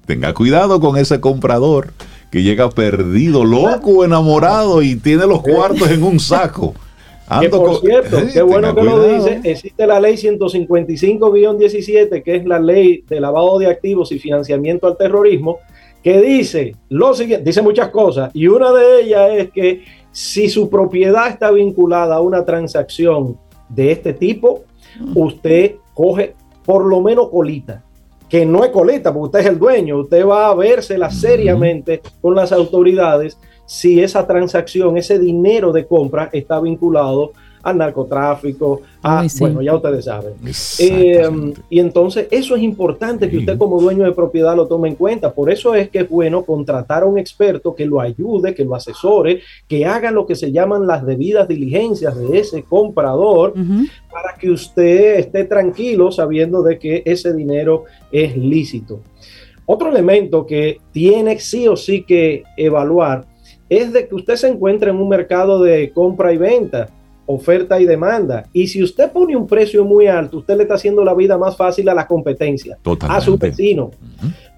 tenga 0.06 0.32
cuidado 0.32 0.80
con 0.80 0.96
ese 0.96 1.20
comprador 1.20 1.88
que 2.30 2.42
llega 2.42 2.70
perdido, 2.70 3.44
loco, 3.44 4.04
enamorado 4.04 4.82
y 4.82 4.96
tiene 4.96 5.26
los 5.26 5.42
cuartos 5.42 5.90
en 5.90 6.02
un 6.02 6.20
saco. 6.20 6.74
Que 7.40 7.48
por 7.48 7.80
cierto, 7.80 8.18
qué 8.32 8.42
bueno 8.42 8.74
que 8.74 8.82
lo 8.82 9.04
dice, 9.04 9.40
existe 9.44 9.86
la 9.86 10.00
ley 10.00 10.14
155-17, 10.14 12.24
que 12.24 12.34
es 12.34 12.44
la 12.44 12.58
ley 12.58 13.04
de 13.08 13.20
lavado 13.20 13.60
de 13.60 13.68
activos 13.68 14.10
y 14.10 14.18
financiamiento 14.18 14.88
al 14.88 14.96
terrorismo, 14.96 15.58
que 16.02 16.20
dice 16.20 16.74
lo 16.88 17.14
siguiente, 17.14 17.44
dice 17.44 17.62
muchas 17.62 17.90
cosas, 17.90 18.32
y 18.34 18.48
una 18.48 18.72
de 18.72 19.02
ellas 19.02 19.30
es 19.36 19.50
que 19.52 19.84
si 20.10 20.48
su 20.48 20.68
propiedad 20.68 21.28
está 21.28 21.52
vinculada 21.52 22.16
a 22.16 22.20
una 22.20 22.44
transacción 22.44 23.38
de 23.68 23.92
este 23.92 24.12
tipo, 24.12 24.64
usted 25.14 25.76
coge 25.94 26.34
por 26.64 26.84
lo 26.84 27.00
menos 27.00 27.28
colita, 27.28 27.84
que 28.30 28.46
no 28.46 28.64
es 28.64 28.70
colita, 28.70 29.12
porque 29.12 29.26
usted 29.26 29.38
es 29.40 29.46
el 29.46 29.58
dueño, 29.58 29.98
usted 29.98 30.24
va 30.24 30.48
a 30.48 30.54
vérsela 30.54 31.10
seriamente 31.10 32.00
con 32.22 32.34
las 32.34 32.52
autoridades 32.52 33.36
si 33.66 34.02
esa 34.02 34.26
transacción, 34.26 34.96
ese 34.96 35.18
dinero 35.18 35.72
de 35.72 35.86
compra 35.86 36.30
está 36.32 36.60
vinculado 36.60 37.32
al 37.62 37.78
narcotráfico, 37.78 38.82
a, 39.02 39.26
bueno, 39.38 39.62
ya 39.62 39.74
ustedes 39.74 40.04
saben. 40.04 40.34
Eh, 40.78 41.52
y 41.68 41.80
entonces 41.80 42.28
eso 42.30 42.56
es 42.56 42.62
importante 42.62 43.30
que 43.30 43.38
usted 43.38 43.58
como 43.58 43.80
dueño 43.80 44.04
de 44.04 44.12
propiedad 44.12 44.56
lo 44.56 44.66
tome 44.66 44.88
en 44.88 44.94
cuenta. 44.94 45.32
Por 45.32 45.50
eso 45.50 45.74
es 45.74 45.90
que 45.90 46.00
es 46.00 46.08
bueno 46.08 46.44
contratar 46.44 47.02
a 47.02 47.06
un 47.06 47.18
experto 47.18 47.74
que 47.74 47.86
lo 47.86 48.00
ayude, 48.00 48.54
que 48.54 48.64
lo 48.64 48.74
asesore, 48.74 49.40
que 49.68 49.86
haga 49.86 50.10
lo 50.10 50.26
que 50.26 50.34
se 50.34 50.52
llaman 50.52 50.86
las 50.86 51.04
debidas 51.04 51.48
diligencias 51.48 52.16
de 52.16 52.38
ese 52.38 52.62
comprador 52.62 53.54
para 54.10 54.36
que 54.38 54.50
usted 54.50 55.18
esté 55.18 55.44
tranquilo 55.44 56.10
sabiendo 56.10 56.62
de 56.62 56.78
que 56.78 57.02
ese 57.04 57.32
dinero 57.32 57.84
es 58.10 58.36
lícito. 58.36 59.00
Otro 59.66 59.88
elemento 59.88 60.46
que 60.46 60.78
tiene 60.90 61.38
sí 61.38 61.68
o 61.68 61.76
sí 61.76 62.02
que 62.02 62.42
evaluar 62.56 63.24
es 63.68 63.92
de 63.92 64.08
que 64.08 64.16
usted 64.16 64.34
se 64.34 64.48
encuentre 64.48 64.90
en 64.90 64.96
un 64.96 65.08
mercado 65.08 65.62
de 65.62 65.92
compra 65.92 66.32
y 66.32 66.38
venta. 66.38 66.88
Oferta 67.30 67.80
y 67.80 67.86
demanda. 67.86 68.44
Y 68.52 68.66
si 68.66 68.82
usted 68.82 69.10
pone 69.10 69.36
un 69.36 69.46
precio 69.46 69.84
muy 69.84 70.06
alto, 70.06 70.38
usted 70.38 70.56
le 70.56 70.64
está 70.64 70.74
haciendo 70.74 71.04
la 71.04 71.14
vida 71.14 71.38
más 71.38 71.56
fácil 71.56 71.88
a 71.88 71.94
la 71.94 72.06
competencia, 72.06 72.78
a 73.08 73.20
su 73.20 73.36
vecino. 73.36 73.90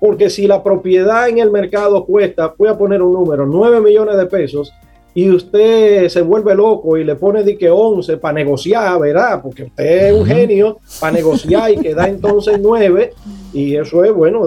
Porque 0.01 0.31
si 0.31 0.47
la 0.47 0.63
propiedad 0.63 1.29
en 1.29 1.39
el 1.39 1.51
mercado 1.51 2.05
cuesta, 2.05 2.55
voy 2.57 2.69
a 2.69 2.77
poner 2.77 3.03
un 3.03 3.13
número, 3.13 3.47
9 3.47 3.81
millones 3.81 4.17
de 4.17 4.27
pesos, 4.27 4.73
y 5.15 5.31
usted 5.31 6.09
se 6.09 6.23
vuelve 6.23 6.55
loco 6.55 6.97
y 6.97 7.05
le 7.05 7.17
pone 7.17 7.43
de 7.43 7.57
que 7.59 7.71
11 7.71 8.17
para 8.17 8.35
negociar, 8.35 8.99
¿verdad? 8.99 9.43
Porque 9.43 9.65
usted 9.65 10.09
es 10.09 10.15
un 10.15 10.25
genio 10.25 10.79
para 11.01 11.13
negociar 11.13 11.71
y 11.71 11.77
queda 11.77 12.09
entonces 12.09 12.59
9 12.61 13.13
y 13.53 13.77
eso 13.77 14.05
es 14.05 14.13
bueno, 14.13 14.43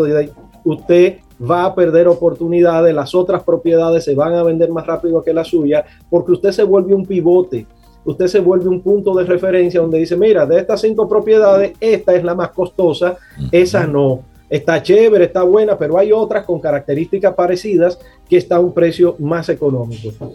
usted 0.64 1.18
va 1.40 1.66
a 1.66 1.76
perder 1.76 2.08
oportunidades, 2.08 2.96
las 2.96 3.14
otras 3.14 3.44
propiedades 3.44 4.04
se 4.04 4.16
van 4.16 4.34
a 4.34 4.44
vender 4.44 4.72
más 4.72 4.88
rápido 4.88 5.22
que 5.22 5.34
la 5.34 5.44
suya 5.44 5.86
porque 6.10 6.32
usted 6.32 6.52
se 6.52 6.64
vuelve 6.64 6.96
un 6.96 7.06
pivote, 7.06 7.68
usted 8.06 8.27
se 8.27 8.40
vuelve 8.40 8.69
un 8.69 8.82
punto 8.82 9.14
de 9.15 9.26
referencia 9.26 9.82
donde 9.82 9.99
dice, 9.99 10.15
mira, 10.15 10.45
de 10.45 10.60
estas 10.60 10.82
cinco 10.82 11.10
propiedades, 11.10 11.73
esta 11.80 12.15
es 12.15 12.23
la 12.23 12.36
más 12.36 12.52
costosa, 12.52 13.18
esa 13.52 13.86
no. 13.86 14.22
Está 14.49 14.82
chévere, 14.82 15.26
está 15.26 15.44
buena, 15.44 15.77
pero 15.77 15.98
hay 15.98 16.11
otras 16.11 16.45
con 16.45 16.60
características 16.60 17.34
parecidas 17.34 17.99
que 18.30 18.38
está 18.38 18.57
a 18.57 18.60
un 18.60 18.73
precio 18.73 19.15
más 19.19 19.49
económico. 19.49 20.34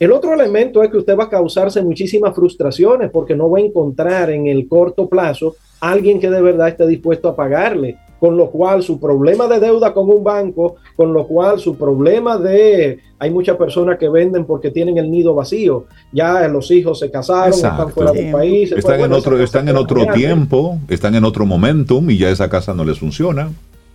El 0.00 0.10
otro 0.10 0.32
elemento 0.32 0.82
es 0.82 0.90
que 0.90 0.96
usted 0.96 1.16
va 1.16 1.24
a 1.24 1.30
causarse 1.30 1.82
muchísimas 1.82 2.34
frustraciones 2.34 3.10
porque 3.10 3.36
no 3.36 3.50
va 3.50 3.58
a 3.58 3.62
encontrar 3.62 4.30
en 4.30 4.46
el 4.46 4.66
corto 4.66 5.06
plazo 5.06 5.54
alguien 5.80 6.18
que 6.18 6.30
de 6.30 6.40
verdad 6.40 6.68
esté 6.68 6.86
dispuesto 6.86 7.28
a 7.28 7.36
pagarle, 7.36 7.98
con 8.22 8.36
lo 8.36 8.52
cual 8.52 8.84
su 8.84 9.00
problema 9.00 9.48
de 9.48 9.58
deuda 9.58 9.92
con 9.92 10.08
un 10.08 10.22
banco, 10.22 10.76
con 10.94 11.12
lo 11.12 11.26
cual 11.26 11.58
su 11.58 11.76
problema 11.76 12.38
de, 12.38 13.00
hay 13.18 13.30
muchas 13.32 13.56
personas 13.56 13.98
que 13.98 14.08
venden 14.08 14.44
porque 14.44 14.70
tienen 14.70 14.96
el 14.96 15.10
nido 15.10 15.34
vacío, 15.34 15.86
ya 16.12 16.46
los 16.46 16.70
hijos 16.70 17.00
se 17.00 17.10
casaron, 17.10 17.52
están 17.52 17.90
fuera 17.90 18.12
del 18.12 18.30
país. 18.30 18.70
Están, 18.70 19.00
en 19.00 19.12
otro, 19.12 19.42
están 19.42 19.68
en 19.68 19.76
otro 19.76 20.06
tiempo, 20.14 20.78
están 20.88 21.16
en 21.16 21.24
otro 21.24 21.44
momentum 21.44 22.08
y 22.10 22.18
ya 22.18 22.30
esa 22.30 22.48
casa 22.48 22.72
no 22.72 22.84
les 22.84 23.00
funciona. 23.00 23.50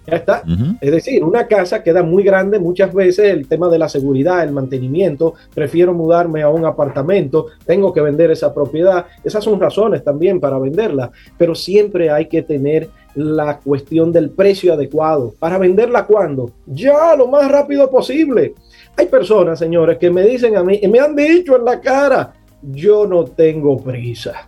Ya 0.06 0.18
está. 0.18 0.44
Es 0.82 0.91
decir, 0.91 1.24
una 1.24 1.48
casa 1.48 1.82
queda 1.82 2.04
muy 2.04 2.24
grande 2.24 2.60
muchas 2.60 2.94
veces, 2.94 3.32
el 3.32 3.48
tema 3.48 3.70
de 3.70 3.80
la 3.80 3.88
seguridad, 3.88 4.44
el 4.44 4.52
mantenimiento, 4.52 5.36
prefiero 5.54 5.94
mudarme 5.94 6.41
a 6.41 6.49
un 6.49 6.66
apartamento, 6.66 7.48
tengo 7.66 7.94
que 7.94 8.02
vender 8.02 8.32
esa 8.32 8.54
propiedad. 8.54 9.06
Esas 9.24 9.44
son 9.44 9.60
razones 9.60 10.04
también 10.04 10.41
para 10.41 10.60
venderla, 10.60 11.12
pero 11.38 11.56
siempre 11.56 12.10
hay 12.10 12.28
que 12.28 12.41
tener 12.41 12.90
la 13.18 13.57
cuestión 13.57 14.11
del 14.11 14.30
precio 14.30 14.73
adecuado. 14.73 15.34
¿Para 15.39 15.57
venderla 15.57 16.06
cuándo? 16.06 16.52
Ya, 16.68 17.15
lo 17.15 17.27
más 17.27 17.52
rápido 17.52 17.89
posible. 17.89 18.53
Hay 18.95 19.07
personas, 19.07 19.57
señores, 19.57 19.98
que 19.98 20.11
me 20.11 20.23
dicen 20.23 20.56
a 20.56 20.64
mí, 20.64 20.80
y 20.81 20.88
me 20.88 20.99
han 20.99 21.15
dicho 21.15 21.57
en 21.57 21.65
la 21.65 21.81
cara, 21.81 22.34
yo 22.61 23.07
no 23.07 23.23
tengo 23.23 23.80
prisa. 23.80 24.48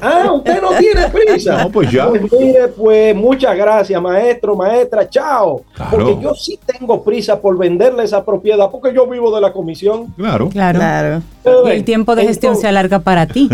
Ah, 0.00 0.32
usted 0.32 0.60
no 0.60 0.70
tiene 0.78 1.08
prisa. 1.08 1.62
No, 1.62 1.70
pues 1.70 1.92
ya. 1.92 2.08
Pues 2.08 2.22
mire, 2.32 2.68
pues 2.68 3.14
muchas 3.14 3.56
gracias, 3.56 4.02
maestro, 4.02 4.56
maestra, 4.56 5.08
chao. 5.08 5.62
Porque 5.90 6.16
yo 6.20 6.34
sí 6.34 6.58
tengo 6.66 7.04
prisa 7.04 7.40
por 7.40 7.56
venderle 7.56 8.02
esa 8.02 8.24
propiedad, 8.24 8.68
porque 8.68 8.92
yo 8.92 9.06
vivo 9.06 9.32
de 9.32 9.40
la 9.40 9.52
comisión. 9.52 10.12
Claro. 10.16 10.48
Claro. 10.48 11.22
Y 11.66 11.70
el 11.70 11.84
tiempo 11.84 12.16
de 12.16 12.26
gestión 12.26 12.56
se 12.56 12.66
alarga 12.66 12.98
para 12.98 13.26
ti. 13.26 13.48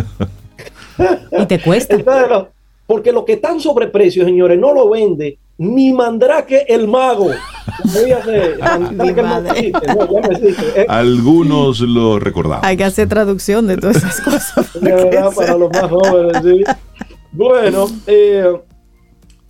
y 1.38 1.46
te 1.46 1.60
cuesta. 1.60 1.96
Porque 2.86 3.12
lo 3.12 3.24
que 3.24 3.34
están 3.34 3.60
sobreprecio, 3.60 4.24
señores, 4.24 4.58
no 4.58 4.72
lo 4.72 4.90
vende 4.90 5.38
ni 5.58 5.92
Mandrake 5.92 6.66
el 6.68 6.88
mago. 6.88 7.30
Algunos 10.88 11.80
lo 11.80 12.18
recordamos. 12.18 12.64
Hay 12.64 12.76
que 12.76 12.84
hacer 12.84 13.08
traducción 13.08 13.66
de 13.66 13.76
todas 13.76 13.96
esas 13.96 14.20
cosas. 14.20 14.70
para 15.36 15.56
los 15.56 15.70
más 15.70 15.90
jóvenes, 15.90 16.66
Bueno, 17.32 17.86
eh, 18.06 18.52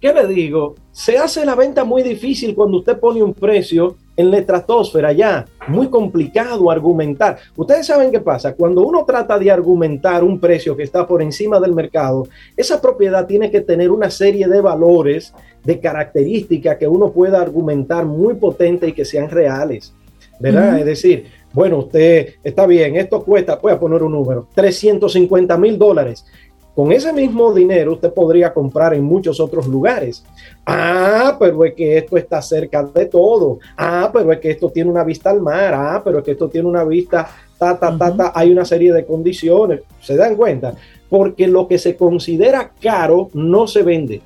¿qué 0.01 0.13
le 0.13 0.27
digo? 0.27 0.75
Se 0.93 1.17
hace 1.19 1.45
la 1.45 1.55
venta 1.55 1.85
muy 1.85 2.03
difícil 2.03 2.55
cuando 2.55 2.79
usted 2.79 2.99
pone 2.99 3.23
un 3.23 3.35
precio 3.35 3.97
en 4.17 4.31
la 4.31 4.39
estratosfera 4.39 5.13
ya, 5.13 5.47
muy 5.69 5.89
complicado 5.89 6.71
argumentar. 6.71 7.39
Ustedes 7.57 7.87
saben 7.87 8.11
qué 8.11 8.21
pasa, 8.21 8.55
cuando 8.55 8.83
uno 8.83 9.05
trata 9.05 9.39
de 9.39 9.51
argumentar 9.51 10.23
un 10.23 10.39
precio 10.39 10.77
que 10.77 10.83
está 10.83 11.07
por 11.07 11.23
encima 11.23 11.59
del 11.61 11.73
mercado, 11.73 12.29
esa 12.57 12.81
propiedad 12.81 13.27
tiene 13.27 13.51
que 13.51 13.61
tener 13.61 13.91
una 13.91 14.11
serie 14.11 14.47
de 14.47 14.61
valores, 14.61 15.33
de 15.65 15.81
características 15.81 16.77
que 16.77 16.87
uno 16.87 17.11
pueda 17.11 17.41
argumentar 17.41 18.05
muy 18.05 18.35
potente 18.35 18.89
y 18.89 18.93
que 18.93 19.05
sean 19.05 19.31
reales, 19.31 19.95
¿verdad? 20.39 20.79
Es 20.79 20.85
decir, 20.85 21.25
bueno, 21.55 21.79
usted 21.79 22.35
está 22.43 22.67
bien, 22.67 22.97
esto 22.97 23.23
cuesta, 23.23 23.57
voy 23.63 23.73
a 23.73 23.79
poner 23.79 24.03
un 24.03 24.13
número, 24.13 24.49
350 24.55 25.57
mil 25.57 25.79
dólares. 25.79 26.27
Con 26.75 26.91
ese 26.91 27.13
mismo 27.13 27.55
dinero 27.55 27.93
usted 27.93 28.13
podría 28.13 28.53
comprar 28.53 28.95
en 28.95 29.05
muchos 29.05 29.39
otros 29.39 29.69
lugares. 29.69 30.25
Ah, 30.67 31.37
pero 31.39 31.65
es 31.65 31.75
que 31.75 31.99
esto 31.99 32.17
está 32.17 32.43
cerca 32.43 32.83
de 32.83 33.07
todo. 33.07 33.61
Ah, 33.77 34.11
pero 34.13 34.33
es 34.33 34.41
que 34.41 34.51
esto 34.51 34.71
tiene 34.71 34.91
una 34.91 35.05
vista 35.05 35.31
al 35.31 35.41
mar. 35.41 35.73
Ah, 35.75 36.03
pero 36.05 36.19
es 36.19 36.25
que 36.25 36.33
esto 36.33 36.49
tiene 36.49 36.67
una 36.67 36.83
vista, 36.83 37.29
ta, 37.59 37.79
ta, 37.79 37.97
ta, 37.97 38.17
ta. 38.17 38.33
Hay 38.35 38.51
una 38.51 38.65
serie 38.65 38.93
de 38.93 39.07
condiciones. 39.07 39.83
¿Se 40.01 40.17
dan 40.17 40.35
cuenta? 40.35 40.75
Porque 41.09 41.47
lo 41.47 41.69
que 41.69 41.79
se 41.79 41.97
considera 41.97 42.73
caro 42.81 43.31
no 43.35 43.69
se 43.69 43.83
vende. 43.85 44.21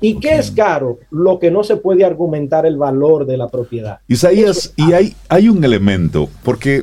¿Y 0.00 0.20
qué 0.20 0.36
es 0.36 0.50
caro? 0.50 0.98
Lo 1.10 1.38
que 1.38 1.50
no 1.50 1.64
se 1.64 1.76
puede 1.76 2.04
argumentar 2.04 2.66
el 2.66 2.76
valor 2.76 3.26
de 3.26 3.36
la 3.36 3.48
propiedad. 3.48 3.98
Isaías, 4.06 4.74
y 4.76 4.92
hay, 4.92 5.14
hay 5.28 5.48
un 5.48 5.64
elemento, 5.64 6.28
porque 6.44 6.82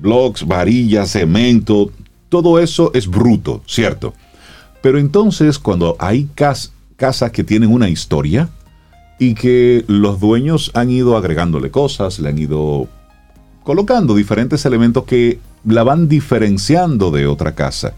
blogs, 0.00 0.46
varillas, 0.46 1.12
cemento, 1.12 1.90
todo 2.28 2.58
eso 2.58 2.90
es 2.94 3.08
bruto, 3.08 3.62
¿cierto? 3.66 4.14
Pero 4.82 4.98
entonces 4.98 5.58
cuando 5.58 5.96
hay 5.98 6.28
casas 6.34 7.30
que 7.32 7.44
tienen 7.44 7.72
una 7.72 7.88
historia 7.88 8.48
y 9.18 9.34
que 9.34 9.84
los 9.88 10.20
dueños 10.20 10.70
han 10.74 10.90
ido 10.90 11.16
agregándole 11.16 11.70
cosas, 11.70 12.18
le 12.18 12.28
han 12.28 12.38
ido 12.38 12.88
colocando 13.64 14.14
diferentes 14.14 14.64
elementos 14.64 15.04
que 15.04 15.40
la 15.64 15.82
van 15.82 16.08
diferenciando 16.08 17.10
de 17.10 17.26
otra 17.26 17.54
casa. 17.54 17.94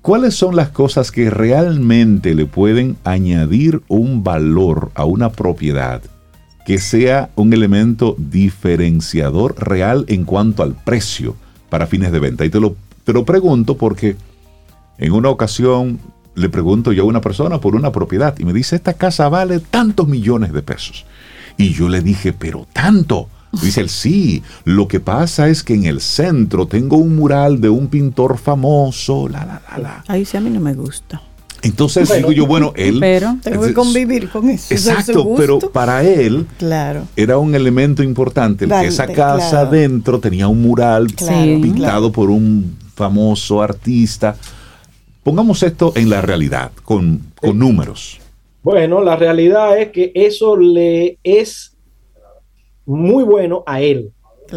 ¿Cuáles 0.00 0.34
son 0.34 0.54
las 0.54 0.68
cosas 0.68 1.10
que 1.10 1.30
realmente 1.30 2.34
le 2.34 2.46
pueden 2.46 2.96
añadir 3.04 3.82
un 3.88 4.22
valor 4.22 4.90
a 4.94 5.04
una 5.04 5.32
propiedad 5.32 6.02
que 6.66 6.78
sea 6.78 7.30
un 7.36 7.52
elemento 7.52 8.14
diferenciador 8.18 9.54
real 9.58 10.04
en 10.08 10.24
cuanto 10.24 10.62
al 10.62 10.74
precio 10.74 11.36
para 11.70 11.86
fines 11.86 12.12
de 12.12 12.20
venta? 12.20 12.44
Y 12.44 12.50
te 12.50 12.60
lo 12.60 12.76
te 13.04 13.12
lo 13.12 13.24
pregunto 13.24 13.76
porque 13.76 14.16
en 14.98 15.12
una 15.12 15.28
ocasión 15.28 16.00
le 16.34 16.48
pregunto 16.48 16.92
yo 16.92 17.04
a 17.04 17.06
una 17.06 17.20
persona 17.20 17.60
por 17.60 17.76
una 17.76 17.92
propiedad 17.92 18.34
y 18.38 18.44
me 18.44 18.52
dice, 18.52 18.76
esta 18.76 18.94
casa 18.94 19.28
vale 19.28 19.60
tantos 19.60 20.08
millones 20.08 20.52
de 20.52 20.62
pesos. 20.62 21.04
Y 21.56 21.72
yo 21.72 21.88
le 21.88 22.00
dije, 22.00 22.32
pero 22.32 22.66
tanto. 22.72 23.28
Dice 23.62 23.82
él, 23.82 23.88
sí, 23.88 24.42
lo 24.64 24.88
que 24.88 24.98
pasa 24.98 25.48
es 25.48 25.62
que 25.62 25.74
en 25.74 25.84
el 25.84 26.00
centro 26.00 26.66
tengo 26.66 26.96
un 26.96 27.14
mural 27.14 27.60
de 27.60 27.68
un 27.68 27.86
pintor 27.86 28.36
famoso, 28.36 29.28
la, 29.28 29.44
la, 29.44 29.62
la, 29.70 29.78
la. 29.78 30.04
Ahí 30.08 30.24
sí 30.24 30.36
a 30.36 30.40
mí 30.40 30.50
no 30.50 30.58
me 30.58 30.74
gusta. 30.74 31.22
Entonces 31.62 32.12
digo 32.12 32.32
yo, 32.32 32.46
bueno, 32.46 32.72
él... 32.74 32.98
Pero 32.98 33.36
tengo 33.42 33.62
que 33.62 33.72
convivir 33.72 34.28
con 34.28 34.50
eso. 34.50 34.74
Exacto, 34.74 35.34
pero 35.36 35.60
para 35.60 36.02
él 36.02 36.48
claro. 36.58 37.06
era 37.14 37.38
un 37.38 37.54
elemento 37.54 38.02
importante, 38.02 38.66
que 38.66 38.86
esa 38.86 39.06
casa 39.06 39.60
adentro 39.60 40.18
tenía 40.18 40.48
un 40.48 40.60
mural 40.60 41.06
pintado 41.06 42.10
por 42.10 42.30
un 42.30 42.83
famoso 42.94 43.60
artista. 43.60 44.36
Pongamos 45.22 45.62
esto 45.62 45.92
en 45.96 46.10
la 46.10 46.20
realidad, 46.20 46.72
con, 46.84 47.32
números. 47.42 48.20
Bueno, 48.62 49.02
la 49.02 49.16
realidad 49.16 49.78
es 49.78 49.90
que 49.90 50.12
eso 50.14 50.56
le 50.56 51.18
es 51.22 51.76
muy 52.86 53.24
bueno 53.24 53.62
a 53.66 53.80
él. 53.80 54.12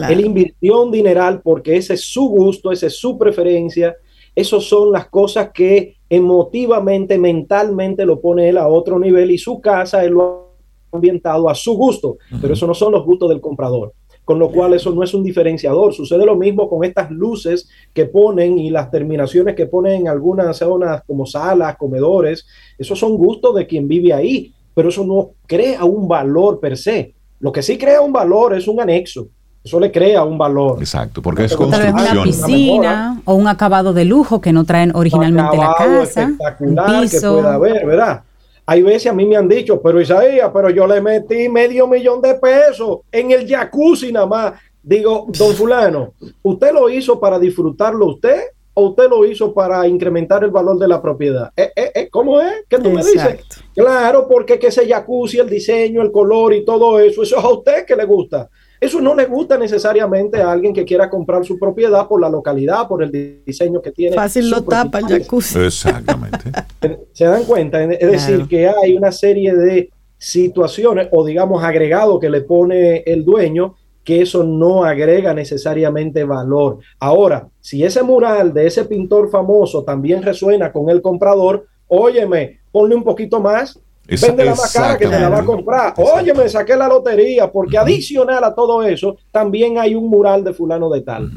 Él 0.10 0.26
invirtió 0.26 0.84
un 0.84 0.92
dineral 0.92 1.42
porque 1.42 1.78
ese 1.78 1.96
es 1.96 2.06
su 2.06 2.28
gusto, 2.28 2.72
esa 2.72 2.88
es 2.88 2.98
su 2.98 3.18
preferencia. 3.18 3.96
Esas 4.36 4.64
son 4.66 4.92
las 4.92 5.08
cosas 5.08 5.50
que 5.54 5.96
emotivamente, 6.10 7.18
mentalmente 7.18 8.06
lo 8.06 8.22
pone 8.22 8.50
él 8.50 8.58
a 8.58 8.68
otro 8.68 9.00
nivel 9.00 9.32
y 9.32 9.38
su 9.38 9.60
casa 9.60 10.04
él 10.06 10.12
lo 10.12 10.52
ha 10.92 10.96
ambientado 10.96 11.50
a 11.50 11.56
su 11.56 11.76
gusto, 11.76 12.18
pero 12.42 12.54
eso 12.54 12.68
no 12.68 12.74
son 12.74 12.94
los 12.94 13.04
gustos 13.04 13.30
del 13.30 13.42
comprador 13.42 13.94
con 14.28 14.40
lo 14.40 14.52
cual 14.52 14.74
eso 14.74 14.92
no 14.92 15.04
es 15.04 15.14
un 15.14 15.24
diferenciador. 15.24 15.94
Sucede 15.94 16.26
lo 16.26 16.36
mismo 16.36 16.70
con 16.70 16.84
estas 16.84 17.10
luces 17.10 17.70
que 17.94 18.08
ponen 18.08 18.60
y 18.60 18.70
las 18.70 18.92
terminaciones 18.92 19.56
que 19.56 19.68
ponen 19.68 20.02
en 20.02 20.08
algunas 20.10 20.58
zonas 20.58 21.02
como 21.08 21.26
salas, 21.26 21.78
comedores. 21.78 22.46
Esos 22.78 23.00
son 23.00 23.16
gustos 23.16 23.56
de 23.56 23.66
quien 23.66 23.88
vive 23.88 24.12
ahí, 24.12 24.54
pero 24.74 24.90
eso 24.90 25.06
no 25.06 25.30
crea 25.48 25.86
un 25.86 26.10
valor 26.10 26.60
per 26.60 26.76
se. 26.76 27.16
Lo 27.40 27.54
que 27.54 27.64
sí 27.64 27.78
crea 27.78 28.02
un 28.02 28.12
valor 28.12 28.54
es 28.54 28.68
un 28.68 28.82
anexo. 28.82 29.30
Eso 29.64 29.80
le 29.80 29.94
crea 29.94 30.26
un 30.26 30.38
valor. 30.38 30.78
Exacto, 30.80 31.22
porque 31.22 31.46
es 31.46 31.56
construcción. 31.56 31.96
una 31.96 32.24
piscina 32.24 33.22
o 33.24 33.34
un 33.34 33.48
acabado 33.48 33.94
de 33.94 34.04
lujo 34.04 34.42
que 34.42 34.52
no 34.52 34.66
traen 34.66 34.94
originalmente 34.94 35.56
la 35.56 35.74
casa. 35.78 36.24
Espectacular 36.24 37.10
que 37.10 37.22
pueda 37.22 37.54
haber, 37.54 37.86
¿verdad? 37.86 38.24
Hay 38.70 38.84
veces 38.84 39.08
a 39.08 39.14
mí 39.14 39.26
me 39.26 39.38
han 39.38 39.48
dicho, 39.48 39.82
pero 39.82 40.02
Isaías, 40.02 40.52
pero 40.54 40.70
yo 40.70 40.86
le 40.86 41.00
metí 41.00 41.48
medio 41.48 41.88
millón 41.88 42.22
de 42.22 42.36
pesos 42.36 43.00
en 43.10 43.32
el 43.32 43.48
jacuzzi 43.48 44.12
nada 44.12 44.26
más. 44.26 44.54
Digo, 44.84 45.26
don 45.30 45.56
fulano, 45.56 46.14
¿usted 46.44 46.74
lo 46.74 46.90
hizo 46.90 47.18
para 47.18 47.40
disfrutarlo 47.40 48.08
usted 48.08 48.42
o 48.74 48.90
usted 48.90 49.10
lo 49.10 49.26
hizo 49.26 49.54
para 49.54 49.88
incrementar 49.88 50.44
el 50.44 50.52
valor 50.52 50.78
de 50.78 50.88
la 50.90 51.02
propiedad? 51.02 51.50
¿Eh, 51.56 51.72
eh, 51.78 51.92
eh 51.96 52.10
cómo 52.12 52.42
es? 52.42 52.66
¿Qué 52.68 52.78
tú 52.78 52.90
me 52.90 53.02
dices? 53.02 53.40
Claro, 53.74 54.28
porque 54.28 54.60
que 54.60 54.68
ese 54.68 54.86
jacuzzi, 54.86 55.40
el 55.40 55.50
diseño, 55.50 56.02
el 56.02 56.12
color 56.12 56.54
y 56.54 56.66
todo 56.66 57.00
eso, 57.00 57.24
eso 57.24 57.38
es 57.38 57.44
a 57.46 57.50
usted 57.50 57.86
que 57.86 57.96
le 57.96 58.04
gusta. 58.04 58.50
Eso 58.80 59.02
no 59.02 59.16
le 59.16 59.26
gusta 59.26 59.58
necesariamente 59.58 60.42
a 60.42 60.52
alguien 60.52 60.74
que 60.74 60.86
quiera 60.86 61.10
comprar 61.10 61.46
su 61.46 61.58
propiedad 61.58 62.08
por 62.08 62.22
la 62.22 62.30
localidad, 62.30 62.88
por 62.88 63.04
el 63.04 63.42
diseño 63.46 63.82
que 63.82 63.92
tiene. 63.92 64.16
Fácil 64.16 64.50
lo 64.50 64.64
tapa 64.64 65.00
el 65.00 65.08
jacuzzi. 65.08 65.60
Exactamente. 65.60 66.52
¿Se 67.14 67.26
dan 67.26 67.44
cuenta? 67.44 67.84
Es 67.84 68.12
decir, 68.12 68.48
que 68.48 68.68
hay 68.68 68.96
una 68.96 69.12
serie 69.12 69.56
de 69.56 69.90
situaciones 70.18 71.10
o 71.12 71.26
digamos 71.26 71.64
agregado 71.64 72.20
que 72.20 72.30
le 72.30 72.42
pone 72.42 73.04
el 73.06 73.24
dueño 73.24 73.76
que 74.08 74.22
eso 74.22 74.42
no 74.46 74.86
agrega 74.86 75.34
necesariamente 75.34 76.24
valor. 76.24 76.78
Ahora, 76.98 77.50
si 77.60 77.84
ese 77.84 78.04
mural 78.04 78.54
de 78.54 78.66
ese 78.66 78.86
pintor 78.86 79.30
famoso 79.30 79.84
también 79.84 80.24
resuena 80.24 80.72
con 80.72 80.90
el 80.90 81.02
comprador, 81.02 81.68
óyeme, 81.90 82.62
ponle 82.72 82.96
un 82.96 83.04
poquito 83.04 83.42
más, 83.42 83.78
vende 84.16 84.46
la 84.46 84.52
más 84.52 84.74
cara 84.74 84.98
que 84.98 85.06
te 85.06 85.20
la 85.20 85.30
va 85.30 85.40
a 85.40 85.46
comprar. 85.46 85.94
Oye, 85.98 86.34
me 86.34 86.48
saqué 86.48 86.76
la 86.76 86.88
lotería, 86.88 87.52
porque 87.52 87.78
adicional 87.78 88.44
a 88.44 88.56
todo 88.56 88.84
eso, 88.84 89.18
también 89.32 89.78
hay 89.78 89.96
un 89.96 90.10
mural 90.10 90.44
de 90.44 90.54
fulano 90.54 90.90
de 90.90 91.02
tal. 91.02 91.30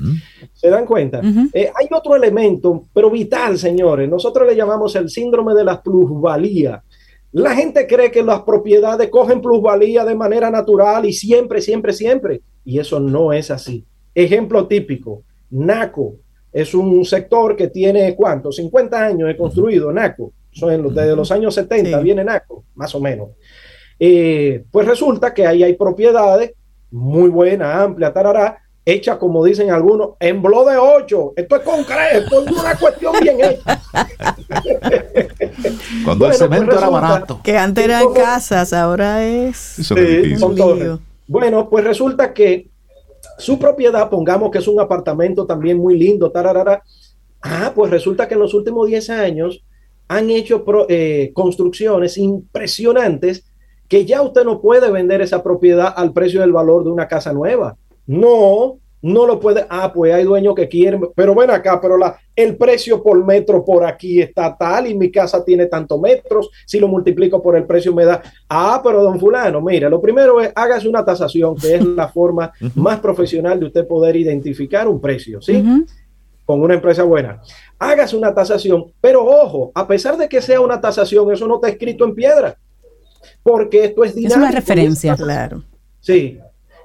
¿Se 0.54 0.70
dan 0.70 0.86
cuenta? 0.86 1.20
Eh, 1.52 1.70
hay 1.74 1.88
otro 1.90 2.14
elemento, 2.14 2.84
pero 2.92 3.10
vital, 3.10 3.58
señores. 3.58 4.08
Nosotros 4.08 4.46
le 4.46 4.54
llamamos 4.54 4.94
el 4.96 5.10
síndrome 5.10 5.54
de 5.54 5.64
la 5.64 5.82
plusvalía. 5.82 6.82
La 7.32 7.54
gente 7.54 7.86
cree 7.86 8.10
que 8.10 8.22
las 8.22 8.42
propiedades 8.42 9.08
cogen 9.08 9.40
plusvalía 9.40 10.04
de 10.04 10.14
manera 10.14 10.50
natural 10.50 11.06
y 11.06 11.12
siempre, 11.12 11.60
siempre, 11.60 11.92
siempre. 11.92 12.40
Y 12.64 12.78
eso 12.78 13.00
no 13.00 13.32
es 13.32 13.50
así. 13.50 13.84
Ejemplo 14.14 14.66
típico, 14.66 15.22
NACO. 15.50 16.14
Es 16.52 16.74
un 16.74 17.04
sector 17.04 17.54
que 17.54 17.68
tiene, 17.68 18.14
¿cuánto? 18.16 18.50
50 18.50 19.06
años 19.06 19.28
de 19.28 19.36
construido, 19.36 19.92
NACO. 19.92 20.32
Son 20.52 20.94
desde 20.94 21.16
los 21.16 21.30
años 21.30 21.54
70 21.54 22.00
viene 22.00 22.24
NACO, 22.24 22.64
más 22.74 22.94
o 22.94 23.00
menos. 23.00 23.30
Eh, 23.98 24.64
pues 24.70 24.86
resulta 24.86 25.32
que 25.32 25.46
ahí 25.46 25.62
hay 25.62 25.74
propiedades 25.74 26.52
muy 26.90 27.28
buenas, 27.28 27.76
amplias, 27.76 28.12
tarará, 28.12 28.58
hecha, 28.84 29.18
como 29.18 29.44
dicen 29.44 29.70
algunos, 29.70 30.10
en 30.18 30.42
blo 30.42 30.64
de 30.64 30.76
8. 30.76 31.34
Esto 31.36 31.56
es 31.56 31.62
concreto, 31.62 32.44
es 32.44 32.50
una 32.50 32.76
cuestión 32.76 33.14
bien 33.20 33.38
hecha. 33.40 33.80
Cuando 36.04 36.26
el 36.26 36.34
cemento 36.34 36.66
pues 36.66 36.78
era 36.78 36.88
barato. 36.88 37.40
Que 37.42 37.56
antes 37.56 37.84
eran 37.84 38.12
casas, 38.12 38.72
ahora 38.72 39.24
es. 39.24 39.92
bueno, 41.28 41.68
pues 41.68 41.84
resulta 41.84 42.32
que 42.32 42.68
su 43.38 43.58
propiedad, 43.58 44.08
pongamos 44.08 44.50
que 44.50 44.58
es 44.58 44.68
un 44.68 44.80
apartamento 44.80 45.46
también 45.46 45.78
muy 45.78 45.98
lindo, 45.98 46.30
tararara. 46.30 46.82
Ah, 47.42 47.72
pues 47.74 47.90
resulta 47.90 48.28
que 48.28 48.34
en 48.34 48.40
los 48.40 48.52
últimos 48.52 48.86
10 48.86 49.10
años 49.10 49.64
han 50.10 50.28
hecho 50.28 50.64
eh, 50.88 51.30
construcciones 51.32 52.18
impresionantes 52.18 53.44
que 53.86 54.04
ya 54.04 54.22
usted 54.22 54.44
no 54.44 54.60
puede 54.60 54.90
vender 54.90 55.20
esa 55.20 55.40
propiedad 55.40 55.94
al 55.96 56.12
precio 56.12 56.40
del 56.40 56.50
valor 56.50 56.82
de 56.82 56.90
una 56.90 57.06
casa 57.06 57.32
nueva. 57.32 57.76
No, 58.08 58.78
no 59.02 59.24
lo 59.24 59.38
puede. 59.38 59.64
Ah, 59.70 59.92
pues 59.94 60.12
hay 60.12 60.24
dueños 60.24 60.56
que 60.56 60.66
quieren, 60.66 61.00
pero 61.14 61.32
ven 61.32 61.50
acá, 61.50 61.80
pero 61.80 61.96
la, 61.96 62.18
el 62.34 62.56
precio 62.56 63.00
por 63.00 63.24
metro 63.24 63.64
por 63.64 63.84
aquí 63.84 64.20
está 64.20 64.56
tal 64.58 64.88
y 64.88 64.96
mi 64.96 65.12
casa 65.12 65.44
tiene 65.44 65.66
tantos 65.66 66.00
metros. 66.00 66.50
Si 66.66 66.80
lo 66.80 66.88
multiplico 66.88 67.40
por 67.40 67.56
el 67.56 67.64
precio 67.64 67.94
me 67.94 68.04
da. 68.04 68.20
Ah, 68.48 68.80
pero 68.82 69.04
don 69.04 69.20
Fulano, 69.20 69.60
mire, 69.60 69.88
lo 69.88 70.00
primero 70.00 70.40
es 70.40 70.50
hágase 70.56 70.88
una 70.88 71.04
tasación, 71.04 71.54
que 71.54 71.76
es 71.76 71.84
la 71.84 72.08
forma 72.08 72.50
más 72.74 72.98
profesional 72.98 73.60
de 73.60 73.66
usted 73.66 73.86
poder 73.86 74.16
identificar 74.16 74.88
un 74.88 75.00
precio, 75.00 75.40
¿sí? 75.40 75.62
Con 76.50 76.62
una 76.62 76.74
empresa 76.74 77.04
buena 77.04 77.40
hágase 77.78 78.16
una 78.16 78.34
tasación, 78.34 78.92
pero 79.00 79.24
ojo, 79.24 79.70
a 79.72 79.86
pesar 79.86 80.16
de 80.16 80.28
que 80.28 80.42
sea 80.42 80.60
una 80.60 80.80
tasación, 80.80 81.32
eso 81.32 81.46
no 81.46 81.54
está 81.54 81.68
escrito 81.68 82.04
en 82.04 82.12
piedra, 82.12 82.58
porque 83.40 83.84
esto 83.84 84.02
es 84.02 84.16
dinámico. 84.16 84.40
Es 84.40 84.48
una 84.48 84.50
referencia, 84.50 85.14
claro. 85.14 85.62
Sí, 86.00 86.40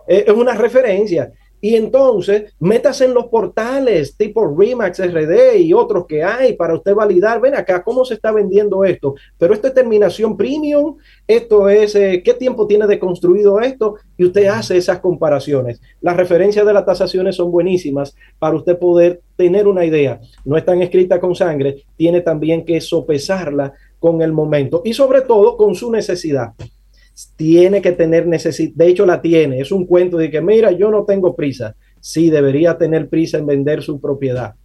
es 0.08 0.30
una 0.30 0.54
referencia. 0.54 1.34
Y 1.66 1.76
entonces, 1.76 2.54
métase 2.60 3.06
en 3.06 3.16
los 3.16 3.26
portales 3.26 4.16
tipo 4.16 4.56
Remax 4.56 5.00
RD 5.00 5.58
y 5.58 5.74
otros 5.74 6.06
que 6.06 6.24
hay 6.24 6.54
para 6.54 6.76
usted 6.76 6.94
validar, 6.94 7.42
ven 7.42 7.56
acá, 7.56 7.84
cómo 7.84 8.06
se 8.06 8.14
está 8.14 8.32
vendiendo 8.32 8.84
esto. 8.84 9.16
Pero 9.40 9.52
esto 9.52 9.66
es 9.70 9.74
terminación 9.74 10.38
premium, 10.38 10.98
esto 11.28 11.68
es, 11.68 11.96
eh, 11.96 12.22
¿qué 12.24 12.36
tiempo 12.36 12.68
tiene 12.68 12.86
de 12.86 13.00
construido 13.00 13.60
esto? 13.60 13.96
Y 14.16 14.26
usted 14.26 14.46
hace 14.46 14.78
esas 14.78 15.00
comparaciones. 15.00 15.82
Las 16.02 16.16
referencias 16.16 16.68
de 16.68 16.74
las 16.74 16.86
tasaciones 16.86 17.36
son 17.36 17.50
buenísimas 17.50 18.16
para 18.38 18.58
usted 18.58 18.78
poder 18.78 19.22
tener 19.36 19.68
una 19.68 19.86
idea. 19.86 20.22
No 20.44 20.58
están 20.58 20.84
escritas 20.84 21.18
con 21.18 21.34
sangre, 21.34 21.84
tiene 21.98 22.22
también 22.22 22.64
que 22.64 22.80
sopesarla 22.80 23.74
con 23.98 24.22
el 24.22 24.34
momento 24.34 24.84
y 24.86 24.94
sobre 24.94 25.22
todo 25.22 25.58
con 25.58 25.74
su 25.74 25.90
necesidad 25.90 26.54
tiene 27.36 27.82
que 27.82 27.94
tener 27.94 28.28
necesidad, 28.28 28.74
de 28.76 28.88
hecho 28.88 29.06
la 29.06 29.22
tiene, 29.22 29.60
es 29.60 29.72
un 29.72 29.86
cuento 29.86 30.18
de 30.18 30.30
que, 30.30 30.42
mira, 30.42 30.72
yo 30.72 30.92
no 30.92 31.06
tengo 31.06 31.36
prisa, 31.36 31.76
sí 32.00 32.30
debería 32.30 32.78
tener 32.78 33.08
prisa 33.10 33.38
en 33.38 33.46
vender 33.46 33.82
su 33.82 34.00
propiedad. 34.00 34.56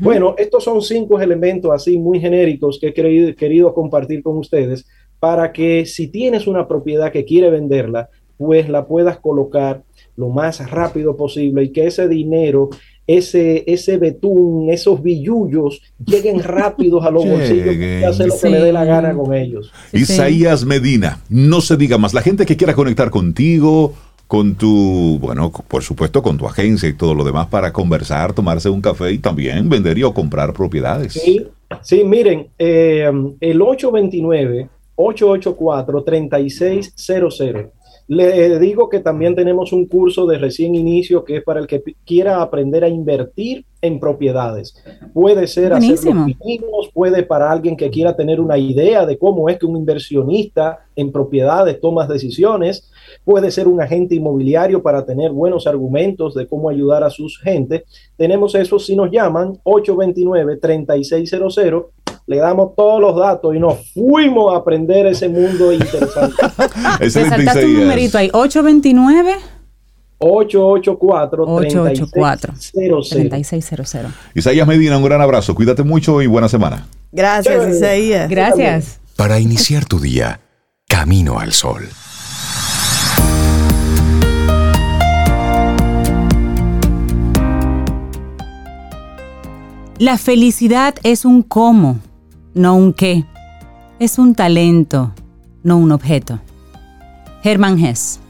Bueno, 0.00 0.34
estos 0.38 0.64
son 0.64 0.82
cinco 0.82 1.20
elementos 1.20 1.70
así 1.72 1.96
muy 1.96 2.18
genéricos 2.18 2.78
que 2.80 2.88
he 2.88 2.92
querido, 2.92 3.32
querido 3.36 3.72
compartir 3.72 4.22
con 4.22 4.36
ustedes 4.36 4.84
para 5.20 5.52
que 5.52 5.86
si 5.86 6.08
tienes 6.08 6.48
una 6.48 6.66
propiedad 6.66 7.12
que 7.12 7.24
quiere 7.24 7.48
venderla, 7.48 8.10
pues 8.36 8.68
la 8.68 8.86
puedas 8.86 9.20
colocar 9.20 9.84
lo 10.16 10.28
más 10.28 10.68
rápido 10.68 11.16
posible 11.16 11.62
y 11.62 11.70
que 11.70 11.86
ese 11.86 12.08
dinero 12.08 12.70
ese, 13.06 13.64
ese 13.66 13.98
betún, 13.98 14.70
esos 14.70 15.02
billullos 15.02 15.80
lleguen 16.04 16.42
rápidos 16.42 17.04
a 17.04 17.10
los 17.10 17.26
bolsillos 17.26 17.74
y 17.76 18.04
hacer 18.04 18.28
lo 18.28 18.38
que 18.38 18.50
le 18.50 18.60
dé 18.60 18.72
la 18.72 18.84
gana 18.84 19.14
con 19.14 19.34
ellos. 19.34 19.72
Isaías 19.92 20.64
Medina, 20.64 21.20
no 21.28 21.60
se 21.60 21.76
diga 21.76 21.98
más. 21.98 22.14
La 22.14 22.22
gente 22.22 22.46
que 22.46 22.56
quiera 22.56 22.74
conectar 22.74 23.10
contigo, 23.10 23.94
con 24.26 24.54
tu, 24.54 25.18
bueno, 25.20 25.52
por 25.52 25.82
supuesto, 25.82 26.22
con 26.22 26.38
tu 26.38 26.46
agencia 26.46 26.88
y 26.88 26.94
todo 26.94 27.14
lo 27.14 27.22
demás 27.22 27.48
para 27.48 27.72
conversar, 27.72 28.32
tomarse 28.32 28.70
un 28.70 28.80
café 28.80 29.12
y 29.12 29.18
también 29.18 29.68
vender 29.68 29.98
y 29.98 30.04
o 30.04 30.14
comprar 30.14 30.54
propiedades. 30.54 31.12
Sí, 31.12 31.46
sí 31.82 32.02
miren, 32.04 32.48
eh, 32.58 33.10
el 33.40 33.60
829 33.60 34.68
884 34.94 36.04
3600 36.04 37.42
le 38.08 38.58
digo 38.58 38.88
que 38.88 39.00
también 39.00 39.34
tenemos 39.34 39.72
un 39.72 39.86
curso 39.86 40.26
de 40.26 40.38
recién 40.38 40.74
inicio 40.74 41.24
que 41.24 41.36
es 41.36 41.44
para 41.44 41.60
el 41.60 41.66
que 41.66 41.82
quiera 42.04 42.42
aprender 42.42 42.84
a 42.84 42.88
invertir 42.88 43.64
en 43.82 43.98
propiedades. 43.98 44.74
Puede 45.12 45.46
ser 45.48 45.72
hacer 45.72 45.98
los 46.14 46.90
puede 46.94 47.24
para 47.24 47.50
alguien 47.50 47.76
que 47.76 47.90
quiera 47.90 48.14
tener 48.14 48.40
una 48.40 48.56
idea 48.56 49.04
de 49.04 49.18
cómo 49.18 49.48
es 49.48 49.58
que 49.58 49.66
un 49.66 49.76
inversionista 49.76 50.86
en 50.94 51.10
propiedades 51.10 51.80
toma 51.80 52.06
decisiones. 52.06 52.90
Puede 53.24 53.50
ser 53.50 53.66
un 53.66 53.80
agente 53.80 54.14
inmobiliario 54.14 54.82
para 54.82 55.04
tener 55.04 55.32
buenos 55.32 55.66
argumentos 55.66 56.34
de 56.34 56.46
cómo 56.46 56.68
ayudar 56.70 57.02
a 57.02 57.10
sus 57.10 57.38
gente. 57.40 57.84
Tenemos 58.16 58.54
eso 58.54 58.78
si 58.78 58.94
nos 58.94 59.10
llaman 59.10 59.58
829-3600 59.64 61.58
le 62.26 62.36
damos 62.36 62.74
todos 62.76 63.00
los 63.00 63.16
datos 63.16 63.54
y 63.54 63.58
nos 63.58 63.92
fuimos 63.92 64.54
a 64.54 64.58
aprender 64.58 65.06
ese 65.06 65.28
mundo 65.28 65.72
interesante. 65.72 66.36
Te 66.98 67.10
saltaste 67.10 67.66
un 67.66 67.80
numerito 67.80 68.18
ahí, 68.18 68.30
829. 68.32 69.34
884 70.18 71.44
3600. 73.10 74.12
Isaías 74.34 74.68
Medina, 74.68 74.96
un 74.96 75.04
gran 75.04 75.20
abrazo. 75.20 75.54
Cuídate 75.54 75.82
mucho 75.82 76.22
y 76.22 76.28
buena 76.28 76.48
semana. 76.48 76.86
Gracias, 77.10 77.68
Isaías. 77.68 78.30
Gracias. 78.30 79.00
Para 79.16 79.40
iniciar 79.40 79.84
tu 79.84 79.98
día, 79.98 80.40
camino 80.88 81.40
al 81.40 81.52
sol. 81.52 81.88
La 89.98 90.18
felicidad 90.18 90.94
es 91.02 91.24
un 91.24 91.42
cómo 91.42 92.00
no 92.54 92.76
un 92.76 92.92
qué. 92.92 93.24
Es 93.98 94.18
un 94.18 94.34
talento, 94.34 95.12
no 95.62 95.76
un 95.76 95.92
objeto. 95.92 96.40
Herman 97.44 97.78
Hess. 97.78 98.20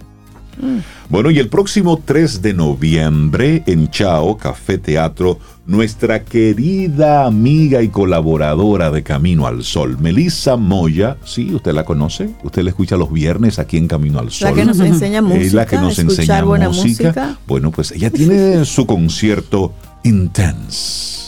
Bueno, 1.09 1.31
y 1.31 1.39
el 1.39 1.49
próximo 1.49 2.01
3 2.05 2.43
de 2.43 2.55
noviembre 2.55 3.63
en 3.67 3.89
Chao, 3.91 4.37
Café 4.37 4.79
Teatro, 4.79 5.39
nuestra 5.67 6.25
querida 6.25 7.25
amiga 7.25 7.83
y 7.83 7.89
colaboradora 7.89 8.91
de 8.91 9.03
Camino 9.03 9.47
al 9.47 9.65
Sol, 9.65 9.99
Melissa 9.99 10.57
Moya, 10.57 11.17
sí, 11.25 11.55
usted 11.55 11.73
la 11.73 11.85
conoce, 11.85 12.31
usted 12.45 12.63
la 12.63 12.71
escucha 12.71 12.97
los 12.97 13.13
viernes 13.13 13.59
aquí 13.59 13.77
en 13.79 13.89
Camino 13.89 14.19
al 14.19 14.31
Sol. 14.31 14.51
La 14.51 14.55
que 14.55 14.65
nos 14.65 14.81
enseña 14.81 15.23
música. 15.23 15.45
Es 15.45 15.53
la 15.55 15.67
que 15.67 15.77
nos 15.77 15.99
enseña 15.99 16.45
música. 16.45 17.39
Bueno, 17.47 17.71
pues 17.71 17.93
ella 17.93 18.11
tiene 18.11 18.65
su 18.65 18.87
concierto 18.87 19.73
Intense 20.05 21.22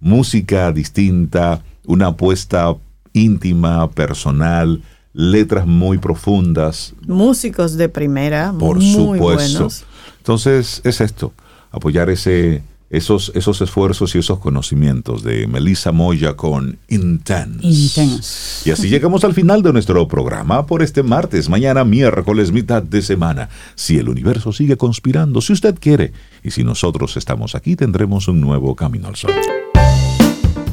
música 0.00 0.72
distinta, 0.72 1.62
una 1.86 2.08
apuesta 2.08 2.74
íntima, 3.14 3.90
personal, 3.90 4.82
letras 5.12 5.66
muy 5.66 5.98
profundas. 5.98 6.94
Músicos 7.06 7.76
de 7.76 7.88
primera, 7.88 8.54
por 8.58 8.76
muy 8.76 8.92
supuesto. 8.92 9.58
Buenos. 9.58 9.84
Entonces 10.18 10.80
es 10.84 11.00
esto, 11.00 11.32
apoyar 11.70 12.08
ese, 12.10 12.62
esos, 12.90 13.32
esos 13.34 13.60
esfuerzos 13.60 14.14
y 14.14 14.18
esos 14.18 14.38
conocimientos 14.38 15.22
de 15.22 15.46
Melissa 15.46 15.92
Moya 15.92 16.36
con 16.36 16.78
Intense. 16.88 17.66
Intense. 17.66 18.68
Y 18.68 18.72
así 18.72 18.88
llegamos 18.88 19.24
al 19.24 19.34
final 19.34 19.62
de 19.62 19.72
nuestro 19.72 20.06
programa 20.06 20.66
por 20.66 20.82
este 20.82 21.02
martes, 21.02 21.48
mañana 21.48 21.84
miércoles, 21.84 22.52
mitad 22.52 22.82
de 22.82 23.02
semana. 23.02 23.48
Si 23.74 23.98
el 23.98 24.08
universo 24.08 24.52
sigue 24.52 24.76
conspirando, 24.76 25.40
si 25.40 25.54
usted 25.54 25.74
quiere, 25.80 26.12
y 26.44 26.50
si 26.50 26.64
nosotros 26.64 27.16
estamos 27.16 27.54
aquí, 27.54 27.76
tendremos 27.76 28.28
un 28.28 28.40
nuevo 28.40 28.76
camino 28.76 29.08
al 29.08 29.16
sol. 29.16 29.32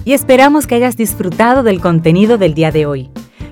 Y 0.06 0.14
esperamos 0.14 0.68
que 0.68 0.76
hayas 0.76 0.98
disfrutado 0.98 1.64
del 1.64 1.82
contenido 1.82 2.38
del 2.38 2.54
día 2.54 2.72
de 2.72 2.86
hoy. 2.86 3.10